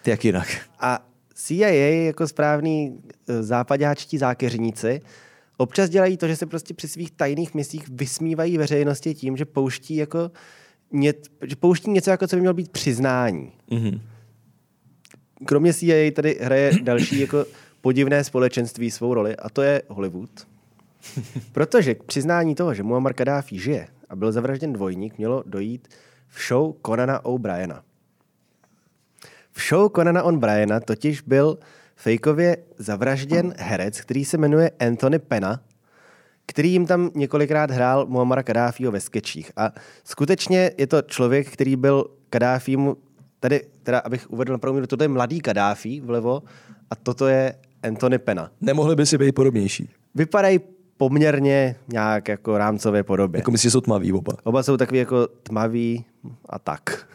Ty 0.02 0.10
jak 0.10 0.26
jinak. 0.26 0.48
A 0.80 1.06
CIA 1.34 2.06
jako 2.06 2.28
správní 2.28 3.02
eh, 3.30 3.44
západáčtí 3.44 4.18
zákeřníci 4.18 5.02
občas 5.58 5.90
dělají 5.90 6.18
to, 6.18 6.28
že 6.28 6.36
se 6.36 6.46
prostě 6.46 6.74
při 6.74 6.88
svých 6.88 7.12
tajných 7.12 7.54
misích 7.54 7.90
vysmívají 7.90 8.58
veřejnosti 8.58 9.14
tím, 9.14 9.38
že 9.38 9.46
pouští 9.46 9.96
jako 9.96 10.32
ně, 10.92 11.14
že 11.42 11.56
pouští 11.56 11.92
něco, 11.92 12.10
jako 12.10 12.28
co 12.28 12.36
by 12.36 12.40
mělo 12.40 12.54
být 12.54 12.72
přiznání. 12.72 13.52
Mhm. 13.72 14.02
Kromě 15.46 15.74
CIA 15.74 16.12
tady 16.12 16.40
hraje 16.42 16.72
další 16.84 17.20
jako 17.20 17.46
podivné 17.82 18.24
společenství 18.24 18.92
svou 18.92 19.14
roli 19.14 19.36
a 19.36 19.50
to 19.50 19.62
je 19.62 19.82
Hollywood. 19.88 20.48
Protože 21.52 21.96
k 21.96 22.04
přiznání 22.04 22.56
toho, 22.56 22.74
že 22.74 22.84
Muammar 22.84 23.14
Kadáfi 23.14 23.60
žije 23.60 23.88
a 24.10 24.16
byl 24.16 24.32
zavražděn 24.32 24.74
dvojník, 24.74 25.18
mělo 25.18 25.44
dojít 25.46 25.88
v 26.34 26.48
show 26.48 26.76
Conana 26.86 27.26
O'Briena. 27.26 27.84
V 29.52 29.62
show 29.70 29.92
Conana 29.96 30.24
O'Briena 30.24 30.80
totiž 30.80 31.22
byl 31.22 31.58
fejkově 31.96 32.58
zavražděn 32.78 33.54
herec, 33.58 34.02
který 34.02 34.26
se 34.26 34.38
jmenuje 34.38 34.72
Anthony 34.80 35.20
Pena, 35.20 35.60
který 36.46 36.72
jim 36.72 36.86
tam 36.86 37.10
několikrát 37.16 37.72
hrál 37.72 38.06
Muammara 38.06 38.44
Kadáfího 38.44 38.92
ve 38.92 39.00
sketchích. 39.00 39.52
A 39.58 39.72
skutečně 40.04 40.72
je 40.78 40.88
to 40.88 41.02
člověk, 41.02 41.52
který 41.52 41.76
byl 41.76 42.06
Kadáfímu, 42.30 42.98
tady, 43.40 43.62
teda 43.84 44.00
abych 44.00 44.32
uvedl 44.32 44.52
na 44.52 44.58
první, 44.58 44.88
toto 44.88 45.04
je 45.04 45.08
mladý 45.08 45.42
Kadáfí 45.42 46.02
vlevo 46.02 46.44
a 46.90 46.96
toto 46.96 47.28
je 47.28 47.56
Anthony 47.84 48.20
Pena. 48.20 48.52
Nemohli 48.62 48.96
by 48.96 49.06
si 49.06 49.18
být 49.18 49.32
podobnější. 49.32 49.90
Vypadají 50.16 50.60
poměrně 50.98 51.76
nějak 51.88 52.28
jako 52.28 52.58
rámcové 52.58 53.04
podobě. 53.04 53.40
Jako 53.40 53.52
myslíš, 53.52 53.64
že 53.64 53.72
jsou 53.72 53.82
tmaví 53.82 54.14
oba. 54.14 54.34
Oba 54.44 54.64
jsou 54.64 54.78
takový 54.78 55.00
jako 55.00 55.28
tmaví 55.28 56.06
a 56.50 56.60
tak. 56.60 57.08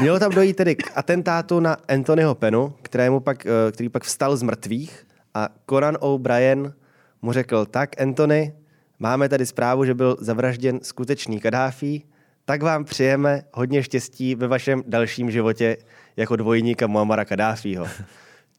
Mělo 0.00 0.18
tam 0.18 0.32
dojít 0.32 0.56
tedy 0.56 0.76
k 0.76 0.90
atentátu 0.94 1.60
na 1.60 1.76
Anthonyho 1.88 2.34
Penu, 2.34 2.74
kterému 2.82 3.20
pak, 3.20 3.46
eh, 3.46 3.72
který 3.72 3.88
pak 3.88 4.04
vstal 4.04 4.36
z 4.36 4.42
mrtvých 4.42 5.06
a 5.34 5.48
Conan 5.70 5.96
O'Brien 6.00 6.74
mu 7.22 7.32
řekl, 7.32 7.66
tak 7.66 8.00
Anthony, 8.00 8.54
máme 8.98 9.28
tady 9.28 9.46
zprávu, 9.46 9.84
že 9.84 9.94
byl 9.94 10.16
zavražděn 10.20 10.80
skutečný 10.82 11.40
Kadáfi, 11.40 12.02
tak 12.44 12.62
vám 12.62 12.84
přijeme 12.84 13.42
hodně 13.52 13.82
štěstí 13.82 14.34
ve 14.34 14.48
vašem 14.48 14.82
dalším 14.86 15.30
životě 15.30 15.76
jako 16.16 16.36
dvojníka 16.36 16.86
Muammara 16.86 17.24
Kadáfího. 17.24 17.86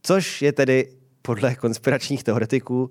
Což 0.02 0.42
je 0.42 0.52
tedy 0.52 0.90
podle 1.22 1.56
konspiračních 1.56 2.24
teoretiků 2.24 2.90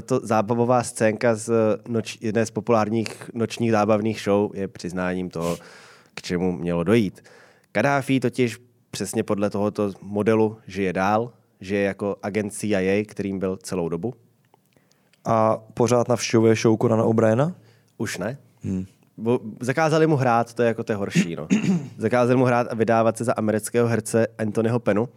tato 0.00 0.26
zábavová 0.26 0.82
scénka 0.82 1.34
z 1.34 1.52
noč, 1.88 2.18
jedné 2.20 2.46
z 2.46 2.50
populárních 2.50 3.30
nočních 3.34 3.70
zábavných 3.70 4.20
show 4.20 4.56
je 4.56 4.68
přiznáním 4.68 5.30
toho, 5.30 5.56
k 6.14 6.22
čemu 6.22 6.52
mělo 6.52 6.84
dojít. 6.84 7.24
Kadáfi 7.72 8.20
totiž 8.20 8.58
přesně 8.90 9.22
podle 9.22 9.50
tohoto 9.50 9.92
modelu 10.02 10.56
žije 10.66 10.92
dál, 10.92 11.32
žije 11.60 11.82
jako 11.82 12.16
agent 12.22 12.52
CIA, 12.52 13.04
kterým 13.08 13.38
byl 13.38 13.56
celou 13.56 13.88
dobu. 13.88 14.14
A 15.24 15.56
pořád 15.74 16.08
navštěvuje 16.08 16.54
show 16.54 16.78
Conana 16.78 17.04
O'Briena? 17.04 17.54
Už 17.98 18.18
ne. 18.18 18.38
Hmm. 18.62 18.86
bo, 19.16 19.40
zakázali 19.60 20.06
mu 20.06 20.16
hrát, 20.16 20.54
to 20.54 20.62
je 20.62 20.68
jako 20.68 20.84
to 20.84 20.98
horší. 20.98 21.36
No. 21.36 21.48
zakázali 21.98 22.36
mu 22.36 22.44
hrát 22.44 22.66
a 22.70 22.74
vydávat 22.74 23.16
se 23.16 23.24
za 23.24 23.32
amerického 23.36 23.88
herce 23.88 24.26
Anthonyho 24.38 24.78
Penu. 24.78 25.08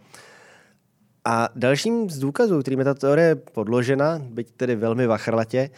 A 1.24 1.48
dalším 1.54 2.10
z 2.10 2.18
důkazů, 2.18 2.60
kterým 2.60 2.78
je 2.78 2.84
ta 2.84 2.94
teorie 2.94 3.34
podložena, 3.34 4.18
byť 4.18 4.50
tedy 4.50 4.76
velmi 4.76 5.06
vachrlatě, 5.06 5.70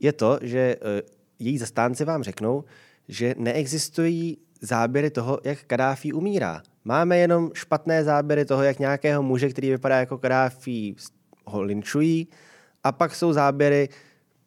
je 0.00 0.12
to, 0.12 0.38
že 0.42 0.58
eh, 0.58 1.02
její 1.38 1.58
zastánci 1.58 2.04
vám 2.04 2.22
řeknou, 2.22 2.64
že 3.08 3.34
neexistují 3.38 4.38
záběry 4.60 5.10
toho, 5.10 5.40
jak 5.44 5.64
Kadáfi 5.64 6.12
umírá. 6.12 6.62
Máme 6.84 7.18
jenom 7.18 7.50
špatné 7.54 8.04
záběry 8.04 8.44
toho, 8.44 8.62
jak 8.62 8.78
nějakého 8.78 9.22
muže, 9.22 9.48
který 9.48 9.70
vypadá 9.70 9.98
jako 9.98 10.18
Kadáfi, 10.18 10.94
ho 11.44 11.62
linčují, 11.62 12.28
a 12.84 12.92
pak 12.92 13.14
jsou 13.14 13.32
záběry 13.32 13.88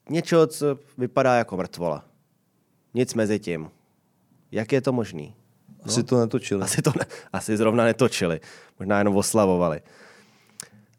něčeho, 0.09 0.47
co 0.47 0.79
vypadá 0.97 1.35
jako 1.35 1.57
mrtvola. 1.57 2.05
Nic 2.93 3.13
mezi 3.13 3.39
tím. 3.39 3.69
Jak 4.51 4.71
je 4.71 4.81
to 4.81 4.91
možný? 4.91 5.35
Asi 5.83 6.03
to 6.03 6.19
netočili. 6.19 6.61
Asi, 6.61 6.81
to 6.81 6.91
ne, 6.99 7.05
asi 7.33 7.57
zrovna 7.57 7.83
netočili. 7.83 8.39
Možná 8.79 8.97
jenom 8.97 9.15
oslavovali. 9.15 9.81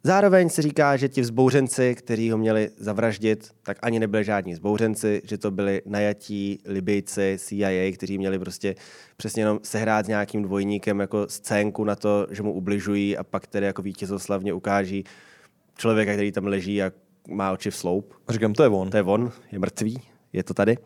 Zároveň 0.09 0.49
se 0.49 0.63
říká, 0.63 0.97
že 0.97 1.09
ti 1.09 1.21
vzbouřenci, 1.21 1.95
kteří 1.95 2.31
ho 2.31 2.39
měli 2.39 2.71
zavraždit, 2.77 3.51
tak 3.63 3.79
ani 3.83 4.01
nebyli 4.01 4.25
žádní 4.25 4.53
vzbouřenci, 4.53 5.23
že 5.25 5.39
to 5.39 5.51
byli 5.51 5.83
najatí 5.87 6.59
Libijci 6.65 7.37
CIA, 7.41 7.93
kteří 7.95 8.19
měli 8.19 8.39
prostě 8.39 8.75
přesně 9.17 9.43
jenom 9.43 9.61
sehrát 9.63 10.05
s 10.05 10.09
nějakým 10.09 10.43
dvojníkem 10.43 11.01
jako 11.01 11.27
scénku 11.29 11.85
na 11.85 11.97
to, 11.97 12.27
že 12.31 12.43
mu 12.43 12.53
ubližují 12.53 13.17
a 13.17 13.25
pak 13.25 13.47
tedy 13.47 13.67
jako 13.67 13.83
vítězoslavně 13.83 14.53
ukáží 14.53 15.05
člověka, 15.77 16.13
který 16.13 16.33
tam 16.33 16.47
leží 16.47 16.83
a 16.83 16.93
má 17.29 17.53
oči 17.53 17.71
v 17.71 17.77
sloup. 17.77 18.15
A 18.29 18.33
říkám, 18.33 18.53
to 18.53 18.63
je 18.63 18.69
on. 18.69 18.91
To 18.91 18.97
je 18.97 19.03
on, 19.03 19.33
je 19.53 19.59
mrtvý, 19.59 20.03
je 20.33 20.43
to 20.43 20.55
tady. 20.55 20.79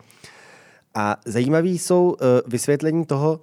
A 0.94 1.16
zajímavý 1.24 1.78
jsou 1.78 2.10
uh, 2.10 2.16
vysvětlení 2.46 3.06
toho, 3.06 3.40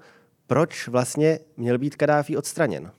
proč 0.47 0.88
vlastně 0.88 1.39
měl 1.57 1.77
být 1.77 1.95
Kadáfi 1.95 2.38
odstraněn. 2.38 2.91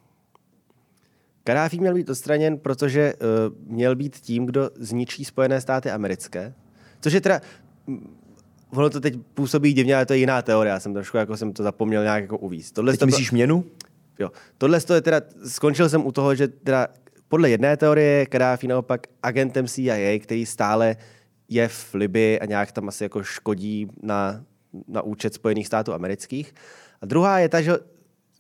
Kadáfi 1.45 1.79
měl 1.79 1.95
být 1.95 2.11
odstraněn, 2.11 2.59
protože 2.59 3.15
uh, 3.15 3.75
měl 3.75 3.97
být 3.97 4.17
tím, 4.17 4.47
kdo 4.47 4.71
zničí 4.75 5.25
Spojené 5.25 5.61
státy 5.61 5.91
americké. 5.91 6.55
Což 7.01 7.13
je 7.13 7.21
teda, 7.21 7.41
mm, 7.87 8.17
ono 8.71 8.91
to 8.91 9.01
teď 9.01 9.15
působí 9.35 9.73
divně, 9.73 9.97
ale 9.97 10.07
to 10.07 10.13
je 10.13 10.19
jiná 10.19 10.43
teorie. 10.43 10.71
Já 10.71 10.81
jsem 10.81 10.95
trošku 10.95 11.17
jako 11.17 11.37
jsem 11.37 11.53
to 11.53 11.63
zapomněl 11.63 12.03
nějak 12.03 12.23
jako 12.23 12.39
uvíct. 12.39 12.75
Tohle 12.75 12.93
Teď 12.93 13.01
to 13.01 13.07
myslíš 13.07 13.31
měnu? 13.31 13.65
Jo. 14.19 14.31
Tohle 14.59 14.81
to 14.81 14.95
je 14.95 15.01
teda, 15.01 15.21
skončil 15.47 15.89
jsem 15.89 16.07
u 16.07 16.13
toho, 16.13 16.35
že 16.35 16.49
teda 16.49 16.89
podle 17.29 17.51
jedné 17.51 17.77
teorie 17.77 18.09
je 18.09 18.27
Kadáfi 18.27 18.69
naopak 18.69 19.07
agentem 19.23 19.67
CIA, 19.69 20.19
který 20.19 20.47
stále 20.47 20.97
je 21.49 21.69
v 21.69 21.95
Libii 21.95 22.41
a 22.41 22.47
nějak 22.47 22.73
tam 22.73 22.89
asi 22.89 23.05
jako 23.05 23.23
škodí 23.23 23.89
na, 24.03 24.45
na 24.89 25.03
účet 25.03 25.35
Spojených 25.35 25.67
států 25.67 25.93
amerických. 25.93 26.55
A 27.03 27.07
druhá 27.07 27.39
je 27.39 27.49
ta, 27.49 27.61
že 27.61 27.73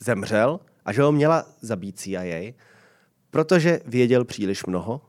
zemřel 0.00 0.60
a 0.84 0.92
že 0.92 1.02
ho 1.02 1.12
měla 1.12 1.46
zabít 1.60 1.98
CIA, 1.98 2.52
protože 3.30 3.80
věděl 3.86 4.24
příliš 4.24 4.66
mnoho, 4.66 5.00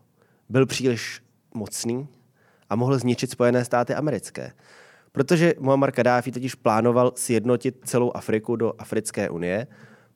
byl 0.49 0.65
příliš 0.65 1.21
mocný 1.53 2.07
a 2.69 2.75
mohl 2.75 2.97
zničit 2.97 3.31
Spojené 3.31 3.65
státy 3.65 3.95
americké. 3.95 4.51
Protože 5.11 5.53
Muammar 5.59 5.91
Kadáfi 5.91 6.31
totiž 6.31 6.55
plánoval 6.55 7.11
sjednotit 7.15 7.75
celou 7.85 8.11
Afriku 8.15 8.55
do 8.55 8.73
Africké 8.77 9.29
unie, 9.29 9.67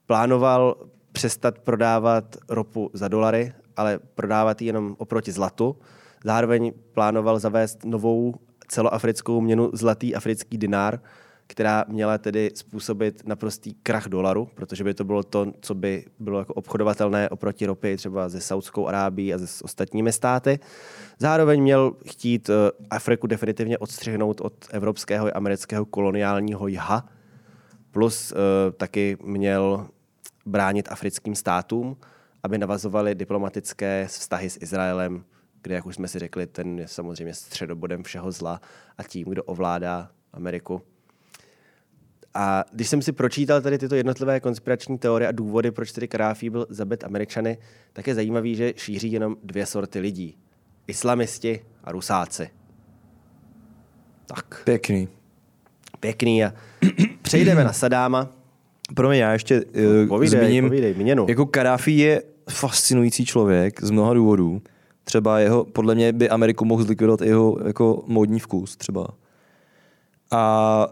plánoval 0.06 0.76
přestat 1.12 1.60
prodávat 1.60 2.36
ropu 2.50 2.90
za 2.94 3.08
dolary, 3.08 3.54
ale 3.78 4.00
prodávat 4.00 4.62
ji 4.62 4.68
jenom 4.68 4.96
oproti 5.00 5.32
zlatu. 5.32 5.78
Zároveň 6.24 6.72
plánoval 6.94 7.40
zavést 7.40 7.86
novou 7.86 8.36
celoafrickou 8.68 9.42
měnu 9.42 9.70
zlatý 9.74 10.16
africký 10.16 10.58
dinár, 10.58 11.00
která 11.48 11.86
měla 11.88 12.18
tedy 12.18 12.52
způsobit 12.56 13.28
naprostý 13.28 13.74
krach 13.74 14.08
dolaru, 14.08 14.50
protože 14.56 14.84
by 14.84 14.94
to 14.94 15.04
bylo 15.04 15.24
to, 15.24 15.52
co 15.62 15.76
by 15.76 16.06
bylo 16.20 16.40
jako 16.40 16.54
obchodovatelné 16.54 17.30
oproti 17.30 17.66
ropy 17.66 17.98
třeba 17.98 18.30
ze 18.30 18.42
Saudskou 18.42 18.88
Arábií 18.88 19.34
a 19.34 19.38
se 19.38 19.64
ostatními 19.64 20.12
státy. 20.12 20.60
Zároveň 21.20 21.62
měl 21.62 21.96
chtít 22.08 22.50
eh, 22.50 22.54
Afriku 22.90 23.28
definitivně 23.28 23.78
odstřihnout 23.78 24.42
od 24.42 24.54
evropského 24.72 25.28
a 25.28 25.32
amerického 25.32 25.86
koloniálního 25.86 26.68
jha, 26.68 27.06
plus 27.92 28.32
uh, 28.32 28.38
taky 28.78 29.18
měl 29.24 29.88
bránit 30.46 30.88
africkým 30.92 31.36
státům, 31.36 31.98
aby 32.44 32.58
navazovali 32.58 33.16
diplomatické 33.16 34.08
vztahy 34.08 34.50
s 34.50 34.58
Izraelem, 34.62 35.24
kde, 35.62 35.76
jak 35.76 35.86
už 35.86 35.96
jsme 35.96 36.08
si 36.08 36.20
řekli, 36.20 36.48
ten 36.48 36.80
je 36.80 36.88
samozřejmě 36.88 37.34
středobodem 37.34 38.04
všeho 38.04 38.32
zla 38.32 38.62
a 38.98 39.04
tím, 39.04 39.30
kdo 39.30 39.44
ovládá 39.44 40.10
Ameriku. 40.34 40.82
A 42.36 42.66
když 42.72 42.90
jsem 42.90 43.02
si 43.02 43.12
pročítal 43.12 43.62
tady 43.62 43.78
tyto 43.78 43.96
jednotlivé 43.96 44.40
konspirační 44.40 44.98
teorie 44.98 45.28
a 45.28 45.32
důvody, 45.32 45.72
proč 45.72 45.92
tedy 45.92 46.08
Karáfi 46.08 46.50
byl 46.50 46.66
zabit 46.70 47.04
Američany, 47.04 47.58
tak 47.94 48.08
je 48.08 48.16
zajímavý, 48.16 48.56
že 48.56 48.74
šíří 48.76 49.12
jenom 49.12 49.36
dvě 49.44 49.66
sorty 49.66 50.00
lidí. 50.00 50.38
Islamisti 50.88 51.66
a 51.84 51.92
rusáci. 51.92 52.50
Tak. 54.26 54.62
Pěkný. 54.64 55.08
Pěkný 56.00 56.46
a 56.46 56.54
přejdeme 57.22 57.64
na 57.64 57.74
Sadáma. 57.74 58.30
Pro 58.96 59.10
mě 59.10 59.20
já 59.20 59.34
ještě 59.34 59.66
uh, 59.66 60.08
povídej, 60.08 60.40
zmíním, 60.40 60.66
povídej, 60.66 60.94
měnu. 60.94 61.26
jako 61.30 61.46
Karáfi 61.46 61.92
je 61.92 62.24
fascinující 62.50 63.26
člověk 63.26 63.84
z 63.84 63.92
mnoha 63.92 64.14
důvodů. 64.14 64.62
Třeba 65.04 65.40
jeho, 65.40 65.66
podle 65.66 65.96
mě 65.96 66.14
by 66.14 66.30
Ameriku 66.30 66.66
mohl 66.66 66.84
zlikvidovat 66.84 67.22
jeho 67.22 67.58
jako 67.66 68.04
módní 68.08 68.40
vkus 68.40 68.78
třeba. 68.78 69.08
A 70.32 70.88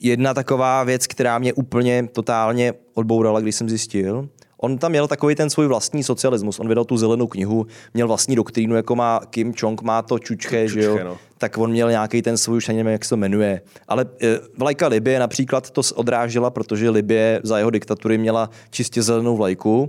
jedna 0.00 0.34
taková 0.34 0.84
věc, 0.84 1.06
která 1.06 1.38
mě 1.38 1.52
úplně 1.52 2.08
totálně 2.12 2.72
odbourala, 2.94 3.40
když 3.40 3.56
jsem 3.56 3.68
zjistil, 3.68 4.28
On 4.56 4.78
tam 4.78 4.90
měl 4.90 5.08
takový 5.08 5.34
ten 5.34 5.50
svůj 5.50 5.66
vlastní 5.66 6.04
socialismus. 6.04 6.60
On 6.60 6.68
vydal 6.68 6.84
tu 6.84 6.96
zelenou 6.96 7.26
knihu, 7.26 7.66
měl 7.94 8.08
vlastní 8.08 8.36
doktrínu, 8.36 8.76
jako 8.76 8.96
má 8.96 9.20
Kim 9.30 9.54
Chong, 9.60 9.82
má 9.82 10.02
to 10.02 10.18
čučche, 10.18 10.68
že 10.68 10.82
jo? 10.82 10.98
No. 11.04 11.18
Tak 11.38 11.58
on 11.58 11.70
měl 11.70 11.90
nějaký 11.90 12.22
ten 12.22 12.36
svůj, 12.36 12.56
už 12.56 12.68
nevím, 12.68 12.86
jak 12.86 13.04
se 13.04 13.08
to 13.08 13.16
jmenuje. 13.16 13.60
Ale 13.88 14.06
e, 14.22 14.38
vlajka 14.58 14.88
Libie 14.88 15.18
například 15.18 15.70
to 15.70 15.80
odrážela, 15.94 16.50
protože 16.50 16.90
Libie 16.90 17.40
za 17.42 17.58
jeho 17.58 17.70
diktatury 17.70 18.18
měla 18.18 18.50
čistě 18.70 19.02
zelenou 19.02 19.36
vlajku 19.36 19.82
uh, 19.82 19.88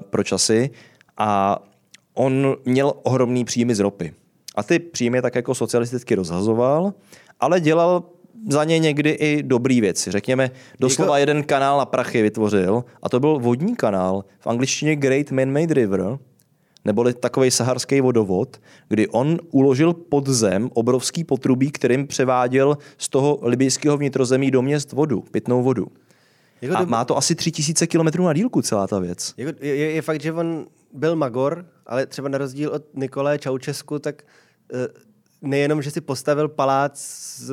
pro 0.00 0.24
časy. 0.24 0.70
A 1.16 1.58
on 2.14 2.56
měl 2.64 2.92
ohromný 3.02 3.44
příjmy 3.44 3.74
z 3.74 3.80
ropy. 3.80 4.14
A 4.54 4.62
ty 4.62 4.78
příjmy 4.78 5.22
tak 5.22 5.34
jako 5.34 5.54
socialisticky 5.54 6.14
rozhazoval, 6.14 6.94
ale 7.40 7.60
dělal 7.60 8.02
za 8.48 8.64
ně 8.64 8.78
někdy 8.78 9.10
i 9.10 9.42
dobrý 9.42 9.80
věci. 9.80 10.10
Řekněme, 10.10 10.50
doslova 10.80 11.18
jeden 11.18 11.42
kanál 11.42 11.78
na 11.78 11.84
prachy 11.84 12.22
vytvořil 12.22 12.84
a 13.02 13.08
to 13.08 13.20
byl 13.20 13.38
vodní 13.38 13.76
kanál, 13.76 14.24
v 14.40 14.46
angličtině 14.46 14.96
Great 14.96 15.26
Man-Made 15.26 15.72
River, 15.72 16.18
neboli 16.84 17.14
takový 17.14 17.50
saharský 17.50 18.00
vodovod, 18.00 18.60
kdy 18.88 19.08
on 19.08 19.38
uložil 19.50 19.92
pod 19.92 20.26
zem 20.28 20.70
obrovský 20.74 21.24
potrubí, 21.24 21.70
kterým 21.70 22.06
převáděl 22.06 22.78
z 22.98 23.08
toho 23.08 23.38
libijského 23.42 23.96
vnitrozemí 23.96 24.50
do 24.50 24.62
měst 24.62 24.92
vodu, 24.92 25.24
pitnou 25.30 25.62
vodu. 25.62 25.86
Jako 26.62 26.76
a 26.76 26.84
má 26.84 27.04
to 27.04 27.16
asi 27.16 27.34
tři 27.34 27.50
tisíce 27.52 27.86
kilometrů 27.86 28.24
na 28.24 28.32
dílku 28.32 28.62
celá 28.62 28.86
ta 28.86 28.98
věc. 28.98 29.34
Jako 29.36 29.52
je, 29.60 29.76
je, 29.76 30.02
fakt, 30.02 30.22
že 30.22 30.32
on 30.32 30.66
byl 30.92 31.16
magor, 31.16 31.66
ale 31.86 32.06
třeba 32.06 32.28
na 32.28 32.38
rozdíl 32.38 32.70
od 32.70 32.82
Nikolaje 32.94 33.38
Čaučesku, 33.38 33.98
tak 33.98 34.22
uh, 34.74 34.80
nejenom, 35.42 35.82
že 35.82 35.90
si 35.90 36.00
postavil 36.00 36.48
palác 36.48 37.00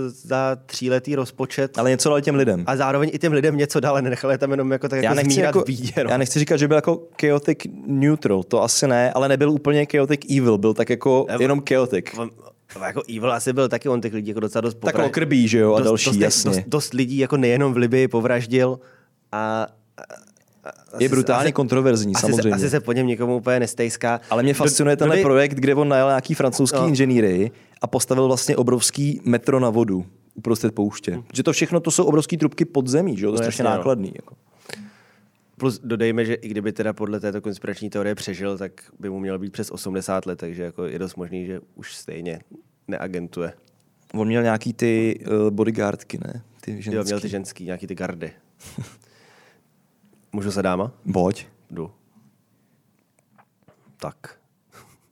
za 0.07 0.57
tříletý 0.65 1.15
rozpočet. 1.15 1.77
Ale 1.77 1.89
něco 1.89 2.10
dal 2.10 2.22
těm 2.22 2.35
lidem. 2.35 2.64
A 2.68 2.76
zároveň 2.76 3.10
i 3.14 3.19
těm 3.19 3.34
lidem 3.34 3.57
něco 3.57 3.80
dal, 3.80 4.01
nenechal 4.01 4.31
je 4.31 4.38
tam 4.38 4.51
jenom 4.51 4.72
jako 4.72 4.89
tak 4.89 5.03
já 5.03 5.03
jako 5.03 5.15
nechci 5.15 5.39
jako, 5.39 5.64
bídě, 5.68 6.03
no. 6.03 6.10
Já 6.10 6.18
nechci 6.18 6.39
říkat, 6.39 6.57
že 6.57 6.68
byl 6.68 6.77
jako 6.77 7.01
chaotic 7.22 7.60
neutral, 7.85 8.43
to 8.43 8.64
asi 8.64 8.88
ne, 8.88 9.14
ale 9.14 9.30
nebyl 9.30 9.51
úplně 9.51 9.88
chaotic 9.91 10.22
evil, 10.38 10.57
byl 10.57 10.73
tak 10.73 10.89
jako 10.89 11.26
Nebo, 11.30 11.43
jenom 11.43 11.64
chaotic. 11.69 12.05
On, 12.18 12.30
jako 12.85 13.01
evil 13.10 13.31
asi 13.34 13.53
byl 13.53 13.69
taky 13.69 13.89
on 13.89 14.01
těch 14.01 14.14
lidí 14.14 14.27
jako 14.27 14.39
docela 14.39 14.61
dost 14.61 14.73
povraždil. 14.73 15.01
Tak 15.01 15.07
okrbí, 15.07 15.47
že 15.47 15.60
jo, 15.60 15.73
a 15.73 15.80
dost, 15.80 15.85
další, 15.85 16.05
dost, 16.05 16.18
jasně. 16.18 16.51
Dost, 16.51 16.68
dost, 16.68 16.93
lidí 16.93 17.18
jako 17.18 17.38
nejenom 17.38 17.73
v 17.73 17.77
Libii 17.77 18.07
povraždil 18.07 18.80
a 19.31 19.68
je 20.99 21.10
brutálně 21.10 21.45
asi, 21.45 21.52
kontroverzní, 21.52 22.15
asi 22.15 22.22
samozřejmě. 22.22 22.56
Asi 22.56 22.70
se 22.70 22.80
po 22.80 22.94
něm 22.94 23.07
někomu 23.07 23.38
úplně 23.38 23.60
nestejská. 23.60 24.22
Ale 24.30 24.44
mě 24.44 24.53
fascinuje 24.53 24.98
tenhle 24.98 25.22
projekt, 25.22 25.53
kde 25.53 25.76
on 25.76 25.90
najel 25.90 26.07
nějaký 26.07 26.34
francouzský 26.34 26.80
no. 26.80 26.88
inženýry 26.88 27.52
a 27.82 27.88
postavil 27.88 28.28
vlastně 28.28 28.57
obrovský 28.57 29.22
metro 29.26 29.60
na 29.60 29.70
vodu 29.70 30.06
uprostřed 30.36 30.76
pouště. 30.76 31.11
Hmm. 31.11 31.24
Že 31.34 31.44
to 31.44 31.53
všechno 31.53 31.80
to 31.80 31.91
jsou 31.91 32.03
obrovské 32.03 32.38
trubky 32.38 32.65
pod 32.65 32.88
zemí, 32.88 33.18
že 33.18 33.26
jo? 33.26 33.32
To 33.32 33.36
je 33.36 33.40
no, 33.40 33.44
strašně 33.44 33.64
nákladný. 33.64 34.07
No. 34.07 34.14
Jako. 34.15 34.36
Plus 35.57 35.80
dodejme, 35.84 36.26
že 36.26 36.34
i 36.34 36.48
kdyby 36.48 36.72
teda 36.72 36.94
podle 36.94 37.20
této 37.20 37.41
konspirační 37.41 37.90
teorie 37.90 38.15
přežil, 38.15 38.57
tak 38.57 38.72
by 38.99 39.10
mu 39.10 39.20
mělo 39.20 39.40
být 39.40 39.52
přes 39.53 39.72
80 39.72 40.26
let, 40.26 40.40
takže 40.40 40.64
jako 40.64 40.86
je 40.86 40.99
dost 40.99 41.15
možný, 41.15 41.45
že 41.45 41.60
už 41.76 41.95
stejně 41.95 42.40
neagentuje. 42.88 43.53
On 44.14 44.28
měl 44.28 44.44
nějaký 44.44 44.74
ty 44.74 45.20
uh, 45.28 45.49
bodyguardky, 45.49 46.20
ne? 46.28 46.41
Ty 46.61 46.72
ženský. 46.72 46.95
Jo, 46.95 47.03
měl 47.03 47.20
ty 47.20 47.30
ženský, 47.30 47.65
nějaký 47.65 47.88
ty 47.88 47.95
gardy. 47.95 48.32
Můžu 50.35 50.51
se 50.51 50.61
dáma? 50.61 50.91
Pojď. 51.14 51.47
Jdu. 51.72 51.91
Tak. 53.97 54.38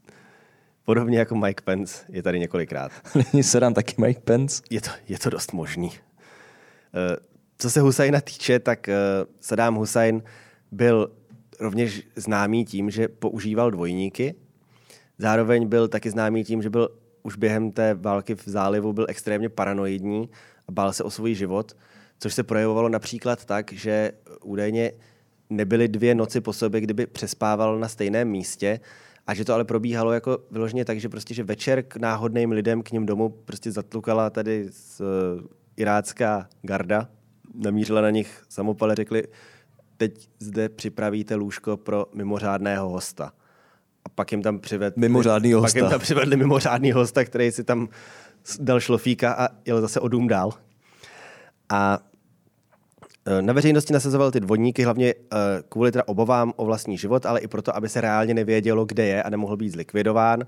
podobně 0.86 1.20
jako 1.20 1.36
Mike 1.36 1.62
Pence 1.64 2.06
je 2.10 2.24
tady 2.24 2.40
několikrát. 2.40 2.92
Není 3.34 3.44
Saddam 3.44 3.74
taky 3.74 3.96
Mike 4.02 4.22
Pence? 4.22 4.64
Je 4.70 4.82
to, 4.82 4.90
je 5.08 5.20
to 5.20 5.30
dost 5.30 5.54
možný. 5.54 5.92
Eh, 5.92 7.18
co 7.58 7.70
se 7.70 7.82
Husajna 7.82 8.22
týče, 8.22 8.60
tak 8.60 8.90
eh, 8.90 8.96
Saddam 9.40 9.76
Hussein 9.76 10.24
byl 10.72 11.12
rovněž 11.60 12.08
známý 12.16 12.66
tím, 12.66 12.90
že 12.90 13.08
používal 13.08 13.72
dvojníky. 13.72 14.36
Zároveň 15.18 15.68
byl 15.68 15.88
taky 15.88 16.12
známý 16.12 16.44
tím, 16.44 16.62
že 16.62 16.70
byl 16.70 16.90
už 17.24 17.36
během 17.36 17.72
té 17.72 17.94
války 17.94 18.36
v 18.36 18.48
zálivu 18.48 18.94
byl 18.94 19.06
extrémně 19.10 19.50
paranoidní 19.50 20.30
a 20.68 20.72
bál 20.72 20.94
se 20.94 21.04
o 21.04 21.10
svůj 21.10 21.36
život, 21.36 21.78
což 22.20 22.34
se 22.34 22.44
projevovalo 22.44 22.90
například 22.90 23.46
tak, 23.46 23.74
že 23.74 24.12
údajně 24.44 24.92
nebyly 25.52 25.88
dvě 25.88 26.16
noci 26.16 26.42
po 26.42 26.54
sobě, 26.54 26.82
kdyby 26.82 27.08
přespával 27.08 27.80
na 27.80 27.88
stejném 27.88 28.28
místě 28.28 28.80
a 29.28 29.34
že 29.34 29.46
to 29.46 29.54
ale 29.54 29.66
probíhalo 29.66 30.12
jako 30.12 30.40
vyloženě 30.52 30.86
tak, 30.86 31.00
že 31.00 31.10
prostě, 31.10 31.34
že 31.34 31.44
večer 31.44 31.84
k 31.84 31.96
náhodným 31.96 32.52
lidem 32.52 32.84
k 32.84 32.92
ním 32.92 33.06
domů 33.06 33.30
prostě 33.30 33.72
zatlukala 33.72 34.30
tady 34.30 34.68
z, 34.72 35.02
uh, 35.02 35.08
irácká 35.78 36.48
garda, 36.62 37.10
namířila 37.56 38.02
na 38.02 38.10
nich 38.10 38.44
samopale, 38.50 38.96
řekli, 38.96 39.24
teď 39.98 40.30
zde 40.40 40.70
připravíte 40.70 41.36
lůžko 41.36 41.78
pro 41.78 42.06
mimořádného 42.14 42.90
hosta. 42.90 43.34
A 44.06 44.10
pak 44.10 44.32
jim 44.32 44.42
tam 44.42 44.60
přivedli... 44.60 45.02
Mimořádný 45.02 45.54
hosta. 45.54 45.68
Pak 45.68 45.76
jim 45.76 45.90
tam 45.90 46.00
přivedli 46.00 46.38
mimořádný 46.38 46.92
hosta, 46.92 47.26
který 47.26 47.52
si 47.52 47.64
tam 47.64 47.90
dal 48.60 48.80
šlofíka 48.80 49.34
a 49.34 49.48
jel 49.66 49.82
zase 49.82 50.00
o 50.00 50.08
dům 50.08 50.28
dál. 50.28 50.54
A 51.70 52.00
na 53.42 53.54
veřejnosti 53.54 53.94
nasazoval 53.94 54.32
ty 54.32 54.40
dvodníky 54.40 54.84
hlavně 54.84 55.10
e, 55.10 55.16
kvůli 55.70 55.92
teda 55.92 56.08
obavám 56.08 56.54
o 56.56 56.66
vlastní 56.66 56.98
život, 56.98 57.26
ale 57.26 57.40
i 57.40 57.48
proto, 57.48 57.76
aby 57.76 57.90
se 57.90 58.02
reálně 58.02 58.34
nevědělo, 58.34 58.86
kde 58.86 59.06
je 59.06 59.24
a 59.24 59.30
nemohl 59.30 59.58
být 59.58 59.70
zlikvidován. 59.70 60.46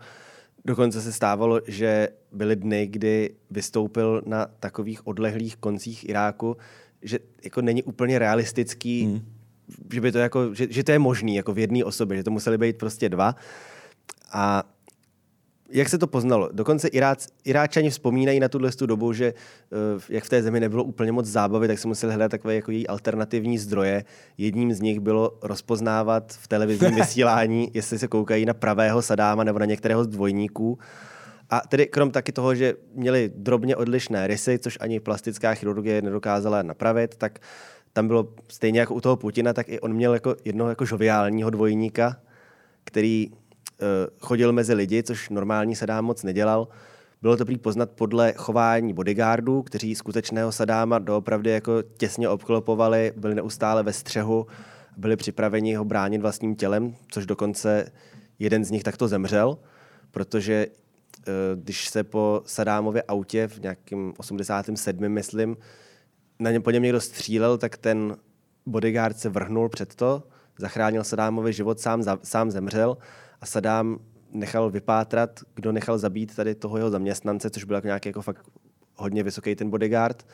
Dokonce 0.66 1.02
se 1.02 1.12
stávalo, 1.12 1.62
že 1.68 2.10
byly 2.32 2.56
dny, 2.56 2.88
kdy 2.88 3.36
vystoupil 3.52 4.22
na 4.26 4.46
takových 4.60 5.08
odlehlých 5.08 5.56
koncích 5.56 6.10
Iráku, 6.10 6.58
že 7.02 7.20
jako 7.44 7.62
není 7.62 7.84
úplně 7.84 8.20
realistický, 8.20 9.04
hmm. 9.04 9.22
že 9.94 10.02
by 10.02 10.12
to 10.12 10.18
jako, 10.18 10.54
že, 10.54 10.68
že 10.70 10.84
to 10.84 10.92
je 10.92 11.00
možný 11.00 11.36
jako 11.36 11.54
v 11.54 11.60
jedné 11.60 11.86
osobě, 11.86 12.18
že 12.18 12.24
to 12.24 12.32
museli 12.32 12.58
být 12.58 12.78
prostě 12.78 13.10
dva. 13.10 13.36
A 14.32 14.64
jak 15.74 15.90
se 15.90 15.98
to 15.98 16.08
poznalo? 16.08 16.50
Dokonce 16.52 16.88
Irác, 16.88 17.28
Iráčani 17.44 17.90
vzpomínají 17.90 18.40
na 18.40 18.50
tuhle 18.50 18.70
dobu, 18.86 19.14
že 19.14 19.34
uh, 19.34 20.02
jak 20.10 20.24
v 20.24 20.30
té 20.30 20.44
zemi 20.44 20.60
nebylo 20.60 20.84
úplně 20.84 21.12
moc 21.12 21.26
zábavy, 21.26 21.68
tak 21.68 21.80
se 21.80 21.88
museli 21.88 22.14
hledat 22.14 22.32
takové 22.32 22.56
jako 22.56 22.72
její 22.72 22.88
alternativní 22.88 23.58
zdroje. 23.58 24.04
Jedním 24.38 24.74
z 24.74 24.82
nich 24.82 25.00
bylo 25.00 25.38
rozpoznávat 25.42 26.34
v 26.34 26.48
televizním 26.48 26.96
vysílání, 27.02 27.72
jestli 27.74 28.00
se 28.00 28.08
koukají 28.08 28.46
na 28.46 28.54
pravého 28.54 29.02
Sadáma 29.02 29.44
nebo 29.44 29.60
na 29.60 29.66
některého 29.66 30.04
z 30.04 30.08
dvojníků. 30.08 30.78
A 31.50 31.62
tedy 31.68 31.88
krom 31.88 32.12
taky 32.12 32.32
toho, 32.32 32.56
že 32.56 32.74
měli 32.96 33.32
drobně 33.36 33.76
odlišné 33.76 34.28
rysy, 34.28 34.60
což 34.60 34.78
ani 34.82 35.00
plastická 35.00 35.54
chirurgie 35.54 36.02
nedokázala 36.02 36.62
napravit, 36.62 37.16
tak 37.16 37.40
tam 37.94 38.08
bylo 38.08 38.28
stejně 38.48 38.80
jako 38.80 38.94
u 38.94 39.02
toho 39.02 39.16
Putina, 39.16 39.54
tak 39.54 39.70
i 39.70 39.80
on 39.80 39.94
měl 39.94 40.14
jako 40.14 40.36
jednoho 40.46 40.70
jako 40.70 40.86
žoviálního 40.86 41.50
dvojníka, 41.50 42.16
který 42.84 43.32
chodil 44.20 44.54
mezi 44.54 44.74
lidi, 44.74 45.04
což 45.04 45.30
normální 45.30 45.76
Sadám 45.76 46.06
moc 46.06 46.24
nedělal. 46.24 46.68
Bylo 47.22 47.38
to 47.38 47.46
prý 47.46 47.58
poznat 47.58 47.92
podle 47.92 48.34
chování 48.38 48.94
bodyguardů, 48.94 49.62
kteří 49.62 49.96
skutečného 49.96 50.52
Sadáma 50.52 51.00
doopravdy 51.00 51.50
jako 51.50 51.82
těsně 51.82 52.30
obklopovali, 52.30 53.14
byli 53.16 53.36
neustále 53.36 53.84
ve 53.84 53.94
střehu, 53.94 54.48
byli 54.98 55.16
připraveni 55.16 55.76
ho 55.76 55.86
bránit 55.86 56.22
vlastním 56.22 56.56
tělem, 56.56 56.96
což 57.12 57.26
dokonce 57.26 57.92
jeden 58.40 58.66
z 58.66 58.72
nich 58.72 58.84
takto 58.84 59.08
zemřel, 59.08 59.58
protože 60.12 60.68
Eh, 61.28 61.32
když 61.56 61.90
se 61.90 62.04
po 62.04 62.42
Sadámově 62.46 63.04
autě 63.04 63.48
v 63.48 63.60
nějakém 63.60 64.14
87. 64.18 65.10
myslím, 65.10 65.58
na 66.40 66.52
něm 66.52 66.62
po 66.62 66.72
něm 66.72 66.84
někdo 66.84 67.02
střílel, 67.02 67.58
tak 67.58 67.78
ten 67.78 68.18
bodyguard 68.66 69.18
se 69.18 69.30
vrhnul 69.30 69.70
před 69.70 69.96
to, 69.96 70.24
zachránil 70.58 71.04
Sadámovi 71.04 71.54
život, 71.54 71.80
sám, 71.80 72.04
sám 72.24 72.52
zemřel 72.52 72.98
a 73.44 73.46
Sadám 73.46 74.00
nechal 74.32 74.70
vypátrat, 74.70 75.40
kdo 75.56 75.72
nechal 75.72 75.98
zabít 75.98 76.36
tady 76.36 76.56
toho 76.56 76.78
jeho 76.78 76.90
zaměstnance, 76.90 77.50
což 77.50 77.64
byl 77.64 77.76
jako 77.76 77.88
nějaký 77.88 78.10
jako 78.10 78.22
fakt 78.22 78.46
hodně 78.96 79.24
vysoký 79.24 79.56
ten 79.56 79.70
bodyguard 79.70 80.28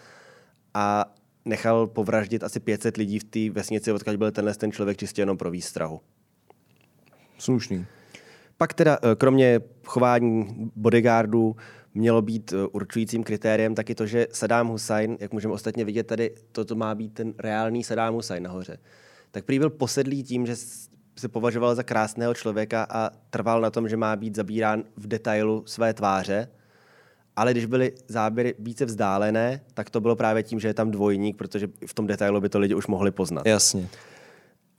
a 0.74 1.06
nechal 1.46 1.88
povraždit 1.88 2.44
asi 2.44 2.60
500 2.60 2.98
lidí 2.98 3.20
v 3.20 3.24
té 3.24 3.50
vesnici, 3.50 3.92
odkud 3.92 4.16
byl 4.16 4.32
tenhle 4.32 4.54
ten 4.54 4.72
člověk 4.72 4.98
čistě 4.98 5.22
jenom 5.22 5.38
pro 5.38 5.52
výstrahu. 5.52 6.02
Slušný. 7.38 7.86
Pak 8.58 8.74
teda 8.74 8.98
eh, 9.04 9.16
kromě 9.16 9.60
chování 9.86 10.48
bodyguardů 10.76 11.56
mělo 11.94 12.22
být 12.22 12.54
eh, 12.54 12.68
určujícím 12.72 13.24
kritériem 13.24 13.76
taky 13.76 13.96
to, 13.96 14.06
že 14.06 14.28
Saddam 14.32 14.68
Hussein, 14.68 15.18
jak 15.20 15.34
můžeme 15.34 15.54
ostatně 15.54 15.86
vidět 15.86 16.08
tady, 16.08 16.36
toto 16.52 16.76
má 16.76 16.96
být 16.96 17.14
ten 17.14 17.34
reálný 17.40 17.84
Saddam 17.84 18.14
Hussein 18.14 18.44
nahoře. 18.44 18.78
Tak 19.32 19.46
prý 19.46 19.60
byl 19.60 19.70
posedlý 19.70 20.24
tím, 20.24 20.46
že 20.46 20.56
se 21.20 21.28
považoval 21.28 21.76
za 21.76 21.84
krásného 21.84 22.34
člověka 22.34 22.88
a 22.90 23.10
trval 23.30 23.62
na 23.62 23.70
tom, 23.70 23.90
že 23.90 23.98
má 23.98 24.16
být 24.16 24.36
zabírán 24.36 24.84
v 24.98 25.08
detailu 25.08 25.64
své 25.66 25.94
tváře. 25.94 26.48
Ale 27.36 27.52
když 27.52 27.66
byly 27.66 27.92
záběry 28.08 28.56
více 28.60 28.86
vzdálené, 28.86 29.62
tak 29.74 29.90
to 29.90 30.02
bylo 30.02 30.16
právě 30.16 30.44
tím, 30.44 30.60
že 30.60 30.68
je 30.68 30.74
tam 30.74 30.92
dvojník, 30.92 31.38
protože 31.38 31.68
v 31.86 31.94
tom 31.94 32.08
detailu 32.08 32.42
by 32.42 32.50
to 32.50 32.60
lidi 32.60 32.76
už 32.76 32.88
mohli 32.88 33.12
poznat. 33.12 33.46
Jasně. 33.46 33.88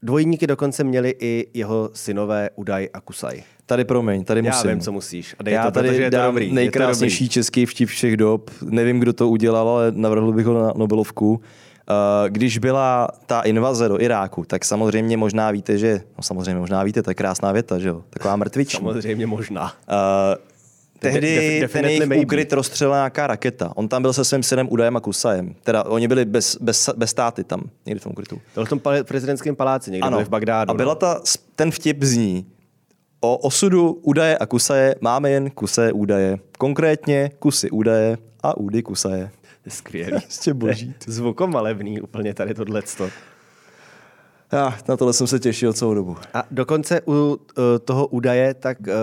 Dvojníky 0.03 0.47
dokonce 0.47 0.85
měli 0.85 1.15
i 1.21 1.49
jeho 1.55 1.91
synové 1.93 2.51
Udaj 2.55 2.89
a 2.93 3.01
Kusaj. 3.01 3.43
Tady 3.67 3.85
promiň, 3.85 4.25
tady 4.25 4.43
musím. 4.43 4.69
Já 4.69 4.75
vím, 4.75 4.83
co 4.83 4.93
musíš. 4.93 5.37
A 5.39 5.43
dej 5.43 5.55
Já 5.55 5.65
to, 5.65 5.71
tady 5.71 5.89
protože 5.89 6.03
je 6.03 6.11
to 6.11 6.17
dám 6.17 6.35
dobrý, 6.35 6.53
nejkrásnější 6.53 7.29
to 7.29 7.33
český 7.33 7.67
vtip 7.67 7.89
všech 7.89 8.17
dob. 8.17 8.51
Nevím, 8.63 9.01
kdo 9.01 9.13
to 9.13 9.29
udělal, 9.29 9.69
ale 9.69 9.93
navrhl 9.95 10.33
bych 10.33 10.47
ho 10.47 10.63
na 10.63 10.73
Nobelovku. 10.77 11.41
Když 12.29 12.59
byla 12.59 13.09
ta 13.27 13.41
invaze 13.41 13.89
do 13.89 14.01
Iráku, 14.01 14.45
tak 14.45 14.65
samozřejmě 14.65 15.17
možná 15.17 15.51
víte, 15.51 15.79
že, 15.79 16.01
no 16.17 16.23
samozřejmě 16.23 16.61
možná 16.61 16.83
víte, 16.83 17.03
to 17.03 17.11
je 17.11 17.15
krásná 17.15 17.53
věta, 17.53 17.79
že 17.79 17.89
jo, 17.89 18.03
taková 18.11 18.37
mrtvička. 18.37 18.79
Samozřejmě 18.79 19.27
možná. 19.27 19.63
Uh, 19.63 19.99
tehdy 20.99 21.69
ten 21.73 21.85
jejich 21.85 22.23
úkryt 22.23 22.53
rozstřelila 22.53 22.97
nějaká 22.97 23.27
raketa. 23.27 23.73
On 23.75 23.89
tam 23.89 24.03
byl 24.03 24.13
se 24.13 24.25
svým 24.25 24.43
synem 24.43 24.69
Udajem 24.71 24.97
a 24.97 25.01
Kusajem. 25.01 25.55
Teda 25.63 25.85
oni 25.85 26.09
byli 26.09 26.25
bez, 26.25 26.57
bez, 26.61 26.91
bez 26.97 27.11
státy 27.11 27.45
tam, 27.45 27.63
někdy 27.87 28.01
v 28.01 28.03
tom 28.03 28.13
ukrytu. 28.13 28.41
To 28.55 28.65
v 28.65 28.69
tom 28.69 28.81
prezidentském 29.05 29.57
paláci, 29.57 29.91
někde 29.91 30.07
ano. 30.07 30.25
v 30.25 30.29
Bagdádu. 30.29 30.71
A 30.71 30.75
byla 30.75 30.93
no. 30.93 30.95
ta, 30.95 31.21
ten 31.57 31.71
vtip 31.71 32.03
zní, 32.03 32.47
O 33.23 33.37
osudu 33.37 33.93
údaje 33.93 34.39
a 34.39 34.47
kusaje 34.47 34.95
máme 35.01 35.31
jen 35.31 35.51
kusé 35.51 35.93
údaje. 35.93 36.39
Konkrétně 36.59 37.31
kusy 37.39 37.71
údaje 37.71 38.19
a 38.43 38.57
údy 38.57 38.83
kusaje. 38.83 39.31
Skvělý. 39.69 40.11
Prostě 40.11 40.55
boží. 40.55 40.95
Zvukomalebný 41.07 42.01
úplně 42.01 42.35
tady 42.35 42.55
tohleto. 42.55 43.11
Já, 44.53 44.79
na 44.89 44.97
tohle 44.97 45.13
jsem 45.13 45.27
se 45.27 45.39
těšil 45.39 45.73
celou 45.73 45.95
dobu. 45.95 46.17
A 46.35 46.45
dokonce 46.51 47.01
u 47.01 47.13
uh, 47.13 47.37
toho 47.85 48.07
údaje 48.07 48.55
tak 48.55 48.81
uh, 48.81 48.95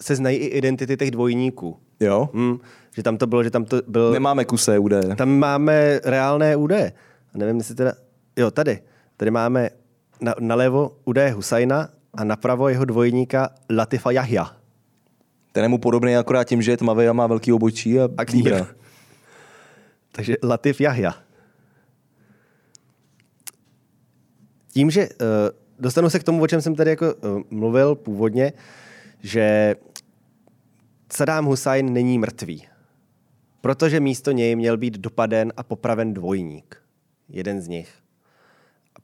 se 0.00 0.16
znají 0.16 0.36
i 0.36 0.46
identity 0.46 0.96
těch 0.96 1.10
dvojníků. 1.10 1.76
Jo? 2.00 2.28
Hmm, 2.34 2.58
že 2.96 3.02
tam 3.02 3.16
to 3.16 3.26
bylo, 3.26 3.44
že 3.44 3.50
tam 3.50 3.64
to 3.64 3.82
bylo... 3.88 4.12
Nemáme 4.12 4.44
kusé 4.44 4.78
údaje. 4.78 5.16
Tam 5.16 5.28
máme 5.38 6.00
reálné 6.04 6.56
údaje. 6.56 6.92
A 7.34 7.38
nevím, 7.38 7.56
jestli 7.56 7.74
teda... 7.74 7.92
Jo, 8.36 8.50
tady. 8.50 8.82
Tady 9.16 9.30
máme 9.30 9.70
na, 10.20 10.34
nalevo 10.40 10.96
údaje 11.04 11.30
Husajna 11.30 11.88
a 12.14 12.24
napravo 12.24 12.68
jeho 12.68 12.84
dvojníka 12.84 13.48
Latifa 13.70 14.10
Jahja. 14.10 14.56
Ten 15.52 15.64
je 15.64 15.68
mu 15.68 15.78
podobný 15.78 16.16
akorát 16.16 16.44
tím, 16.44 16.62
že 16.62 16.70
je 16.70 16.76
tmavý 16.76 17.08
a 17.08 17.12
má 17.12 17.26
velký 17.26 17.52
obočí 17.52 18.00
a, 18.00 18.08
a 18.16 18.24
kníra. 18.24 18.66
Takže 20.16 20.36
Latif 20.42 20.80
Jahja. 20.80 21.14
Tím, 24.72 24.90
že 24.90 25.08
uh, 25.08 25.26
dostanu 25.78 26.10
se 26.10 26.18
k 26.18 26.24
tomu, 26.24 26.42
o 26.42 26.46
čem 26.46 26.62
jsem 26.62 26.74
tady 26.74 26.90
jako 26.90 27.14
uh, 27.14 27.42
mluvil 27.50 27.94
původně, 27.94 28.52
že 29.20 29.76
Saddam 31.12 31.44
Hussein 31.44 31.92
není 31.92 32.18
mrtvý. 32.18 32.66
Protože 33.60 34.00
místo 34.00 34.32
něj 34.32 34.56
měl 34.56 34.76
být 34.76 34.98
dopaden 34.98 35.52
a 35.56 35.62
popraven 35.62 36.14
dvojník. 36.14 36.82
Jeden 37.28 37.60
z 37.60 37.68
nich. 37.68 37.94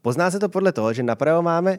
Pozná 0.03 0.31
se 0.31 0.41
to 0.41 0.49
podle 0.49 0.73
toho, 0.73 0.93
že 0.93 1.03
napravo 1.03 1.43
máme 1.43 1.79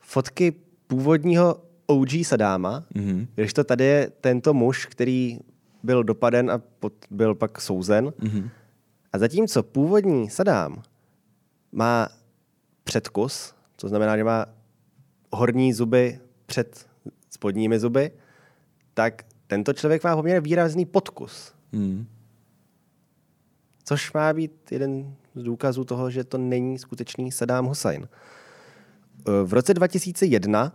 fotky 0.00 0.52
původního 0.86 1.62
OG 1.86 2.10
Sadáma, 2.22 2.84
mm-hmm. 2.94 3.26
když 3.34 3.52
to 3.52 3.64
tady 3.64 3.84
je 3.84 4.10
tento 4.20 4.54
muž, 4.54 4.86
který 4.86 5.38
byl 5.82 6.04
dopaden 6.04 6.50
a 6.50 6.58
pot, 6.58 6.92
byl 7.10 7.34
pak 7.34 7.60
souzen. 7.60 8.08
Mm-hmm. 8.08 8.50
A 9.12 9.18
zatímco 9.18 9.62
původní 9.62 10.30
Sadám 10.30 10.82
má 11.72 12.08
předkus, 12.84 13.54
to 13.76 13.88
znamená, 13.88 14.16
že 14.16 14.24
má 14.24 14.46
horní 15.32 15.72
zuby 15.72 16.20
před 16.46 16.86
spodními 17.30 17.78
zuby, 17.78 18.10
tak 18.94 19.22
tento 19.46 19.72
člověk 19.72 20.04
má 20.04 20.16
poměrně 20.16 20.40
výrazný 20.40 20.86
podkus. 20.86 21.52
Mm. 21.72 22.06
Což 23.84 24.12
má 24.12 24.32
být 24.32 24.72
jeden 24.72 25.14
z 25.34 25.42
důkazů 25.42 25.84
toho, 25.84 26.10
že 26.10 26.24
to 26.24 26.38
není 26.38 26.78
skutečný 26.78 27.32
Saddam 27.32 27.66
Hussein. 27.66 28.08
V 29.44 29.52
roce 29.52 29.74
2001 29.74 30.72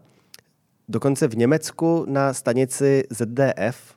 dokonce 0.90 1.28
v 1.28 1.38
Německu 1.38 2.06
na 2.10 2.34
stanici 2.34 3.04
ZDF 3.10 3.97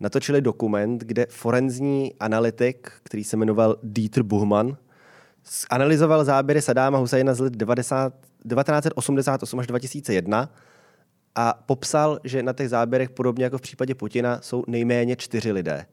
natočili 0.00 0.40
dokument, 0.40 1.02
kde 1.04 1.26
forenzní 1.30 2.14
analytik, 2.20 2.92
který 3.02 3.24
se 3.24 3.36
jmenoval 3.36 3.76
Dieter 3.82 4.22
Buchmann, 4.22 4.76
analyzoval 5.70 6.24
záběry 6.24 6.62
Sadáma 6.62 6.98
Husajna 6.98 7.34
z 7.34 7.40
let 7.40 7.56
90, 7.56 8.12
1988 8.48 9.58
až 9.60 9.66
2001 9.66 10.54
a 11.34 11.62
popsal, 11.66 12.18
že 12.24 12.42
na 12.42 12.52
těch 12.52 12.68
záběrech, 12.68 13.10
podobně 13.10 13.44
jako 13.44 13.58
v 13.58 13.60
případě 13.60 13.94
Putina, 13.94 14.40
jsou 14.42 14.64
nejméně 14.66 15.16
čtyři 15.16 15.52
lidé. 15.52 15.86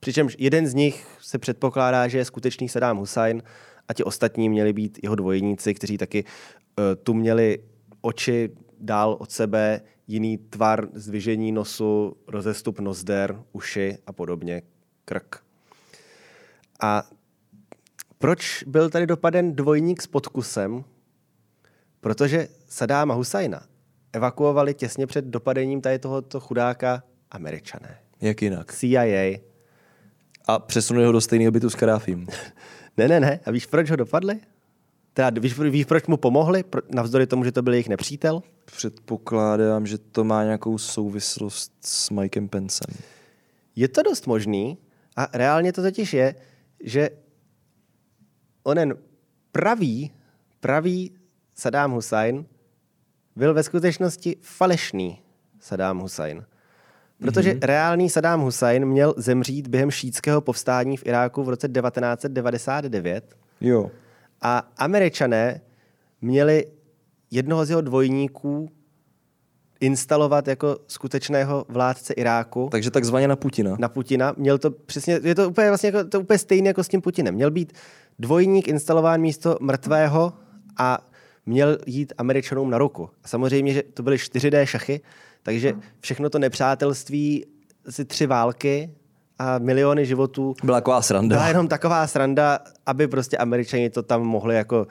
Přičemž 0.00 0.36
jeden 0.38 0.66
z 0.66 0.74
nich 0.74 1.06
se 1.20 1.38
předpokládá, 1.38 2.08
že 2.08 2.18
je 2.18 2.24
skutečný 2.24 2.68
Saddam 2.68 2.96
Hussein 2.96 3.42
a 3.88 3.94
ti 3.94 4.04
ostatní 4.04 4.48
měli 4.48 4.72
být 4.72 4.98
jeho 5.02 5.14
dvojníci, 5.14 5.74
kteří 5.74 5.98
taky 5.98 6.24
uh, 6.24 6.84
tu 7.02 7.14
měli 7.14 7.58
oči 8.00 8.50
dál 8.80 9.16
od 9.20 9.30
sebe, 9.30 9.80
jiný 10.06 10.38
tvar, 10.38 10.88
zdvižení 10.92 11.52
nosu, 11.52 12.16
rozestup 12.28 12.80
nozder, 12.80 13.42
uši 13.52 13.98
a 14.06 14.12
podobně, 14.12 14.62
krk. 15.04 15.36
A 16.80 17.10
proč 18.18 18.62
byl 18.62 18.90
tady 18.90 19.06
dopaden 19.06 19.56
dvojník 19.56 20.02
s 20.02 20.06
podkusem? 20.06 20.84
Protože 22.00 22.48
Sadáma 22.68 23.14
Husajna 23.14 23.62
evakuovali 24.12 24.74
těsně 24.74 25.06
před 25.06 25.24
dopadením 25.24 25.80
tady 25.80 25.98
tohoto 25.98 26.40
chudáka 26.40 27.02
američané. 27.30 27.98
Jak 28.20 28.42
jinak? 28.42 28.72
CIA. 28.72 29.38
A 30.44 30.58
přesunuli 30.58 31.06
ho 31.06 31.12
do 31.12 31.20
stejného 31.20 31.52
bytu 31.52 31.70
s 31.70 31.74
Karáfím. 31.74 32.26
ne, 32.96 33.08
ne, 33.08 33.20
ne. 33.20 33.40
A 33.46 33.50
víš, 33.50 33.66
proč 33.66 33.90
ho 33.90 33.96
dopadli? 33.96 34.40
Teda 35.16 35.30
víš, 35.40 35.58
víš, 35.58 35.84
proč 35.84 36.06
mu 36.06 36.16
pomohli, 36.16 36.64
navzdory 36.94 37.26
tomu, 37.26 37.44
že 37.44 37.52
to 37.52 37.62
byl 37.62 37.72
jejich 37.72 37.88
nepřítel? 37.88 38.42
Předpokládám, 38.64 39.86
že 39.86 39.98
to 39.98 40.24
má 40.24 40.44
nějakou 40.44 40.78
souvislost 40.78 41.72
s 41.80 42.10
Mikem 42.10 42.48
Pencem. 42.48 42.94
Je 43.76 43.88
to 43.88 44.02
dost 44.02 44.26
možný 44.26 44.78
a 45.16 45.28
reálně 45.32 45.72
to 45.72 45.82
totiž 45.82 46.12
je, 46.12 46.34
že 46.80 47.10
onen 48.62 48.94
pravý, 49.52 50.12
pravý 50.60 51.10
Saddam 51.54 51.92
Hussein 51.92 52.46
byl 53.36 53.54
ve 53.54 53.62
skutečnosti 53.62 54.36
falešný 54.40 55.20
Saddam 55.60 55.98
Hussein. 55.98 56.44
Protože 57.18 57.52
mm-hmm. 57.52 57.66
reálný 57.66 58.10
Saddam 58.10 58.40
Hussein 58.40 58.86
měl 58.86 59.14
zemřít 59.16 59.68
během 59.68 59.90
šítského 59.90 60.40
povstání 60.40 60.96
v 60.96 61.06
Iráku 61.06 61.42
v 61.42 61.48
roce 61.48 61.68
1999. 61.68 63.36
Jo. 63.60 63.90
A 64.42 64.72
američané 64.76 65.60
měli 66.20 66.66
jednoho 67.30 67.64
z 67.64 67.70
jeho 67.70 67.80
dvojníků 67.80 68.70
instalovat 69.80 70.48
jako 70.48 70.78
skutečného 70.86 71.64
vládce 71.68 72.14
Iráku. 72.14 72.68
Takže 72.70 72.90
takzvaně 72.90 73.28
na 73.28 73.36
Putina. 73.36 73.76
Na 73.78 73.88
Putina. 73.88 74.34
Měl 74.36 74.58
to 74.58 74.70
přesně, 74.70 75.20
je 75.22 75.34
to 75.34 75.48
úplně, 75.48 75.68
vlastně 75.68 75.86
jako, 75.86 76.08
to 76.08 76.20
úplně 76.20 76.38
stejné 76.38 76.68
jako 76.68 76.84
s 76.84 76.88
tím 76.88 77.00
Putinem. 77.00 77.34
Měl 77.34 77.50
být 77.50 77.72
dvojník 78.18 78.68
instalován 78.68 79.20
místo 79.20 79.56
mrtvého 79.60 80.32
a 80.78 81.08
měl 81.46 81.78
jít 81.86 82.12
Američanům 82.18 82.70
na 82.70 82.78
ruku. 82.78 83.10
A 83.24 83.28
samozřejmě, 83.28 83.72
že 83.72 83.82
to 83.82 84.02
byly 84.02 84.16
4D 84.16 84.64
šachy, 84.64 85.00
takže 85.42 85.74
všechno 86.00 86.30
to 86.30 86.38
nepřátelství, 86.38 87.46
asi 87.86 88.04
tři 88.04 88.26
války 88.26 88.90
a 89.38 89.58
miliony 89.58 90.06
životů. 90.06 90.54
Byla 90.64 90.76
taková 90.80 91.02
sranda. 91.02 91.36
Byla 91.36 91.48
jenom 91.48 91.68
taková 91.68 92.06
sranda, 92.06 92.58
aby 92.86 93.08
prostě 93.08 93.36
američani 93.36 93.90
to 93.90 94.02
tam 94.02 94.22
mohli 94.22 94.54
jako 94.54 94.86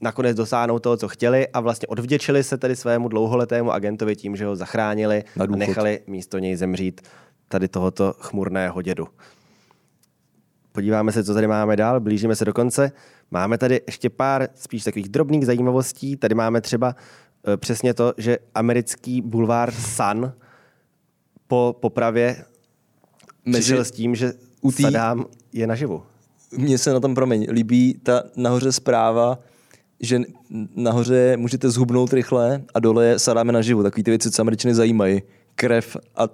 nakonec 0.00 0.36
dosáhnout 0.36 0.78
toho, 0.78 0.96
co 0.96 1.08
chtěli 1.08 1.48
a 1.48 1.60
vlastně 1.60 1.88
odvděčili 1.88 2.44
se 2.44 2.58
tady 2.58 2.76
svému 2.76 3.08
dlouholetému 3.08 3.72
agentovi 3.72 4.16
tím, 4.16 4.36
že 4.36 4.46
ho 4.46 4.56
zachránili 4.56 5.24
a 5.40 5.46
nechali 5.46 6.00
místo 6.06 6.38
něj 6.38 6.56
zemřít 6.56 7.00
tady 7.48 7.68
tohoto 7.68 8.14
chmurného 8.20 8.82
dědu. 8.82 9.08
Podíváme 10.72 11.12
se, 11.12 11.24
co 11.24 11.34
tady 11.34 11.46
máme 11.46 11.76
dál, 11.76 12.00
blížíme 12.00 12.36
se 12.36 12.44
do 12.44 12.52
konce. 12.52 12.92
Máme 13.30 13.58
tady 13.58 13.80
ještě 13.86 14.10
pár 14.10 14.48
spíš 14.54 14.84
takových 14.84 15.08
drobných 15.08 15.46
zajímavostí. 15.46 16.16
Tady 16.16 16.34
máme 16.34 16.60
třeba 16.60 16.94
uh, 17.48 17.56
přesně 17.56 17.94
to, 17.94 18.14
že 18.16 18.38
americký 18.54 19.22
bulvár 19.22 19.72
Sun 19.72 20.32
po 21.46 21.76
popravě 21.80 22.44
Mezi... 23.46 23.62
přišel 23.62 23.84
s 23.84 23.90
tím, 23.90 24.14
že 24.14 24.32
tý... 24.76 24.82
Saddam 24.82 25.26
je 25.52 25.66
naživu. 25.66 26.02
Mně 26.56 26.78
se 26.78 26.92
na 26.92 27.00
tom, 27.00 27.14
promiň, 27.14 27.46
líbí 27.50 28.00
ta 28.02 28.22
nahoře 28.36 28.72
zpráva, 28.72 29.38
že 30.00 30.20
nahoře 30.74 31.36
můžete 31.36 31.70
zhubnout 31.70 32.12
rychle 32.12 32.62
a 32.74 32.80
dole 32.80 33.06
je 33.06 33.18
Saddam 33.18 33.46
je 33.46 33.52
naživu. 33.52 33.82
Takový 33.82 34.02
ty 34.02 34.10
věci, 34.10 34.30
co 34.30 34.42
američany 34.42 34.74
zajímají. 34.74 35.22
Krev 35.54 35.96
a 36.16 36.28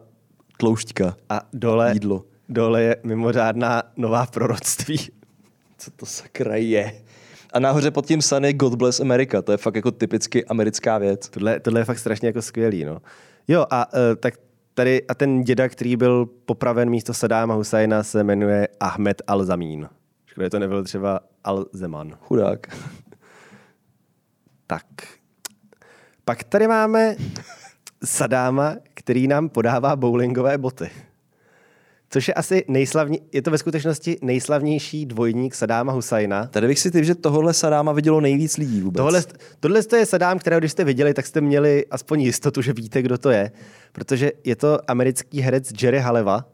tloušťka. 0.57 1.17
A 1.29 1.41
dole, 1.53 1.91
jídlo. 1.95 2.25
dole 2.49 2.83
je 2.83 2.97
mimořádná 3.03 3.83
nová 3.97 4.27
proroctví 4.27 4.99
co 5.83 5.91
to 5.91 6.07
sakra 6.07 6.57
je. 6.57 7.03
A 7.53 7.59
nahoře 7.59 7.91
pod 7.91 8.07
tím 8.07 8.21
je 8.45 8.53
God 8.53 8.75
Bless 8.75 9.01
America. 9.01 9.43
To 9.43 9.53
je 9.53 9.59
fakt 9.59 9.75
jako 9.75 9.91
typicky 9.91 10.45
americká 10.45 10.99
věc. 10.99 11.29
Tohle, 11.29 11.61
tohle 11.61 11.81
je 11.81 11.85
fakt 11.85 11.99
strašně 11.99 12.29
jako 12.29 12.43
skvělý, 12.43 12.85
no. 12.85 13.03
Jo, 13.49 13.67
a 13.71 13.93
uh, 13.93 14.01
tak 14.21 14.35
tady, 14.75 15.07
a 15.07 15.15
ten 15.15 15.43
děda, 15.43 15.69
který 15.69 15.97
byl 15.97 16.27
popraven 16.27 16.91
místo 16.91 17.15
Sadáma 17.15 17.55
Husajna, 17.55 18.03
se 18.03 18.25
jmenuje 18.25 18.69
Ahmed 18.81 19.23
Al-Zamín. 19.29 19.89
Škoda, 20.27 20.51
to 20.51 20.59
nebyl 20.59 20.85
třeba 20.85 21.21
Al-Zeman. 21.45 22.17
Chudák. 22.21 22.67
tak. 24.67 24.85
Pak 26.25 26.45
tady 26.45 26.69
máme 26.69 27.17
Sadáma, 28.05 28.77
který 28.95 29.29
nám 29.29 29.49
podává 29.49 29.97
bowlingové 29.97 30.59
boty. 30.59 30.91
Což 32.13 32.29
je 32.29 32.35
asi 32.35 32.65
nejslavní, 32.69 33.21
je 33.33 33.43
to 33.43 33.51
ve 33.51 33.59
skutečnosti 33.59 34.19
nejslavnější 34.23 35.07
dvojník 35.07 35.55
Sadáma 35.55 35.93
Husajna. 35.93 36.47
Tady 36.47 36.67
bych 36.67 36.79
si 36.79 36.91
typ, 36.91 37.05
že 37.05 37.15
tohle 37.15 37.55
Sadáma 37.55 37.93
vidělo 37.93 38.21
nejvíc 38.21 38.57
lidí 38.57 38.81
vůbec. 38.81 38.97
Tohle, 38.97 39.23
tohle 39.61 39.81
je 39.97 40.07
Sadám, 40.07 40.39
kterého 40.39 40.61
když 40.61 40.73
jste 40.73 40.85
viděli, 40.85 41.15
tak 41.15 41.27
jste 41.27 41.41
měli 41.41 41.87
aspoň 41.91 42.21
jistotu, 42.21 42.63
že 42.63 42.73
víte, 42.73 43.03
kdo 43.03 43.19
to 43.19 43.31
je. 43.31 43.53
Protože 43.93 44.33
je 44.45 44.57
to 44.57 44.91
americký 44.91 45.41
herec 45.41 45.83
Jerry 45.83 45.99
Haleva, 45.99 46.45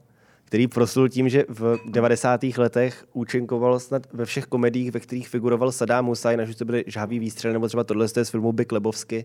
který 0.45 0.69
proslul 0.69 1.09
tím, 1.09 1.29
že 1.29 1.45
v 1.49 1.79
90. 1.87 2.41
letech 2.57 3.05
účinkoval 3.13 3.81
snad 3.81 4.03
ve 4.13 4.25
všech 4.25 4.45
komediích, 4.47 4.91
ve 4.91 5.01
kterých 5.01 5.29
figuroval 5.29 5.73
Saddam 5.73 6.07
Hussein, 6.07 6.41
až 6.41 6.57
to 6.57 6.65
byly 6.65 6.85
žhavý 6.87 7.19
výstřely, 7.19 7.53
nebo 7.53 7.67
třeba 7.67 7.85
tohle 7.85 8.09
z 8.09 8.31
filmu 8.31 8.53
Big 8.53 8.73
Lebowski, 8.73 9.25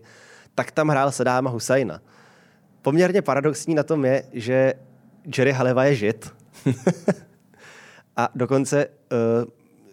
tak 0.54 0.70
tam 0.70 0.88
hrál 0.88 1.12
Sadáma 1.12 1.50
Husajna. 1.50 2.00
Poměrně 2.82 3.22
paradoxní 3.22 3.74
na 3.74 3.82
tom 3.82 4.04
je, 4.04 4.24
že 4.32 4.74
Jerry 5.36 5.52
Haleva 5.52 5.84
je 5.84 5.94
žid. 5.94 6.34
a 8.16 8.28
dokonce 8.34 8.86
uh, 8.86 9.50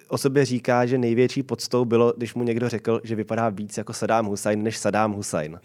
o 0.08 0.18
sobě 0.18 0.46
říká, 0.46 0.86
že 0.86 0.98
největší 0.98 1.44
podstou 1.44 1.86
bylo, 1.86 2.14
když 2.18 2.34
mu 2.34 2.44
někdo 2.44 2.70
řekl, 2.70 3.02
že 3.04 3.16
vypadá 3.16 3.50
víc 3.50 3.78
jako 3.78 3.94
Saddam 3.94 4.26
Hussein 4.26 4.64
než 4.64 4.78
Saddam 4.78 5.14
Hussein. 5.14 5.60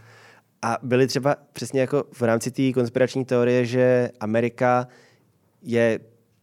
a 0.62 0.78
byly 0.82 1.06
třeba 1.06 1.36
přesně 1.52 1.80
jako 1.80 2.04
v 2.12 2.22
rámci 2.22 2.50
té 2.50 2.72
konspirační 2.72 3.24
teorie, 3.24 3.64
že 3.64 4.10
Amerika 4.20 4.88
je 5.62 6.00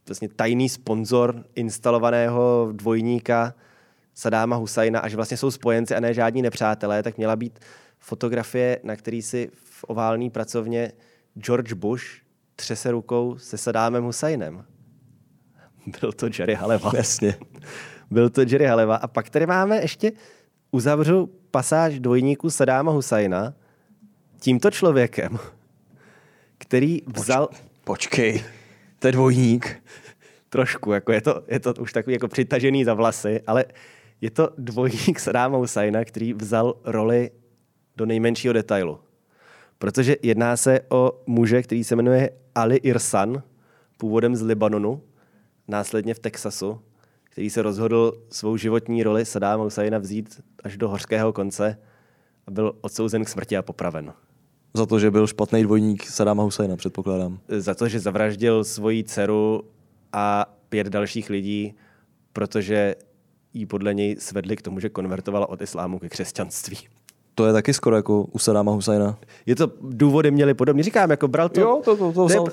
vlastně 0.08 0.28
tajný 0.28 0.68
sponzor 0.68 1.44
instalovaného 1.54 2.68
dvojníka 2.72 3.54
Sadáma 4.14 4.56
Husajna 4.56 5.00
a 5.00 5.08
že 5.08 5.16
vlastně 5.16 5.36
jsou 5.36 5.50
spojenci 5.50 5.94
a 5.94 6.00
ne 6.00 6.14
žádní 6.14 6.42
nepřátelé, 6.42 7.02
tak 7.02 7.16
měla 7.16 7.36
být 7.36 7.58
fotografie, 7.98 8.80
na 8.82 8.96
který 8.96 9.22
si 9.22 9.50
v 9.54 9.84
oválné 9.84 10.30
pracovně 10.30 10.92
George 11.38 11.72
Bush 11.72 12.23
třese 12.56 12.90
rukou 12.90 13.38
se 13.38 13.58
Sadámem 13.58 14.04
Husajnem. 14.04 14.64
Byl 16.00 16.12
to 16.12 16.26
Jerry 16.38 16.54
Haleva. 16.54 16.92
Jasně. 16.96 17.34
Byl 18.10 18.30
to 18.30 18.40
Jerry 18.40 18.66
Haleva. 18.66 18.96
A 18.96 19.06
pak 19.06 19.30
tady 19.30 19.46
máme 19.46 19.76
ještě, 19.76 20.12
uzavřu 20.70 21.30
pasáž 21.50 22.00
dvojníku 22.00 22.50
Sadáma 22.50 22.92
Husajna 22.92 23.54
tímto 24.40 24.70
člověkem, 24.70 25.38
který 26.58 27.02
vzal... 27.16 27.46
Poč- 27.46 27.58
počkej, 27.84 28.44
to 28.98 29.08
je 29.08 29.12
dvojník. 29.12 29.82
Trošku, 30.48 30.92
jako 30.92 31.12
je 31.12 31.20
to, 31.20 31.42
je 31.48 31.60
to 31.60 31.74
už 31.74 31.92
takový 31.92 32.14
jako 32.14 32.28
přitažený 32.28 32.84
za 32.84 32.94
vlasy, 32.94 33.40
ale 33.46 33.64
je 34.20 34.30
to 34.30 34.50
dvojník 34.58 35.20
Sadáma 35.20 35.56
Husajna, 35.58 36.04
který 36.04 36.34
vzal 36.34 36.74
roli 36.84 37.30
do 37.96 38.06
nejmenšího 38.06 38.52
detailu 38.52 39.00
protože 39.78 40.16
jedná 40.22 40.56
se 40.56 40.80
o 40.88 41.22
muže, 41.26 41.62
který 41.62 41.84
se 41.84 41.96
jmenuje 41.96 42.30
Ali 42.54 42.76
Irsan, 42.76 43.42
původem 43.98 44.36
z 44.36 44.42
Libanonu, 44.42 45.02
následně 45.68 46.14
v 46.14 46.18
Texasu, 46.18 46.80
který 47.22 47.50
se 47.50 47.62
rozhodl 47.62 48.12
svou 48.30 48.56
životní 48.56 49.02
roli 49.02 49.24
Sadáma 49.24 49.64
Husajna 49.64 49.98
vzít 49.98 50.40
až 50.64 50.76
do 50.76 50.88
hořkého 50.88 51.32
konce 51.32 51.78
a 52.46 52.50
byl 52.50 52.76
odsouzen 52.80 53.24
k 53.24 53.28
smrti 53.28 53.56
a 53.56 53.62
popraven. 53.62 54.12
Za 54.74 54.86
to, 54.86 54.98
že 54.98 55.10
byl 55.10 55.26
špatný 55.26 55.62
dvojník 55.62 56.06
Sadáma 56.06 56.42
Husajna, 56.42 56.76
předpokládám. 56.76 57.38
Za 57.48 57.74
to, 57.74 57.88
že 57.88 58.00
zavraždil 58.00 58.64
svoji 58.64 59.04
dceru 59.04 59.62
a 60.12 60.56
pět 60.68 60.86
dalších 60.86 61.30
lidí, 61.30 61.74
protože 62.32 62.94
jí 63.54 63.66
podle 63.66 63.94
něj 63.94 64.16
svedli 64.18 64.56
k 64.56 64.62
tomu, 64.62 64.80
že 64.80 64.88
konvertovala 64.88 65.48
od 65.48 65.62
islámu 65.62 65.98
ke 65.98 66.08
křesťanství. 66.08 66.76
To 67.34 67.46
je 67.46 67.52
taky 67.52 67.74
skoro 67.74 67.96
jako 67.96 68.22
u 68.22 68.38
Sadáma 68.38 68.72
Husajna. 68.72 69.18
Je 69.46 69.56
to, 69.56 69.70
důvody 69.82 70.30
měli 70.30 70.54
podobně. 70.54 70.82
Říkám, 70.82 71.10
jako 71.10 71.28
bral 71.28 71.48
to... 71.48 71.60
Jo, 71.60 71.80
to- 71.84 71.96
to- 71.96 72.12
to 72.12 72.26
vzal- 72.26 72.48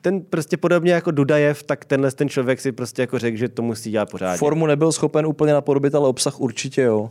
ten 0.00 0.20
prostě 0.20 0.56
podobně 0.56 0.92
jako 0.92 1.10
Dudajev, 1.10 1.62
tak 1.62 1.84
tenhle 1.84 2.10
ten 2.12 2.28
člověk 2.28 2.60
si 2.60 2.72
prostě 2.72 3.02
jako 3.02 3.18
řekl, 3.18 3.36
že 3.36 3.48
to 3.48 3.62
musí 3.62 3.90
dělat 3.90 4.10
pořádně. 4.10 4.38
Formu 4.38 4.66
nebyl 4.66 4.92
schopen 4.92 5.26
úplně 5.26 5.52
napodobit, 5.52 5.94
ale 5.94 6.08
obsah 6.08 6.40
určitě 6.40 6.82
jo. 6.82 7.10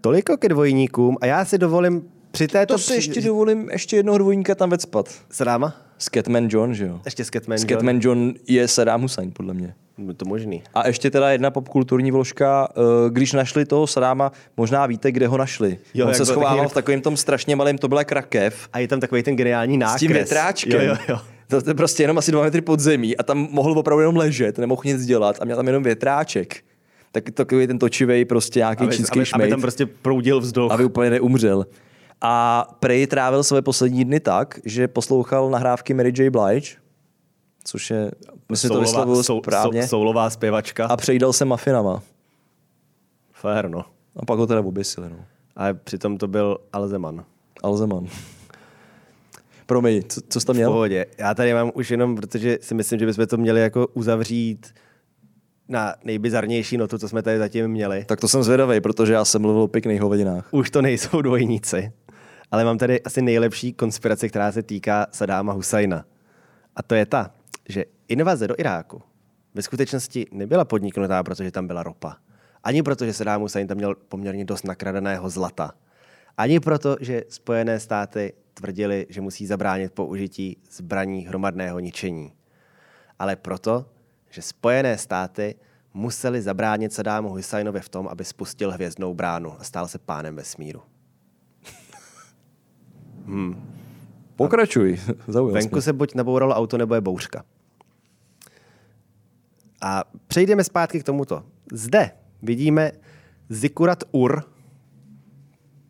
Toliko 0.00 0.36
ke 0.36 0.48
dvojníkům 0.48 1.16
a 1.20 1.26
já 1.26 1.44
si 1.44 1.58
dovolím 1.58 2.02
při 2.34 2.48
této... 2.48 2.74
To 2.74 2.78
si 2.78 2.94
ještě 2.94 3.20
dovolím 3.20 3.68
ještě 3.72 3.96
jednoho 3.96 4.18
dvojníka 4.18 4.54
tam 4.54 4.70
vecpat. 4.70 5.08
Sadáma? 5.30 5.74
Scatman 5.98 6.48
John, 6.50 6.74
že 6.74 6.86
jo? 6.86 7.00
Ještě 7.04 7.24
Scatman. 7.24 7.58
John? 7.58 7.68
Scatman 7.68 7.98
John 8.02 8.34
je 8.48 8.68
Saddam 8.68 9.02
Hussein, 9.02 9.32
podle 9.32 9.54
mě. 9.54 9.74
Je 10.08 10.14
To 10.14 10.24
možný. 10.24 10.62
A 10.74 10.86
ještě 10.86 11.10
teda 11.10 11.30
jedna 11.30 11.50
popkulturní 11.50 12.10
vložka, 12.10 12.68
eh, 12.70 12.80
když 13.10 13.32
našli 13.32 13.64
toho 13.64 13.86
Sadáma, 13.86 14.32
možná 14.56 14.86
víte, 14.86 15.12
kde 15.12 15.26
ho 15.26 15.36
našli. 15.38 15.78
Jo, 15.94 16.06
On 16.08 16.14
se 16.14 16.26
schovával 16.26 16.56
takový- 16.56 16.70
v 16.70 16.74
takovém 16.74 17.00
tom 17.00 17.16
strašně 17.16 17.56
malém, 17.56 17.78
to 17.78 17.88
byla 17.88 18.04
krakev, 18.04 18.68
A 18.72 18.78
je 18.78 18.88
tam 18.88 19.00
takový 19.00 19.22
ten 19.22 19.36
geniální 19.36 19.78
nákres. 19.78 19.96
s 19.96 20.00
tím 20.00 20.12
větráčkem. 20.12 20.80
Jo, 20.80 20.86
jo, 20.88 20.96
jo. 21.08 21.18
To 21.48 21.62
to 21.62 21.70
je 21.70 21.74
prostě 21.74 22.02
jenom 22.02 22.18
asi 22.18 22.32
dva 22.32 22.42
metry 22.42 22.60
pod 22.60 22.80
zemí 22.80 23.16
a 23.16 23.22
tam 23.22 23.48
mohl 23.50 23.78
opravdu 23.78 24.00
jenom 24.00 24.16
ležet, 24.16 24.58
nemohl 24.58 24.82
nic 24.84 25.06
dělat 25.06 25.36
a 25.40 25.44
měl 25.44 25.56
tam 25.56 25.66
jenom 25.66 25.82
větráček. 25.82 26.56
Tak 27.12 27.30
takový 27.30 27.66
ten 27.66 27.78
točivý 27.78 28.24
prostě 28.24 28.58
nějaký 28.60 28.84
Aby, 28.84 28.96
čínský 28.96 29.18
aby, 29.18 29.26
šmejt, 29.26 29.42
aby, 29.42 29.50
tam 29.50 29.60
prostě 29.60 29.86
proudil 29.86 30.40
vzduch. 30.40 30.72
aby 30.72 30.84
úplně 30.84 31.10
neumřel. 31.10 31.66
A 32.26 32.66
Prey 32.80 33.06
trávil 33.06 33.44
své 33.44 33.62
poslední 33.62 34.04
dny 34.04 34.20
tak, 34.20 34.58
že 34.64 34.88
poslouchal 34.88 35.50
nahrávky 35.50 35.94
Mary 35.94 36.12
J. 36.18 36.30
Blige, 36.30 36.76
což 37.64 37.90
je, 37.90 38.10
myslím, 38.50 38.70
to 38.70 38.80
vyslovuju 38.80 39.22
sou, 39.22 39.40
správně, 39.42 39.82
sou, 39.82 39.88
soulová 39.88 40.30
zpěvačka. 40.30 40.86
a 40.86 40.96
přejídal 40.96 41.32
se 41.32 41.44
mafinama. 41.44 42.02
Fér, 43.32 43.68
no. 43.68 43.84
A 44.16 44.24
pak 44.26 44.38
ho 44.38 44.46
teda 44.46 44.60
oběsili, 44.60 45.10
no. 45.10 45.16
Ale 45.56 45.74
přitom 45.74 46.18
to 46.18 46.28
byl 46.28 46.58
Alzeman. 46.72 47.24
Alzeman. 47.62 48.06
Promiň, 49.66 50.02
co, 50.08 50.20
co 50.28 50.40
jsi 50.40 50.46
tam 50.46 50.54
V 50.54 50.56
měl? 50.56 50.70
pohodě. 50.70 51.06
Já 51.18 51.34
tady 51.34 51.54
mám 51.54 51.70
už 51.74 51.90
jenom, 51.90 52.16
protože 52.16 52.58
si 52.60 52.74
myslím, 52.74 53.00
že 53.00 53.06
bychom 53.06 53.26
to 53.26 53.36
měli 53.36 53.60
jako 53.60 53.86
uzavřít 53.86 54.74
na 55.68 55.94
nejbizarnější 56.04 56.76
notu, 56.76 56.98
co 56.98 57.08
jsme 57.08 57.22
tady 57.22 57.38
zatím 57.38 57.68
měli. 57.68 58.04
Tak 58.04 58.20
to 58.20 58.28
jsem 58.28 58.42
zvědavý, 58.42 58.80
protože 58.80 59.12
já 59.12 59.24
jsem 59.24 59.42
mluvil 59.42 59.62
o 59.62 59.68
pěkných 59.68 60.00
hovedinách. 60.00 60.48
Už 60.50 60.70
to 60.70 60.82
nejsou 60.82 61.22
dvojníci, 61.22 61.92
ale 62.54 62.64
mám 62.64 62.78
tady 62.78 63.02
asi 63.02 63.22
nejlepší 63.22 63.72
konspiraci, 63.72 64.28
která 64.28 64.52
se 64.52 64.62
týká 64.62 65.06
Sadáma 65.10 65.52
Husajna. 65.52 66.04
A 66.76 66.82
to 66.82 66.94
je 66.94 67.06
ta, 67.06 67.34
že 67.68 67.84
invaze 68.08 68.48
do 68.48 68.54
Iráku 68.58 69.02
ve 69.54 69.62
skutečnosti 69.62 70.26
nebyla 70.32 70.64
podniknutá, 70.64 71.22
protože 71.22 71.50
tam 71.50 71.66
byla 71.66 71.82
ropa. 71.82 72.16
Ani 72.64 72.82
proto, 72.82 73.06
že 73.06 73.12
Saddam 73.12 73.40
Hussein 73.40 73.66
tam 73.66 73.76
měl 73.76 73.94
poměrně 73.94 74.44
dost 74.44 74.64
nakradeného 74.64 75.30
zlata. 75.30 75.72
Ani 76.36 76.60
proto, 76.60 76.96
že 77.00 77.22
Spojené 77.28 77.80
státy 77.80 78.32
tvrdili, 78.54 79.06
že 79.08 79.20
musí 79.20 79.46
zabránit 79.46 79.92
použití 79.92 80.56
zbraní 80.70 81.26
hromadného 81.26 81.78
ničení. 81.78 82.32
Ale 83.18 83.36
proto, 83.36 83.86
že 84.30 84.42
Spojené 84.42 84.98
státy 84.98 85.54
museli 85.94 86.42
zabránit 86.42 86.92
Saddámu 86.92 87.28
Husajnovi 87.28 87.80
v 87.80 87.88
tom, 87.88 88.08
aby 88.08 88.24
spustil 88.24 88.70
hvězdnou 88.70 89.14
bránu 89.14 89.60
a 89.60 89.64
stál 89.64 89.88
se 89.88 89.98
pánem 89.98 90.36
vesmíru. 90.36 90.82
Pokračuj, 94.36 95.00
zaujal 95.28 95.54
Venku 95.54 95.76
jsme. 95.76 95.82
se 95.82 95.92
buď 95.92 96.14
nabouralo 96.14 96.54
auto, 96.54 96.78
nebo 96.78 96.94
je 96.94 97.00
bouřka. 97.00 97.44
A 99.80 100.04
přejdeme 100.26 100.64
zpátky 100.64 101.00
k 101.00 101.04
tomuto. 101.04 101.42
Zde 101.72 102.10
vidíme 102.42 102.92
Zikurat 103.48 104.04
Ur, 104.12 104.42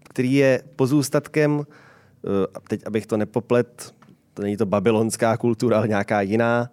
který 0.09 0.33
je 0.33 0.63
pozůstatkem, 0.77 1.67
eh, 1.67 2.61
teď 2.69 2.87
abych 2.87 3.07
to 3.07 3.17
nepoplet, 3.17 3.95
to 4.35 4.43
není 4.43 4.57
to 4.57 4.67
babylonská 4.67 5.37
kultura, 5.37 5.77
ale 5.77 5.89
nějaká 5.89 6.21
jiná, 6.21 6.71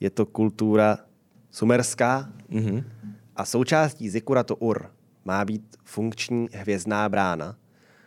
je 0.00 0.10
to 0.10 0.26
kultura 0.26 0.98
sumerská. 1.50 2.28
Mhm. 2.48 2.84
A 3.36 3.44
součástí 3.44 4.10
Zikuratu 4.10 4.54
Ur 4.54 4.90
má 5.24 5.44
být 5.44 5.76
funkční 5.84 6.48
hvězdná 6.52 7.08
brána, 7.08 7.56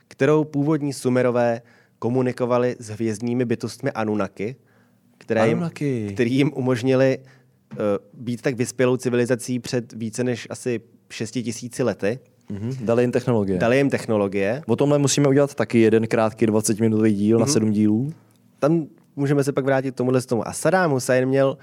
kterou 0.07 0.43
původní 0.43 0.93
Sumerové 0.93 1.61
komunikovali 1.99 2.75
s 2.79 2.89
hvězdnými 2.89 3.45
bytostmi 3.45 3.91
Anunnaki, 3.91 4.55
které 5.17 5.47
jim, 5.47 5.57
Anunnaki. 5.57 6.09
který 6.13 6.35
jim 6.35 6.51
umožnili 6.55 7.17
uh, 7.17 7.77
být 8.13 8.41
tak 8.41 8.55
vyspělou 8.55 8.97
civilizací 8.97 9.59
před 9.59 9.93
více 9.93 10.23
než 10.23 10.47
asi 10.49 10.81
6 11.09 11.31
tisíci 11.31 11.83
lety. 11.83 12.19
Mhm. 12.49 12.73
Dali 12.85 13.03
jim 13.03 13.11
technologie. 13.11 13.59
Dali 13.59 13.77
jim 13.77 13.89
technologie. 13.89 14.61
O 14.67 14.75
tomhle 14.75 14.97
musíme 14.99 15.27
udělat 15.29 15.55
taky 15.55 15.79
jeden 15.79 16.07
krátký 16.07 16.47
20-minutový 16.47 17.13
díl 17.13 17.37
Mhm. 17.37 17.47
na 17.47 17.53
sedm 17.53 17.71
dílů. 17.71 18.13
Tam 18.59 18.87
můžeme 19.15 19.43
se 19.43 19.51
pak 19.51 19.65
vrátit 19.65 19.91
k 19.91 19.97
tomuhle 19.97 20.21
z 20.21 20.25
tomu. 20.25 20.47
A 20.47 20.53
Saddam 20.53 20.91
Hussein 20.91 21.25
měl 21.29 21.57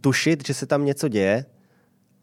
tušit, 0.00 0.46
že 0.46 0.54
se 0.54 0.66
tam 0.66 0.84
něco 0.84 1.08
děje 1.08 1.44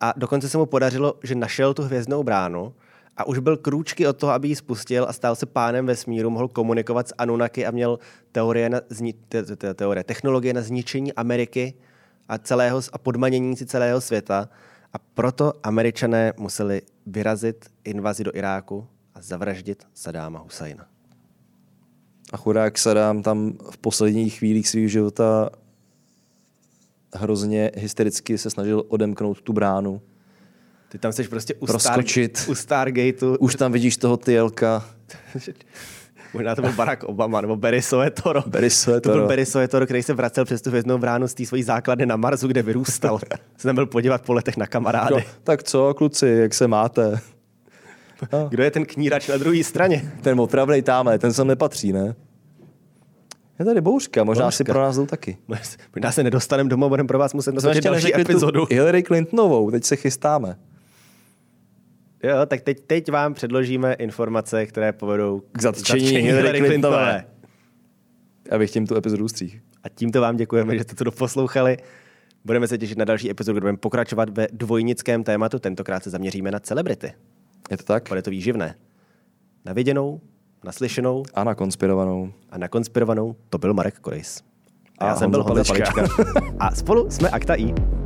a 0.02 0.14
dokonce 0.18 0.50
se 0.50 0.58
mu 0.58 0.66
podařilo, 0.66 1.14
že 1.24 1.36
našel 1.36 1.74
tu 1.74 1.82
hvězdnou 1.84 2.24
bránu 2.24 2.74
a 3.20 3.28
už 3.28 3.40
byl 3.40 3.58
krůčky 3.58 4.08
od 4.08 4.18
toho, 4.18 4.32
aby 4.32 4.48
ji 4.48 4.56
spustil 4.56 5.06
a 5.10 5.14
stal 5.14 5.36
se 5.36 5.46
pánem 5.46 5.86
vesmíru, 5.86 6.30
mohl 6.30 6.48
komunikovat 6.48 7.08
s 7.08 7.14
Anunnaki 7.18 7.66
a 7.66 7.72
měl 7.72 8.00
teorie 8.32 8.70
na 8.70 8.80
zni- 8.80 9.16
te, 9.30 9.44
te, 9.44 9.56
te, 9.56 9.74
teorie, 9.74 10.04
technologie 10.04 10.54
na 10.54 10.62
zničení 10.62 11.14
Ameriky 11.14 11.74
a, 12.30 12.38
celého, 12.38 12.82
a 12.94 12.98
podmanění 12.98 13.56
si 13.56 13.66
celého 13.66 14.02
světa. 14.02 14.50
A 14.94 14.98
proto 15.14 15.54
američané 15.64 16.34
museli 16.38 16.82
vyrazit 17.06 17.66
invazi 17.84 18.24
do 18.24 18.36
Iráku 18.36 18.88
a 19.16 19.22
zavraždit 19.22 19.84
Saddáma 19.94 20.40
Husajna. 20.40 20.88
A 22.34 22.38
chudák 22.38 22.78
Saddam 22.78 23.24
tam 23.24 23.54
v 23.72 23.78
posledních 23.78 24.38
chvílích 24.38 24.70
svého 24.70 24.88
života 24.88 25.50
hrozně 27.16 27.72
hystericky 27.76 28.38
se 28.38 28.50
snažil 28.50 28.84
odemknout 28.88 29.42
tu 29.42 29.54
bránu. 29.54 30.02
Ty 30.90 30.98
tam 31.00 31.14
jsi 31.14 31.24
prostě 31.24 31.54
u, 31.54 31.66
Proskočit. 31.66 32.38
Star, 32.38 32.52
u 32.52 32.56
Stargateu. 32.56 33.36
Už 33.40 33.56
tam 33.56 33.72
vidíš 33.72 33.98
toho 33.98 34.18
tyjelka. 34.18 34.86
Možná 36.34 36.56
to 36.56 36.62
byl 36.62 36.72
Barack 36.72 37.04
Obama 37.04 37.42
nebo 37.42 37.56
Barry 37.56 37.82
Soetoro. 37.82 38.44
Barry 38.48 38.70
Soetoro. 38.70 39.14
To 39.14 39.20
byl 39.20 39.28
Barry 39.28 39.46
Soetoro, 39.46 39.86
který 39.86 40.04
se 40.04 40.14
vracel 40.14 40.46
přes 40.46 40.62
tu 40.62 40.70
hvězdnou 40.70 40.98
bránu 40.98 41.28
z 41.28 41.34
té 41.34 41.46
svojí 41.46 41.64
základny 41.64 42.06
na 42.06 42.16
Marsu, 42.16 42.48
kde 42.48 42.62
vyrůstal. 42.62 43.20
se 43.58 43.68
tam 43.68 43.76
byl 43.76 43.86
podívat 43.86 44.22
po 44.22 44.34
letech 44.34 44.58
na 44.58 44.68
kamarády. 44.68 45.16
No, 45.16 45.22
tak 45.44 45.64
co, 45.64 45.94
kluci, 45.94 46.28
jak 46.28 46.54
se 46.54 46.68
máte? 46.68 47.20
Kdo 48.50 48.64
je 48.64 48.72
ten 48.72 48.86
knírač 48.86 49.28
na 49.28 49.38
druhé 49.38 49.64
straně? 49.64 50.12
Ten 50.22 50.40
opravnej 50.40 50.82
tamhle, 50.82 51.20
ten 51.20 51.34
sem 51.34 51.48
nepatří, 51.48 51.94
ne? 51.94 52.16
Je 53.60 53.66
tady 53.66 53.82
bouřka, 53.82 54.24
možná 54.24 54.46
Bouřka. 54.46 54.58
si 54.58 54.64
pro 54.64 54.82
nás 54.82 54.98
jdou 54.98 55.06
taky. 55.06 55.38
Možná 55.96 56.12
se 56.12 56.24
nedostaneme 56.24 56.70
domů, 56.70 56.90
budeme 56.90 57.08
pro 57.08 57.20
vás 57.20 57.34
muset 57.34 57.56
natočit 57.56 57.84
další 57.84 58.12
tu 58.12 58.20
epizodu. 58.22 58.68
Hillary 58.70 59.04
Clintonovou, 59.04 59.72
teď 59.72 59.84
se 59.84 59.96
chystáme. 59.96 60.56
Jo, 62.24 62.46
tak 62.48 62.62
teď, 62.62 62.80
teď 62.88 63.12
vám 63.12 63.34
předložíme 63.34 63.94
informace, 63.94 64.66
které 64.66 64.94
povedou 64.94 65.42
K 65.52 65.62
zatčení 65.62 66.08
Hillary 66.08 66.60
Clintonové. 66.60 67.26
Abych 68.52 68.72
tím 68.72 68.88
tu 68.88 68.96
epizodu 68.96 69.28
stříh. 69.28 69.62
A 69.84 69.90
tímto 69.90 70.22
vám 70.22 70.38
děkujeme, 70.38 70.78
že 70.78 70.84
jste 70.84 70.96
to 70.96 71.04
doposlouchali. 71.04 71.78
Budeme 72.46 72.68
se 72.68 72.78
těšit 72.78 72.98
na 72.98 73.06
další 73.06 73.30
epizodu, 73.30 73.56
kde 73.56 73.62
budeme 73.62 73.78
pokračovat 73.78 74.30
ve 74.30 74.48
dvojnickém 74.54 75.24
tématu. 75.24 75.60
Tentokrát 75.60 76.04
se 76.04 76.10
zaměříme 76.10 76.52
na 76.52 76.60
celebrity. 76.60 77.14
Je 77.72 77.78
to 77.78 77.84
tak? 77.84 78.10
Bude 78.10 78.22
to 78.22 78.30
výživné. 78.32 78.76
Na 79.66 79.74
viděnou, 79.74 80.22
naslyšenou 80.64 81.24
A 81.34 81.44
na 81.44 81.56
konspirovanou. 81.56 82.32
a 82.50 82.58
na 82.58 82.68
konspirovanou 82.68 83.36
to 83.50 83.58
byl 83.58 83.74
Marek 83.74 84.00
Korejs. 84.00 84.44
A 85.00 85.06
A 85.06 85.08
já 85.08 85.16
jsem 85.16 85.32
byl 85.32 85.44
Honza 85.44 85.74
Honza 85.74 85.74
Palička. 85.74 85.94
Palička. 86.24 86.56
a 86.60 86.76
spolu 86.76 87.12
jsme 87.12 87.30
Akta 87.30 87.56
I. 87.56 87.99